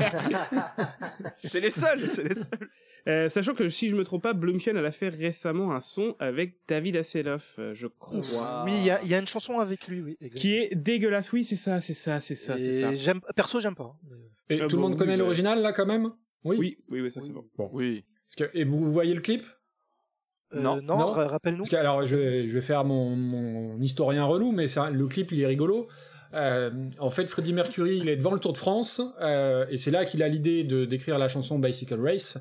C'est 1.45 1.61
les 1.61 1.71
seuls, 1.71 2.01
c'est 2.09 2.23
les 2.23 2.35
seuls. 2.35 2.69
Euh, 3.09 3.29
sachant 3.31 3.55
que 3.55 3.69
si 3.71 3.89
je 3.89 3.97
me 3.97 4.05
trompe 4.05 4.23
pas, 4.23 4.35
elle 4.67 4.85
a 4.85 4.93
fait 4.93 5.09
récemment 5.09 5.73
un 5.75 5.81
son 5.81 6.15
avec 6.19 6.57
David 6.69 6.97
Hasselhoff, 6.97 7.55
euh, 7.59 7.73
je 7.75 7.87
crois. 7.87 8.65
Oui, 8.67 8.73
il 8.77 8.85
y, 8.85 8.91
a- 8.91 9.01
il 9.03 9.09
y 9.09 9.15
a 9.15 9.19
une 9.19 9.27
chanson 9.27 9.61
avec 9.61 9.89
lui, 9.89 10.03
oui. 10.03 10.19
Qui 10.31 10.57
est 10.57 10.75
dégueulasse. 10.75 11.33
Oui, 11.33 11.43
c'est 11.43 11.57
ça, 11.57 11.81
c'est 11.81 11.95
ça, 11.95 12.21
c'est 12.21 12.35
ça, 12.35 12.59
c'est 12.59 12.83
ça. 12.83 12.95
J'aime, 12.95 13.21
perso, 13.35 13.61
j'aime 13.61 13.75
pas. 13.75 13.97
Et 14.51 14.61
Ah 14.61 14.67
tout 14.67 14.77
le 14.77 14.83
monde 14.83 14.93
oui, 14.93 14.99
connaît 14.99 15.13
ouais. 15.13 15.17
l'original, 15.19 15.63
là, 15.63 15.73
quand 15.73 15.87
même? 15.87 16.11
Oui. 16.45 16.57
Oui, 16.59 16.79
oui, 16.91 17.01
oui, 17.01 17.11
ça 17.11 17.21
c'est 17.21 17.33
bon. 17.33 17.45
Oui. 17.73 18.05
Parce 18.29 18.51
que, 18.51 18.57
et 18.59 18.65
vous 18.65 18.93
voyez 18.93 19.15
le 19.15 19.21
clip? 19.21 19.43
Euh, 20.55 20.61
Non. 20.61 20.77
non, 20.77 20.99
Non. 20.99 21.11
ra- 21.11 21.29
rappelle-nous. 21.29 21.65
Alors, 21.73 22.05
je 22.07 22.17
vais, 22.17 22.47
je 22.47 22.55
vais 22.55 22.61
faire 22.63 22.85
mon, 22.85 23.17
mon 23.17 23.81
historien 23.81 24.25
relou, 24.25 24.53
mais 24.53 24.69
ça, 24.69 24.91
le 24.91 25.07
clip, 25.07 25.33
il 25.33 25.41
est 25.41 25.47
rigolo. 25.47 25.89
Euh, 26.35 26.71
en 26.99 27.09
fait, 27.11 27.27
Freddie 27.27 27.55
Mercury, 27.55 27.99
il 27.99 28.09
est 28.09 28.17
devant 28.17 28.33
le 28.33 28.39
Tour 28.41 28.53
de 28.53 28.59
France, 28.59 29.01
euh, 29.21 29.67
et 29.71 29.79
c'est 29.79 29.91
là 29.91 30.05
qu'il 30.05 30.23
a 30.23 30.29
l'idée 30.29 30.63
de 30.65 30.85
d'écrire 30.85 31.19
la 31.19 31.29
chanson 31.29 31.59
Bicycle 31.59 31.99
Race. 32.01 32.37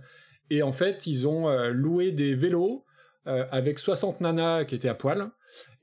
Et 0.50 0.62
en 0.64 0.72
fait, 0.72 1.08
ils 1.08 1.28
ont 1.28 1.50
euh, 1.50 1.70
loué 1.70 2.12
des 2.12 2.34
vélos 2.34 2.86
euh, 3.28 3.46
avec 3.52 3.80
60 3.80 4.22
nanas 4.22 4.66
qui 4.66 4.76
étaient 4.76 4.90
à 4.90 4.96
poil. 4.96 5.30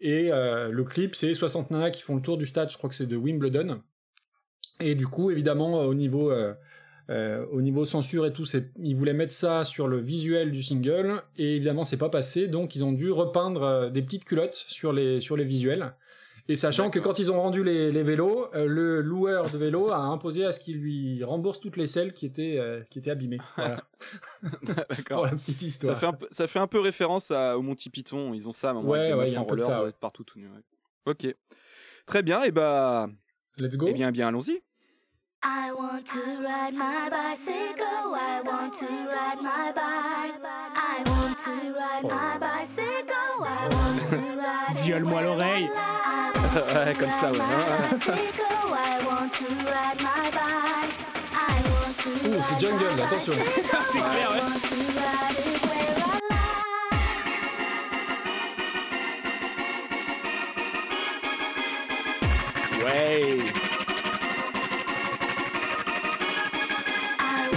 Et 0.00 0.32
euh, 0.32 0.70
le 0.70 0.84
clip, 0.84 1.14
c'est 1.14 1.34
60 1.34 1.70
nanas 1.70 1.90
qui 1.90 2.02
font 2.02 2.16
le 2.16 2.22
tour 2.22 2.36
du 2.36 2.46
stade, 2.46 2.70
je 2.70 2.78
crois 2.78 2.88
que 2.88 2.96
c'est 2.96 3.06
de 3.06 3.16
Wimbledon. 3.16 3.82
Et 4.80 4.94
du 4.94 5.06
coup, 5.06 5.30
évidemment, 5.30 5.80
au 5.82 5.94
niveau 5.94 6.32
au 7.08 7.60
niveau 7.60 7.84
censure 7.84 8.24
et 8.24 8.32
tout, 8.32 8.44
ils 8.78 8.96
voulaient 8.96 9.12
mettre 9.12 9.32
ça 9.32 9.64
sur 9.64 9.88
le 9.88 9.98
visuel 9.98 10.50
du 10.50 10.62
single 10.62 11.22
et 11.36 11.56
évidemment 11.56 11.84
c'est 11.84 11.98
pas 11.98 12.08
passé, 12.08 12.48
donc 12.48 12.74
ils 12.74 12.82
ont 12.82 12.92
dû 12.92 13.10
repeindre 13.10 13.90
des 13.90 14.00
petites 14.00 14.24
culottes 14.24 14.54
sur 14.54 14.92
les 14.94 15.44
visuels. 15.44 15.94
Et 16.48 16.56
sachant 16.56 16.90
que 16.90 16.98
quand 16.98 17.18
ils 17.18 17.32
ont 17.32 17.40
rendu 17.40 17.64
les, 17.64 17.90
les 17.90 18.02
vélos, 18.02 18.48
euh, 18.54 18.66
le 18.66 19.00
loueur 19.00 19.50
de 19.50 19.56
vélo 19.56 19.90
a 19.90 19.98
imposé 19.98 20.44
à 20.44 20.52
ce 20.52 20.60
qu'il 20.60 20.76
lui 20.78 21.24
rembourse 21.24 21.58
toutes 21.58 21.76
les 21.78 21.86
selles 21.86 22.12
qui 22.12 22.26
étaient 22.26 22.58
euh, 22.58 22.82
qui 22.90 22.98
étaient 22.98 23.10
abîmées. 23.10 23.38
Voilà, 23.56 23.82
pour 24.42 24.74
D'accord. 24.90 25.24
la 25.26 25.30
petite 25.32 25.60
Ça 25.60 25.66
histoire. 25.66 25.98
fait, 25.98 26.06
un 26.06 26.12
peu, 26.12 26.28
ça 26.30 26.46
fait 26.46 26.58
un 26.58 26.66
peu 26.66 26.80
référence 26.80 27.30
à, 27.30 27.56
au 27.56 27.62
Monty 27.62 27.88
Python. 27.88 28.34
Ils 28.34 28.46
ont 28.46 28.52
ça 28.52 28.68
à 28.68 28.70
un 28.72 28.74
moment. 28.74 28.90
Ouais, 28.90 29.14
ouais, 29.14 29.30
y 29.32 29.36
a 29.36 29.40
un 29.40 29.44
peu 29.44 29.56
de 29.56 29.60
ça, 29.62 29.82
ouais. 29.82 29.88
être 29.88 29.98
partout 29.98 30.22
tout 30.24 30.38
nu. 30.38 30.46
ouais. 30.48 30.60
Ok. 31.06 31.34
Très 32.06 32.22
bien. 32.22 32.42
Et 32.42 32.50
bah, 32.50 33.08
Let's 33.58 33.76
go. 33.76 33.86
eh 33.88 33.92
bien, 33.94 34.10
bien, 34.12 34.28
allons-y. 34.28 34.60
I 35.46 35.72
want 35.72 36.06
to 36.06 36.20
ride 36.42 36.74
my 36.74 37.08
bicycle. 37.10 38.14
I 38.14 38.40
want 38.44 38.74
to 38.78 38.86
ride 38.86 39.42
my 39.42 39.72
bike. 39.72 40.40
I 40.74 41.02
want 41.06 41.38
to 41.38 41.50
ride 41.78 42.02
my 42.04 42.38
bicycle. 42.38 43.44
I 43.44 43.68
want 43.72 44.04
to 44.10 44.16
ride 44.40 44.76
Viole-moi 44.84 45.22
l'oreille. 45.22 45.70
Ouais, 46.54 46.94
comme 46.98 47.10
ça, 47.20 47.32
ouais. 47.32 47.38
My 47.38 47.44
bicycle. 47.90 48.72
I 48.72 49.04
want 49.04 49.32
to 49.32 49.44
ride 49.66 50.00
my 50.00 50.30
bike. 50.30 50.94
I 51.34 51.54
want 51.68 51.96
to 51.98 52.10
Ouh, 52.28 52.42
c'est 52.42 52.54
ride 52.54 52.60
jungle, 52.60 52.94
my 52.96 53.02
attention. 53.02 53.34
bicycle. 53.34 53.76
C'est 53.92 53.98
clair, 53.98 54.30
I 54.30 54.40
ouais. 54.40 55.54
Ouais. 62.84 63.53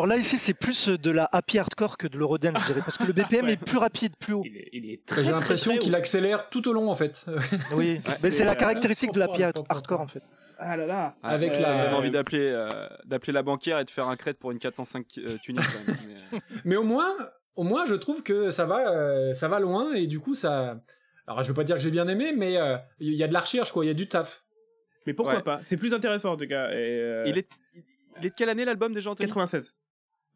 Alors, 0.00 0.06
là, 0.06 0.16
ici, 0.16 0.38
c'est 0.38 0.54
plus 0.54 0.88
de 0.88 1.10
la 1.10 1.28
happy 1.30 1.58
hardcore 1.58 1.98
que 1.98 2.06
de 2.06 2.16
l'eurodance, 2.16 2.56
je 2.62 2.66
dirais, 2.68 2.80
parce 2.80 2.96
que 2.96 3.04
le 3.04 3.12
BPM 3.12 3.50
est 3.50 3.58
plus 3.62 3.76
rapide, 3.76 4.16
plus 4.18 4.32
haut. 4.32 4.42
Il 4.46 4.56
est, 4.56 4.68
il 4.72 4.90
est 4.90 5.04
très, 5.04 5.22
J'ai 5.22 5.30
l'impression 5.30 5.72
très 5.72 5.78
qu'il 5.80 5.94
accélère 5.94 6.48
tout 6.48 6.66
au 6.68 6.72
long 6.72 6.90
en 6.90 6.94
fait. 6.94 7.26
Oui, 7.74 7.98
mais 8.22 8.30
c'est, 8.30 8.44
la 8.46 8.52
euh, 8.52 8.54
caractéristique 8.54 9.12
de 9.12 9.18
la 9.18 9.26
happy 9.26 9.42
hardcore, 9.42 10.00
en 10.00 10.06
fait. 10.06 10.22
Ah 10.58 10.74
là 10.78 10.86
là. 10.86 11.14
Avec 11.22 11.52
Euh, 11.54 11.62
Ça 11.62 11.72
me 11.74 11.78
la- 11.78 11.84
donne 11.84 11.94
envie 11.96 12.10
d'appeler 12.10 12.50
euh, 12.50 12.88
d'appeler 13.04 13.34
la 13.34 13.42
banquière 13.42 13.78
et 13.78 13.84
de 13.84 13.90
faire 13.90 14.08
un 14.08 14.16
crête 14.16 14.38
pour 14.38 14.52
une 14.52 14.58
405 14.58 15.04
euh, 15.18 15.36
tuning. 15.42 15.62
quand 15.62 15.86
même. 15.86 15.96
Mais, 16.32 16.36
euh, 16.38 16.40
Mais 16.64 16.76
au 16.76 16.82
moins, 16.82 17.14
au 17.56 17.62
moins, 17.62 17.84
je 17.84 17.94
trouve 17.94 18.22
que 18.22 18.50
ça 18.50 18.64
va, 18.64 18.90
euh, 18.90 19.34
ça 19.34 19.48
va 19.48 19.60
loin 19.60 19.92
et 19.92 20.06
du 20.06 20.18
coup 20.18 20.32
ça. 20.34 20.80
Alors 21.26 21.42
je 21.42 21.48
veux 21.48 21.54
pas 21.54 21.64
dire 21.64 21.76
que 21.76 21.82
j'ai 21.82 21.90
bien 21.90 22.08
aimé, 22.08 22.32
mais 22.34 22.56
euh, 22.56 22.76
il 23.00 23.12
y 23.14 23.22
a 23.22 23.28
de 23.28 23.34
la 23.34 23.40
recherche 23.40 23.70
quoi, 23.70 23.84
il 23.84 23.88
y 23.88 23.90
a 23.90 23.94
du 23.94 24.08
taf. 24.08 24.44
Mais 25.06 25.12
pourquoi 25.12 25.36
Ouais. 25.36 25.42
pas? 25.42 25.60
C'est 25.62 25.76
plus 25.76 25.92
intéressant 25.92 26.32
en 26.32 26.36
tout 26.38 26.48
cas. 26.48 26.70
Et, 26.70 26.76
euh, 27.00 27.24
il, 27.26 27.36
est, 27.36 27.48
il 28.18 28.26
est 28.26 28.30
de 28.30 28.34
quelle 28.34 28.48
année 28.48 28.64
l'album 28.64 28.94
déjà 28.94 29.10
Anthony? 29.10 29.28
96. 29.28 29.74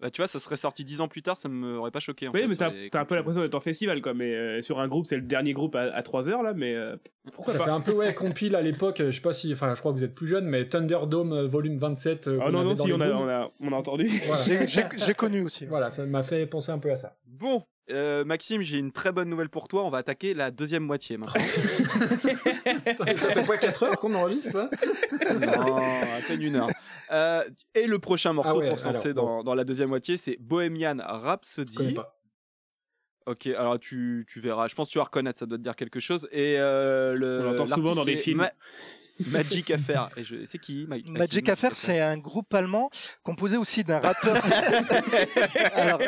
Bah 0.00 0.10
tu 0.10 0.20
vois, 0.20 0.26
ça 0.26 0.38
serait 0.40 0.56
sorti 0.56 0.84
10 0.84 1.00
ans 1.00 1.08
plus 1.08 1.22
tard, 1.22 1.36
ça 1.36 1.48
m'aurait 1.48 1.92
pas 1.92 2.00
choqué. 2.00 2.26
En 2.28 2.32
Oui, 2.32 2.40
fait, 2.40 2.48
mais 2.48 2.90
t'as 2.90 3.00
un 3.00 3.04
peu 3.04 3.14
l'impression 3.14 3.40
d'être 3.42 3.54
en 3.54 3.60
festival 3.60 4.02
quoi. 4.02 4.12
Mais 4.12 4.34
euh, 4.34 4.60
sur 4.60 4.80
un 4.80 4.88
groupe, 4.88 5.06
c'est 5.06 5.14
le 5.16 5.22
dernier 5.22 5.52
groupe 5.52 5.76
à, 5.76 6.02
3 6.02 6.28
heures 6.28 6.42
là. 6.42 6.52
Mais 6.52 6.74
euh, 6.74 6.96
pourquoi 7.32 7.52
ça 7.52 7.58
pas? 7.60 7.64
fait 7.66 7.70
un 7.70 7.80
peu 7.80 7.92
ouais 7.92 8.12
compile 8.12 8.56
à 8.56 8.60
l'époque. 8.62 8.96
Je 8.98 9.10
sais 9.12 9.20
pas 9.22 9.32
si, 9.32 9.52
enfin 9.52 9.72
je 9.74 9.80
crois 9.80 9.92
que 9.92 9.96
vous 9.98 10.04
êtes 10.04 10.14
plus 10.14 10.26
jeune, 10.26 10.46
mais 10.46 10.68
Thunderdome 10.68 11.32
euh, 11.32 11.46
volume 11.46 11.78
27. 11.78 12.26
euh, 12.26 12.38
Ah 12.40 12.46
qu'on 12.46 12.50
non, 12.52 12.64
non, 12.64 12.74
si, 12.74 12.92
on 12.92 13.00
a, 13.00 13.08
on, 13.12 13.28
a, 13.28 13.48
on 13.60 13.72
a 13.72 13.76
entendu. 13.76 14.10
Voilà. 14.26 14.64
J'ai 14.96 15.14
connu 15.14 15.42
aussi. 15.42 15.64
Voilà, 15.66 15.90
ça 15.90 16.04
m'a 16.06 16.22
fait 16.24 16.44
penser 16.46 16.72
un 16.72 16.78
peu 16.78 16.90
à 16.90 16.96
ça. 16.96 17.16
Bon, 17.26 17.62
euh, 17.90 18.24
Maxime, 18.24 18.62
j'ai 18.62 18.78
une 18.78 18.92
très 18.92 19.12
bonne 19.12 19.28
nouvelle 19.28 19.50
pour 19.50 19.68
toi. 19.68 19.84
On 19.84 19.90
va 19.90 19.98
attaquer 19.98 20.34
la 20.34 20.50
deuxième 20.50 20.84
moitié 20.84 21.16
maintenant. 21.16 21.40
ça 23.14 23.30
fait 23.30 23.46
pas 23.46 23.56
4 23.58 23.82
heures 23.82 23.96
qu'on 23.98 24.14
enregistre 24.14 24.56
là 24.58 25.34
non, 25.34 25.76
à 25.76 26.20
peine 26.26 26.42
une 26.42 26.56
heure. 26.56 26.70
Euh, 27.10 27.44
et 27.74 27.86
le 27.86 27.98
prochain 27.98 28.32
morceau 28.32 28.52
Ah 28.54 28.58
ouais, 28.58 28.68
pour 28.70 28.78
se 28.78 28.86
lancer 28.86 29.12
dans, 29.12 29.42
dans 29.44 29.54
la 29.54 29.64
deuxième 29.64 29.90
moitié, 29.90 30.16
c'est 30.16 30.36
Bohemian 30.40 30.96
Rhapsody. 30.98 31.94
pas. 31.94 32.18
Ok, 33.26 33.46
alors 33.46 33.78
tu, 33.78 34.26
tu 34.28 34.40
verras. 34.40 34.68
Je 34.68 34.74
pense 34.74 34.88
que 34.88 34.92
tu 34.92 34.98
vas 34.98 35.04
reconnaître, 35.04 35.38
ça 35.38 35.46
doit 35.46 35.56
te 35.56 35.62
dire 35.62 35.76
quelque 35.76 36.00
chose. 36.00 36.28
Et 36.30 36.56
euh, 36.58 37.14
le, 37.14 37.40
On 37.40 37.44
l'entend 37.52 37.66
souvent 37.66 37.94
dans 37.94 38.04
des 38.04 38.16
films. 38.16 38.38
Ma- 38.38 38.52
Magic 39.30 39.70
Affair. 39.70 40.10
Et 40.16 40.24
je, 40.24 40.44
c'est 40.44 40.58
qui 40.58 40.86
Ma- 40.88 40.96
Magic 41.06 41.48
Affair, 41.48 41.74
c'est 41.74 42.00
un 42.00 42.18
groupe 42.18 42.52
allemand 42.54 42.90
composé 43.22 43.56
aussi 43.56 43.84
d'un 43.84 43.98
rappeur. 44.00 44.36
Alors, 45.74 46.00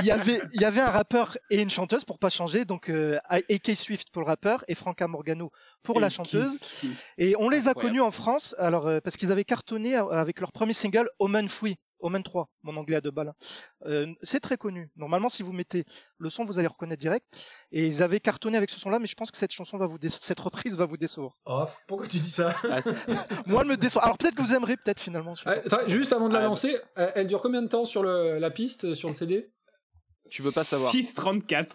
il 0.00 0.04
y 0.06 0.10
avait, 0.10 0.40
il 0.54 0.60
y 0.60 0.64
avait 0.64 0.80
un 0.80 0.90
rappeur 0.90 1.36
et 1.50 1.60
une 1.60 1.70
chanteuse 1.70 2.04
pour 2.04 2.18
pas 2.18 2.30
changer, 2.30 2.64
donc 2.64 2.88
euh, 2.90 3.18
A.K. 3.28 3.74
Swift 3.74 4.10
pour 4.10 4.22
le 4.22 4.26
rappeur 4.26 4.64
et 4.68 4.74
Franca 4.74 5.06
Morgano 5.08 5.50
pour 5.82 6.00
la 6.00 6.10
chanteuse. 6.10 6.60
Et 7.18 7.34
on 7.38 7.48
les 7.48 7.68
a 7.68 7.70
Incroyable. 7.70 7.80
connus 7.80 8.00
en 8.00 8.10
France, 8.10 8.54
alors 8.58 8.86
euh, 8.86 9.00
parce 9.00 9.16
qu'ils 9.16 9.32
avaient 9.32 9.44
cartonné 9.44 9.96
euh, 9.96 10.08
avec 10.10 10.40
leur 10.40 10.52
premier 10.52 10.74
single 10.74 11.08
Omen 11.18 11.48
Free. 11.48 11.76
Omen 12.02 12.22
3, 12.22 12.48
mon 12.62 12.76
anglais 12.76 12.96
à 12.96 13.00
deux 13.00 13.10
balles. 13.10 13.32
Euh, 13.86 14.06
c'est 14.22 14.40
très 14.40 14.56
connu. 14.56 14.90
Normalement, 14.96 15.28
si 15.28 15.42
vous 15.42 15.52
mettez 15.52 15.84
le 16.18 16.28
son, 16.30 16.44
vous 16.44 16.58
allez 16.58 16.68
reconnaître 16.68 17.00
direct. 17.00 17.24
Et 17.70 17.86
ils 17.86 18.02
avaient 18.02 18.20
cartonné 18.20 18.56
avec 18.56 18.70
ce 18.70 18.78
son-là, 18.78 18.98
mais 18.98 19.06
je 19.06 19.14
pense 19.14 19.30
que 19.30 19.36
cette 19.38 19.52
chanson 19.52 19.78
va 19.78 19.86
vous, 19.86 19.98
cette 20.20 20.40
reprise 20.40 20.76
va 20.76 20.84
vous 20.84 20.96
décevoir. 20.96 21.38
Oh, 21.46 21.64
pourquoi 21.86 22.06
tu 22.06 22.18
dis 22.18 22.30
ça 22.30 22.54
Ah, 22.70 22.80
Moi, 23.46 23.62
elle 23.62 23.68
me 23.68 23.76
déçoit. 23.76 24.02
Alors 24.04 24.18
peut-être 24.18 24.34
que 24.34 24.42
vous 24.42 24.54
aimerez, 24.54 24.76
peut-être 24.76 25.00
finalement. 25.00 25.34
je 25.34 25.42
Ah, 25.46 25.88
Juste 25.88 26.12
avant 26.12 26.28
de 26.28 26.34
la 26.34 26.40
Ah, 26.40 26.44
lancer, 26.44 26.76
euh, 26.98 27.10
elle 27.14 27.26
dure 27.26 27.40
combien 27.40 27.62
de 27.62 27.68
temps 27.68 27.84
sur 27.84 28.02
le, 28.02 28.38
la 28.38 28.50
piste, 28.50 28.94
sur 28.94 29.08
le 29.08 29.14
CD 29.14 29.50
tu 30.30 30.40
veux 30.42 30.52
pas 30.52 30.64
savoir. 30.64 30.92
6,34. 30.94 31.66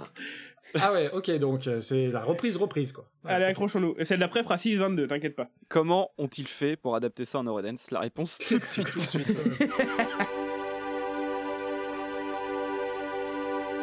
Ah 0.80 0.92
ouais, 0.94 1.10
ok, 1.14 1.32
donc 1.40 1.66
euh, 1.68 1.80
c'est 1.80 2.08
la 2.08 2.22
reprise, 2.24 2.58
reprise 2.58 2.92
quoi. 2.92 3.06
Ouais, 3.24 3.32
Allez, 3.32 3.46
accrochons-nous. 3.46 3.96
Et 3.98 4.06
celle 4.06 4.20
d'après 4.20 4.44
fera 4.44 4.58
6,22, 4.58 5.08
t'inquiète 5.08 5.36
pas. 5.36 5.50
Comment 5.70 6.12
ont-ils 6.18 6.48
fait 6.48 6.76
pour 6.76 6.96
adapter 6.96 7.26
ça 7.26 7.40
en 7.40 7.44
Eurodance? 7.44 7.92
La 7.92 8.00
réponse 8.02 8.38
tout 8.48 8.60
de 8.60 8.66
suite. 8.66 8.88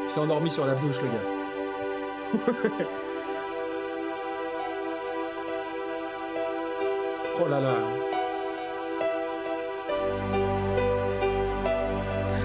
Il 0.04 0.10
s'est 0.10 0.20
endormi 0.20 0.50
sur 0.50 0.66
la 0.66 0.74
douche 0.74 1.00
le 1.02 1.08
gars. 1.08 1.14
oh 7.40 7.48
là 7.48 7.60
là. 7.60 7.74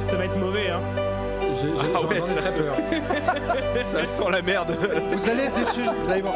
Ça 0.07 0.15
va 0.15 0.25
être 0.25 0.37
mauvais, 0.37 0.69
hein. 0.69 1.09
J'ai- 1.62 1.74
Ah 1.78 1.97
J'en 2.01 2.07
ouais, 2.07 2.20
très 2.22 2.51
peur. 2.51 2.76
ça 3.84 4.05
sent 4.05 4.24
la 4.32 4.41
merde. 4.41 4.72
Vous 5.12 5.30
allez 5.30 5.43
être 5.43 5.53
déçus, 5.55 5.82
vous 6.05 6.12
allez 6.12 6.22
voir. 6.22 6.36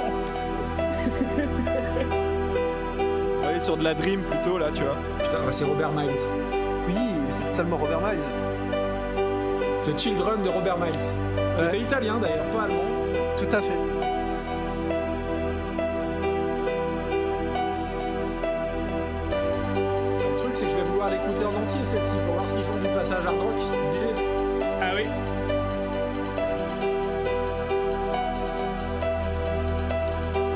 On 3.39 3.41
va 3.43 3.49
aller 3.49 3.59
sur 3.59 3.77
de 3.77 3.83
la 3.83 3.93
dream 3.93 4.21
plutôt 4.21 4.57
là, 4.57 4.67
tu 4.73 4.83
vois. 4.83 4.95
Putain, 5.19 5.51
c'est 5.51 5.65
Robert 5.65 5.91
Miles. 5.91 6.09
Oui, 6.87 6.95
c'est 7.39 7.49
totalement 7.51 7.77
Robert 7.77 7.99
Miles. 8.01 8.19
C'est 9.81 9.99
Children 9.99 10.41
de 10.43 10.49
Robert 10.49 10.77
Miles. 10.77 10.91
Qui 11.57 11.61
Ouais. 11.61 11.67
était 11.69 11.79
italien 11.79 12.15
d'ailleurs, 12.21 12.45
pas 12.45 12.63
allemand. 12.63 12.83
Tout 13.37 13.55
à 13.55 13.59
fait. 13.61 13.77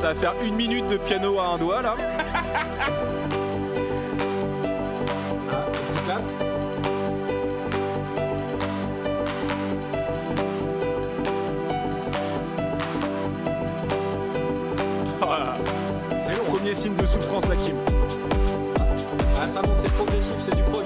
Ça 0.07 0.13
va 0.13 0.19
faire 0.21 0.33
une 0.41 0.55
minute 0.55 0.87
de 0.87 0.95
piano 0.95 1.37
à 1.37 1.47
un 1.47 1.57
doigt 1.57 1.81
là. 1.81 1.93
C'est 16.25 16.37
long. 16.37 16.43
Premier 16.53 16.73
signe 16.73 16.95
de 16.95 17.05
souffrance 17.05 17.45
là, 17.49 17.55
Kim. 17.65 17.75
Ah, 19.41 19.49
ça 19.49 19.61
monte, 19.61 19.71
c'est 19.75 19.91
progressif, 19.91 20.35
c'est 20.39 20.55
du 20.55 20.63
prog. 20.63 20.85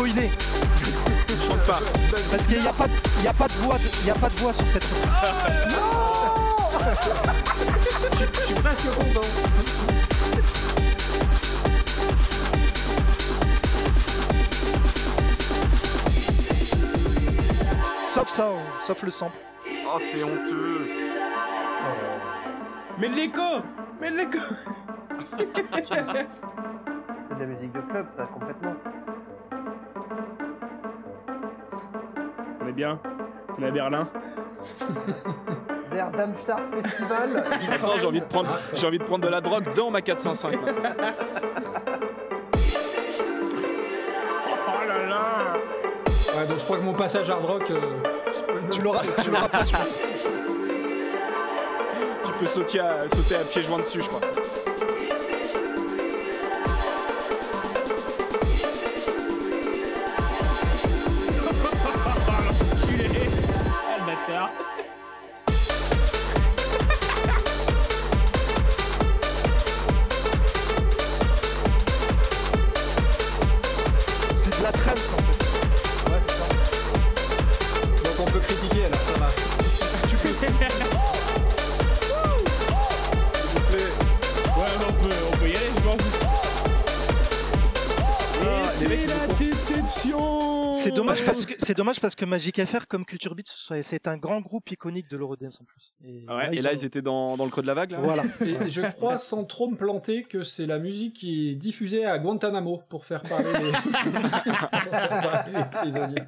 Spoiler 0.00 0.30
Je 1.28 1.46
chante 1.46 1.60
pas. 1.66 1.78
Parce 2.30 2.46
qu'il 2.46 2.60
n'y 2.60 2.66
a, 2.66 2.72
pas 2.72 2.86
de- 2.86 2.92
il 3.18 3.24
y 3.24 3.28
a 3.28 3.34
pas 3.34 3.48
de 3.48 3.52
voix, 3.54 3.74
de- 3.76 3.82
il 4.00 4.06
y 4.06 4.10
a 4.10 4.14
pas 4.14 4.30
de 4.30 4.36
voix 4.36 4.52
sur 4.54 4.66
cette. 4.70 4.86
Je 8.18 8.24
je 8.24 8.40
suis 8.46 8.54
presque 8.54 8.86
content. 8.94 10.30
Sauf 18.14 18.28
ça, 18.28 18.48
sauf 18.86 19.02
le 19.02 19.10
sample. 19.10 19.36
Oh, 19.86 19.98
c'est 20.00 20.24
honteux. 20.24 20.86
Mais 22.98 23.08
de 23.08 23.14
l'écho 23.14 23.40
Mais 24.00 24.10
de 24.10 24.16
l'écho 24.16 24.38
C'est 25.36 27.34
de 27.34 27.40
la 27.40 27.46
musique 27.46 27.72
de 27.72 27.80
club, 27.80 28.06
ça, 28.16 28.24
complètement. 28.26 28.74
Est 32.70 32.72
bien. 32.72 32.98
On 33.58 33.62
est 33.62 33.68
à 33.68 33.70
Berlin. 33.70 34.08
Der 35.92 36.10
Darmstadt 36.12 36.62
Festival. 36.82 37.44
Maintenant, 37.68 37.98
j'ai 37.98 38.06
envie 38.06 38.20
de 38.20 38.24
prendre, 38.26 38.56
j'ai 38.74 38.86
envie 38.86 38.98
de 38.98 39.04
prendre 39.04 39.24
de 39.26 39.30
la 39.30 39.40
drogue 39.40 39.64
dans 39.74 39.90
ma 39.90 40.00
405. 40.00 40.54
Oh 40.56 40.66
là 44.86 45.06
là 45.08 45.54
Ouais, 46.36 46.46
donc 46.46 46.58
je 46.58 46.64
crois 46.64 46.76
que 46.76 46.82
mon 46.82 46.92
passage 46.94 47.28
hard 47.30 47.44
rock. 47.44 47.70
euh, 47.70 47.80
Tu 48.70 48.82
l'auras, 48.82 49.02
tu 49.22 49.30
l'auras 49.30 49.48
pas, 49.48 49.64
je 49.64 49.72
pense. 49.72 50.02
tu 52.24 52.32
peux 52.38 52.46
sauter 52.46 52.80
à, 52.80 53.00
sauter 53.08 53.34
à 53.34 53.38
pieds 53.40 53.62
joints 53.62 53.78
dessus, 53.78 54.00
je 54.00 54.08
crois. 54.08 54.20
Dommage 91.80 91.98
parce 92.00 92.14
que 92.14 92.24
Magic 92.26 92.62
FR 92.64 92.86
comme 92.86 93.04
Culture 93.06 93.34
Beat, 93.34 93.46
c'est 93.82 94.06
un 94.06 94.16
grand 94.18 94.40
groupe 94.40 94.70
iconique 94.70 95.08
de 95.10 95.16
l'Eurodance 95.16 95.60
en 95.60 95.64
plus. 95.64 95.94
Et, 96.04 96.24
Ah 96.28 96.36
ouais, 96.36 96.54
Et 96.56 96.60
là, 96.60 96.70
ont- 96.70 96.74
ils 96.74 96.84
étaient 96.84 97.00
dans, 97.00 97.36
dans 97.38 97.44
le 97.46 97.50
creux 97.50 97.62
de 97.62 97.66
la 97.66 97.72
vague, 97.74 97.92
là 97.92 98.00
Voilà. 98.00 98.24
Et 98.44 98.68
je 98.68 98.82
crois, 98.82 99.16
sans 99.16 99.44
trop 99.44 99.70
me 99.70 99.76
planter, 99.76 100.24
que 100.24 100.42
c'est 100.44 100.66
la 100.66 100.78
musique 100.78 101.16
qui 101.16 101.50
est 101.50 101.54
diffusée 101.54 102.04
à 102.04 102.18
Guantanamo 102.18 102.82
pour 102.90 103.04
faire 103.06 103.22
parler 103.22 103.50
les, 103.52 103.72
pour 103.72 104.92
faire 104.94 105.20
parler 105.22 105.52
les 105.54 105.64
prisonniers. 105.64 106.22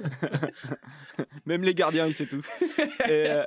Même 1.46 1.62
les 1.62 1.74
gardiens, 1.74 2.06
ils 2.06 2.14
s'étouffent. 2.14 2.50
et 3.08 3.26
euh, 3.28 3.44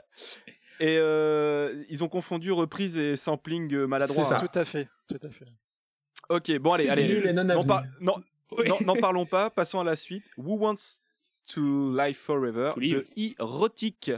et, 0.80 0.98
euh, 0.98 1.84
ils 1.90 2.04
ont 2.04 2.08
confondu 2.10 2.52
reprise 2.52 2.98
et 2.98 3.16
sampling 3.16 3.72
maladroit. 3.86 4.24
C'est 4.24 4.30
ça. 4.30 4.38
hein. 4.38 4.48
Tout 4.52 4.60
à 4.60 4.66
fait, 4.66 4.88
tout 5.08 5.20
à 5.24 5.30
fait. 5.30 5.46
Ok, 6.30 6.58
bon, 6.60 6.74
allez, 6.74 6.88
allez. 6.90 7.08
nul 7.08 7.28
et 7.28 7.34
non 7.34 7.48
avenu. 7.50 7.68
par- 7.68 7.84
non, 8.00 8.16
Oui. 8.58 8.68
non, 8.68 8.78
n'en 8.86 8.96
parlons 8.96 9.26
pas, 9.26 9.50
passons 9.56 9.80
à 9.80 9.84
la 9.84 9.96
suite. 9.96 10.24
Who 10.38 10.58
Wants 10.58 11.02
to 11.54 11.96
Live 11.96 12.16
Forever 12.18 12.72
To 12.74 12.80
live. 12.80 13.06
de 13.18 13.34
Erotic. 13.40 14.12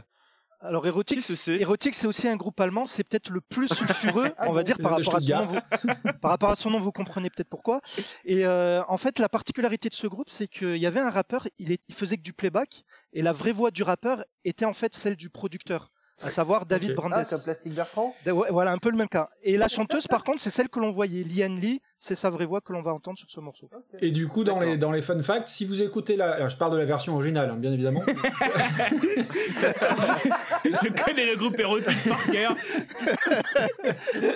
Alors 0.60 0.86
Erotic, 0.86 1.18
Qu'est-ce 1.18 1.46
que 1.90 1.92
c'est 1.94 2.06
aussi 2.06 2.26
un 2.26 2.36
groupe 2.36 2.58
allemand. 2.58 2.86
C'est 2.86 3.04
peut-être 3.04 3.28
le 3.28 3.42
plus 3.42 3.68
sulfureux, 3.68 4.32
on 4.38 4.52
va 4.52 4.62
dire, 4.62 4.78
par 4.78 4.92
rapport 4.92 5.16
à 5.16 5.20
son 5.20 5.36
nom. 5.36 5.44
Vous, 5.44 6.12
par 6.22 6.30
rapport 6.30 6.50
à 6.50 6.56
son 6.56 6.70
nom, 6.70 6.80
vous 6.80 6.90
comprenez 6.92 7.28
peut-être 7.28 7.50
pourquoi. 7.50 7.82
Et 8.24 8.46
euh, 8.46 8.82
en 8.88 8.96
fait, 8.96 9.18
la 9.18 9.28
particularité 9.28 9.90
de 9.90 9.94
ce 9.94 10.06
groupe, 10.06 10.30
c'est 10.30 10.48
qu'il 10.48 10.76
y 10.78 10.86
avait 10.86 11.00
un 11.00 11.10
rappeur, 11.10 11.46
il, 11.58 11.70
est- 11.70 11.82
il 11.88 11.94
faisait 11.94 12.16
que 12.16 12.22
du 12.22 12.32
playback, 12.32 12.84
et 13.12 13.20
la 13.20 13.32
vraie 13.32 13.52
voix 13.52 13.70
du 13.70 13.82
rappeur 13.82 14.24
était 14.46 14.64
en 14.64 14.72
fait 14.72 14.94
celle 14.94 15.16
du 15.16 15.28
producteur, 15.28 15.90
à 16.22 16.30
savoir 16.30 16.64
David 16.64 16.90
Ok. 16.92 16.96
Brandes. 16.96 17.12
Ah, 17.14 17.24
comme 17.28 17.42
Plastic 17.42 17.74
Bertrand? 17.74 18.14
Voilà, 18.24 18.72
un 18.72 18.78
peu 18.78 18.90
le 18.90 18.96
même 18.96 19.08
cas. 19.08 19.28
Et 19.42 19.58
la 19.58 19.68
chanteuse, 19.68 20.06
par 20.06 20.24
contre, 20.24 20.40
c'est 20.40 20.50
celle 20.50 20.70
que 20.70 20.80
l'on 20.80 20.92
voyait, 20.92 21.24
Liane 21.24 21.60
Lee, 21.60 21.82
c'est 22.04 22.14
sa 22.14 22.28
vraie 22.28 22.44
voix 22.44 22.60
que 22.60 22.74
l'on 22.74 22.82
va 22.82 22.92
entendre 22.92 23.18
sur 23.18 23.30
ce 23.30 23.40
morceau. 23.40 23.70
Et 24.00 24.10
du 24.10 24.28
coup, 24.28 24.44
dans 24.44 24.60
les, 24.60 24.76
dans 24.76 24.92
les 24.92 25.00
fun 25.00 25.22
facts, 25.22 25.48
si 25.48 25.64
vous 25.64 25.80
écoutez 25.80 26.16
la, 26.16 26.32
alors 26.32 26.50
je 26.50 26.58
parle 26.58 26.72
de 26.72 26.76
la 26.76 26.84
version 26.84 27.14
originale, 27.14 27.48
hein, 27.48 27.56
bien 27.56 27.72
évidemment. 27.72 28.02
Je 30.64 31.04
connais 31.04 31.26
le 31.26 31.36
groupe 31.36 31.58
érotique 31.58 32.08
par 32.08 32.22
cœur. 32.30 32.54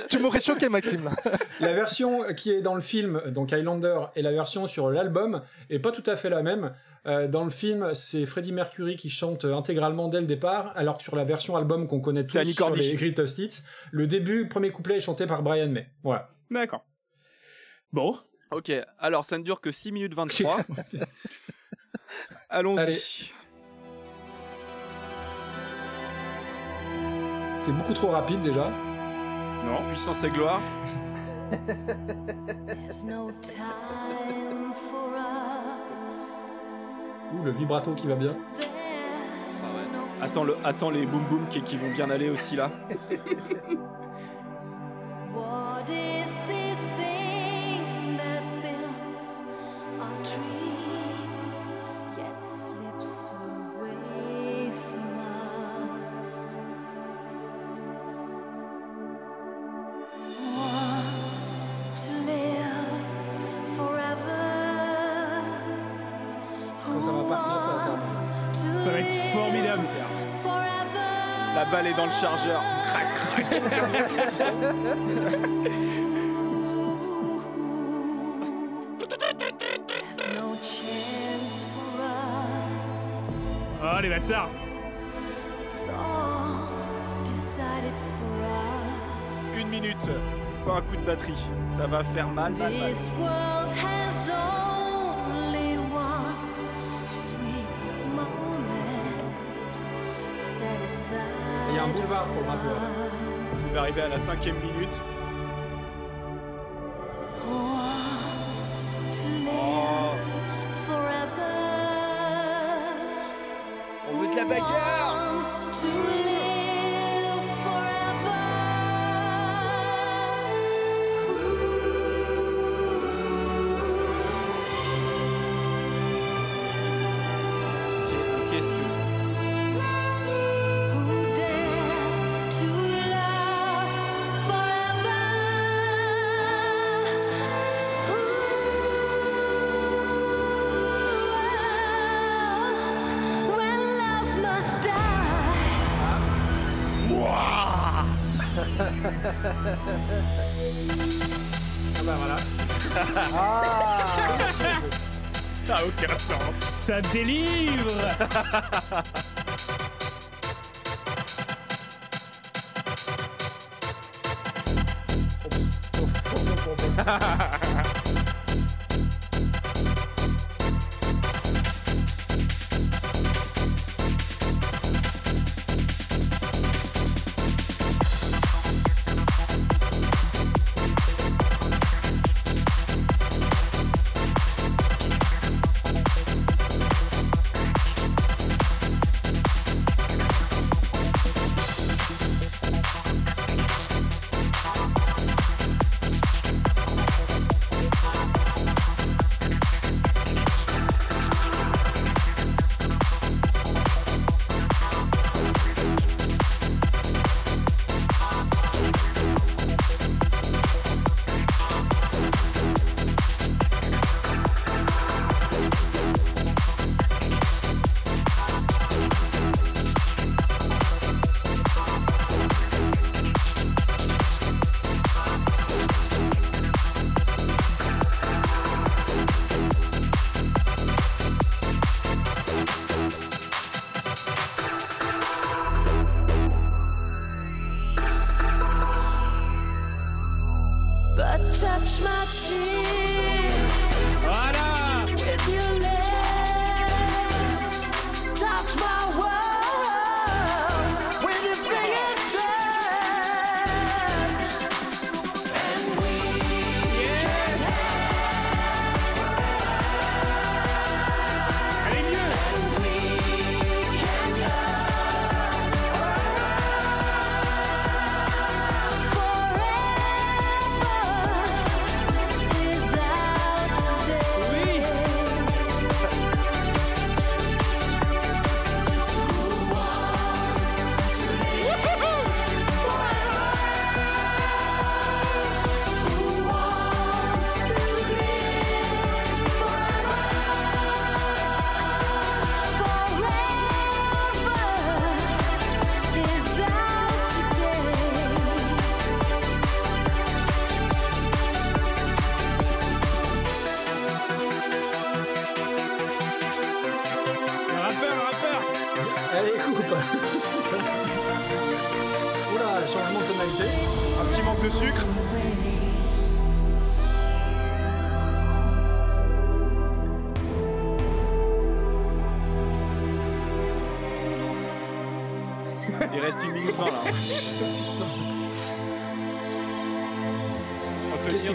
tu 0.09 0.19
m'aurais 0.19 0.41
choqué, 0.41 0.69
Maxime. 0.69 1.05
Là. 1.05 1.11
La 1.61 1.75
version 1.75 2.23
qui 2.35 2.51
est 2.51 2.63
dans 2.63 2.75
le 2.75 2.81
film, 2.81 3.21
donc 3.29 3.53
Highlander, 3.53 4.01
et 4.17 4.23
la 4.23 4.33
version 4.33 4.67
sur 4.67 4.91
l'album 4.91 5.43
est 5.71 5.79
pas 5.79 5.93
tout 5.93 6.03
à 6.07 6.17
fait 6.17 6.31
la 6.31 6.43
même. 6.43 6.73
Euh, 7.07 7.29
dans 7.29 7.45
le 7.45 7.51
film, 7.51 7.95
c'est 7.95 8.25
Freddie 8.27 8.53
Mercury 8.53 8.97
qui 8.97 9.11
chante 9.11 9.45
intégralement 9.45 10.09
dès 10.09 10.21
le 10.21 10.27
départ, 10.27 10.73
alors 10.75 10.99
que 10.99 11.03
sur 11.03 11.17
la 11.17 11.25
version 11.25 11.57
album 11.57 11.87
qu'on 11.87 12.01
connaît 12.01 12.25
tous 12.25 12.43
sur 12.45 12.75
les 12.75 12.95
Greatest 12.95 13.39
Hits, 13.39 13.63
le 13.91 14.07
début, 14.07 14.45
le 14.45 14.49
premier 14.49 14.71
couplet 14.71 14.97
est 14.97 15.01
chanté 15.01 15.27
par 15.27 15.43
Brian 15.43 15.69
May. 15.69 15.89
Voilà. 16.03 16.31
D'accord. 16.51 16.85
Bon. 17.93 18.19
Ok, 18.51 18.73
alors 18.99 19.25
ça 19.25 19.39
ne 19.39 19.43
dure 19.43 19.61
que 19.61 19.71
6 19.71 19.93
minutes 19.93 20.15
23. 20.15 20.59
Allons-y. 22.51 22.79
Allez. 22.79 22.99
C'est 27.59 27.73
beaucoup 27.73 27.93
trop 27.93 28.09
rapide 28.09 28.41
déjà. 28.41 28.71
Non, 29.65 29.83
puissance 29.91 30.23
et 30.25 30.31
gloire. 30.31 30.61
There's 32.67 33.05
no 33.05 33.31
time 33.43 34.73
for 34.91 35.15
us. 35.17 36.15
Ouh, 37.33 37.45
le 37.45 37.51
vibrato 37.51 37.95
qui 37.95 38.07
va 38.07 38.17
bien. 38.17 38.37
Ah 39.63 39.67
ouais. 39.67 40.25
Attends, 40.25 40.45
le, 40.45 40.57
attends 40.65 40.91
les 40.91 41.05
boom 41.05 41.25
boom 41.25 41.47
qui, 41.51 41.63
qui 41.63 41.77
vont 41.77 41.93
bien 41.93 42.09
aller 42.11 42.31
aussi 42.31 42.57
là. 42.57 42.71
dans 71.99 72.07
le 72.07 72.13
chargeur. 72.13 72.63
Crac, 72.85 73.07
crac. 73.13 73.61
Oh, 83.83 84.01
les 84.01 84.09
bâtards. 84.09 84.51
Une 89.59 89.69
minute. 89.69 89.97
Pas 90.65 90.75
un 90.77 90.81
coup 90.83 90.97
de 90.97 91.05
batterie. 91.05 91.47
Ça 91.69 91.89
va 91.89 92.05
faire 92.05 92.29
mal, 92.29 92.53
mal, 92.53 92.73
mal. 92.73 93.58
Rappeur. 102.59 102.77
Vous 103.67 103.79
arrivez 103.79 104.03
à 104.03 104.09
la 104.09 104.19
cinquième 104.19 104.57
minute. 104.57 105.01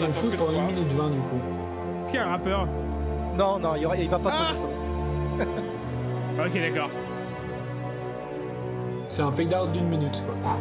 Vont 0.06 0.12
d'attendre 0.12 0.30
foutre 0.30 0.36
pendant 0.38 0.52
trois. 0.52 0.62
1 0.62 0.66
minute 0.72 0.92
20 0.92 1.10
du 1.10 1.18
coup 1.20 1.40
Est-ce 2.02 2.10
qu'il 2.10 2.18
y 2.20 2.22
a 2.22 2.26
un 2.26 2.30
rappeur 2.30 2.66
Non, 3.36 3.58
non, 3.58 3.74
il, 3.76 3.82
y 3.82 3.86
aura- 3.86 3.96
il 3.96 4.08
va 4.08 4.18
pas 4.18 4.30
Ah 4.32 4.48
poser 4.52 4.60
ça. 4.60 4.66
Ok, 6.46 6.52
d'accord. 6.54 6.90
C'est 9.10 9.22
un 9.22 9.30
fade 9.30 9.54
out 9.54 9.70
d'une 9.70 9.86
minute 9.88 10.24
quoi. 10.24 10.58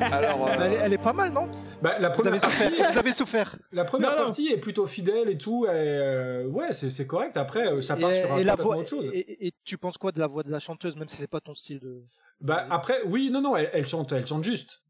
Alors, 0.10 0.46
euh, 0.48 0.52
Elle, 0.58 0.72
est, 0.72 0.76
elle 0.76 0.92
est 0.94 0.98
pas 0.98 1.12
mal, 1.12 1.30
non? 1.32 1.48
Bah, 1.82 1.98
la 1.98 2.08
vous 2.08 2.14
première 2.14 2.32
avez, 2.32 2.40
partie, 2.40 2.64
souffert, 2.64 2.90
vous 2.92 2.98
avez 2.98 3.12
souffert. 3.12 3.56
la 3.72 3.84
première 3.84 4.10
Non, 4.12 4.16
non. 4.18 4.24
partie 4.26 4.48
est 4.48 4.56
plutôt 4.56 4.86
fidèle 4.86 5.28
et 5.28 5.36
tout. 5.36 5.66
Et, 5.66 5.70
euh, 5.72 6.46
ouais, 6.46 6.72
c'est 6.72 6.88
c'est 6.88 7.06
correct. 7.06 7.36
Après, 7.36 7.70
euh, 7.70 7.82
ça 7.82 7.96
part 7.96 8.10
et, 8.10 8.20
sur 8.22 8.32
un 8.32 8.38
et 8.38 8.44
la 8.44 8.52
complètement 8.52 8.72
voix, 8.72 8.80
autre 8.80 8.88
chose. 8.88 9.10
et, 9.12 9.18
et- 9.18 9.46
et 9.48 9.52
tu 9.64 9.76
penses 9.76 9.98
quoi 9.98 10.12
de 10.12 10.20
la 10.20 10.28
voix 10.28 10.44
de 10.44 10.50
la 10.50 10.60
chanteuse, 10.60 10.96
même 10.96 11.08
si 11.08 11.16
c'est 11.16 11.26
pas 11.30 11.40
ton 11.40 11.52
style 11.54 11.80
de. 11.80 12.02
Bah 12.40 12.64
après, 12.70 12.94
oui, 13.06 13.28
non, 13.30 13.42
non, 13.42 13.54
elle, 13.56 13.68
elle 13.74 13.86
chante, 13.86 14.12
elle 14.12 14.26
chante 14.26 14.44
juste. 14.44 14.80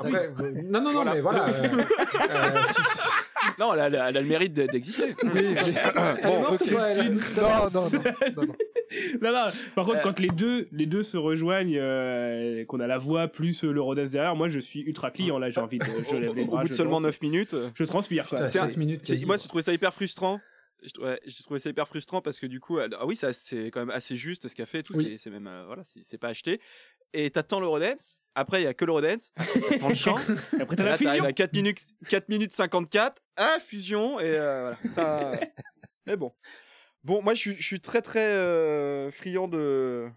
Après, 0.00 0.30
euh, 0.40 0.52
non, 0.64 0.80
non, 0.80 0.92
non, 0.92 0.92
Voilà. 1.02 1.14
mais 1.14 1.20
voilà. 1.20 1.48
euh, 1.48 1.68
euh, 2.30 2.62
si- 2.68 2.98
si- 2.98 3.08
non, 3.58 3.74
elle 3.74 3.80
a, 3.80 3.86
elle 3.86 3.96
a- 3.96 4.10
le 4.20 4.22
mérite 4.26 4.52
de- 4.54 4.66
d'exister. 4.66 5.14
Oui, 5.22 5.30
oui. 5.34 5.54
va. 5.54 6.14
non, 6.24 6.40
non, 6.42 6.50
non, 6.50 7.90
non, 8.36 8.46
non. 8.46 8.54
Non, 9.22 9.30
non, 9.32 9.46
par 9.76 9.84
contre, 9.84 9.98
Euh. 9.98 10.02
quand 10.02 10.18
les 10.18 10.28
deux, 10.28 10.66
les 10.72 10.86
deux 10.86 11.04
se 11.04 11.16
rejoignent, 11.16 11.78
euh, 11.78 12.64
qu'on 12.64 12.80
a 12.80 12.88
la 12.88 12.98
voix 12.98 13.28
plus 13.28 13.62
euh, 13.62 13.70
le 13.72 13.80
Rodez 13.80 14.08
derrière, 14.08 14.34
moi 14.34 14.48
je 14.48 14.58
suis 14.58 14.80
ultra 14.80 15.12
client 15.12 15.38
là, 15.38 15.48
j'ai 15.50 15.60
envie 15.60 15.78
de. 15.78 15.84
Je 16.10 16.16
lève 16.16 16.34
les 16.34 16.42
Au 16.42 16.46
bras, 16.46 16.62
bout 16.62 16.68
de 16.68 16.74
seulement 16.74 16.94
danse. 17.00 17.02
9 17.04 17.20
minutes. 17.22 17.54
euh, 17.54 17.70
Je 17.74 17.84
transpire 17.84 18.26
quoi. 18.28 18.38
Putain, 18.38 18.48
C'est 18.50 18.58
un- 18.58 18.66
7 18.66 18.76
minutes 18.76 19.02
quasi. 19.06 19.24
moi, 19.26 19.36
j'ai 19.36 19.46
trouvé 19.46 19.62
ça 19.62 19.72
hyper 19.72 19.94
frustrant. 19.94 20.40
Je- 20.82 21.00
ouais, 21.02 21.20
j'ai 21.26 21.44
trouvé 21.44 21.60
ça 21.60 21.68
hyper 21.70 21.86
frustrant 21.86 22.20
parce 22.20 22.40
que 22.40 22.46
du 22.46 22.58
coup, 22.58 22.80
elle- 22.80 22.96
ah 22.98 23.06
oui, 23.06 23.14
ça 23.14 23.32
c'est 23.32 23.70
quand 23.70 23.80
même 23.80 23.90
assez 23.90 24.16
juste 24.16 24.48
ce 24.48 24.54
qu'elle 24.56 24.66
fait. 24.66 24.80
et 24.80 24.82
Tout, 24.82 24.96
Oui. 24.96 25.16
c'est- 25.18 25.30
même 25.30 25.46
euh, 25.46 25.64
voilà, 25.66 25.82
c'est 26.02 26.18
pas 26.18 26.28
acheté. 26.28 26.60
Et 27.12 27.30
t'attends 27.30 27.60
l'Eurodance. 27.60 28.18
Après, 28.34 28.60
il 28.60 28.64
y 28.64 28.66
a 28.68 28.74
que 28.74 28.84
l'Eurodance. 28.84 29.32
T'attends 29.70 29.88
le 29.88 29.94
chant. 29.94 30.16
Après 30.60 30.76
t'as 30.76 30.84
Et 30.84 30.88
la 30.88 30.96
fusion. 30.96 31.24
à 31.24 31.32
4 31.32 31.52
minutes, 31.52 31.80
4 32.08 32.28
minutes 32.28 32.52
54. 32.54 33.20
Ah, 33.36 33.58
fusion. 33.60 34.20
Et 34.20 34.24
euh, 34.24 34.72
voilà. 34.84 35.32
Ça... 35.34 35.40
Mais 36.06 36.16
bon. 36.16 36.32
Bon, 37.02 37.22
moi, 37.22 37.34
je 37.34 37.40
suis, 37.40 37.56
je 37.56 37.66
suis 37.66 37.80
très 37.80 38.02
très 38.02 38.26
euh, 38.26 39.10
friand 39.10 39.48
de 39.48 40.08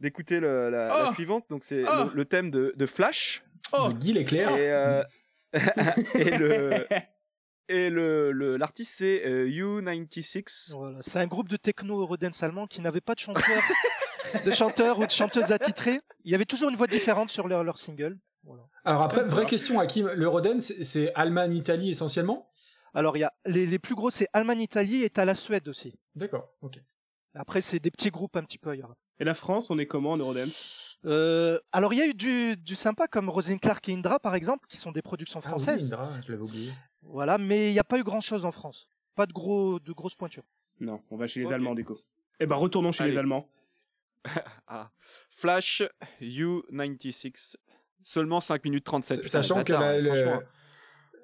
d'écouter 0.00 0.38
la, 0.40 0.70
la 0.70 0.88
Oh 1.10 1.14
suivante. 1.14 1.46
Donc, 1.50 1.64
c'est 1.64 1.82
Oh 1.88 2.04
le, 2.04 2.10
le 2.14 2.24
thème 2.24 2.50
de, 2.50 2.72
de 2.76 2.86
Flash. 2.86 3.42
Oh. 3.72 3.88
De 3.88 3.94
Guy 3.94 4.12
Leclerc. 4.12 4.50
Et, 4.52 4.70
euh, 4.72 5.02
et 6.14 6.30
le 6.38 6.86
et 7.70 7.90
le 7.90 8.30
le- 8.32 8.56
l'artiste 8.56 8.94
c'est 8.98 9.26
euh, 9.26 9.46
U96. 9.48 10.72
Voilà. 10.74 10.98
C'est 11.00 11.18
un 11.18 11.26
groupe 11.26 11.48
de 11.48 11.56
techno 11.56 12.00
Eurodance 12.00 12.42
allemand 12.42 12.66
qui 12.66 12.80
n'avait 12.80 13.00
pas 13.00 13.14
de 13.14 13.20
chanteur, 13.20 13.42
de 14.44 14.50
chanteur 14.50 14.98
ou 14.98 15.06
de 15.06 15.10
chanteuse 15.10 15.52
attitrée. 15.52 16.00
Il 16.24 16.30
y 16.32 16.34
avait 16.34 16.44
toujours 16.44 16.68
une 16.70 16.76
voix 16.76 16.86
différente 16.86 17.30
sur 17.30 17.48
leur, 17.48 17.64
leur 17.64 17.78
single. 17.78 18.18
Voilà. 18.44 18.62
Alors 18.84 19.02
après, 19.02 19.24
vraie 19.24 19.46
question, 19.46 19.78
Hakim, 19.80 20.08
l'Eurodance, 20.14 20.62
c'est- 20.64 20.84
c'est 20.84 21.12
Allemagne-Italie 21.14 21.90
essentiellement? 21.90 22.50
Alors, 22.94 23.16
il 23.16 23.20
y 23.20 23.24
a 23.24 23.32
les, 23.44 23.66
les 23.66 23.78
plus 23.78 23.94
gros, 23.94 24.10
c'est 24.10 24.28
Allemagne-Italie 24.32 25.02
et 25.04 25.10
t'as 25.10 25.24
la 25.24 25.34
Suède 25.34 25.68
aussi. 25.68 25.94
D'accord, 26.14 26.48
ok. 26.62 26.80
Après, 27.34 27.60
c'est 27.60 27.78
des 27.78 27.90
petits 27.90 28.10
groupes 28.10 28.36
un 28.36 28.42
petit 28.42 28.58
peu 28.58 28.70
ailleurs. 28.70 28.94
Et 29.20 29.24
la 29.24 29.34
France, 29.34 29.70
on 29.70 29.78
est 29.78 29.86
comment 29.86 30.12
en 30.12 30.16
Eurodance 30.16 30.98
Euh, 31.04 31.58
alors, 31.72 31.92
il 31.92 31.98
y 31.98 32.02
a 32.02 32.06
eu 32.06 32.14
du, 32.14 32.56
du 32.56 32.74
sympa 32.74 33.06
comme 33.06 33.28
Rosine 33.28 33.60
Clark 33.60 33.86
et 33.88 33.92
Indra, 33.94 34.18
par 34.18 34.34
exemple, 34.34 34.66
qui 34.68 34.76
sont 34.78 34.90
des 34.92 35.02
productions 35.02 35.40
Ah 35.44 35.46
oui, 35.46 35.50
françaises. 35.50 35.92
Indra, 35.92 36.08
je 36.26 36.32
l'avais 36.32 36.42
oublié. 36.42 36.72
Voilà, 37.02 37.36
mais 37.38 37.68
il 37.70 37.72
n'y 37.72 37.78
a 37.78 37.84
pas 37.84 37.98
eu 37.98 38.02
grand 38.04 38.20
chose 38.20 38.44
en 38.44 38.50
France. 38.52 38.88
Pas 39.14 39.26
de 39.26 39.32
gros, 39.32 39.78
de 39.78 39.92
grosses 39.92 40.14
pointures. 40.14 40.44
Non, 40.80 41.00
on 41.10 41.16
va 41.16 41.26
chez 41.26 41.40
les. 41.44 41.52
Allemands, 41.52 41.74
déco. 41.74 42.00
Eh 42.40 42.46
ben, 42.46 42.56
retournons 42.56 42.90
chez 42.92 43.02
Allez. 43.04 43.12
les 43.12 43.18
Allemands. 43.18 43.46
Ah. 44.68 44.90
Flash 45.30 45.82
U96. 46.20 47.56
Seulement 48.04 48.40
5 48.40 48.64
minutes 48.64 48.84
37. 48.84 49.16
putain, 49.18 49.28
Sachant 49.28 49.64
que 49.64 49.72
la- 49.72 50.00
le- 50.00 50.10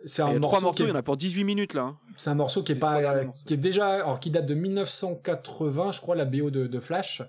c'est 0.06 0.20
Il 0.22 0.26
y 0.26 0.28
un 0.28 0.36
a 0.36 0.38
morceau, 0.38 0.56
qui 0.58 0.62
morceaux, 0.64 0.82
il 0.84 0.86
est, 0.86 0.90
y 0.90 0.92
en 0.92 0.96
a 0.98 1.02
pour 1.02 1.16
18 1.16 1.44
minutes 1.44 1.72
là. 1.72 1.82
hein. 1.82 1.98
c'est 2.18 2.28
un 2.28 2.34
morceau 2.34 2.62
qui 2.62 2.72
est 2.72 2.76
pas, 2.76 2.98
euh, 3.00 3.24
qui 3.46 3.54
est 3.54 3.58
déjà, 3.58 3.94
alors 3.94 4.20
qui 4.20 4.30
date 4.30 4.44
de 4.44 4.52
1980, 4.54 5.92
je 5.92 6.00
crois, 6.02 6.14
la 6.14 6.26
BO 6.26 6.50
de, 6.50 6.66
de 6.66 6.80
Flash. 6.80 7.22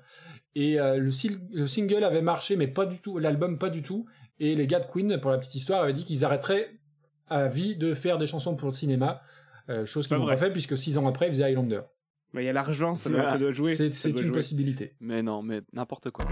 Et 0.56 0.78
euh, 0.80 0.98
le, 0.98 1.68
single 1.68 2.04
avait 2.04 2.22
marché, 2.22 2.58
mais 2.58 2.68
pas 2.68 2.86
du 2.86 3.00
tout, 3.00 3.18
l'album 3.18 3.58
pas 3.60 3.70
du 3.70 3.82
tout. 3.82 4.06
Et 4.40 4.56
les 4.56 4.68
gars 4.68 4.82
de 4.82 4.88
Queen, 4.88 5.20
pour 5.22 5.32
la 5.32 5.38
petite 5.38 5.56
histoire, 5.56 5.84
avaient 5.84 5.94
dit 5.94 6.04
qu'ils 6.04 6.26
arrêteraient 6.26 6.70
à 7.30 7.48
vie 7.48 7.78
de 7.78 7.94
faire 7.94 8.18
des 8.18 8.28
chansons 8.28 8.58
pour 8.58 8.68
le 8.68 8.74
cinéma. 8.74 9.22
Euh, 9.70 9.86
chose 9.86 10.08
qu'ils 10.08 10.18
n'ont 10.18 10.28
pas 10.28 10.38
fait 10.38 10.52
puisque 10.52 10.78
six 10.78 10.98
ans 10.98 11.08
après, 11.08 11.28
ils 11.28 11.30
faisaient 11.32 11.46
Highlander. 11.46 11.82
Mais 12.36 12.44
il 12.44 12.48
y 12.48 12.50
a 12.50 12.54
l'argent, 12.54 12.98
ça 12.98 13.10
doit, 13.10 13.26
ça 13.30 13.38
doit 13.38 13.54
jouer. 13.54 13.74
C'est 13.76 14.10
une 14.10 14.18
jouer. 14.18 14.32
possibilité. 14.32 14.94
Mais 15.00 15.24
non, 15.24 15.42
mais 15.42 15.62
n'importe 15.72 16.12
quoi. 16.12 16.26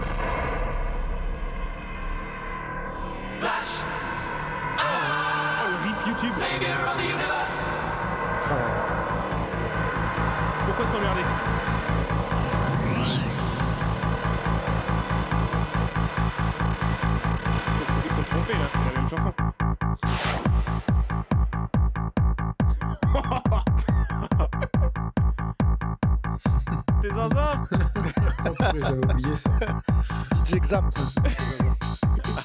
J'avais 28.80 29.12
oublié 29.12 29.36
ça. 29.36 29.50
DJ 30.44 30.54
Exam, 30.54 30.90
ça. 30.90 31.00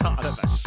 Ah 0.04 0.16
la 0.22 0.30
vache. 0.30 0.64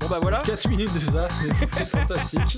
Bon 0.00 0.08
bah 0.08 0.18
voilà, 0.20 0.38
4 0.38 0.68
minutes 0.68 0.92
de 0.94 1.00
ça, 1.00 1.28
c'est 1.28 1.74
c'est 1.74 1.84
fantastique. 1.86 2.56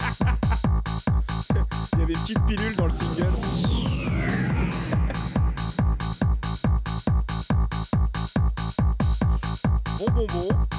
il 1.93 1.99
y 1.99 2.03
avait 2.03 2.13
une 2.15 2.21
petite 2.21 2.47
pilule 2.47 2.77
dans 2.77 2.87
le 2.87 2.93
single. 2.93 3.33
Bon 9.99 10.07
bon 10.13 10.27
bon. 10.33 10.74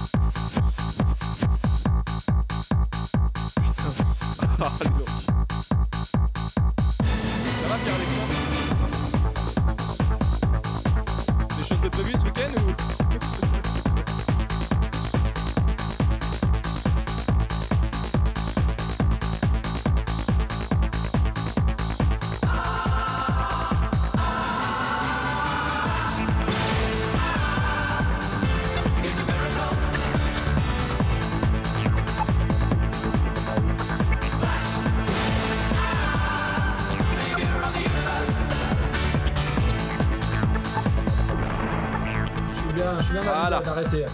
Voilà. 43.63 43.81
d'arrêter. 43.83 44.05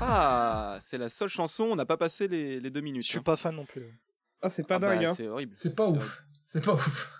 Ah, 0.00 0.78
c'est 0.84 0.98
la 0.98 1.08
seule 1.08 1.28
chanson, 1.28 1.64
on 1.64 1.76
n'a 1.76 1.86
pas 1.86 1.96
passé 1.96 2.28
les, 2.28 2.60
les 2.60 2.70
deux 2.70 2.80
minutes. 2.80 3.04
Je 3.04 3.08
suis 3.08 3.18
hein. 3.18 3.22
pas 3.22 3.36
fan 3.36 3.54
non 3.54 3.64
plus. 3.64 3.86
Ah, 4.42 4.50
c'est 4.50 4.66
pas 4.66 4.74
Ah 4.76 4.78
bah, 4.80 4.94
dingue, 4.96 5.04
hein. 5.06 5.14
C'est 5.16 5.28
horrible. 5.28 5.52
C'est 5.54 5.74
pas 5.76 5.86
ouf. 5.88 6.24
C'est 6.44 6.62
pas 6.64 6.72
ouf. 6.74 7.10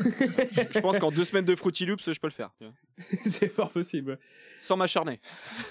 Je 0.00 0.80
pense 0.80 0.98
qu'en 0.98 1.12
deux 1.12 1.22
semaines 1.24 1.44
de 1.44 1.54
Fruity 1.54 1.86
Loops, 1.86 2.10
je 2.10 2.18
peux 2.18 2.26
le 2.26 2.32
faire. 2.32 2.50
c'est 3.26 3.46
fort 3.48 3.70
possible. 3.70 4.18
Sans 4.58 4.76
m'acharner. 4.76 5.20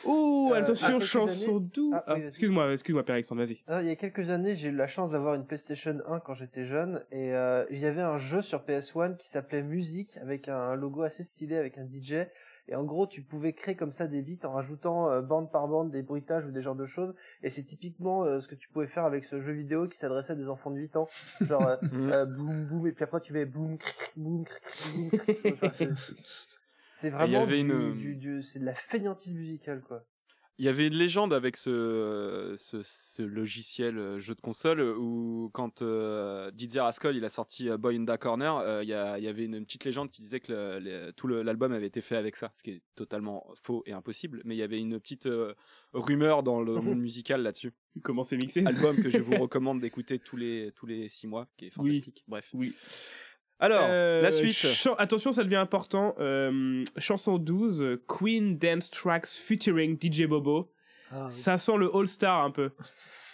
Ouh, 0.06 0.52
Euh, 0.54 0.60
attention, 0.62 1.00
chanson 1.00 1.60
doux. 1.60 1.92
Ah, 1.96 2.04
Ah, 2.08 2.14
oui, 2.16 2.22
excuse-moi, 2.28 2.72
excuse-moi, 2.72 3.04
Père 3.04 3.16
Alexandre, 3.16 3.44
vas-y. 3.44 3.62
Ah, 3.68 3.82
il 3.82 3.88
y 3.88 3.92
a 3.92 3.96
quelques 3.96 4.30
années, 4.30 4.56
j'ai 4.56 4.70
eu 4.70 4.76
la 4.76 4.88
chance 4.88 5.12
d'avoir 5.12 5.34
une 5.34 5.46
PlayStation 5.46 5.98
1 6.08 6.20
quand 6.22 6.36
j'étais 6.36 6.66
jeune 6.66 7.04
et 7.12 7.34
euh, 7.34 7.66
il 7.72 7.80
y 7.80 7.86
avait 7.86 8.02
un 8.02 8.18
jeu 8.18 8.42
sur 8.42 8.60
PS1 8.60 9.18
qui 9.18 9.28
s'appelait 9.28 9.64
Musique 9.64 10.18
avec 10.22 10.48
un 10.48 10.76
logo 10.76 11.02
assez 11.02 11.24
stylé 11.24 11.58
avec 11.58 11.78
un 11.78 11.86
DJ 11.86 12.28
et 12.72 12.76
en 12.76 12.84
gros 12.84 13.06
tu 13.06 13.22
pouvais 13.22 13.54
créer 13.54 13.76
comme 13.76 13.92
ça 13.92 14.08
des 14.08 14.24
beats 14.24 14.48
en 14.48 14.54
rajoutant 14.54 15.12
euh, 15.12 15.22
bande 15.22 15.52
par 15.52 15.68
bande 15.68 15.92
des 15.92 16.02
bruitages 16.02 16.46
ou 16.46 16.52
des 16.52 16.64
genres 16.64 16.76
de 16.76 16.88
choses 16.88 17.14
et 17.44 17.50
c'est 17.52 17.64
typiquement 17.64 18.24
euh, 18.24 18.40
ce 18.40 18.48
que 18.48 18.56
tu 18.56 18.68
pouvais 18.70 18.88
faire 18.88 19.06
avec 19.06 19.26
ce 19.26 19.40
jeu 19.42 19.52
vidéo 19.52 19.88
qui 19.88 19.98
s'adressait 20.00 20.34
à 20.34 20.36
des 20.36 20.48
enfants 20.48 20.72
de 20.72 20.78
8 20.80 20.96
ans 20.96 21.08
genre 21.42 21.68
euh, 21.68 21.76
Mhm. 21.92 22.12
euh, 22.14 22.26
boum 22.26 22.66
boum 22.66 22.88
et 22.88 22.92
puis 22.94 23.04
après 23.04 23.22
tu 23.22 23.34
mets 23.34 23.46
boum 23.46 23.78
cric, 23.78 24.14
boum 24.16 24.44
cric, 24.46 24.64
cric, 24.66 24.96
boum 24.96 25.10
cric. 25.12 25.38
Enfin, 25.52 25.70
c'est- 25.76 27.10
vraiment 27.10 27.46
du, 27.46 27.56
une- 27.58 27.94
du- 27.98 28.16
du- 28.16 28.44
c'est 28.44 28.60
de 28.60 28.66
la 28.66 28.76
feignantise 28.76 29.34
musicale 29.34 29.82
quoi 29.82 30.04
Il 30.58 30.66
y 30.66 30.68
avait 30.68 30.86
une 30.88 30.94
légende 30.94 31.34
avec 31.34 31.58
ce, 31.58 32.54
ce, 32.56 32.82
ce 32.84 33.22
logiciel 33.24 33.98
euh, 33.98 34.20
jeu 34.20 34.36
de 34.36 34.42
console 34.42 34.80
euh, 34.80 34.96
où 34.96 35.50
quand 35.54 35.82
euh, 35.82 36.52
Didier 36.52 36.82
Rascal 36.82 37.16
il 37.16 37.26
a 37.26 37.30
sorti 37.30 37.68
euh, 37.70 37.78
Boy 37.78 37.98
in 37.98 38.06
the 38.06 38.18
Corner, 38.20 38.58
euh, 38.58 38.84
il 38.84 38.90
y, 38.90 38.94
avait 38.94 39.46
une, 39.46 39.64
petite 39.66 39.86
légende 39.86 40.12
qui 40.12 40.22
disait 40.22 40.40
que 40.40 40.52
le- 40.52 40.80
le- 41.08 41.14
tout 41.14 41.28
l'album 41.28 41.72
avait 41.72 41.88
été 41.88 42.02
fait 42.02 42.16
avec 42.16 42.36
ça, 42.36 42.52
ce 42.54 42.62
qui 42.62 42.72
est 42.72 42.82
totalement 42.96 43.48
faux 43.56 43.82
et 43.88 43.94
impossible. 43.94 44.42
Mais 44.46 44.56
il 44.56 44.60
y 44.60 44.64
avait 44.64 44.78
une 44.80 45.00
petite 45.00 45.26
euh, 45.26 45.56
rumeur 45.94 46.44
dans 46.44 46.62
le 46.62 46.74
monde 46.80 47.00
musical 47.00 47.42
là-dessus. 47.42 47.72
Comment 48.04 48.24
c'est 48.24 48.38
mixé 48.38 48.64
Album 48.66 48.96
que 49.02 49.10
je 49.10 49.18
vous 49.20 49.38
recommande 49.38 49.82
d'écouter 49.82 50.20
tous 50.20 50.38
les 50.38 50.72
tous 50.76 50.86
les 50.86 51.10
six 51.10 51.26
mois, 51.28 51.48
qui 51.58 51.66
est 51.66 51.78
Oui. 51.78 51.96
fantastique. 51.96 52.24
Bref. 52.28 52.50
Oui. 52.54 52.74
Alors 53.62 53.86
Euh, 53.88 54.22
la 54.22 54.32
suite. 54.32 54.54
chan- 54.54 54.96
Attention, 54.98 55.32
ça 55.32 55.44
devient 55.44 55.56
important. 55.58 56.16
Euh, 56.20 56.84
chanson 56.98 57.38
12, 57.38 57.82
euh, 57.84 58.02
Queen 58.08 58.58
Dance 58.58 58.90
Tracks 58.90 59.28
featuring 59.28 59.98
DJ 60.02 60.26
Bobo. 60.26 60.70
Ah, 61.14 61.28
oui. 61.28 61.34
Ça 61.34 61.58
sent 61.58 61.78
le 61.78 61.94
All-Star 61.96 62.44
un 62.44 62.52
peu. 62.52 62.72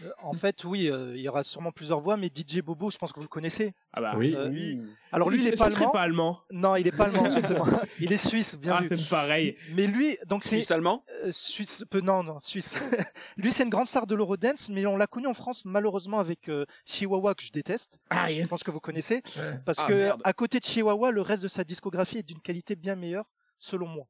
Euh, 0.03 0.09
En 0.23 0.33
fait, 0.33 0.63
oui, 0.63 0.89
euh, 0.91 1.15
il 1.15 1.21
y 1.21 1.29
aura 1.29 1.43
sûrement 1.43 1.71
plusieurs 1.71 1.99
voix, 1.99 2.17
mais 2.17 2.27
DJ 2.27 2.61
Bobo, 2.61 2.89
je 2.91 2.97
pense 2.97 3.11
que 3.11 3.17
vous 3.17 3.23
le 3.23 3.27
connaissez. 3.29 3.73
Ah 3.93 4.01
bah. 4.01 4.13
Oui. 4.17 4.33
Euh, 4.35 4.49
Oui. 4.49 4.79
Alors 5.11 5.29
lui, 5.29 5.41
il 5.41 5.47
est 5.47 5.57
pas 5.57 5.65
allemand. 5.67 5.89
pas 5.91 6.01
allemand? 6.01 6.39
Non, 6.51 6.75
il 6.75 6.85
est 6.87 6.91
pas 6.91 7.05
allemand, 7.05 7.29
justement. 7.31 7.65
Il 7.99 8.11
est 8.13 8.17
suisse, 8.17 8.57
bien 8.57 8.75
Ah, 8.77 8.81
vu. 8.81 8.95
c'est 8.95 9.09
pareil. 9.09 9.55
Mais 9.73 9.87
lui, 9.87 10.17
donc 10.27 10.43
c'est 10.43 10.57
Suisse 10.57 10.71
allemand? 10.71 11.03
euh, 11.23 11.31
suisse, 11.31 11.83
peu, 11.89 12.01
non, 12.01 12.23
non, 12.23 12.39
suisse. 12.41 12.75
lui, 13.37 13.51
c'est 13.51 13.63
une 13.63 13.69
grande 13.69 13.87
star 13.87 14.05
de 14.07 14.15
l'Eurodance, 14.15 14.69
mais 14.69 14.85
on 14.85 14.97
l'a 14.97 15.07
connu 15.07 15.27
en 15.27 15.33
France 15.33 15.63
malheureusement 15.65 16.19
avec 16.19 16.49
euh, 16.49 16.65
Chihuahua 16.85 17.33
que 17.35 17.43
je 17.43 17.51
déteste. 17.51 17.99
Ah, 18.09 18.27
je 18.27 18.35
yes. 18.39 18.49
pense 18.49 18.63
que 18.63 18.71
vous 18.71 18.79
connaissez, 18.81 19.21
parce 19.65 19.79
Ah, 19.79 19.87
que 19.87 19.93
merde. 19.93 20.21
à 20.23 20.33
côté 20.33 20.59
de 20.59 20.63
Chihuahua, 20.65 21.11
le 21.11 21.21
reste 21.21 21.43
de 21.43 21.47
sa 21.47 21.63
discographie 21.63 22.17
est 22.19 22.23
d'une 22.27 22.39
qualité 22.41 22.75
bien 22.75 22.95
meilleure, 22.95 23.25
selon 23.59 23.87
moi. 23.87 24.05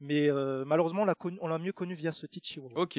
Mais 0.00 0.30
euh, 0.30 0.64
malheureusement, 0.66 1.02
on 1.02 1.06
l'a 1.06 1.14
connu- 1.14 1.38
on 1.40 1.48
l'a 1.48 1.58
mieux 1.58 1.72
connu 1.72 1.94
via 1.94 2.12
ce 2.12 2.26
titre 2.26 2.46
Chihuahua. 2.48 2.78
Ok. 2.78 2.98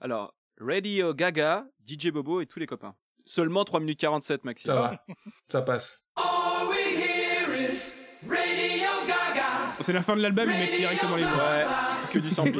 Alors 0.00 0.34
Radio 0.60 1.14
Gaga, 1.14 1.66
DJ 1.86 2.10
Bobo 2.10 2.40
et 2.40 2.46
tous 2.46 2.58
les 2.58 2.66
copains. 2.66 2.94
Seulement 3.24 3.64
3 3.64 3.80
minutes 3.80 3.98
47 4.00 4.44
Maxime. 4.44 4.66
Ça 4.68 4.74
va. 4.74 5.04
Ça 5.48 5.62
passe. 5.62 5.98
C'est 9.80 9.92
la 9.92 10.02
fin 10.02 10.16
de 10.16 10.22
l'album, 10.22 10.48
ils 10.50 10.58
mettent 10.58 10.76
directement 10.78 11.16
les 11.16 11.24
voix. 11.24 11.36
Ouais, 11.42 11.64
que 12.12 12.18
du 12.18 12.30
sampling. 12.30 12.54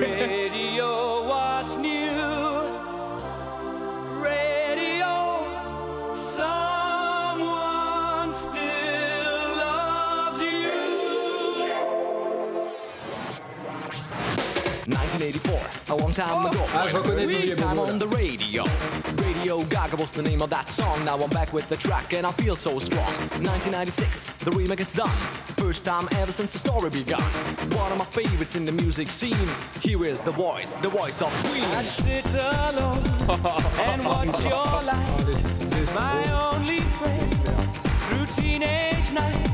1984, 14.87 15.95
a 15.95 15.97
long 15.97 16.13
time 16.13 16.47
ago. 16.47 16.61
Ah, 16.75 16.87
je 16.89 16.97
reconnais 16.97 17.27
First 17.27 17.59
time 17.59 17.79
on 17.79 17.99
the 17.99 18.07
radio. 18.09 18.65
Radio 19.25 19.63
Gaga 19.65 19.97
was 19.97 20.11
the 20.11 20.23
name 20.23 20.43
of 20.43 20.51
that 20.51 20.69
song. 20.69 21.03
Now 21.05 21.19
I'm 21.19 21.31
back 21.31 21.53
with 21.53 21.69
the 21.69 21.77
track 21.77 22.13
and 22.13 22.27
I 22.27 22.33
feel 22.33 22.55
so 22.57 22.79
strong. 22.79 23.13
1996, 23.41 24.45
the 24.45 24.51
remake 24.51 24.81
is 24.81 24.93
done. 24.93 25.09
First 25.57 25.85
time 25.87 26.07
ever 26.21 26.33
since 26.33 26.53
the 26.53 26.59
story 26.59 26.91
begun. 26.91 27.23
One 27.81 27.93
of 27.93 27.99
my 27.99 28.05
favorites 28.05 28.57
in 28.57 28.65
the 28.67 28.73
music 28.73 29.09
scene. 29.09 29.49
Here 29.81 30.05
is 30.05 30.21
the 30.21 30.33
voice, 30.33 30.75
the 30.83 30.91
voice 30.91 31.23
of 31.23 31.33
Queen. 31.45 31.65
I'd 31.79 31.87
sit 31.87 32.27
alone 32.35 33.01
and 33.89 34.05
watch 34.05 34.45
your 34.45 34.83
life. 34.91 35.13
Ah, 35.19 35.25
les- 35.27 35.61
c'est 35.71 35.95
my 35.95 36.31
only 36.53 36.81
friend 36.99 37.33
through 38.09 38.27
teenage 38.37 39.13
nights 39.13 39.54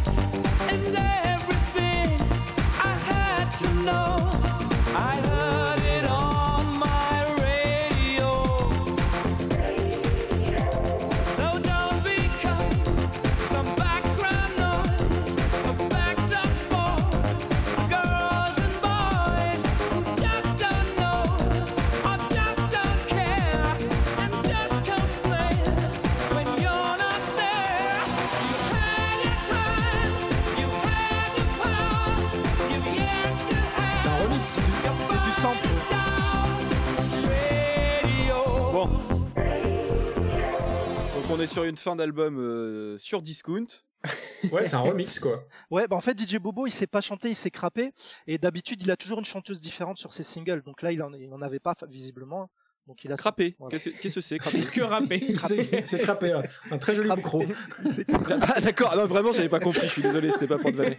une 41.70 41.76
fin 41.76 41.96
d'album 41.96 42.38
euh, 42.38 42.98
sur 42.98 43.22
Discount. 43.22 43.66
Ouais, 44.50 44.64
c'est 44.64 44.76
un 44.76 44.80
remix 44.80 45.18
quoi. 45.20 45.32
Ouais, 45.70 45.86
bah 45.86 45.94
en 45.96 46.00
fait 46.00 46.18
DJ 46.18 46.38
Bobo 46.38 46.66
il 46.66 46.70
sait 46.70 46.86
pas 46.86 47.02
chanter, 47.02 47.28
il 47.28 47.36
sait 47.36 47.50
crapper 47.50 47.92
et 48.26 48.38
d'habitude 48.38 48.80
il 48.80 48.90
a 48.90 48.96
toujours 48.96 49.18
une 49.18 49.26
chanteuse 49.26 49.60
différente 49.60 49.98
sur 49.98 50.14
ses 50.14 50.22
singles. 50.22 50.62
Donc 50.64 50.80
là 50.80 50.92
il 50.92 51.02
en, 51.02 51.12
il 51.12 51.30
en 51.34 51.42
avait 51.42 51.58
pas 51.58 51.74
visiblement. 51.88 52.48
Donc 52.86 53.04
il 53.04 53.12
a 53.12 53.16
Crappé. 53.16 53.54
Voilà. 53.58 53.78
Qu'est-ce 53.78 54.14
que 54.14 54.20
c'est 54.22 54.38
crappé 54.40 54.62
C'est 54.62 54.72
que 54.74 54.80
rapper. 54.80 55.36
C'est 55.84 55.98
trappé, 55.98 56.32
un, 56.70 56.78
très 56.78 56.94
joli 56.94 57.08
Crappé. 57.08 57.20
micro. 57.20 57.44
C'est 57.90 58.06
Ah 58.40 58.60
d'accord, 58.62 58.96
non 58.96 59.04
vraiment 59.06 59.32
j'avais 59.32 59.50
pas 59.50 59.60
compris, 59.60 59.82
je 59.82 59.92
suis 59.92 60.02
désolé, 60.02 60.30
c'était 60.30 60.46
pas 60.46 60.56
pour 60.58 60.72
te 60.72 60.76
vanner. 60.76 60.96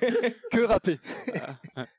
que 0.51 0.61
rapper. 0.61 0.99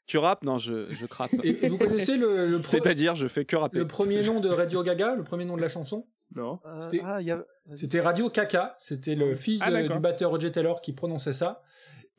Tu 0.06 0.18
rappes? 0.18 0.44
Non, 0.44 0.58
je, 0.58 0.86
je 0.94 1.06
crappe. 1.06 1.32
Et, 1.42 1.66
et 1.66 1.68
vous 1.68 1.78
connaissez 1.78 2.16
le, 2.16 2.46
le, 2.46 2.60
pro- 2.60 2.70
C'est-à-dire, 2.70 3.16
je 3.16 3.26
fais 3.26 3.44
que 3.44 3.56
rapper. 3.56 3.78
le 3.78 3.86
premier 3.88 4.22
nom 4.22 4.38
de 4.40 4.48
Radio 4.48 4.82
Gaga, 4.84 5.16
le 5.16 5.24
premier 5.24 5.44
nom 5.44 5.56
de 5.56 5.62
la 5.62 5.68
chanson? 5.68 6.06
Non. 6.34 6.58
Euh, 6.66 6.80
C'était- 6.82 7.00
ah, 7.04 7.16
a... 7.18 7.74
C'était 7.74 8.00
Radio 8.00 8.28
Caca, 8.30 8.74
c'était 8.78 9.14
le 9.14 9.34
fils 9.34 9.60
Ah, 9.62 9.68
de- 9.70 9.74
d'accord. 9.76 9.96
du 9.96 10.02
batteur 10.02 10.30
Roger 10.30 10.50
Taylor 10.52 10.80
qui 10.80 10.92
prononçait 10.92 11.32
ça. 11.32 11.62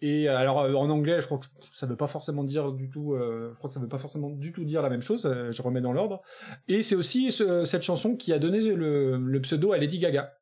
Et 0.01 0.28
euh, 0.30 0.38
alors 0.38 0.59
euh, 0.61 0.74
en 0.74 0.89
anglais, 0.89 1.22
je 1.22 1.26
crois 1.28 1.38
que 1.39 1.45
ça 1.74 1.86
veut 1.86 1.95
pas 1.95 2.07
forcément 2.07 2.43
dire 2.43 2.72
du 2.74 2.89
tout. 2.89 3.14
euh, 3.14 3.51
je 3.53 3.57
crois 3.57 3.70
que 3.70 3.74
ça 3.74 3.80
veut 3.80 3.88
pas 3.88 3.97
forcément 3.99 4.30
du 4.30 4.51
tout 4.51 4.66
dire 4.66 4.82
la 4.82 4.89
même 4.89 5.01
chose. 5.01 5.26
euh, 5.26 5.51
je 5.51 5.61
remets 5.61 5.82
dans 5.82 5.93
l'ordre. 5.93 6.22
Et 6.68 6.82
c'est 6.82 6.95
aussi 6.95 7.32
ce- 7.32 7.66
cette 7.66 7.84
chanson 7.84 8.16
qui 8.18 8.34
a 8.34 8.39
donné 8.39 8.61
le, 8.76 9.18
le 9.18 9.41
pseudo 9.41 9.72
à 9.72 9.78
Lady 9.78 9.99
Gaga. 9.99 10.38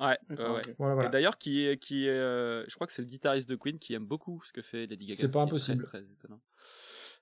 Ouais. 0.00 0.18
Voilà, 0.28 0.94
voilà. 0.94 1.08
d'ailleurs, 1.08 1.38
qui 1.38 1.66
est, 1.66 1.78
qui 1.78 2.06
est, 2.06 2.10
euh, 2.10 2.64
je 2.68 2.74
crois 2.74 2.86
que 2.86 2.92
c'est 2.92 3.00
le 3.02 3.08
guitariste 3.08 3.48
de 3.48 3.56
Queen 3.56 3.78
qui 3.78 3.94
aime 3.94 4.04
beaucoup 4.04 4.42
ce 4.44 4.52
que 4.52 4.60
fait 4.60 4.86
Lady 4.86 5.06
Gaga. 5.06 5.20
C'est 5.20 5.30
pas 5.30 5.40
impossible. 5.40 5.84
Très, 5.84 6.02
très 6.02 6.12
étonnant. 6.12 6.40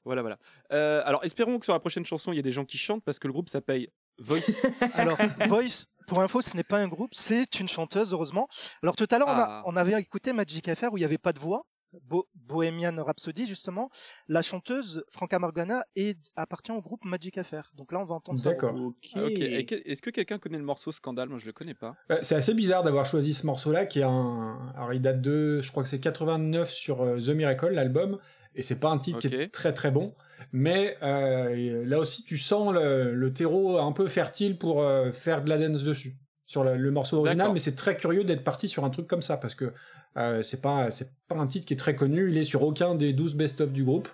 Voilà, 0.05 0.23
voilà. 0.23 0.39
Euh, 0.73 1.01
alors, 1.05 1.25
espérons 1.25 1.59
que 1.59 1.65
sur 1.67 1.73
la 1.73 1.81
prochaine 1.81 2.05
chanson, 2.05 2.33
il 2.33 2.37
y 2.37 2.39
ait 2.39 2.43
des 2.43 2.51
gens 2.51 2.65
qui 2.65 2.77
chantent 2.79 3.05
parce 3.05 3.19
que 3.19 3.27
le 3.27 3.33
groupe 3.33 3.49
s'appelle 3.49 3.89
Voice. 4.19 4.51
Alors 4.95 5.19
Voice, 5.49 5.87
pour 6.07 6.21
info, 6.21 6.41
ce 6.41 6.57
n'est 6.57 6.63
pas 6.65 6.79
un 6.79 6.89
groupe, 6.89 7.11
c'est 7.15 7.59
une 7.61 7.69
chanteuse 7.69 8.13
heureusement. 8.13 8.49
Alors 8.83 8.97
tout 8.97 9.07
à 9.11 9.19
l'heure 9.19 9.29
on, 9.29 9.33
Ah. 9.33 9.63
on 9.67 9.77
avait 9.77 10.01
écouté 10.01 10.33
Magic 10.33 10.73
FR 10.75 10.93
où 10.93 10.97
il 10.97 11.01
n'y 11.01 11.05
avait 11.05 11.19
pas 11.19 11.33
de 11.33 11.39
voix. 11.39 11.67
Bo- 12.09 12.27
Bohemian 12.35 13.05
Rhapsody 13.05 13.47
justement. 13.47 13.89
La 14.27 14.43
chanteuse 14.43 15.05
Franca 15.11 15.39
Morgana 15.39 15.85
est, 15.95 16.19
appartient 16.35 16.73
au 16.73 16.81
groupe 16.83 17.05
Magic 17.05 17.41
FR. 17.41 17.71
Donc 17.75 17.93
là 17.93 18.01
on 18.01 18.05
va 18.05 18.17
entendre 18.17 18.41
ça. 18.41 18.51
D'accord. 18.51 18.75
Ok. 18.81 18.97
Ah, 19.15 19.25
ok. 19.25 19.31
Et 19.39 19.65
que- 19.65 19.77
Est-ce 19.89 20.03
que 20.03 20.11
quelqu'un 20.11 20.39
connaît 20.39 20.59
le 20.59 20.65
morceau 20.65 20.91
Scandale? 20.91 21.29
Moi, 21.29 21.39
je 21.39 21.47
le 21.47 21.53
connais 21.53 21.75
pas. 21.75 21.95
Euh, 22.11 22.19
C'est 22.23 22.35
assez 22.35 22.53
bizarre 22.55 22.83
d'avoir 22.83 23.07
choisi 23.07 23.33
ce 23.33 23.47
morceau-là, 23.47 23.87
qui 23.87 24.01
est 24.01 24.05
un. 24.05 24.73
Alors, 24.77 24.93
il 24.93 25.01
date 25.03 25.21
de, 25.21 25.61
je 25.63 25.71
crois 25.71 25.85
que 25.85 25.89
c'est 25.89 26.01
89 26.01 26.69
sur 26.73 27.01
euh, 27.01 27.21
The 27.21 27.29
Miracle, 27.29 27.69
l'album, 27.69 28.19
et 28.55 28.63
c'est 28.63 28.79
pas 28.81 28.91
un 28.91 28.99
titre 28.99 29.19
qui 29.19 29.29
est 29.29 29.49
très 29.53 29.73
très 29.73 29.91
bon. 29.91 30.15
Mais 30.53 30.97
euh, 31.03 31.85
là 31.87 31.99
aussi, 31.99 32.25
tu 32.25 32.39
sens 32.39 32.73
le, 32.73 33.15
le 33.15 33.33
terreau 33.33 33.79
un 33.79 33.93
peu 33.93 34.07
fertile 34.07 34.59
pour 34.59 34.83
euh, 34.83 35.11
faire 35.13 35.43
de 35.43 35.49
la 35.49 35.59
dance 35.59 35.83
dessus 35.85 36.15
sur 36.45 36.63
le, 36.65 36.77
le 36.77 36.91
morceau 36.91 37.19
original. 37.19 37.51
Mais 37.53 37.59
c'est 37.59 37.75
très 37.75 37.97
curieux 37.97 38.25
d'être 38.25 38.45
parti 38.45 38.69
sur 38.69 38.85
un 38.85 38.91
truc 38.91 39.07
comme 39.07 39.23
ça 39.23 39.37
parce 39.37 39.55
que 39.55 39.73
euh, 40.17 40.43
c'est 40.43 40.61
pas 40.61 40.91
c'est 40.91 41.11
pas 41.29 41.37
un 41.37 41.47
titre 41.47 41.67
qui 41.67 41.75
est 41.75 41.79
très 41.79 41.97
connu. 41.97 42.31
Il 42.31 42.37
est 42.39 42.45
sur 42.45 42.63
aucun 42.63 42.95
des 42.95 43.13
12 43.13 43.35
best-of 43.37 43.73
du 43.73 43.85
groupe. 43.85 44.09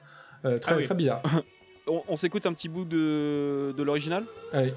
Euh, 0.44 0.58
très 0.58 0.72
Ah 0.74 0.76
oui. 0.78 0.84
très 0.86 0.94
bizarre. 0.94 1.22
On, 1.86 2.02
on 2.08 2.16
s'écoute 2.16 2.46
un 2.46 2.52
petit 2.52 2.68
bout 2.68 2.84
de, 2.84 3.74
de 3.76 3.82
l'original? 3.82 4.24
Allez. 4.52 4.72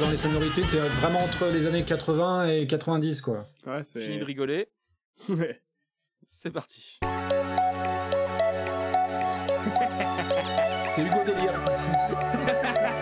Dans 0.00 0.10
les 0.10 0.16
sonorités, 0.16 0.62
t'es 0.62 0.78
vraiment 0.78 1.20
entre 1.20 1.46
les 1.52 1.66
années 1.66 1.84
80 1.84 2.48
et 2.48 2.66
90, 2.66 3.20
quoi. 3.22 3.46
Ouais, 3.64 3.82
c'est. 3.84 4.00
Fini 4.00 4.18
de 4.18 4.24
rigoler. 4.24 4.68
Ouais. 5.28 5.62
C'est 6.26 6.50
parti. 6.50 6.98
C'est 10.90 11.02
Hugo 11.02 11.22
Délire. 11.24 11.60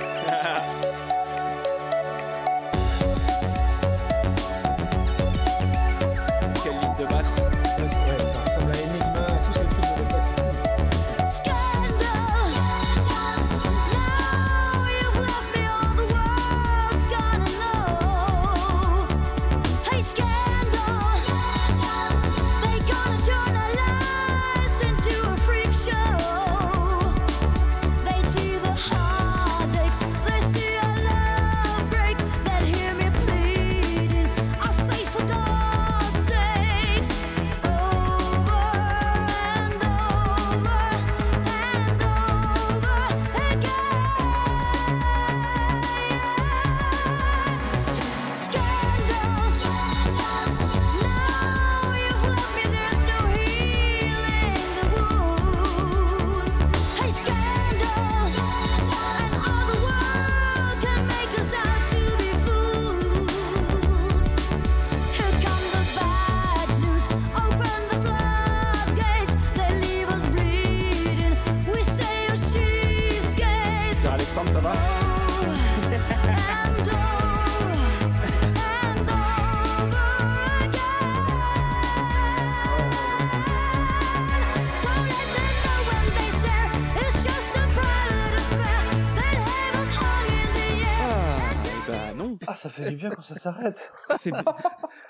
bien 93.02 93.10
quand 93.10 93.22
ça 93.22 93.36
s'arrête. 93.38 93.76
C'est- 94.18 94.32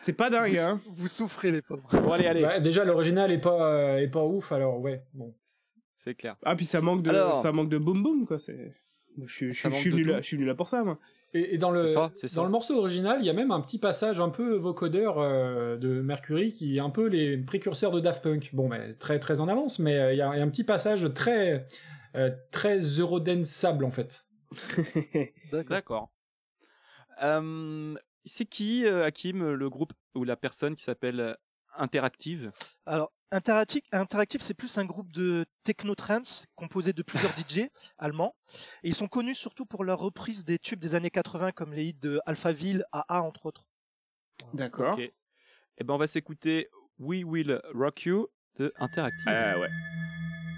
C'est 0.01 0.13
pas 0.13 0.31
dingue, 0.31 0.57
hein. 0.59 0.81
Vous, 0.95 1.09
souffrez 1.09 1.51
les 1.53 1.63
pauvres. 1.63 1.89
Bon, 1.93 2.13
allez, 2.13 2.27
allez. 2.27 2.45
Ouais, 2.45 2.61
déjà, 2.61 2.85
l'original 2.85 3.31
est 3.31 3.39
pas, 3.41 3.67
euh, 3.73 3.99
est 3.99 4.09
pas 4.09 4.25
ouf, 4.25 4.53
alors 4.53 4.81
ouais, 4.81 5.05
bon. 5.15 5.35
C'est 5.99 6.15
clair. 6.15 6.37
Ah, 6.45 6.57
puis 6.57 6.65
ça 6.65 6.81
manque 6.81 7.03
de, 7.03 7.11
Alors. 7.11 7.37
ça 7.41 7.53
manque 7.53 7.69
de 7.69 7.79
boum 7.79 8.03
boum, 8.03 8.27
quoi. 8.27 8.39
C'est. 8.39 8.75
Je 9.25 9.33
suis, 9.33 9.53
je 9.53 9.69
je 9.69 9.75
suis 9.75 9.91
venu 9.91 10.05
là, 10.05 10.19
je 10.23 10.27
suis 10.27 10.37
venu 10.37 10.47
là 10.47 10.55
pour 10.55 10.69
ça, 10.69 10.83
moi. 10.83 10.99
Et, 11.35 11.55
et 11.55 11.59
dans 11.59 11.71
le 11.71 11.87
ça, 11.87 12.11
ça. 12.17 12.27
dans 12.35 12.45
le 12.45 12.51
morceau 12.51 12.79
original, 12.79 13.19
il 13.21 13.27
y 13.27 13.31
a 13.31 13.35
même 13.35 13.51
un 13.51 13.61
petit 13.61 13.79
passage 13.79 14.21
un 14.21 14.31
peu 14.31 14.55
vocodeur 14.55 15.19
euh, 15.19 15.77
de 15.77 16.01
Mercury 16.01 16.53
qui 16.53 16.77
est 16.77 16.81
un 16.81 16.91
peu 16.91 17.07
les 17.09 17.37
précurseurs 17.39 17.91
de 17.93 18.01
Daft 18.01 18.23
Punk. 18.23 18.51
Bon, 18.55 18.69
mais 18.69 18.95
très 18.95 19.19
très 19.19 19.41
en 19.41 19.49
avance, 19.49 19.79
mais 19.79 19.99
euh, 19.99 20.13
il 20.13 20.19
y, 20.19 20.23
a 20.23 20.35
il 20.35 20.39
y 20.39 20.41
a 20.41 20.45
un 20.45 20.49
petit 20.49 20.65
passage 20.65 21.13
très 21.15 21.67
euh, 22.17 22.31
très 22.51 22.79
Eurodance 22.79 23.47
sable 23.49 23.85
en 23.85 23.91
fait. 23.91 24.25
D'accord. 25.53 26.11
Euh, 27.23 27.95
c'est 28.25 28.47
qui, 28.47 28.87
Hakim, 28.87 29.53
le 29.53 29.71
groupe 29.71 29.93
ou 30.15 30.25
la 30.25 30.37
personne 30.37 30.77
qui 30.77 30.85
s'appelle 30.85 31.37
Interactive? 31.77 32.53
Alors 32.87 33.13
Interactive, 33.31 33.81
Interactive 33.93 34.43
c'est 34.43 34.53
plus 34.55 34.77
un 34.77 34.85
groupe 34.85 35.11
de 35.11 35.47
techno-trance 35.65 36.47
composé 36.55 36.93
de 36.93 37.03
plusieurs 37.03 37.33
DJ 37.37 37.71
allemands. 37.99 38.37
Et 38.83 38.89
ils 38.89 38.95
sont 38.95 39.09
connus 39.09 39.35
surtout 39.35 39.65
pour 39.65 39.85
leur 39.85 39.99
reprise 39.99 40.45
des 40.45 40.59
tubes 40.59 40.79
des 40.79 40.95
années 40.95 41.11
80 41.11 41.53
comme 41.53 41.73
les 41.73 41.87
hits 41.87 41.95
de 41.95 42.21
Alphaville, 42.27 42.85
AA 42.93 43.23
entre 43.23 43.47
autres. 43.47 43.65
D'accord. 44.53 44.99
Ok. 44.99 45.11
Eh 45.79 45.85
ben, 45.85 45.95
on 45.95 45.99
va 45.99 46.07
s'écouter 46.07 46.69
We 46.99 47.25
Will 47.25 47.61
Rock 47.75 48.05
You 48.05 48.29
de 48.59 48.73
Interactive. 48.77 49.25
Ah 49.27 49.59
ouais. 49.59 49.71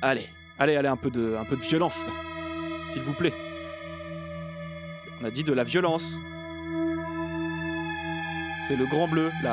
Allez, 0.02 0.28
allez, 0.58 0.74
allez, 0.74 0.88
un 0.88 0.96
peu 0.96 1.10
de, 1.10 1.36
un 1.36 1.44
peu 1.44 1.56
de 1.56 1.62
violence. 1.62 1.96
S'il 2.92 3.02
vous 3.02 3.14
plaît. 3.14 3.32
On 5.20 5.24
a 5.24 5.30
dit 5.30 5.44
de 5.44 5.52
la 5.52 5.62
violence. 5.62 6.04
C'est 8.66 8.76
le 8.76 8.86
grand 8.86 9.08
bleu, 9.08 9.30
là. 9.42 9.52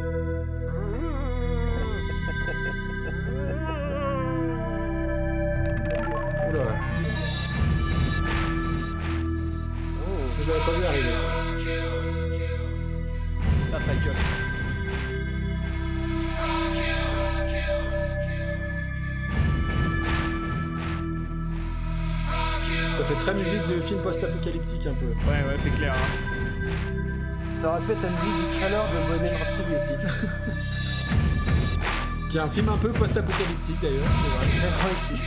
très 23.26 23.34
musique 23.34 23.66
de 23.66 23.80
film 23.80 24.00
post-apocalyptique 24.02 24.86
un 24.86 24.94
peu. 24.94 25.06
Ouais, 25.06 25.42
ouais, 25.48 25.56
c'est 25.60 25.70
clair. 25.70 25.92
hein. 25.92 25.96
Ça 27.60 27.70
être 27.90 28.00
la 28.00 28.10
musique 28.10 28.36
du 28.38 28.46
trailer 28.56 28.84
de 28.84 28.98
Bohemian 29.08 29.36
Rhapsody 29.36 29.74
aussi. 29.90 29.98
Qui 32.30 32.36
est 32.36 32.40
un 32.40 32.46
film 32.46 32.68
un 32.68 32.76
peu 32.76 32.92
post-apocalyptique 32.92 33.80
d'ailleurs, 33.82 34.06
c'est 34.22 34.30
vrai. 34.30 34.46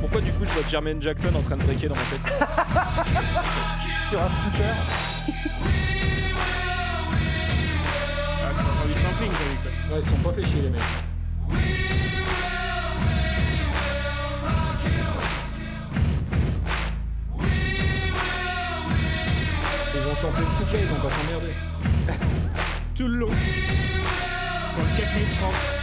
Pourquoi 0.00 0.20
du 0.22 0.32
coup 0.32 0.44
je 0.44 0.50
vois 0.50 0.64
Jermaine 0.68 1.00
Jackson 1.00 1.32
en 1.36 1.42
train 1.42 1.56
de 1.56 1.62
breaker 1.62 1.86
dans 1.86 1.94
ma 1.94 2.00
tête 2.00 2.20
Sur 4.10 4.22
un 4.22 4.28
scooter. 4.28 4.74
Ah, 8.42 8.50
c'est 8.56 8.60
encore 8.60 8.86
du 8.88 8.94
sampling, 8.94 9.30
t'as 9.30 9.44
vu 9.44 9.56
quoi. 9.62 9.70
Ouais, 9.92 9.98
ils 9.98 10.02
se 10.02 10.10
sont 10.10 10.16
pas 10.16 10.32
fait 10.32 10.44
chier 10.44 10.62
les 10.62 10.70
mecs. 10.70 10.82
Vont 20.12 20.18
sampler 20.18 20.42
le 20.42 20.64
couplet, 20.64 20.84
donc 20.84 20.98
on 21.02 21.08
va 21.08 21.10
s'emmerder. 21.10 21.54
Tout 22.94 23.08
le 23.08 23.16
long. 23.16 23.28
Dans 23.28 24.96
4 24.98 25.14
minutes 25.14 25.38
30. 25.40 25.81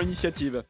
Prends 0.00 0.06
l'initiative. 0.06 0.64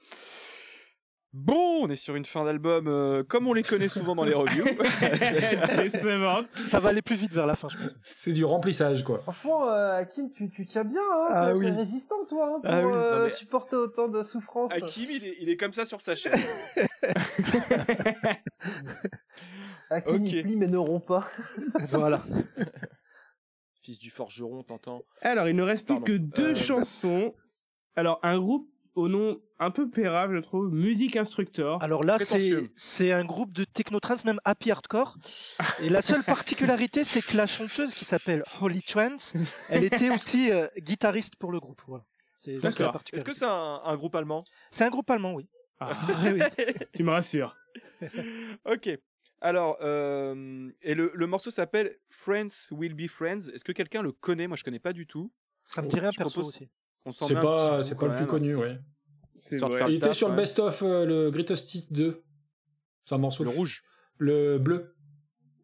Bon, 1.33 1.85
on 1.85 1.89
est 1.89 1.95
sur 1.97 2.17
une 2.17 2.25
fin 2.25 2.45
d'album 2.45 2.89
euh, 2.89 3.23
comme 3.23 3.47
on 3.47 3.53
les 3.53 3.63
connaît 3.63 3.87
souvent 3.87 4.17
dans 4.17 4.25
les 4.25 4.35
reviews. 4.35 4.65
Ça 6.65 6.81
va 6.81 6.89
aller 6.89 7.03
plus 7.03 7.15
vite 7.15 7.33
vers 7.33 7.47
la 7.47 7.55
fin, 7.55 7.69
je 7.69 7.77
pense. 7.77 7.91
C'est 8.03 8.33
du 8.33 8.45
remplissage 8.45 9.05
quoi. 9.05 9.19
Franchement, 9.21 9.69
euh, 9.69 9.99
Hakim, 9.99 10.33
tu, 10.33 10.51
tu 10.51 10.67
tiens 10.67 10.83
bien, 10.83 11.01
hein 11.01 11.29
Ah 11.31 11.47
t'es- 11.47 11.53
oui. 11.53 11.67
t'es 11.67 11.71
résistant, 11.73 12.17
toi, 12.29 12.47
hein, 12.57 12.61
pour 12.61 12.69
Ah 12.71 12.83
oui. 12.85 12.93
euh, 12.97 13.19
Non, 13.21 13.25
mais- 13.27 13.31
supporter 13.31 13.77
autant 13.77 14.09
de 14.09 14.25
souffrance. 14.25 14.73
Hakim, 14.73 15.05
il 15.09 15.25
est, 15.25 15.37
il 15.41 15.49
est 15.49 15.57
comme 15.57 15.73
ça 15.73 15.85
sur 15.85 16.01
sa 16.01 16.17
chaîne. 16.17 16.33
Hakim, 19.91 20.23
Ok. 20.25 20.33
il 20.33 20.43
plie 20.43 20.57
mais 20.57 20.67
ne 20.67 20.79
rompt 20.79 21.07
pas. 21.07 21.29
Voilà. 21.91 22.25
Fils 23.83 24.01
du 24.01 24.11
forgeron, 24.11 24.65
t'entends 24.65 25.03
Alors, 25.23 25.49
il 25.49 25.55
ne 25.55 25.63
reste 25.63 25.87
plus 25.87 25.95
Pardon. 25.95 26.07
que 26.07 26.17
deux 26.17 26.51
Euh, 26.51 26.55
chansons. 26.55 27.35
Alors, 27.97 28.21
un 28.23 28.39
groupe 28.39 28.70
au 28.95 29.09
nom 29.09 29.41
un 29.59 29.71
peu 29.71 29.89
pérave, 29.89 30.33
je 30.35 30.39
trouve, 30.41 30.73
Music 30.73 31.17
Instructor. 31.17 31.83
Alors 31.83 32.03
là, 32.03 32.17
c'est 32.19 33.13
un 33.13 33.25
groupe 33.25 33.53
de 33.53 33.65
techno-trance, 33.65 34.25
même 34.25 34.41
happy 34.45 34.71
hardcore. 34.71 35.17
Et 35.81 35.89
la 35.89 36.03
seule 36.03 36.23
particularité, 36.25 37.05
c'est 37.05 37.23
que 37.25 37.37
la 37.37 37.47
chanteuse 37.47 37.95
qui 37.95 38.05
s'appelle 38.05 38.43
Holly 38.61 38.83
Trance, 38.83 39.35
elle 39.69 39.85
était 39.85 40.11
aussi 40.11 40.51
euh, 40.51 40.67
guitariste 40.79 41.37
pour 41.37 41.53
le 41.53 41.61
groupe. 41.61 41.83
Voilà. 41.87 42.05
C'est 42.39 42.55
juste 42.55 42.65
la 42.79 42.87
D'accord. 42.87 43.03
Est-ce 43.13 43.25
que 43.25 43.33
c'est 43.35 43.45
un, 43.45 43.81
un 43.85 43.97
groupe 43.97 44.15
allemand? 44.15 44.45
C'est 44.71 44.85
un 44.85 44.91
groupe 44.91 45.11
allemand, 45.11 45.35
oui. 45.35 45.47
Ah, 45.79 45.93
Oui, 46.25 46.41
oui. 46.41 46.65
tu 46.95 47.03
me 47.03 47.11
rassures. 47.11 47.55
Ok. 48.65 48.89
Alors, 49.43 49.79
euh, 49.81 50.71
et 50.83 50.95
le, 50.95 51.13
le 51.15 51.27
morceau 51.27 51.51
s'appelle 51.51 51.97
Friends 52.11 52.71
Will 52.71 52.95
Be 52.95 53.07
Friends. 53.09 53.49
Est-ce 53.55 53.65
que 53.65 53.73
quelqu'un 53.73 54.03
le 54.03 54.13
connaît? 54.13 54.47
Moi, 54.47 54.57
je 54.57 54.65
connais 54.65 54.79
pas 54.79 54.93
du 54.93 55.07
tout. 55.07 55.33
Ça 55.65 55.81
me 55.83 55.89
rien 55.89 56.11
Je 56.13 56.17
perso 56.19 56.41
propose- 56.41 56.49
aussi. 56.57 56.69
C'est 57.13 57.35
pas, 57.35 57.83
c'est 57.83 57.97
pas 57.97 58.09
le 58.09 58.17
plus 58.17 58.27
connu, 58.27 58.55
ouais. 58.55 58.79
Il 59.89 59.95
était 59.95 60.13
sur 60.13 60.29
le 60.29 60.35
ouais. 60.35 60.43
best-of, 60.43 60.83
euh, 60.83 61.07
le 61.07 61.31
Greatest 61.31 61.75
Hits 61.75 61.87
2. 61.91 62.23
C'est 63.07 63.15
un 63.15 63.19
morceau. 63.19 63.45
Le 63.45 63.51
rouge. 63.51 63.83
Le 64.19 64.59
bleu. 64.59 64.95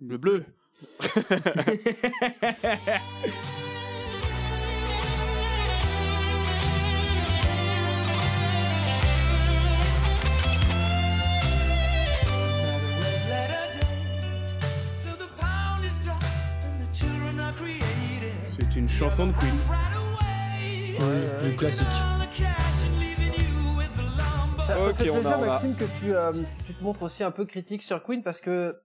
Le 0.01 0.17
bleu. 0.17 0.45
C'est 18.59 18.77
une 18.77 18.89
chanson 18.89 19.27
de 19.27 19.33
Queen. 19.33 19.86
Du 21.43 21.55
classique. 21.57 21.87
Ça, 24.67 24.75
ça 24.75 24.89
Ok, 24.89 24.97
fait 24.99 25.11
on 25.11 25.17
a- 25.17 25.21
plaisir, 25.21 25.39
on 25.39 25.43
a- 25.43 25.47
Maxime, 25.47 25.75
que 25.77 25.85
tu, 26.01 26.15
euh, 26.15 26.33
tu 26.67 26.75
te 26.75 26.83
montres 26.83 27.03
aussi 27.03 27.23
un 27.23 27.31
peu 27.31 27.45
critique 27.45 27.83
sur 27.83 28.03
Queen 28.03 28.23
parce 28.23 28.41
que 28.41 28.77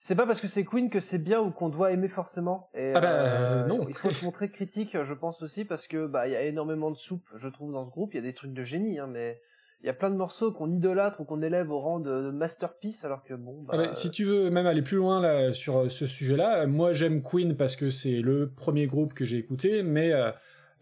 c'est 0.00 0.14
pas 0.14 0.26
parce 0.26 0.40
que 0.40 0.46
c'est 0.48 0.64
Queen 0.64 0.90
que 0.90 1.00
c'est 1.00 1.18
bien 1.18 1.40
ou 1.40 1.50
qu'on 1.50 1.68
doit 1.70 1.90
aimer 1.92 2.08
forcément. 2.08 2.68
Et, 2.74 2.92
Ah 2.94 3.00
bah, 3.00 3.10
euh, 3.12 3.66
non. 3.66 3.86
Il 3.88 3.94
faut 3.96 4.10
se 4.10 4.24
montrer 4.24 4.50
critique, 4.50 4.90
je 5.02 5.14
pense 5.14 5.42
aussi, 5.42 5.64
parce 5.64 5.86
que 5.86 6.06
bah 6.06 6.28
il 6.28 6.32
y 6.32 6.36
a 6.36 6.42
énormément 6.42 6.90
de 6.90 6.96
soupe, 6.96 7.24
je 7.40 7.48
trouve, 7.48 7.72
dans 7.72 7.84
ce 7.86 7.90
groupe. 7.90 8.10
Il 8.14 8.16
y 8.16 8.20
a 8.20 8.22
des 8.22 8.34
trucs 8.34 8.52
de 8.52 8.64
génie, 8.64 8.98
hein, 9.00 9.08
mais 9.10 9.40
il 9.82 9.86
y 9.86 9.90
a 9.90 9.94
plein 9.94 10.10
de 10.10 10.16
morceaux 10.16 10.52
qu'on 10.52 10.70
idolâtre 10.70 11.20
ou 11.20 11.24
qu'on 11.24 11.42
élève 11.42 11.70
au 11.70 11.80
rang 11.80 11.98
de, 12.00 12.22
de 12.22 12.30
masterpiece, 12.30 13.04
alors 13.04 13.24
que 13.24 13.34
bon. 13.34 13.62
Bah, 13.62 13.74
Ah 13.74 13.76
bah, 13.78 13.94
si 13.94 14.10
tu 14.10 14.24
veux 14.24 14.50
même 14.50 14.66
aller 14.66 14.82
plus 14.82 14.98
loin 14.98 15.20
là, 15.20 15.52
sur 15.52 15.78
euh, 15.78 15.88
ce 15.88 16.06
sujet-là, 16.06 16.66
moi 16.66 16.92
j'aime 16.92 17.22
Queen 17.22 17.56
parce 17.56 17.74
que 17.74 17.88
c'est 17.90 18.20
le 18.20 18.50
premier 18.50 18.86
groupe 18.86 19.14
que 19.14 19.24
j'ai 19.24 19.38
écouté, 19.38 19.82
mais 19.82 20.12
euh, 20.12 20.30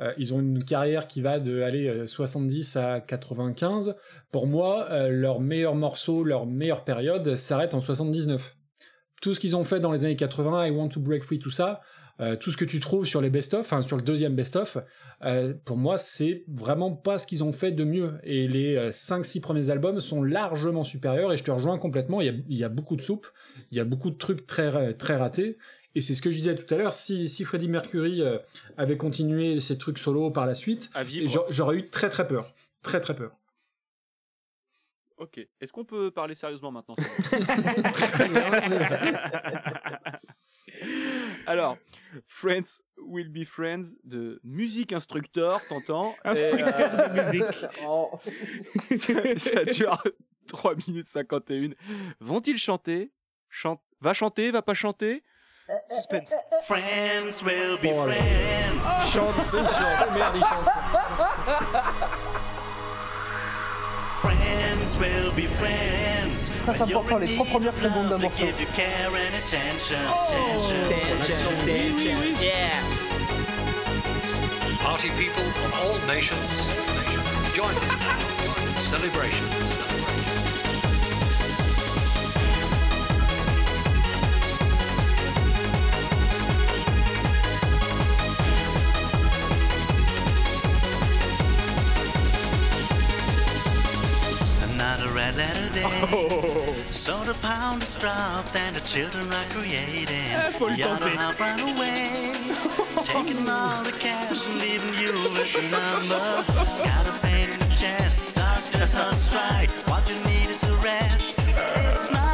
euh, 0.01 0.13
ils 0.19 0.35
ont 0.35 0.41
une 0.41 0.63
carrière 0.65 1.07
qui 1.07 1.21
va 1.21 1.39
de 1.39 1.63
aller 1.63 1.89
euh, 1.89 2.07
70 2.07 2.77
à 2.77 3.01
95. 3.01 3.97
Pour 4.31 4.47
moi, 4.47 4.89
euh, 4.91 5.09
leur 5.09 5.41
meilleur 5.41 5.75
morceau, 5.75 6.25
leur 6.25 6.47
meilleure 6.47 6.85
période 6.85 7.35
s'arrête 7.35 7.75
en 7.75 7.81
79. 7.81 8.57
Tout 9.23 9.35
ce 9.35 9.41
qu'ils 9.41 9.57
ont 9.57 9.65
fait 9.65 9.81
dans 9.81 9.93
les 9.93 10.05
années 10.05 10.17
80, 10.17 10.67
I 10.67 10.71
Want 10.71 10.89
to 10.89 11.01
Break 11.01 11.25
Free, 11.25 11.39
tout 11.39 11.51
ça, 11.51 11.81
euh, 12.21 12.35
tout 12.37 12.51
ce 12.51 12.57
que 12.57 12.65
tu 12.65 12.81
trouves 12.81 13.07
sur 13.07 13.21
les 13.21 13.29
best-of, 13.29 13.61
enfin 13.61 13.83
sur 13.83 13.97
le 13.97 14.03
deuxième 14.03 14.35
best-of, 14.35 14.79
euh, 15.25 15.53
pour 15.65 15.77
moi 15.77 15.99
c'est 15.99 16.45
vraiment 16.49 16.93
pas 16.93 17.19
ce 17.19 17.27
qu'ils 17.27 17.45
ont 17.45 17.53
fait 17.53 17.73
de 17.73 17.85
mieux. 17.85 18.15
Et 18.23 18.49
les 18.49 18.91
5-6 18.91 19.41
premiers 19.41 19.71
albums 19.71 20.01
sont 20.01 20.23
largement 20.23 20.85
supérieurs 20.85 21.33
et 21.33 21.37
je 21.37 21.45
te 21.45 21.51
rejoins 21.51 21.79
complètement, 21.79 22.23
il 22.23 22.27
y 22.27 22.31
a, 22.31 22.35
y 22.49 22.65
a 22.65 22.71
beaucoup 22.71 22.97
de 22.97 23.03
soupe, 23.03 23.27
il 23.71 23.77
y 23.77 23.81
a 23.81 23.85
beaucoup 23.85 24.11
de 24.11 24.17
trucs 24.17 24.47
très, 24.47 24.95
très 24.95 25.17
ratés. 25.17 25.59
Et 25.97 26.01
c'est 26.03 26.15
ce 26.15 26.21
que 26.21 26.31
je 26.31 26.37
disais 26.37 26.55
tout 26.55 26.75
à 26.75 26.77
l'heure, 26.77 26.93
si, 26.93 27.27
si 27.27 27.47
Freddie 27.47 27.71
Mercury 27.71 28.21
euh, 28.21 28.37
avait 28.77 28.99
continué 28.99 29.61
ses 29.61 29.79
trucs 29.79 29.97
solo 29.97 30.31
par 30.31 30.45
la 30.45 30.55
suite, 30.55 30.91
j'aurais 31.49 31.79
eu 31.79 31.89
très 31.89 32.11
très 32.11 32.29
peur. 32.29 32.53
Très 32.83 33.01
très 33.01 33.17
peur. 33.17 33.33
Ok. 35.17 35.39
Est-ce 35.59 35.73
qu'on 35.73 35.87
peut 35.87 36.11
parler 36.11 36.35
sérieusement 36.35 36.71
maintenant 36.71 36.97
Alors, 41.47 41.79
Friends 42.27 42.83
Will 42.99 43.31
Be 43.31 43.45
Friends 43.45 43.97
de 44.05 44.39
Music 44.45 44.93
Instructor, 44.93 45.63
t'entends? 45.67 46.15
Et, 46.27 46.29
Instructeur 46.29 46.91
euh, 46.93 47.09
de 47.09 47.23
musique. 47.39 47.65
Oh. 47.87 48.11
ça, 48.83 49.15
ça 49.39 49.65
dure 49.65 50.03
3 50.47 50.75
minutes 50.87 51.07
51. 51.07 51.71
Vont-ils 52.21 52.59
chanter? 52.59 53.13
Chante- 53.49 53.81
Va 54.03 54.13
chanter, 54.13 54.51
va 54.51 54.61
pas 54.61 54.75
chanter? 54.75 55.23
Suspense. 55.91 56.33
Friends 56.65 57.43
will 57.43 57.77
be 57.79 57.91
Oh 57.93 58.07
là 58.07 58.07
là. 58.07 58.15
friends. 58.15 58.87
Chante, 59.13 59.37
il 59.53 59.67
chante. 59.69 60.11
Merde, 60.13 60.37
il 60.37 60.43
chante. 60.43 60.71
Friends 64.21 64.97
will 64.99 65.33
be 65.33 65.47
friends. 65.47 66.51
Très 66.65 66.79
When 66.79 66.89
you're 66.89 67.01
important, 67.01 67.17
in 67.17 67.27
les 67.27 67.35
trois 67.35 67.45
need 67.47 67.53
premières 67.53 67.75
of 67.75 67.83
secondes 67.83 68.09
d'un 68.09 68.11
love, 68.11 68.21
they 68.21 68.29
morceau. 68.29 68.47
give 68.47 68.61
you 68.61 68.67
care 68.75 69.11
and 69.11 69.35
attention. 69.43 69.99
Party 74.83 75.11
people 75.19 75.43
of 75.43 75.73
all 75.83 75.99
nations, 76.07 76.71
join 77.55 77.75
us 77.75 77.93
in 78.45 78.77
celebration. 78.81 79.66
Red 95.27 95.37
letter 95.39 95.73
day. 95.73 96.85
So 96.85 97.19
the 97.25 97.35
pound 97.43 97.83
is 97.83 97.97
dropped 97.97 98.55
and 98.55 98.77
the 98.77 98.81
children 98.81 99.27
are 99.33 99.49
creating. 99.51 100.27
faut 100.53 100.69
le 100.71 100.77
You 100.77 100.85
ought 100.85 101.03
to 101.03 101.09
tenter. 101.09 101.19
help 101.19 101.41
run 101.41 101.61
away. 101.75 102.13
Taking 103.03 103.49
all 103.49 103.83
the 103.83 103.91
cash 103.99 104.47
and 104.47 104.61
leaving 104.63 104.97
you 105.03 105.13
with 105.35 105.53
the 105.53 105.63
number. 105.75 106.27
Got 106.87 107.09
a 107.09 107.15
pain 107.27 107.49
in 107.51 107.59
the 107.59 107.75
chest, 107.75 108.37
doctor's 108.37 108.95
on 108.95 109.17
strike. 109.17 109.71
What 109.91 110.09
you 110.09 110.19
need 110.31 110.47
is 110.47 110.63
a 110.63 110.75
rest. 110.75 111.35
It's 111.91 112.13
not 112.13 112.26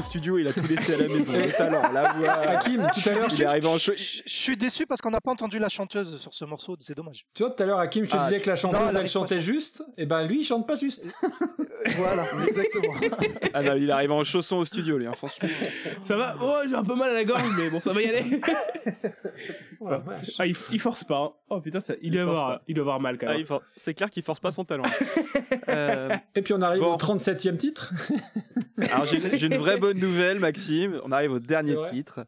studio, 0.00 0.38
il 0.38 0.48
a 0.48 0.52
tout 0.52 0.62
laissé 0.68 0.94
à 0.94 0.96
la 0.96 1.08
maison. 1.08 1.32
Le 1.32 1.52
talent, 1.56 1.92
la 1.92 2.12
voix. 2.14 2.32
Hakim, 2.32 2.88
tout 2.94 3.08
à 3.08 3.12
l'heure. 3.12 3.28
Je 3.28 3.92
je 3.96 4.22
suis 4.32 4.56
déçu 4.56 4.86
parce 4.86 5.00
qu'on 5.00 5.10
n'a 5.10 5.20
pas 5.20 5.32
entendu 5.32 5.58
la 5.58 5.68
chanteuse 5.68 6.18
sur 6.20 6.32
ce 6.32 6.44
morceau, 6.44 6.76
c'est 6.80 6.96
dommage. 6.96 7.26
Tu 7.34 7.42
vois, 7.42 7.52
tout 7.52 7.62
à 7.62 7.66
l'heure, 7.66 7.78
Hakim, 7.80 8.04
je 8.04 8.10
te 8.10 8.16
Ah, 8.16 8.24
disais 8.24 8.40
que 8.40 8.48
la 8.48 8.56
chanteuse, 8.56 8.80
non, 8.94 9.00
elle 9.00 9.08
chantait 9.08 9.40
juste. 9.40 9.82
Et 9.98 10.06
ben, 10.06 10.24
lui, 10.26 10.40
il 10.40 10.44
chante 10.44 10.66
pas 10.66 10.76
juste. 10.76 11.12
Voilà, 11.96 12.24
exactement. 12.46 12.94
Ah 13.54 13.62
non, 13.62 13.74
il 13.76 13.88
est 13.88 13.92
arrivé 13.92 14.12
en 14.12 14.24
chaussons 14.24 14.56
au 14.58 14.64
studio, 14.64 14.98
lui, 14.98 15.06
hein, 15.06 15.12
franchement. 15.14 15.48
Ça 16.02 16.16
va 16.16 16.36
Oh, 16.40 16.58
j'ai 16.68 16.74
un 16.74 16.84
peu 16.84 16.94
mal 16.94 17.10
à 17.10 17.14
la 17.14 17.24
gorge, 17.24 17.42
mais 17.58 17.70
bon, 17.70 17.80
ça 17.80 17.92
va 17.92 18.02
y 18.02 18.06
aller. 18.08 18.40
Oh 19.80 19.88
la 19.90 19.98
vache. 19.98 20.36
Ah, 20.38 20.46
il, 20.46 20.54
il 20.72 20.78
force 20.80 21.02
pas. 21.04 21.18
hein. 21.18 21.30
Oh 21.48 21.60
putain, 21.60 21.80
ça, 21.80 21.94
il, 22.00 22.12
doit 22.12 22.22
avoir, 22.22 22.60
il 22.68 22.74
doit 22.76 22.82
avoir 22.82 23.00
mal 23.00 23.18
quand 23.18 23.26
Ah, 23.26 23.32
même. 23.32 23.40
il 23.40 23.46
for- 23.46 23.62
C'est 23.74 23.94
clair 23.94 24.10
qu'il 24.10 24.22
force 24.22 24.38
pas 24.40 24.50
son 24.52 24.64
talent. 24.64 24.84
Euh, 25.68 26.10
Et 26.34 26.42
puis, 26.42 26.54
on 26.54 26.60
arrive 26.62 26.80
Bon. 26.82 26.94
au 26.94 26.96
37e 26.96 27.56
titre. 27.56 27.92
alors 28.78 29.04
j'ai 29.06 29.36
j'ai 29.38 29.46
une 29.46 29.56
vraie 29.56 29.76
bonne 29.76 29.98
nouvelle, 29.98 30.38
Maxime. 30.40 31.00
On 31.04 31.12
arrive 31.12 31.32
au 31.32 31.38
dernier 31.38 31.70
C'est 31.70 31.74
vrai 31.76 31.90
titre. 31.90 32.26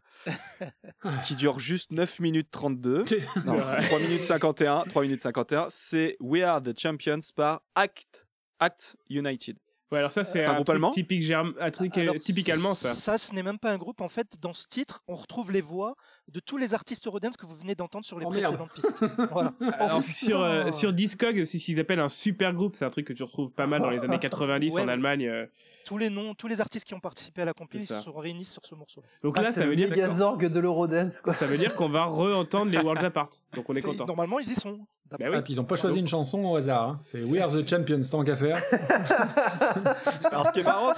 Qui 1.27 1.35
dure 1.35 1.59
juste 1.59 1.91
9 1.91 2.21
minutes 2.21 2.49
32. 2.51 3.03
C'est- 3.07 3.23
Non, 3.45 3.55
Ouais. 3.57 3.83
3 3.87 3.99
minutes 3.99 4.23
51. 4.23 4.85
3 4.89 5.03
minutes 5.03 5.21
51. 5.21 5.67
C'est 5.69 6.17
We 6.21 6.43
Are 6.43 6.63
the 6.63 6.79
Champions 6.79 7.19
par 7.35 7.63
Act, 7.75 8.24
Act 8.61 8.97
United. 9.09 9.59
Ouais, 9.95 10.01
alors 10.01 10.13
ça, 10.13 10.25
c'est 10.25 10.45
Un 10.45 10.51
un, 10.51 10.55
groupe 10.55 10.67
truc 10.67 10.75
allemand 10.75 10.91
typique, 10.91 11.23
germ- 11.23 11.55
un 11.61 11.71
truc 11.71 11.97
euh, 11.97 12.03
Alors, 12.03 12.19
typique 12.19 12.49
allemand, 12.51 12.75
ça. 12.75 12.93
Ça, 12.93 13.17
ce 13.17 13.33
n'est 13.33 13.43
même 13.43 13.59
pas 13.59 13.71
un 13.71 13.79
groupe. 13.79 14.01
En 14.01 14.09
fait, 14.09 14.27
dans 14.43 14.53
ce 14.53 14.67
titre, 14.67 15.03
on 15.09 15.15
retrouve 15.17 15.53
les 15.53 15.61
voix 15.61 15.95
de 16.33 16.41
tous 16.41 16.57
les 16.57 16.75
artistes 16.75 17.07
Eurodance 17.07 17.37
que 17.37 17.47
vous 17.47 17.55
venez 17.57 17.75
d'entendre 17.75 18.05
sur 18.05 18.19
les 18.19 18.27
Oh, 18.27 18.31
merde. 18.31 18.57
précédentes 18.69 18.73
pistes. 18.73 19.05
Voilà. 19.33 19.55
Alors, 19.79 20.03
sur, 20.03 20.43
euh, 20.43 20.71
sur 20.73 20.93
Discog, 20.93 21.45
c'est 21.45 21.59
ce 21.59 21.65
qu'ils 21.65 21.79
appellent 21.81 22.01
un 22.01 22.09
super 22.09 22.53
groupe. 22.53 22.77
C'est 22.77 22.85
un 22.85 22.91
truc 22.91 23.07
que 23.07 23.13
tu 23.13 23.23
retrouves 23.23 23.51
pas 23.51 23.67
mal 23.67 23.81
dans 23.83 23.91
les 23.91 24.05
années 24.05 24.19
90 24.19 24.75
Ouais, 24.75 24.83
en. 24.83 24.89
Allemagne. 24.89 25.27
euh. 25.29 25.47
Tous 25.87 25.99
les 25.99 26.09
noms, 26.09 26.33
tous 26.35 26.47
les 26.49 26.63
artistes 26.63 26.87
qui 26.87 26.95
ont 26.95 27.01
participé 27.01 27.43
à 27.43 27.45
la 27.45 27.53
compil, 27.53 27.83
ils 27.83 27.87
se 27.87 28.09
réunissent 28.09 28.53
sur 28.53 28.65
ce 28.65 28.75
morceau. 28.75 29.03
Donc 29.23 29.35
Ah, 29.39 29.43
là, 29.43 29.53
c'est 29.53 29.61
ça 29.61 29.67
veut 29.67 29.77
dire, 29.77 29.91
de 29.91 30.59
l'Eurodance, 30.59 31.19
quoi. 31.23 31.35
ça 31.35 31.47
veut 31.47 31.59
dire 31.59 31.75
qu'on 31.75 31.91
va 31.91 32.07
re-entendre 32.07 32.71
les 32.73 32.79
Worlds 32.79 33.05
Apart. 33.05 33.29
Donc 33.55 33.69
on 33.69 33.77
est 33.77 33.83
content. 33.83 34.07
Normalement, 34.07 34.39
ils 34.41 34.51
y 34.51 34.55
sont. 34.55 34.79
Bah 35.11 35.19
Ah, 35.23 35.29
oui. 35.31 35.43
puis 35.45 35.53
ils 35.53 35.61
ont 35.61 35.65
pas 35.65 35.77
choisi 35.77 35.99
une 36.01 36.09
chanson 36.09 36.39
au 36.43 36.57
hasard. 36.57 36.89
hein. 36.89 37.01
C'est 37.05 37.23
We 37.23 37.39
Are 37.43 37.51
the 37.53 37.69
Champions, 37.69 38.01
tant 38.11 38.25
qu'à 38.25 38.35
faire. 38.35 38.63
Alors, 40.31 40.47
ce 40.47 40.53
qui 40.53 40.61
est 40.61 40.65
marrant, 40.65 40.93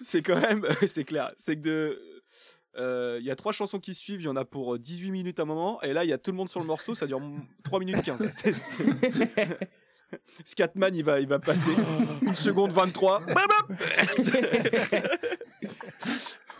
c'est 0.00 0.22
quand 0.22 0.40
même, 0.40 0.66
c'est 0.86 1.04
clair, 1.04 1.32
c'est 1.38 1.56
que 1.56 1.60
de. 1.62 2.00
euh, 2.76 3.18
Il 3.20 3.26
y 3.26 3.30
a 3.30 3.36
trois 3.36 3.52
chansons 3.52 3.78
qui 3.80 3.94
suivent, 3.94 4.20
il 4.20 4.24
y 4.24 4.28
en 4.28 4.36
a 4.36 4.44
pour 4.44 4.78
18 4.78 5.10
minutes 5.10 5.38
à 5.40 5.42
un 5.42 5.46
moment, 5.46 5.80
et 5.82 5.92
là 5.92 6.04
il 6.04 6.10
y 6.10 6.12
a 6.12 6.18
tout 6.18 6.30
le 6.30 6.36
monde 6.36 6.48
sur 6.48 6.60
le 6.60 6.66
morceau, 6.66 6.94
ça 6.94 7.06
dure 7.06 7.20
3 7.64 7.78
minutes 7.80 8.02
15. 8.02 8.18
C'est- 8.34 8.52
c'est- 8.52 9.58
Scatman 10.44 10.94
il 10.94 11.02
va, 11.04 11.20
il 11.20 11.26
va 11.26 11.38
passer 11.38 11.70
une 12.20 12.34
seconde 12.36 12.70
23. 12.72 13.20
Bam, 13.20 13.34
bam 13.34 13.76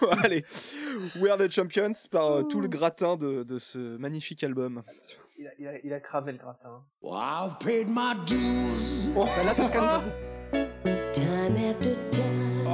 Bon, 0.01 0.09
Allez, 0.25 0.45
We 1.21 1.31
Are 1.31 1.39
the 1.39 1.49
Champions 1.51 1.93
par 2.11 2.33
euh, 2.33 2.43
tout 2.43 2.61
le 2.61 2.67
gratin 2.69 3.17
de, 3.17 3.45
de 3.45 3.59
ce 3.59 3.79
magnifique 3.99 4.43
album. 4.43 4.83
Il 5.39 5.47
a, 5.47 5.51
il 5.59 5.67
a- 5.69 5.79
il 5.85 5.93
a 5.93 6.01
cravé 6.01 6.33
le 6.33 6.39
gratin. 6.39 6.83
Well, 7.03 7.15
I've 7.15 7.59
paid 7.59 7.89
my 7.89 8.15
dues. 8.27 9.07
Bah 9.15 9.27
là, 9.45 9.55
ça 9.55 9.67
se 9.67 9.71
casse 9.73 9.85
pas. 9.85 10.03
Time 11.13 11.57
after 11.71 11.95
time. 12.11 12.67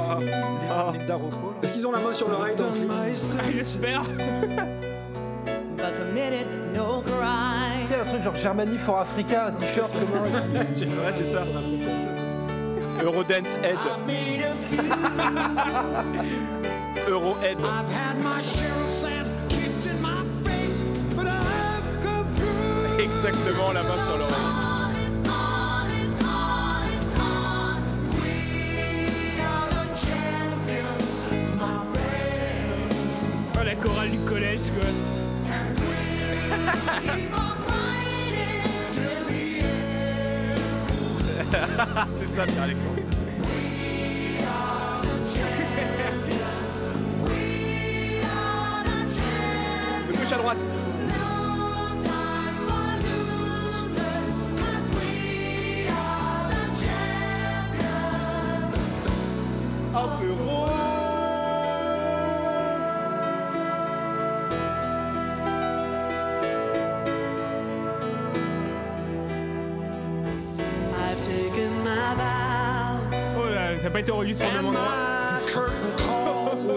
Ah. 0.71 0.91
Linda 0.93 1.15
Rocco. 1.15 1.53
Est-ce 1.61 1.73
qu'ils 1.73 1.85
ont 1.87 1.91
la 1.91 1.99
main 1.99 2.13
sur 2.13 2.29
l'oreille 2.29 2.55
clip 2.55 2.89
Ah, 2.89 3.09
J'espère. 3.51 4.03
But 5.75 5.95
committed, 5.97 6.47
no 6.73 7.01
crime. 7.01 7.87
Tu 7.87 7.93
sais, 7.93 7.99
un 7.99 8.05
truc 8.05 8.23
genre 8.23 8.35
Germany 8.35 8.77
for 8.85 8.99
Africa, 8.99 9.47
un 9.47 9.51
t-shirt. 9.59 9.85
Ouais, 10.53 10.65
c'est 11.15 11.25
ça. 11.25 11.43
Eurodance 13.01 13.55
Head. 13.61 13.77
I 13.77 13.97
made 14.07 14.41
a 14.43 14.53
few. 14.53 14.83
Euro 17.09 17.33
Head. 17.41 17.57
I've 17.59 17.89
had 17.91 18.17
my 18.21 18.39
share 18.41 18.71
of 18.73 18.89
sand 18.89 19.27
kicked 19.49 19.85
in 19.87 20.01
my 20.01 20.23
face, 20.43 20.83
but 21.15 21.25
I've 21.27 21.83
come 22.03 22.27
through. 22.35 22.99
Exactement, 23.03 23.71
la 23.73 23.83
main 23.83 23.97
sur 24.05 24.17
l'oreille. 24.17 24.58
Champions. 45.25 46.75
We 47.23 48.21
are 48.23 48.83
the 48.83 48.97
champions. 49.15 49.57
De 50.07 50.13
gauche 50.17 50.31
à 50.31 50.37
droite. 50.37 50.78
Été 74.09 74.11
enregistré 74.11 74.47
au 74.47 74.51
même 74.51 74.65
endroit. 74.67 74.81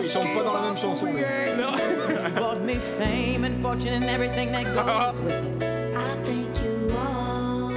Ils 0.03 0.09
chantent 0.09 0.35
pas 0.37 0.45
dans 0.45 0.55
la 0.55 0.61
même 0.63 0.77
chanson. 0.77 1.07
mais- 1.13 1.57
Non. 1.57 1.73
You 1.77 2.31
brought 2.35 2.63
me 2.63 2.75
fame 2.75 3.45
and 3.45 3.61
fortune 3.63 3.95
and 3.95 4.05
everything 4.09 4.53
that 4.53 4.65
goes 4.65 5.21
with 5.21 5.33
it. 5.33 5.63
I 5.63 6.15
thank 6.25 6.63
you 6.63 6.91
all. 6.95 7.73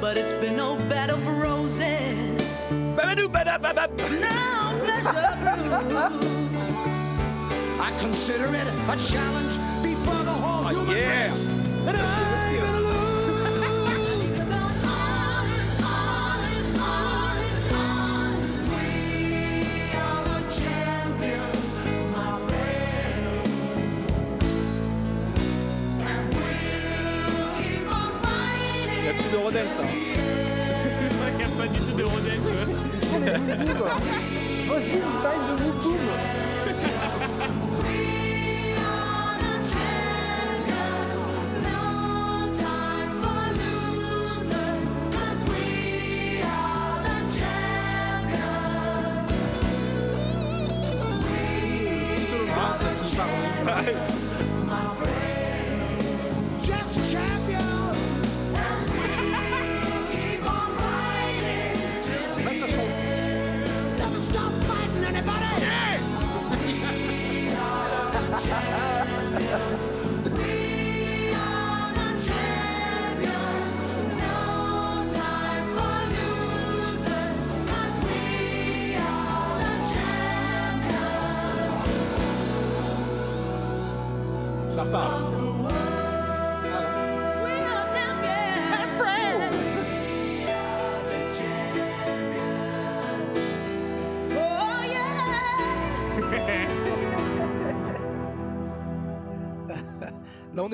But 0.00 0.16
it's 0.18 0.32
been 0.34 0.56
no 0.56 0.76
bed 0.88 1.10
of 1.10 1.26
roses. 1.42 2.56
Babadou, 2.96 3.28
badababab. 3.28 3.90
No 4.20 4.74
pleasure 4.84 5.36
cruise. 5.40 6.34
I 7.80 7.90
consider 7.98 8.46
it 8.54 8.66
a 8.88 8.96
challenge 8.96 9.58
before 9.82 10.22
the 10.24 10.32
whole 10.32 10.68
human 10.68 10.96
yeah. 10.96 11.26
race. 11.26 11.48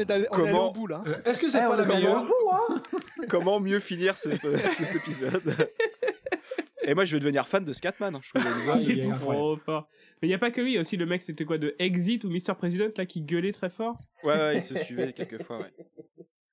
Est 0.01 0.11
allé, 0.11 0.27
on 0.31 0.37
est 0.39 0.43
allé 0.43 0.51
Comment 0.53 0.69
au 0.71 0.73
bout, 0.73 0.87
là. 0.87 1.03
Euh, 1.07 1.15
Est-ce 1.25 1.41
que 1.41 1.49
c'est 1.49 1.63
Eh, 1.65 1.67
pas 1.69 1.77
la 1.77 1.83
est 1.83 1.87
meilleure 1.87 2.23
hein 2.53 2.83
Comment 3.29 3.61
mieux 3.61 3.79
finir 3.81 4.17
ce- 4.17 4.31
cet 4.31 4.95
épisode 4.97 5.43
Et 6.83 6.95
moi, 6.95 7.05
je 7.05 7.15
vais 7.15 7.21
devenir 7.21 7.47
fan 7.47 7.65
de 7.65 7.73
Scatman. 7.73 8.15
hein. 8.17 8.21
Je 8.23 8.31
trouve 8.39 8.77
Il 8.81 8.91
il 8.91 8.99
est 9.01 9.07
est 9.07 9.11
trop 9.13 9.57
fort. 9.57 9.87
Mais 10.21 10.29
il 10.29 10.31
n'y 10.31 10.35
a 10.35 10.39
pas 10.39 10.51
que 10.51 10.61
lui, 10.61 10.73
il 10.73 10.75
y 10.75 10.79
a 10.79 10.81
aussi 10.81 10.97
le 10.97 11.07
mec, 11.07 11.23
c'était 11.23 11.45
quoi, 11.45 11.59
de 11.59 11.75
Exit 11.79 12.25
ou 12.25 12.31
Mr. 12.31 12.55
President, 12.57 12.91
là, 12.97 13.07
qui 13.07 13.21
gueulait 13.23 13.53
très 13.53 13.71
fort. 13.71 14.01
Ouais, 14.25 14.35
ouais, 14.35 14.57
il 14.57 14.63
se 14.63 14.75
suivait 14.75 15.13
quelques 15.13 15.43
fois, 15.45 15.59
ouais. 15.59 15.73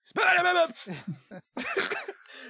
C'est 0.03 0.15
pas 0.15 0.33
la 0.35 0.43
même 0.43 0.57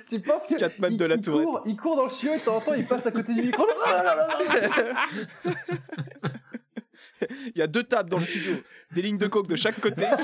Tu 0.10 0.20
penses 0.22 0.48
que 0.50 0.58
Scatman 0.58 0.94
il, 0.94 0.98
de 0.98 1.06
la 1.06 1.16
il 1.16 1.22
Tourette. 1.22 1.46
court, 1.46 1.62
il 1.66 1.76
court 1.78 1.96
dans 1.96 2.06
le 2.06 2.12
chiot 2.12 2.34
et 2.34 2.38
de 2.38 2.44
temps 2.44 2.58
en 2.58 2.62
temps 2.62 2.74
il 2.74 2.86
passe 2.86 3.06
à 3.06 3.12
côté 3.12 3.34
du 3.34 3.42
micro. 3.42 3.66
Il 7.56 7.58
y 7.58 7.62
a 7.62 7.68
deux 7.68 7.84
tables 7.84 8.10
dans 8.10 8.18
le 8.18 8.24
studio, 8.24 8.56
des 8.92 9.02
lignes 9.02 9.18
de 9.18 9.28
coke 9.28 9.48
de 9.48 9.56
chaque 9.56 9.80
côté. 9.80 10.06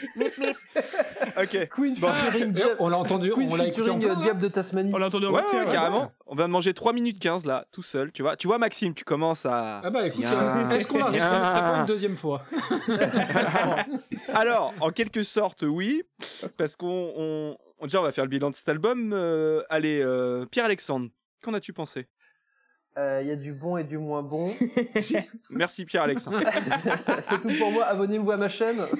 ok. 1.36 1.68
Queen 1.74 1.94
Bon. 2.00 2.12
featuring, 2.12 2.54
on 2.78 2.88
l'a 2.88 2.98
entendu, 2.98 3.30
Queen 3.32 3.50
on 3.52 3.54
l'a 3.56 3.66
écouté 3.66 3.90
en 3.90 3.94
featuring, 3.96 4.10
euh, 4.10 4.14
plein. 4.14 4.22
Diable 4.22 4.40
de 4.40 4.48
Tasmanie. 4.48 4.90
On 4.94 4.98
l'a 4.98 5.06
entendu 5.06 5.26
en 5.26 5.32
Ouais, 5.32 5.42
ouais, 5.52 5.58
ouais. 5.66 5.70
carrément. 5.72 6.12
On 6.26 6.34
vient 6.34 6.46
de 6.48 6.52
manger 6.52 6.72
3 6.74 6.92
minutes 6.92 7.18
15 7.20 7.44
là, 7.46 7.66
tout 7.70 7.82
seul, 7.82 8.10
tu 8.12 8.22
vois. 8.22 8.36
Tu 8.36 8.46
vois, 8.46 8.58
Maxime, 8.58 8.94
tu 8.94 9.04
commences 9.04 9.44
à. 9.46 9.80
Ah 9.84 9.90
bah 9.90 10.06
écoute, 10.06 10.20
Bien. 10.22 10.70
est-ce 10.70 10.86
qu'on 10.88 10.98
la 10.98 11.12
ferait 11.12 11.20
pas 11.60 11.76
une 11.80 11.86
deuxième 11.86 12.16
fois 12.16 12.42
Alors, 14.34 14.72
en 14.80 14.90
quelque 14.90 15.22
sorte, 15.22 15.62
oui. 15.62 16.02
Parce 16.58 16.76
qu'on. 16.76 17.12
On... 17.16 17.56
on- 17.78 17.84
Déjà, 17.86 18.00
on 18.00 18.04
va 18.04 18.12
faire 18.12 18.24
le 18.24 18.30
bilan 18.30 18.50
de 18.50 18.54
cet 18.54 18.68
album. 18.68 19.12
Euh, 19.14 19.62
allez, 19.70 20.00
euh, 20.02 20.44
Pierre-Alexandre, 20.46 21.08
qu'en 21.40 21.54
as-tu 21.54 21.72
pensé? 21.72 22.08
Euh, 22.98 23.20
Il 23.22 23.28
y 23.28 23.30
a 23.30 23.36
du 23.36 23.52
bon 23.52 23.76
et 23.76 23.84
du 23.84 23.98
moins 23.98 24.22
bon. 24.22 24.52
Merci, 25.50 25.84
Pierre-Alexandre. 25.84 26.40
C'est 27.28 27.40
tout 27.40 27.56
pour 27.58 27.70
moi. 27.70 27.84
Abonnez-vous 27.86 28.30
à 28.32 28.36
ma 28.36 28.48
chaîne. 28.48 28.80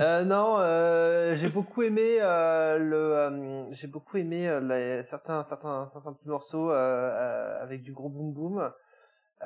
Euh, 0.00 0.24
non, 0.24 0.56
euh, 0.58 1.36
j'ai 1.36 1.48
beaucoup 1.48 1.82
aimé 1.84 2.18
euh, 2.20 2.78
le, 2.78 2.96
euh, 2.96 3.72
j'ai 3.74 3.86
beaucoup 3.86 4.16
aimé 4.16 4.48
euh, 4.48 4.58
les- 4.58 5.04
certains, 5.08 5.44
certains, 5.48 5.88
certains 5.92 6.12
petits 6.14 6.28
morceaux 6.28 6.68
euh, 6.72 6.74
euh, 6.74 7.62
avec 7.62 7.82
du 7.84 7.92
gros 7.92 8.08
boom 8.08 8.32
boom. 8.32 8.72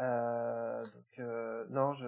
Euh, 0.00 0.82
donc 0.84 1.18
euh, 1.18 1.64
non, 1.70 1.92
je, 1.94 2.06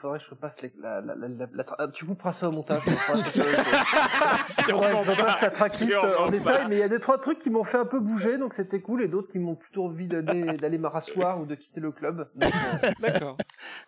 faudrait 0.00 0.18
que 0.18 0.24
je 0.24 0.30
repasse 0.30 0.60
les, 0.62 0.72
la, 0.80 1.02
la, 1.02 1.14
la, 1.14 1.28
la- 1.52 1.62
tra- 1.64 1.92
tu 1.92 2.06
couperas 2.06 2.32
ça 2.32 2.48
au 2.48 2.52
montage. 2.52 2.80
je 2.86 4.72
repasse 4.72 5.40
la 5.42 5.50
tracklist 5.50 5.94
en 6.18 6.30
détail, 6.30 6.66
mais 6.68 6.76
il 6.76 6.78
y 6.78 6.82
a 6.82 6.88
des 6.88 7.00
trois 7.00 7.18
trucs 7.20 7.38
qui 7.38 7.50
m'ont 7.50 7.64
fait 7.64 7.76
un 7.78 7.84
peu 7.84 8.00
bouger, 8.00 8.38
donc 8.38 8.54
c'était 8.54 8.80
cool, 8.80 9.02
et 9.02 9.08
d'autres 9.08 9.28
qui 9.30 9.38
m'ont 9.38 9.56
plutôt 9.56 9.84
envie 9.84 10.08
d'aller, 10.08 10.42
d'aller 10.56 10.78
me 10.78 10.88
rasseoir 10.88 11.40
ou 11.40 11.46
de 11.46 11.54
quitter 11.54 11.80
le 11.80 11.92
club. 11.92 12.28
Euh, 12.42 12.48
D'accord. 13.00 13.36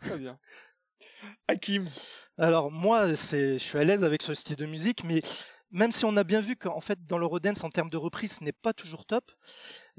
Très 0.02 0.18
bien. 0.18 0.38
Hakim. 1.48 1.84
Alors 2.38 2.70
moi, 2.70 3.14
c'est, 3.16 3.54
je 3.54 3.58
suis 3.64 3.78
à 3.78 3.84
l'aise 3.84 4.04
avec 4.04 4.22
ce 4.22 4.34
style 4.34 4.56
de 4.56 4.66
musique, 4.66 5.04
mais 5.04 5.20
même 5.70 5.92
si 5.92 6.04
on 6.04 6.16
a 6.16 6.24
bien 6.24 6.40
vu 6.40 6.56
qu'en 6.56 6.80
fait 6.80 7.04
dans 7.06 7.18
l'Eurodance 7.18 7.62
en 7.64 7.70
termes 7.70 7.90
de 7.90 7.96
reprise, 7.96 8.32
ce 8.38 8.44
n'est 8.44 8.52
pas 8.52 8.72
toujours 8.72 9.04
top, 9.06 9.24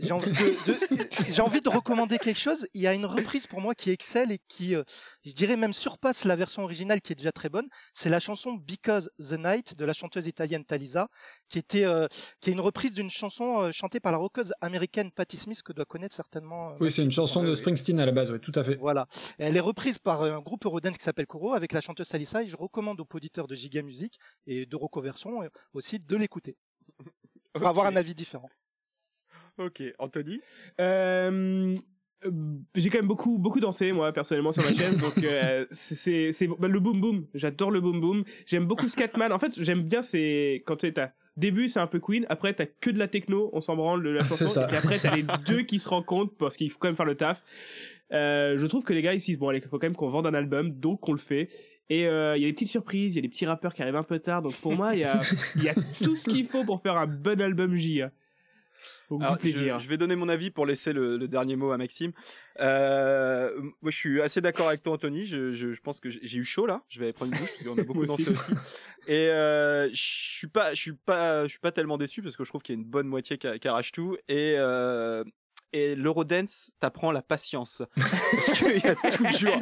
j'ai 0.02 0.12
envie 0.12 0.32
de, 0.32 0.36
de- 0.72 1.32
j'ai 1.32 1.42
envie 1.42 1.62
de 1.62 1.70
recommander 1.70 2.18
quelque 2.18 2.40
chose. 2.40 2.68
Il 2.74 2.82
y 2.82 2.88
a 2.88 2.94
une 2.94 3.06
reprise 3.06 3.48
pour 3.48 3.62
moi 3.62 3.76
qui 3.76 3.90
excelle 3.92 4.32
et 4.32 4.40
qui, 4.48 4.76
euh, 4.76 4.84
je 5.24 5.32
dirais 5.32 5.56
même 5.58 5.74
surpasse 5.74 6.26
la 6.26 6.36
version 6.36 6.64
originale 6.64 7.02
qui 7.02 7.14
est 7.14 7.16
déjà 7.16 7.32
très 7.32 7.50
bonne. 7.50 7.68
C'est 7.94 8.10
la 8.10 8.20
chanson 8.20 8.54
Because 8.54 9.10
the 9.20 9.34
Night 9.38 9.76
de 9.78 9.86
la 9.86 9.94
chanteuse 9.94 10.28
italienne 10.28 10.66
Talisa, 10.66 11.08
qui 11.50 11.60
était, 11.60 11.86
euh, 11.86 12.08
qui 12.40 12.50
est 12.50 12.54
une 12.54 12.60
reprise 12.62 12.94
d'une 12.94 13.10
chanson 13.10 13.62
euh, 13.62 13.72
chantée 13.72 14.00
par 14.00 14.12
la 14.12 14.18
rockeuse 14.18 14.54
américaine 14.62 15.12
Patti 15.12 15.38
Smith 15.38 15.62
que 15.64 15.74
doit 15.74 15.86
connaître 15.86 16.16
certainement. 16.16 16.72
euh, 16.72 16.78
Oui, 16.80 16.92
c'est 16.92 17.04
une 17.04 17.12
chanson 17.12 17.44
de. 17.44 17.54
Springsteen 17.56 18.00
à 18.00 18.06
la 18.06 18.12
base, 18.12 18.32
oui, 18.32 18.40
tout 18.40 18.52
à 18.56 18.64
fait. 18.64 18.76
voilà. 18.76 19.08
Et 19.40 19.44
elle 19.44 19.56
est 19.56 19.60
reprise 19.62 20.00
par 20.00 20.24
un 20.24 20.40
groupe 20.42 20.66
Eurodance 20.66 20.98
qui 20.98 21.04
s'appelle 21.04 21.28
Kuro 21.28 21.54
avec 21.54 21.74
la 21.74 21.82
chanteuse 21.82 22.08
Salissa 22.08 22.42
et 22.44 22.48
je 22.48 22.58
recommande 22.58 23.00
aux 23.00 23.08
auditeurs 23.14 23.48
de 23.48 23.56
Giga 23.56 23.82
Music 23.84 24.18
et 24.48 24.66
de 24.66 24.76
Rocoversion 24.76 25.44
euh, 25.44 25.50
aussi 25.74 26.00
de 26.00 26.16
l'écouter 26.16 26.56
pour 27.54 27.68
avoir 27.68 27.86
un 27.86 27.96
avis 27.96 28.16
différent. 28.16 28.50
Ok, 29.66 29.84
Anthony? 30.00 30.42
Euh, 30.80 31.76
j'ai 32.76 32.90
quand 32.90 33.00
même 33.00 33.08
beaucoup 33.08 33.38
beaucoup 33.38 33.60
dansé 33.60 33.92
moi 33.92 34.12
personnellement 34.12 34.52
sur 34.52 34.64
ma 34.64 34.74
chaîne 34.74 34.96
donc 34.98 35.24
euh, 35.24 35.66
c'est 35.72 36.32
bah, 36.60 36.68
le 36.68 36.80
boom 36.80 37.02
boom 37.02 37.26
j'adore 37.34 37.72
le 37.72 37.82
boom 37.82 38.00
boom. 38.00 38.24
J'aime 38.46 38.66
beaucoup 38.66 38.88
Scatman. 38.88 39.32
En 39.32 39.40
fait 39.40 39.60
j'aime 39.62 39.84
bien 39.84 40.02
c'est 40.02 40.62
quand 40.66 40.76
tu 40.76 40.94
t'as 40.94 41.12
début 41.38 41.68
c'est 41.68 41.80
un 41.80 41.88
peu 41.88 42.00
Queen 42.00 42.26
après 42.30 42.54
t'as 42.54 42.68
que 42.68 42.90
de 42.92 43.00
la 43.00 43.08
techno 43.08 43.50
on 43.54 43.62
s'en 43.62 43.76
branle 43.76 44.04
de 44.04 44.10
la 44.10 44.24
C'est 44.24 44.46
chanson 44.46 44.48
ça. 44.50 44.70
et 44.72 44.76
après 44.76 45.00
t'as 45.00 45.16
les 45.16 45.26
deux 45.48 45.64
qui 45.64 45.80
se 45.80 45.90
rencontrent 45.90 46.36
parce 46.38 46.58
qu'il 46.58 46.70
faut 46.70 46.78
quand 46.78 46.90
même 46.90 46.96
faire 46.96 47.06
le 47.06 47.16
taf. 47.16 47.44
Euh, 48.12 48.58
je 48.58 48.66
trouve 48.68 48.84
que 48.84 48.94
les 48.94 49.02
gars 49.02 49.14
ici 49.14 49.36
bon 49.36 49.50
allez 49.50 49.60
il 49.60 49.68
faut 49.68 49.80
quand 49.80 49.88
même 49.88 49.96
qu'on 49.96 50.10
vende 50.10 50.28
un 50.28 50.34
album 50.34 50.72
donc 50.72 51.08
on 51.10 51.14
le 51.14 51.18
fait. 51.18 51.50
Et 51.90 52.08
euh, 52.08 52.38
il 52.38 52.42
y 52.42 52.46
a 52.46 52.48
des 52.48 52.54
petites 52.54 52.70
surprises 52.70 53.14
il 53.14 53.16
y 53.16 53.20
a 53.20 53.22
des 53.24 53.30
petits 53.30 53.46
rappeurs 53.48 53.74
qui 53.74 53.82
arrivent 53.82 53.96
un 53.96 54.04
peu 54.04 54.20
tard 54.20 54.44
donc 54.44 54.54
pour 54.62 54.74
moi 54.74 54.94
il 54.94 55.00
y 55.00 55.04
a 55.04 55.18
il 55.56 55.64
y 55.64 55.70
a 55.70 55.74
tout 55.74 56.16
ce 56.16 56.30
qu'il 56.30 56.46
faut 56.46 56.64
pour 56.64 56.82
faire 56.82 56.98
un 56.98 57.08
bon 57.08 57.42
album 57.42 57.74
J 57.76 58.04
Alors, 59.10 59.38
plaisir 59.38 59.80
Je, 59.80 59.84
je 59.86 59.90
vais 59.90 59.98
donner 59.98 60.16
mon 60.16 60.30
avis 60.30 60.52
pour 60.52 60.66
laisser 60.66 60.94
le, 60.94 61.18
le 61.18 61.28
dernier 61.28 61.56
mot 61.56 61.72
à 61.72 61.78
Maxime. 61.78 62.12
Euh, 62.60 63.52
moi, 63.82 63.92
je 63.92 63.98
suis 63.98 64.22
assez 64.22 64.42
d'accord 64.42 64.68
avec 64.68 64.82
toi, 64.84 64.94
Anthony. 64.94 65.26
Je, 65.26 65.52
je, 65.54 65.74
je 65.74 65.82
pense 65.82 66.00
que 66.00 66.10
j'ai 66.10 66.38
eu 66.38 66.44
chaud 66.44 66.66
là. 66.66 66.84
Je 66.90 67.00
vais 67.00 67.06
aller 67.06 67.14
prendre 67.14 67.32
une 67.34 67.40
douche 67.40 67.50
parce 67.52 67.64
qu'on 67.76 67.82
a 67.82 67.84
beaucoup 67.84 68.06
dansé 68.06 68.30
aussi. 68.30 68.54
Et 69.08 69.30
euh, 69.30 69.90
je 69.90 70.02
suis 70.02 70.48
pas, 70.48 70.74
je 70.74 70.80
suis 70.82 70.94
pas, 70.94 71.44
je 71.44 71.50
suis 71.50 71.60
pas 71.60 71.72
tellement 71.72 71.98
déçu 71.98 72.22
parce 72.22 72.36
que 72.36 72.44
je 72.44 72.50
trouve 72.50 72.62
qu'il 72.62 72.76
y 72.76 72.78
a 72.78 72.82
une 72.82 72.88
bonne 72.88 73.08
moitié 73.08 73.38
qui, 73.38 73.48
qui 73.60 73.68
arrache 73.68 73.92
tout. 73.92 74.18
Et 74.28 74.56
euh, 74.58 75.24
Et 75.74 75.96
l'Eurodance 75.96 76.72
t'apprend 76.80 77.12
la 77.12 77.22
patience. 77.22 77.82
Parce 77.96 78.60
qu'il 78.60 78.78
y 78.78 78.88
a 78.88 78.96
toujours, 78.96 79.60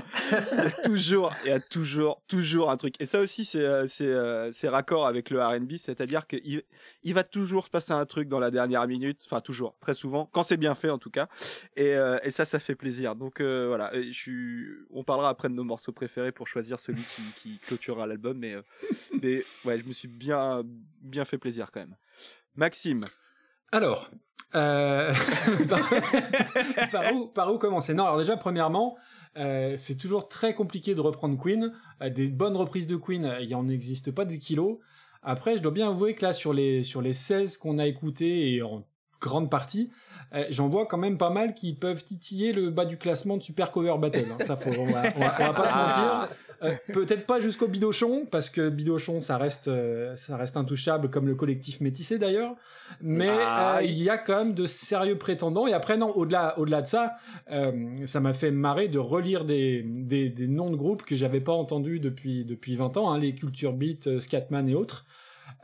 il 0.52 0.58
y 0.58 0.62
a 0.62 0.72
toujours, 0.72 1.34
il 1.46 1.50
y 1.50 1.52
a 1.52 1.60
toujours, 1.60 2.24
toujours 2.28 2.72
un 2.72 2.78
truc. 2.78 2.96
Et 3.00 3.06
ça 3.06 3.20
aussi, 3.20 3.46
c'est, 3.46 3.60
euh, 3.60 3.86
c'est, 3.86 4.08
euh, 4.08 4.52
c'est 4.52 4.70
raccord 4.70 5.06
avec 5.06 5.30
le 5.30 5.44
R&B, 5.44 5.74
c'est-à-dire 5.78 6.26
qu'il 6.26 6.64
il 7.04 7.14
va 7.14 7.24
toujours 7.24 7.66
se 7.66 7.70
passer 7.70 7.92
un 7.92 8.06
truc 8.06 8.28
dans 8.28 8.40
la 8.40 8.50
dernière 8.50 8.88
minute. 8.88 9.22
Enfin, 9.26 9.40
toujours, 9.42 9.78
très 9.80 9.94
souvent, 9.94 10.28
quand 10.32 10.42
c'est 10.42 10.58
bien 10.58 10.74
fait 10.74 10.90
en 10.90 10.98
tout 10.98 11.12
cas. 11.12 11.28
Et, 11.76 11.96
euh, 11.96 12.18
et 12.24 12.32
ça, 12.32 12.46
ça 12.46 12.60
fait 12.60 12.76
plaisir. 12.76 13.16
Donc 13.16 13.42
voilà, 13.42 13.92
je 14.12 14.86
on 14.92 15.04
parlera 15.04 15.30
après 15.30 15.50
de 15.50 15.54
nos 15.54 15.64
morceaux 15.64 15.92
préférés 15.92 16.32
pour 16.32 16.48
choisir 16.48 16.80
celui 16.80 17.02
qui, 17.02 17.22
qui 17.42 17.60
clôturera 17.60 18.08
l'album. 18.08 18.38
Mais, 18.38 18.56
mais 19.22 19.44
ouais, 19.66 19.78
je 19.78 19.86
me 19.86 19.94
suis 19.94 20.08
bien, 20.08 20.64
bien 21.02 21.26
fait 21.26 21.38
plaisir 21.38 21.72
quand 21.72 21.82
même. 21.82 21.96
Maxime. 22.56 23.02
Alors, 23.72 24.10
euh, 24.56 25.14
par, 26.92 27.14
où, 27.14 27.28
par 27.28 27.54
où 27.54 27.58
commencer? 27.58 27.94
Non, 27.94 28.06
alors 28.06 28.18
déjà, 28.18 28.38
premièrement, 28.38 28.98
euh, 29.38 29.76
c'est 29.78 29.96
toujours 29.96 30.28
très 30.28 30.54
compliqué 30.54 30.96
de 30.96 31.02
reprendre 31.02 31.38
Queen. 31.42 31.72
Euh, 32.02 32.10
des 32.10 32.28
bonnes 32.28 32.58
reprises 32.58 32.88
de 32.88 32.96
Queen, 32.96 33.26
euh, 33.26 33.42
il 33.42 33.54
en 33.56 33.70
existe 33.70 34.12
pas 34.12 34.26
des 34.26 34.40
kilos. 34.40 34.78
Après, 35.22 35.58
je 35.58 35.62
dois 35.62 35.72
bien 35.72 35.90
avouer 35.90 36.16
que 36.16 36.26
là, 36.26 36.34
sur 36.34 36.54
les, 36.54 36.84
sur 36.84 37.02
les 37.02 37.14
16 37.14 37.58
qu'on 37.58 37.78
a 37.78 37.86
écoutés, 37.86 38.54
et 38.54 38.62
en 38.62 38.86
grande 39.22 39.50
partie, 39.50 39.92
euh, 40.34 40.46
j'en 40.50 40.70
vois 40.70 40.86
quand 40.86 40.98
même 40.98 41.18
pas 41.18 41.30
mal 41.30 41.54
qui 41.54 41.74
peuvent 41.74 42.04
titiller 42.04 42.54
le 42.54 42.70
bas 42.70 42.86
du 42.86 42.98
classement 42.98 43.38
de 43.38 43.44
Super 43.44 43.72
Cover 43.72 43.96
Battle. 44.00 44.26
hein. 44.32 44.44
Ça, 44.46 44.56
faut, 44.56 44.70
on, 44.70 44.86
va, 44.86 45.12
pas 45.12 45.68
se 45.68 45.76
mentir. 45.76 46.30
Euh, 46.64 46.76
Peut-être 46.94 47.26
pas 47.26 47.40
jusqu'au 47.40 47.68
Bidochon, 47.68 48.26
parce 48.30 48.50
que 48.50 48.70
Bidochon, 48.70 49.20
ça 49.20 49.38
reste, 49.38 49.68
euh, 49.68 50.16
ça 50.16 50.38
reste 50.38 50.58
intouchable, 50.58 51.10
comme 51.10 51.28
le 51.28 51.36
collectif 51.36 51.82
métissé 51.82 52.20
d'ailleurs. 52.20 52.56
Mais 53.02 53.30
Ah, 53.30 53.78
euh, 53.78 53.84
il 53.84 54.02
y 54.02 54.10
a 54.10 54.18
quand 54.18 54.38
même 54.38 54.54
de 54.54 54.66
sérieux 54.66 55.18
prétendants. 55.18 55.68
Et 55.68 55.74
après, 55.74 55.98
non, 55.98 56.12
au-delà, 56.12 56.58
au-delà 56.60 56.82
de 56.82 56.88
ça, 56.88 57.14
euh, 57.52 58.06
ça 58.06 58.20
m'a 58.20 58.34
fait 58.34 58.52
marrer 58.52 58.88
de 58.88 59.00
relire 59.00 59.46
des, 59.46 59.84
des, 59.86 60.30
des 60.30 60.48
noms 60.48 60.70
de 60.70 60.76
groupes 60.76 61.04
que 61.04 61.16
j'avais 61.16 61.42
pas 61.42 61.54
entendus 61.54 62.00
depuis 62.00 62.46
depuis 62.46 62.76
20 62.76 62.98
ans, 62.98 63.12
hein, 63.12 63.20
les 63.20 63.36
Culture 63.36 63.74
Beat, 63.74 64.20
Scatman 64.20 64.68
et 64.68 64.76
autres. 64.76 65.06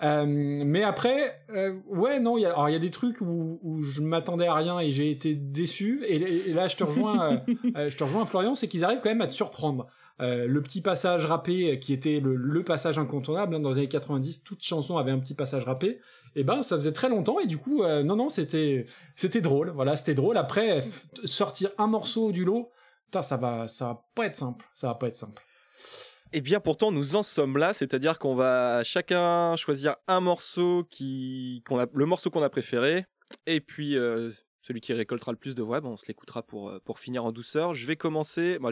Euh, 0.04 0.26
mais 0.28 0.84
après, 0.84 1.42
euh, 1.52 1.74
ouais, 1.88 2.20
non, 2.20 2.38
il 2.38 2.42
y 2.42 2.46
a, 2.46 2.50
alors 2.50 2.70
il 2.70 2.74
y 2.74 2.76
a 2.76 2.80
des 2.80 2.92
trucs 2.92 3.22
où, 3.22 3.60
où 3.64 3.82
je 3.82 4.02
m'attendais 4.02 4.48
à 4.48 4.54
rien 4.54 4.80
et 4.80 4.92
j'ai 4.92 5.10
été 5.10 5.36
déçu. 5.36 6.04
Et, 6.08 6.16
et 6.50 6.54
là, 6.54 6.68
je 6.68 6.76
te 6.76 6.84
rejoins, 6.84 7.44
euh, 7.78 7.90
je 7.90 7.96
te 7.96 8.04
rejoins, 8.04 8.26
Florian, 8.26 8.56
c'est 8.56 8.68
qu'ils 8.68 8.84
arrivent 8.84 9.00
quand 9.02 9.10
même 9.10 9.22
à 9.22 9.28
te 9.28 9.34
surprendre. 9.34 9.88
Euh, 10.22 10.48
le 10.48 10.62
petit 10.62 10.82
passage 10.82 11.26
rappé 11.26 11.74
euh, 11.74 11.76
qui 11.76 11.92
était 11.92 12.22
le, 12.22 12.64
passage 12.64 12.98
incontournable 12.98 13.56
hein, 13.56 13.60
dans 13.60 13.72
les 13.72 13.80
années 13.80 13.90
90, 13.90 14.44
toute 14.44 14.64
chanson 14.64 14.98
avait 14.98 15.12
un 15.12 15.20
petit 15.20 15.34
passage 15.34 15.66
rappé. 15.66 16.00
Et 16.36 16.44
ben, 16.44 16.62
ça 16.62 16.78
faisait 16.78 16.94
très 16.94 17.10
longtemps 17.10 17.40
et 17.40 17.48
du 17.48 17.58
coup, 17.58 17.84
euh, 17.84 18.02
non, 18.02 18.16
non, 18.16 18.30
c'était, 18.30 18.86
c'était 19.16 19.42
drôle. 19.42 19.72
Voilà, 19.72 19.96
c'était 19.96 20.16
drôle. 20.16 20.38
Après, 20.38 20.84
sortir 21.26 21.70
un 21.78 21.88
morceau 21.88 22.32
du 22.32 22.46
lot, 22.46 22.72
putain, 23.06 23.22
ça 23.22 23.38
va, 23.38 23.68
ça 23.68 23.88
va 23.88 24.06
pas 24.16 24.26
être 24.26 24.36
simple. 24.36 24.66
Ça 24.74 24.88
va 24.88 24.96
pas 24.96 25.08
être 25.08 25.18
simple. 25.18 25.42
Eh 26.32 26.42
bien, 26.42 26.60
pourtant, 26.60 26.92
nous 26.92 27.16
en 27.16 27.24
sommes 27.24 27.58
là, 27.58 27.74
c'est-à-dire 27.74 28.18
qu'on 28.18 28.36
va 28.36 28.84
chacun 28.84 29.56
choisir 29.58 29.96
un 30.08 30.22
morceau 30.22 30.86
qui, 30.90 31.62
a, 31.70 31.86
le 31.94 32.06
morceau 32.06 32.30
qu'on 32.30 32.44
a 32.44 32.50
préféré, 32.50 33.06
et 33.46 33.62
puis 33.62 33.96
celui 34.62 34.82
qui 34.82 34.92
récoltera 34.94 35.32
le 35.32 35.38
plus 35.38 35.56
de 35.56 35.64
voix, 35.64 35.80
ben, 35.80 35.90
on 35.90 35.98
se 35.98 36.08
l'écoutera 36.08 36.42
pour 36.44 36.74
pour 36.84 37.00
finir 37.00 37.24
en 37.24 37.32
douceur. 37.32 37.74
Je 37.74 37.86
vais 37.86 37.96
commencer. 37.96 38.58
Moi, 38.60 38.72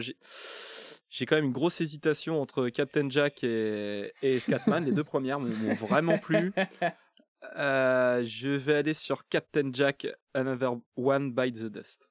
j'ai 1.14 1.26
quand 1.26 1.36
même 1.36 1.44
une 1.44 1.52
grosse 1.52 1.80
hésitation 1.80 2.42
entre 2.42 2.68
Captain 2.70 3.08
Jack 3.08 3.44
et, 3.44 4.10
et 4.22 4.40
Scatman. 4.40 4.84
Les 4.84 4.90
deux 4.90 5.04
premières 5.04 5.38
m'ont 5.38 5.48
m'ont 5.48 5.74
vraiment 5.74 6.18
plu. 6.18 6.52
Euh, 7.56 8.22
je 8.24 8.48
vais 8.48 8.72
aller 8.72 8.94
sur 8.94 9.28
Captain 9.28 9.68
Jack, 9.70 10.06
Another 10.32 10.78
One 10.96 11.34
by 11.34 11.52
the 11.52 11.66
Dust. 11.66 12.08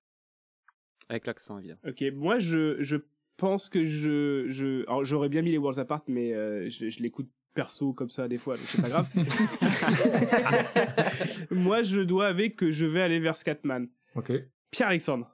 Avec 1.09 1.25
l'accent, 1.25 1.57
évidemment. 1.57 1.79
Ok, 1.87 2.03
moi 2.13 2.37
je, 2.37 2.75
je 2.83 2.97
pense 3.35 3.67
que 3.67 3.83
je, 3.83 4.45
je 4.49 4.83
alors 4.83 5.03
j'aurais 5.03 5.29
bien 5.29 5.41
mis 5.41 5.49
les 5.49 5.57
Worlds 5.57 5.79
Apart, 5.79 6.03
mais 6.07 6.35
euh, 6.35 6.69
je, 6.69 6.87
je 6.87 6.99
l'écoute 6.99 7.31
perso 7.55 7.93
comme 7.93 8.11
ça 8.11 8.27
des 8.27 8.37
fois, 8.37 8.57
donc 8.57 8.65
c'est 8.67 8.83
pas 8.83 8.89
grave. 8.89 9.09
moi 11.49 11.81
je 11.81 12.01
dois 12.01 12.27
avec 12.27 12.55
que 12.55 12.71
je 12.71 12.85
vais 12.85 13.01
aller 13.01 13.19
vers 13.19 13.35
Scatman. 13.35 13.87
Ok. 14.13 14.33
Pierre 14.69 14.89
Alexandre. 14.89 15.32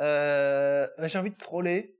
Euh, 0.00 0.86
j'ai 1.04 1.18
envie 1.18 1.30
de 1.30 1.36
troller. 1.36 1.96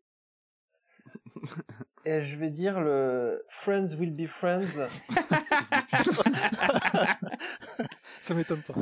Et 2.04 2.22
je 2.22 2.36
vais 2.36 2.50
dire 2.50 2.80
le 2.80 3.44
Friends 3.48 3.94
will 3.98 4.12
be 4.12 4.28
friends. 4.28 4.66
Ça 8.20 8.34
m'étonne 8.34 8.62
pas. 8.62 8.74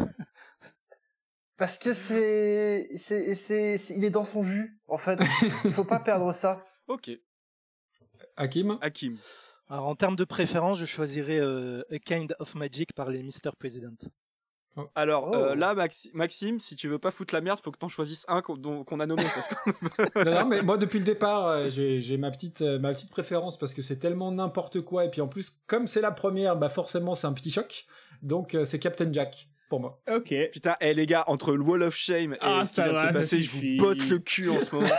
Parce 1.57 1.79
que 1.79 1.93
c'est, 1.93 2.89
c'est, 2.99 3.35
c'est, 3.35 3.79
c'est- 3.79 3.95
il 3.95 4.05
est 4.05 4.11
dans 4.11 4.25
son 4.25 4.43
jus, 4.43 4.79
en 4.89 4.99
fait. 4.99 5.19
Il 5.65 5.73
faut 5.73 5.85
pas 5.85 6.01
perdre 6.01 6.33
ça. 6.33 6.65
Ok. 6.87 7.11
Hakim. 8.37 8.79
Hakim. 8.83 9.17
Alors, 9.71 9.87
en 9.87 9.95
termes 9.95 10.17
de 10.17 10.25
préférence, 10.25 10.79
je 10.79 10.85
choisirais 10.85 11.39
euh, 11.41 11.83
A 11.91 11.99
Kind 11.99 12.37
of 12.41 12.55
Magic 12.57 12.93
par 12.93 13.09
les 13.09 13.23
Mr. 13.23 13.53
President. 13.59 13.97
Alors 14.95 15.29
Oh. 15.33 15.35
euh, 15.37 15.55
là, 15.55 15.75
Maxi- 15.75 16.11
Maxime, 16.15 16.59
si 16.59 16.75
tu 16.75 16.89
veux 16.89 16.99
pas 16.99 17.11
foutre 17.13 17.33
la 17.35 17.41
merde, 17.41 17.61
faut 17.63 17.71
que 17.71 17.79
t'en 17.79 17.89
choisisses 17.89 18.25
un 18.29 18.43
qu'on 18.43 18.57
dont- 18.57 18.83
qu'on 18.85 18.99
a 19.01 19.07
nommé. 19.07 19.23
Parce 19.23 19.49
que... 19.49 20.25
non, 20.25 20.41
non, 20.41 20.47
mais 20.47 20.63
moi 20.63 20.77
depuis 20.79 20.99
le 20.99 21.05
départ, 21.05 21.47
euh, 21.47 21.69
j'ai 21.69 22.17
ma 22.19 22.31
petite 22.31 22.63
euh, 22.63 22.79
ma 22.79 22.93
petite 22.93 23.11
préférence 23.11 23.59
parce 23.59 23.73
que 23.75 23.83
c'est 23.83 23.97
tellement 23.99 24.33
n'importe 24.33 24.81
quoi 24.81 25.05
et 25.05 25.11
puis 25.11 25.21
en 25.21 25.29
plus 25.29 25.61
comme 25.67 25.87
c'est 25.87 26.01
la 26.01 26.11
première, 26.11 26.57
bah 26.57 26.69
forcément 26.69 27.15
c'est 27.15 27.27
un 27.29 27.33
petit 27.33 27.51
choc. 27.51 27.87
Donc 28.23 28.55
euh, 28.55 28.65
c'est 28.65 28.79
Captain 28.81 29.13
Jack 29.13 29.49
pour 29.71 29.81
moi. 29.81 30.01
Ok. 30.13 30.35
Putain, 30.53 30.75
eh 30.81 30.93
les 30.93 31.07
gars, 31.07 31.25
entre 31.27 31.53
le 31.55 31.63
Wall 31.63 31.83
of 31.83 31.95
Shame 31.97 32.35
et 32.35 32.39
Ah, 32.41 32.65
ce 32.67 32.75
qui 32.75 32.83
de 32.83 32.89
va, 32.93 33.09
se 33.09 33.13
passer, 33.19 33.43
je 33.43 33.51
vous 33.51 33.77
botte 33.79 34.09
le 34.09 34.19
cul 34.19 34.49
en 34.51 34.61
ce 34.61 34.75
moment. 34.75 34.89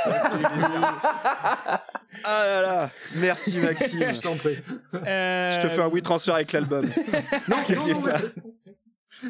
ah 1.16 1.82
là 2.24 2.62
là, 2.62 2.92
merci 3.16 3.58
Maxime. 3.60 4.12
Je 4.14 4.22
t'en 4.22 4.36
prie. 4.36 4.58
Euh, 4.94 5.52
Je 5.52 5.60
te 5.62 5.68
fais 5.70 5.82
un 5.82 5.88
oui 5.88 6.02
transfert 6.02 6.36
avec 6.36 6.52
l'album. 6.52 6.86
Non, 7.48 7.58
non, 7.70 7.88
non, 7.88 7.96
ça 7.96 8.18
mais- 8.18 8.42
euh, 9.26 9.30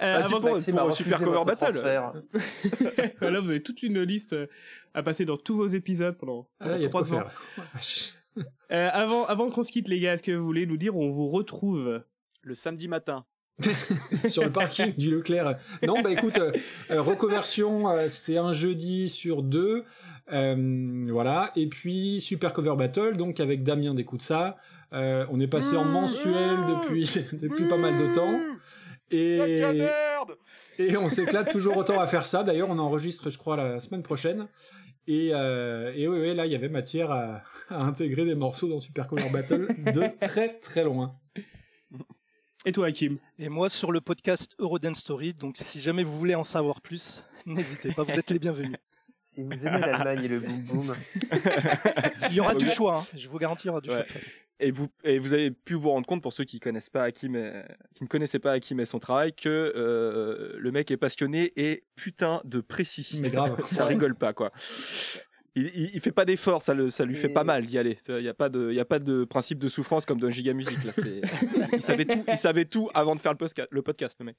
Vas-y, 0.00 0.24
avant- 0.24 0.40
pour- 0.40 0.50
Maxime 0.54 0.90
Super 0.92 1.18
Cover 1.22 1.44
Battle. 1.44 1.80
Là, 3.20 3.40
vous 3.40 3.50
avez 3.50 3.62
toute 3.62 3.82
une 3.82 4.00
liste 4.02 4.32
euh, 4.34 4.46
à 4.94 5.02
passer 5.02 5.24
dans 5.24 5.36
tous 5.36 5.56
vos 5.56 5.66
épisodes 5.68 6.16
pendant, 6.16 6.48
Ah, 6.60 6.64
pendant 6.64 6.76
y 6.78 6.86
ans. 7.14 7.24
Euh, 8.72 8.88
avant, 8.92 9.24
avant 9.26 9.50
qu'on 9.50 9.62
se 9.62 9.72
quitte, 9.72 9.88
les 9.88 10.00
gars, 10.00 10.14
est-ce 10.14 10.22
que 10.22 10.32
vous 10.32 10.44
voulez 10.44 10.66
nous 10.66 10.76
dire 10.76 10.96
où 10.96 11.02
on 11.02 11.10
vous 11.10 11.28
retrouve? 11.28 12.02
Le 12.42 12.54
samedi 12.54 12.88
matin. 12.88 13.24
sur 14.26 14.42
le 14.42 14.50
parking 14.50 14.92
du 14.96 15.12
Leclerc. 15.12 15.56
Non, 15.86 16.02
bah 16.02 16.10
écoute, 16.10 16.38
euh, 16.38 16.50
euh, 16.90 17.00
reconversion, 17.00 17.88
euh, 17.88 18.06
c'est 18.08 18.36
un 18.36 18.52
jeudi 18.52 19.08
sur 19.08 19.44
deux, 19.44 19.84
euh, 20.32 21.06
voilà. 21.08 21.52
Et 21.54 21.68
puis 21.68 22.20
Super 22.20 22.52
Cover 22.52 22.74
Battle, 22.76 23.16
donc 23.16 23.38
avec 23.38 23.62
Damien 23.62 23.94
d'écoute 23.94 24.22
ça. 24.22 24.56
Euh, 24.92 25.24
on 25.30 25.38
est 25.40 25.46
passé 25.46 25.76
en 25.76 25.84
mensuel 25.84 26.56
depuis 26.80 27.08
depuis 27.40 27.66
pas 27.68 27.76
mal 27.76 27.96
de 27.96 28.12
temps. 28.12 28.40
Et, 29.10 30.96
on 30.96 31.08
s'éclate 31.08 31.50
toujours 31.50 31.76
autant 31.76 32.00
à 32.00 32.06
faire 32.06 32.26
ça. 32.26 32.42
D'ailleurs, 32.42 32.70
on 32.70 32.78
enregistre, 32.78 33.30
je 33.30 33.38
crois, 33.38 33.56
la 33.56 33.80
semaine 33.80 34.02
prochaine. 34.02 34.48
Et, 35.06 35.30
euh, 35.34 35.92
et 35.94 36.08
oui, 36.08 36.18
oui, 36.18 36.34
là, 36.34 36.46
il 36.46 36.52
y 36.52 36.54
avait 36.54 36.68
matière 36.70 37.10
à, 37.10 37.42
à 37.68 37.82
intégrer 37.82 38.24
des 38.24 38.34
morceaux 38.34 38.68
dans 38.68 38.80
Super 38.80 39.06
Cover 39.06 39.28
Battle 39.30 39.68
de 39.92 40.26
très 40.26 40.58
très 40.58 40.82
loin. 40.82 41.14
Et 42.66 42.72
toi, 42.72 42.86
Hakim? 42.86 43.18
Et 43.38 43.50
moi, 43.50 43.68
sur 43.68 43.92
le 43.92 44.00
podcast 44.00 44.54
Eurodance 44.58 45.00
Story, 45.00 45.34
donc 45.34 45.56
si 45.58 45.80
jamais 45.80 46.02
vous 46.02 46.16
voulez 46.18 46.34
en 46.34 46.44
savoir 46.44 46.80
plus, 46.80 47.24
n'hésitez 47.44 47.92
pas, 47.92 48.02
vous 48.04 48.18
êtes 48.18 48.30
les 48.30 48.38
bienvenus. 48.38 48.78
Si 49.26 49.42
vous 49.42 49.52
aimez 49.52 49.80
l'Allemagne 49.80 50.24
et 50.24 50.28
le 50.28 50.40
boom 50.40 50.62
boom. 50.62 50.96
Il 52.30 52.34
y 52.36 52.40
aura 52.40 52.54
du 52.54 52.68
choix, 52.68 53.00
hein. 53.00 53.06
je 53.16 53.28
vous 53.28 53.38
garantis, 53.38 53.64
il 53.64 53.66
y 53.66 53.70
aura 53.70 53.80
du 53.82 53.90
Ouais. 53.90 54.06
choix. 54.08 54.20
Et 54.60 54.70
vous, 54.70 54.88
et 55.02 55.18
vous 55.18 55.34
avez 55.34 55.50
pu 55.50 55.74
vous 55.74 55.90
rendre 55.90 56.06
compte, 56.06 56.22
pour 56.22 56.32
ceux 56.32 56.44
qui 56.44 56.60
connaissent 56.60 56.90
pas 56.90 57.02
Hakim, 57.02 57.34
et- 57.34 57.62
qui 57.94 58.04
ne 58.04 58.08
connaissaient 58.08 58.38
pas 58.38 58.52
Hakim 58.52 58.78
et 58.80 58.84
son 58.84 59.00
travail, 59.00 59.32
que 59.32 59.48
euh, 59.74 60.54
le 60.58 60.70
mec 60.70 60.90
est 60.92 60.96
passionné 60.96 61.52
et 61.56 61.82
putain 61.96 62.40
de 62.44 62.60
précis. 62.60 63.18
Mais 63.20 63.30
grave. 63.30 63.60
ça 63.66 63.84
rigole 63.84 64.14
pas, 64.14 64.32
quoi. 64.32 64.52
Il, 65.56 65.70
il, 65.74 65.90
il 65.94 66.00
fait 66.00 66.10
pas 66.12 66.24
d'effort, 66.24 66.62
ça, 66.62 66.74
le, 66.74 66.90
ça 66.90 67.04
lui 67.04 67.14
fait 67.14 67.28
pas 67.28 67.44
mal 67.44 67.64
d'y 67.66 67.78
aller. 67.78 67.96
Il 68.08 68.16
n'y 68.18 68.28
a, 68.28 68.34
pas 68.34 68.48
de- 68.48 68.72
y 68.72 68.80
a 68.80 68.84
pas 68.84 68.98
de 68.98 69.24
principe 69.24 69.58
de 69.58 69.68
souffrance 69.68 70.04
comme 70.06 70.18
dans 70.20 70.30
Giga 70.30 70.52
Music. 70.52 70.78
Là. 70.84 70.92
Il, 71.72 71.80
savait 71.80 72.04
tout, 72.04 72.24
il 72.28 72.36
savait 72.36 72.64
tout 72.64 72.90
avant 72.94 73.14
de 73.14 73.20
faire 73.20 73.34
le, 73.38 73.46
le 73.70 73.82
podcast, 73.82 74.16
le 74.20 74.26
mec. 74.26 74.36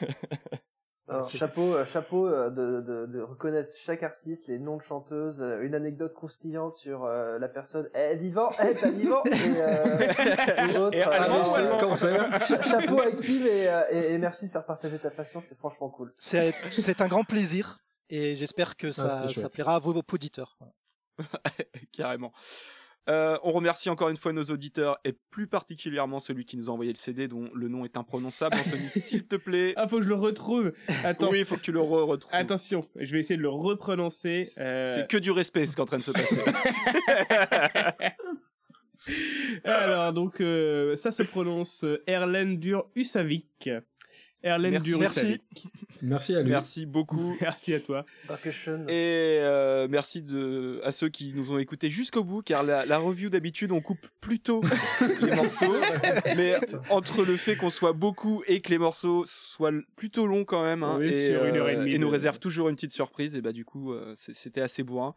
Alors, 1.08 1.28
chapeau, 1.28 1.74
euh, 1.74 1.86
chapeau 1.86 2.26
euh, 2.26 2.50
de, 2.50 2.80
de, 2.80 3.06
de 3.06 3.20
reconnaître 3.22 3.70
chaque 3.86 4.02
artiste, 4.02 4.48
les 4.48 4.58
noms 4.58 4.76
de 4.76 4.82
chanteuses, 4.82 5.40
euh, 5.40 5.62
une 5.62 5.74
anecdote 5.74 6.12
croustillante 6.12 6.76
sur 6.76 7.04
euh, 7.04 7.38
la 7.38 7.48
personne. 7.48 7.88
Eh, 7.94 8.14
vivant, 8.16 8.50
eh, 8.62 8.74
pas 8.74 8.90
vivant. 8.90 9.22
Et, 9.24 9.30
euh, 9.30 9.98
et 10.74 10.76
autres, 10.76 10.96
Et 10.96 11.02
euh, 11.06 11.78
cancer. 11.80 12.28
cha- 12.48 12.62
chapeau 12.62 13.00
à 13.00 13.10
Kim 13.12 13.46
et, 13.46 13.68
euh, 13.68 13.82
et, 13.90 14.12
et 14.14 14.18
merci 14.18 14.46
de 14.46 14.52
faire 14.52 14.66
partager 14.66 14.98
ta 14.98 15.10
passion, 15.10 15.40
c'est 15.40 15.56
franchement 15.56 15.88
cool. 15.88 16.12
C'est 16.16 16.52
c'est 16.72 17.00
un 17.00 17.08
grand 17.08 17.24
plaisir 17.24 17.78
et 18.10 18.34
j'espère 18.36 18.76
que 18.76 18.90
ça, 18.90 19.08
c'était 19.08 19.28
ça 19.28 19.40
chouette. 19.40 19.52
plaira 19.54 19.76
à 19.76 19.78
vos 19.78 19.94
auditeurs. 20.12 20.58
Carrément. 21.92 22.32
Euh, 23.08 23.38
on 23.42 23.52
remercie 23.52 23.88
encore 23.88 24.10
une 24.10 24.16
fois 24.16 24.32
nos 24.32 24.42
auditeurs 24.44 24.98
et 25.04 25.14
plus 25.30 25.46
particulièrement 25.46 26.20
celui 26.20 26.44
qui 26.44 26.56
nous 26.58 26.68
a 26.68 26.72
envoyé 26.72 26.92
le 26.92 26.98
CD 26.98 27.26
dont 27.26 27.48
le 27.54 27.68
nom 27.68 27.84
est 27.84 27.96
imprononçable. 27.96 28.56
Anthony, 28.66 28.88
s'il 28.88 29.26
te 29.26 29.36
plaît. 29.36 29.72
Ah, 29.76 29.88
faut 29.88 29.96
que 29.98 30.04
je 30.04 30.08
le 30.08 30.14
retrouve. 30.14 30.72
Oui, 31.30 31.44
faut 31.44 31.56
que 31.56 31.62
tu 31.62 31.72
le 31.72 31.80
retrouves. 31.80 32.34
Attention, 32.34 32.86
je 32.96 33.10
vais 33.12 33.20
essayer 33.20 33.36
de 33.38 33.42
le 33.42 33.48
reprononcer. 33.48 34.44
C'est 34.44 34.62
euh. 34.62 35.04
que 35.04 35.16
du 35.16 35.30
respect 35.30 35.66
ce 35.66 35.74
qui 35.74 35.80
en 35.80 35.86
train 35.86 35.96
de 35.96 36.02
se 36.02 36.12
passer. 36.12 36.50
Alors, 39.64 40.12
donc, 40.12 40.40
euh, 40.40 40.96
ça 40.96 41.10
se 41.10 41.22
prononce 41.22 41.84
Erlendur 42.06 42.90
Husavik. 42.94 43.70
Erlen 44.42 44.70
merci, 44.70 44.94
merci. 44.98 45.40
merci. 46.02 46.34
à 46.36 46.42
lui. 46.42 46.50
Merci 46.50 46.86
beaucoup. 46.86 47.36
merci 47.40 47.74
à 47.74 47.80
toi. 47.80 48.04
Et 48.88 49.38
euh, 49.40 49.88
merci 49.90 50.24
à 50.84 50.92
ceux 50.92 51.08
qui 51.08 51.32
nous 51.34 51.50
ont 51.52 51.58
écoutés 51.58 51.90
jusqu'au 51.90 52.22
bout, 52.22 52.42
car 52.42 52.62
la, 52.62 52.86
la 52.86 52.98
review 52.98 53.30
d'habitude, 53.30 53.72
on 53.72 53.80
coupe 53.80 54.06
plus 54.20 54.38
tôt 54.38 54.60
les 55.20 55.34
morceaux. 55.34 55.76
mais 56.36 56.54
entre 56.90 57.24
le 57.24 57.36
fait 57.36 57.56
qu'on 57.56 57.70
soit 57.70 57.92
beaucoup 57.92 58.42
et 58.46 58.60
que 58.60 58.70
les 58.70 58.78
morceaux 58.78 59.24
soient 59.26 59.72
plutôt 59.96 60.26
longs 60.26 60.44
quand 60.44 60.62
même, 60.62 60.82
hein, 60.84 60.98
euh, 61.00 61.86
et, 61.86 61.98
nous 61.98 62.08
réservent 62.08 62.38
toujours 62.38 62.68
une 62.68 62.76
petite 62.76 62.92
surprise, 62.92 63.34
et 63.34 63.40
bah 63.40 63.52
du 63.52 63.64
coup, 63.64 63.92
euh, 63.92 64.14
c'était 64.16 64.60
assez 64.60 64.84
bourrin. 64.84 65.14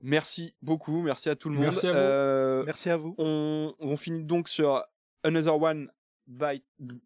Merci 0.00 0.56
beaucoup, 0.62 1.02
merci 1.02 1.28
à 1.28 1.36
tout 1.36 1.48
le 1.48 1.56
monde. 1.56 1.64
Merci 1.64 1.86
à 1.88 1.92
vous. 1.92 2.64
Merci 2.64 2.90
à 2.90 2.96
vous. 2.96 3.14
On 3.18 3.96
finit 3.96 4.24
donc 4.24 4.48
sur 4.48 4.82
Another 5.22 5.60
One 5.60 5.90
by, 6.26 6.60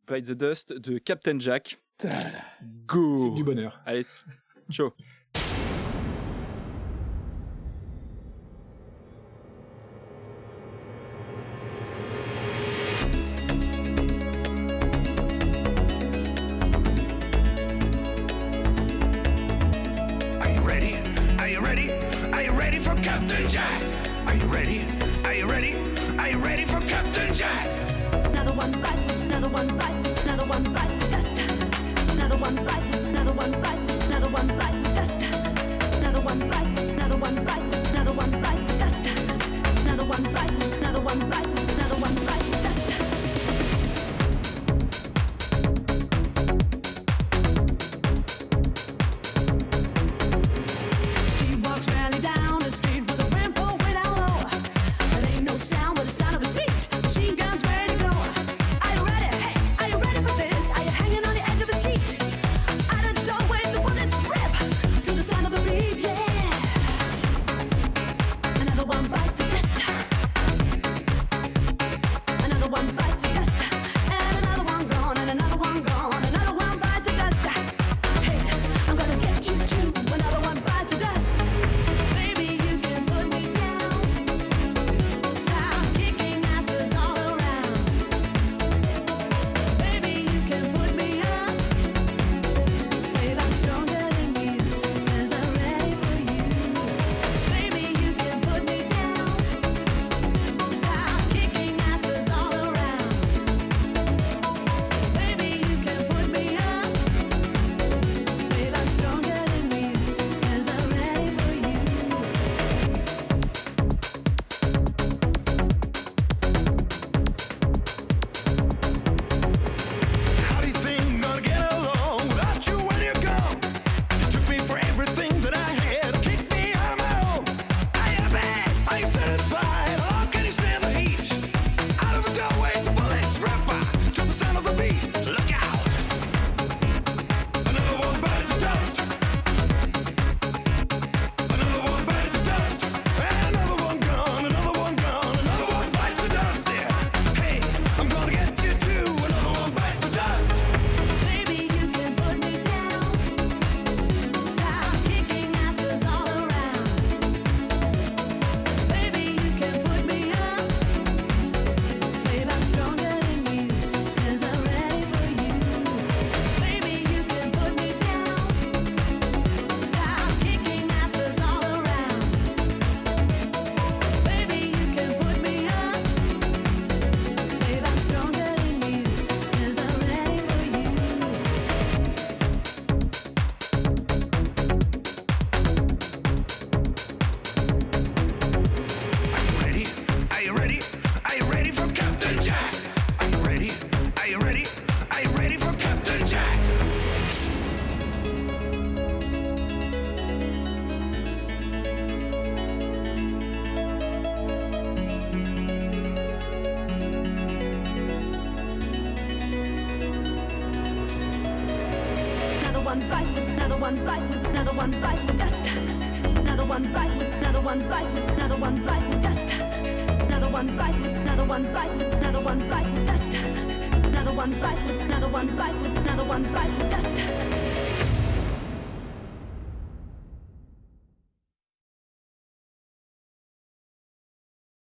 the 0.06 0.34
Dust 0.34 0.72
de 0.72 0.98
Captain 0.98 1.38
Jack. 1.38 1.80
Go 2.86 3.16
C'est 3.18 3.34
du 3.34 3.44
bonheur. 3.44 3.80
Allez, 3.84 4.06
ciao 4.70 4.92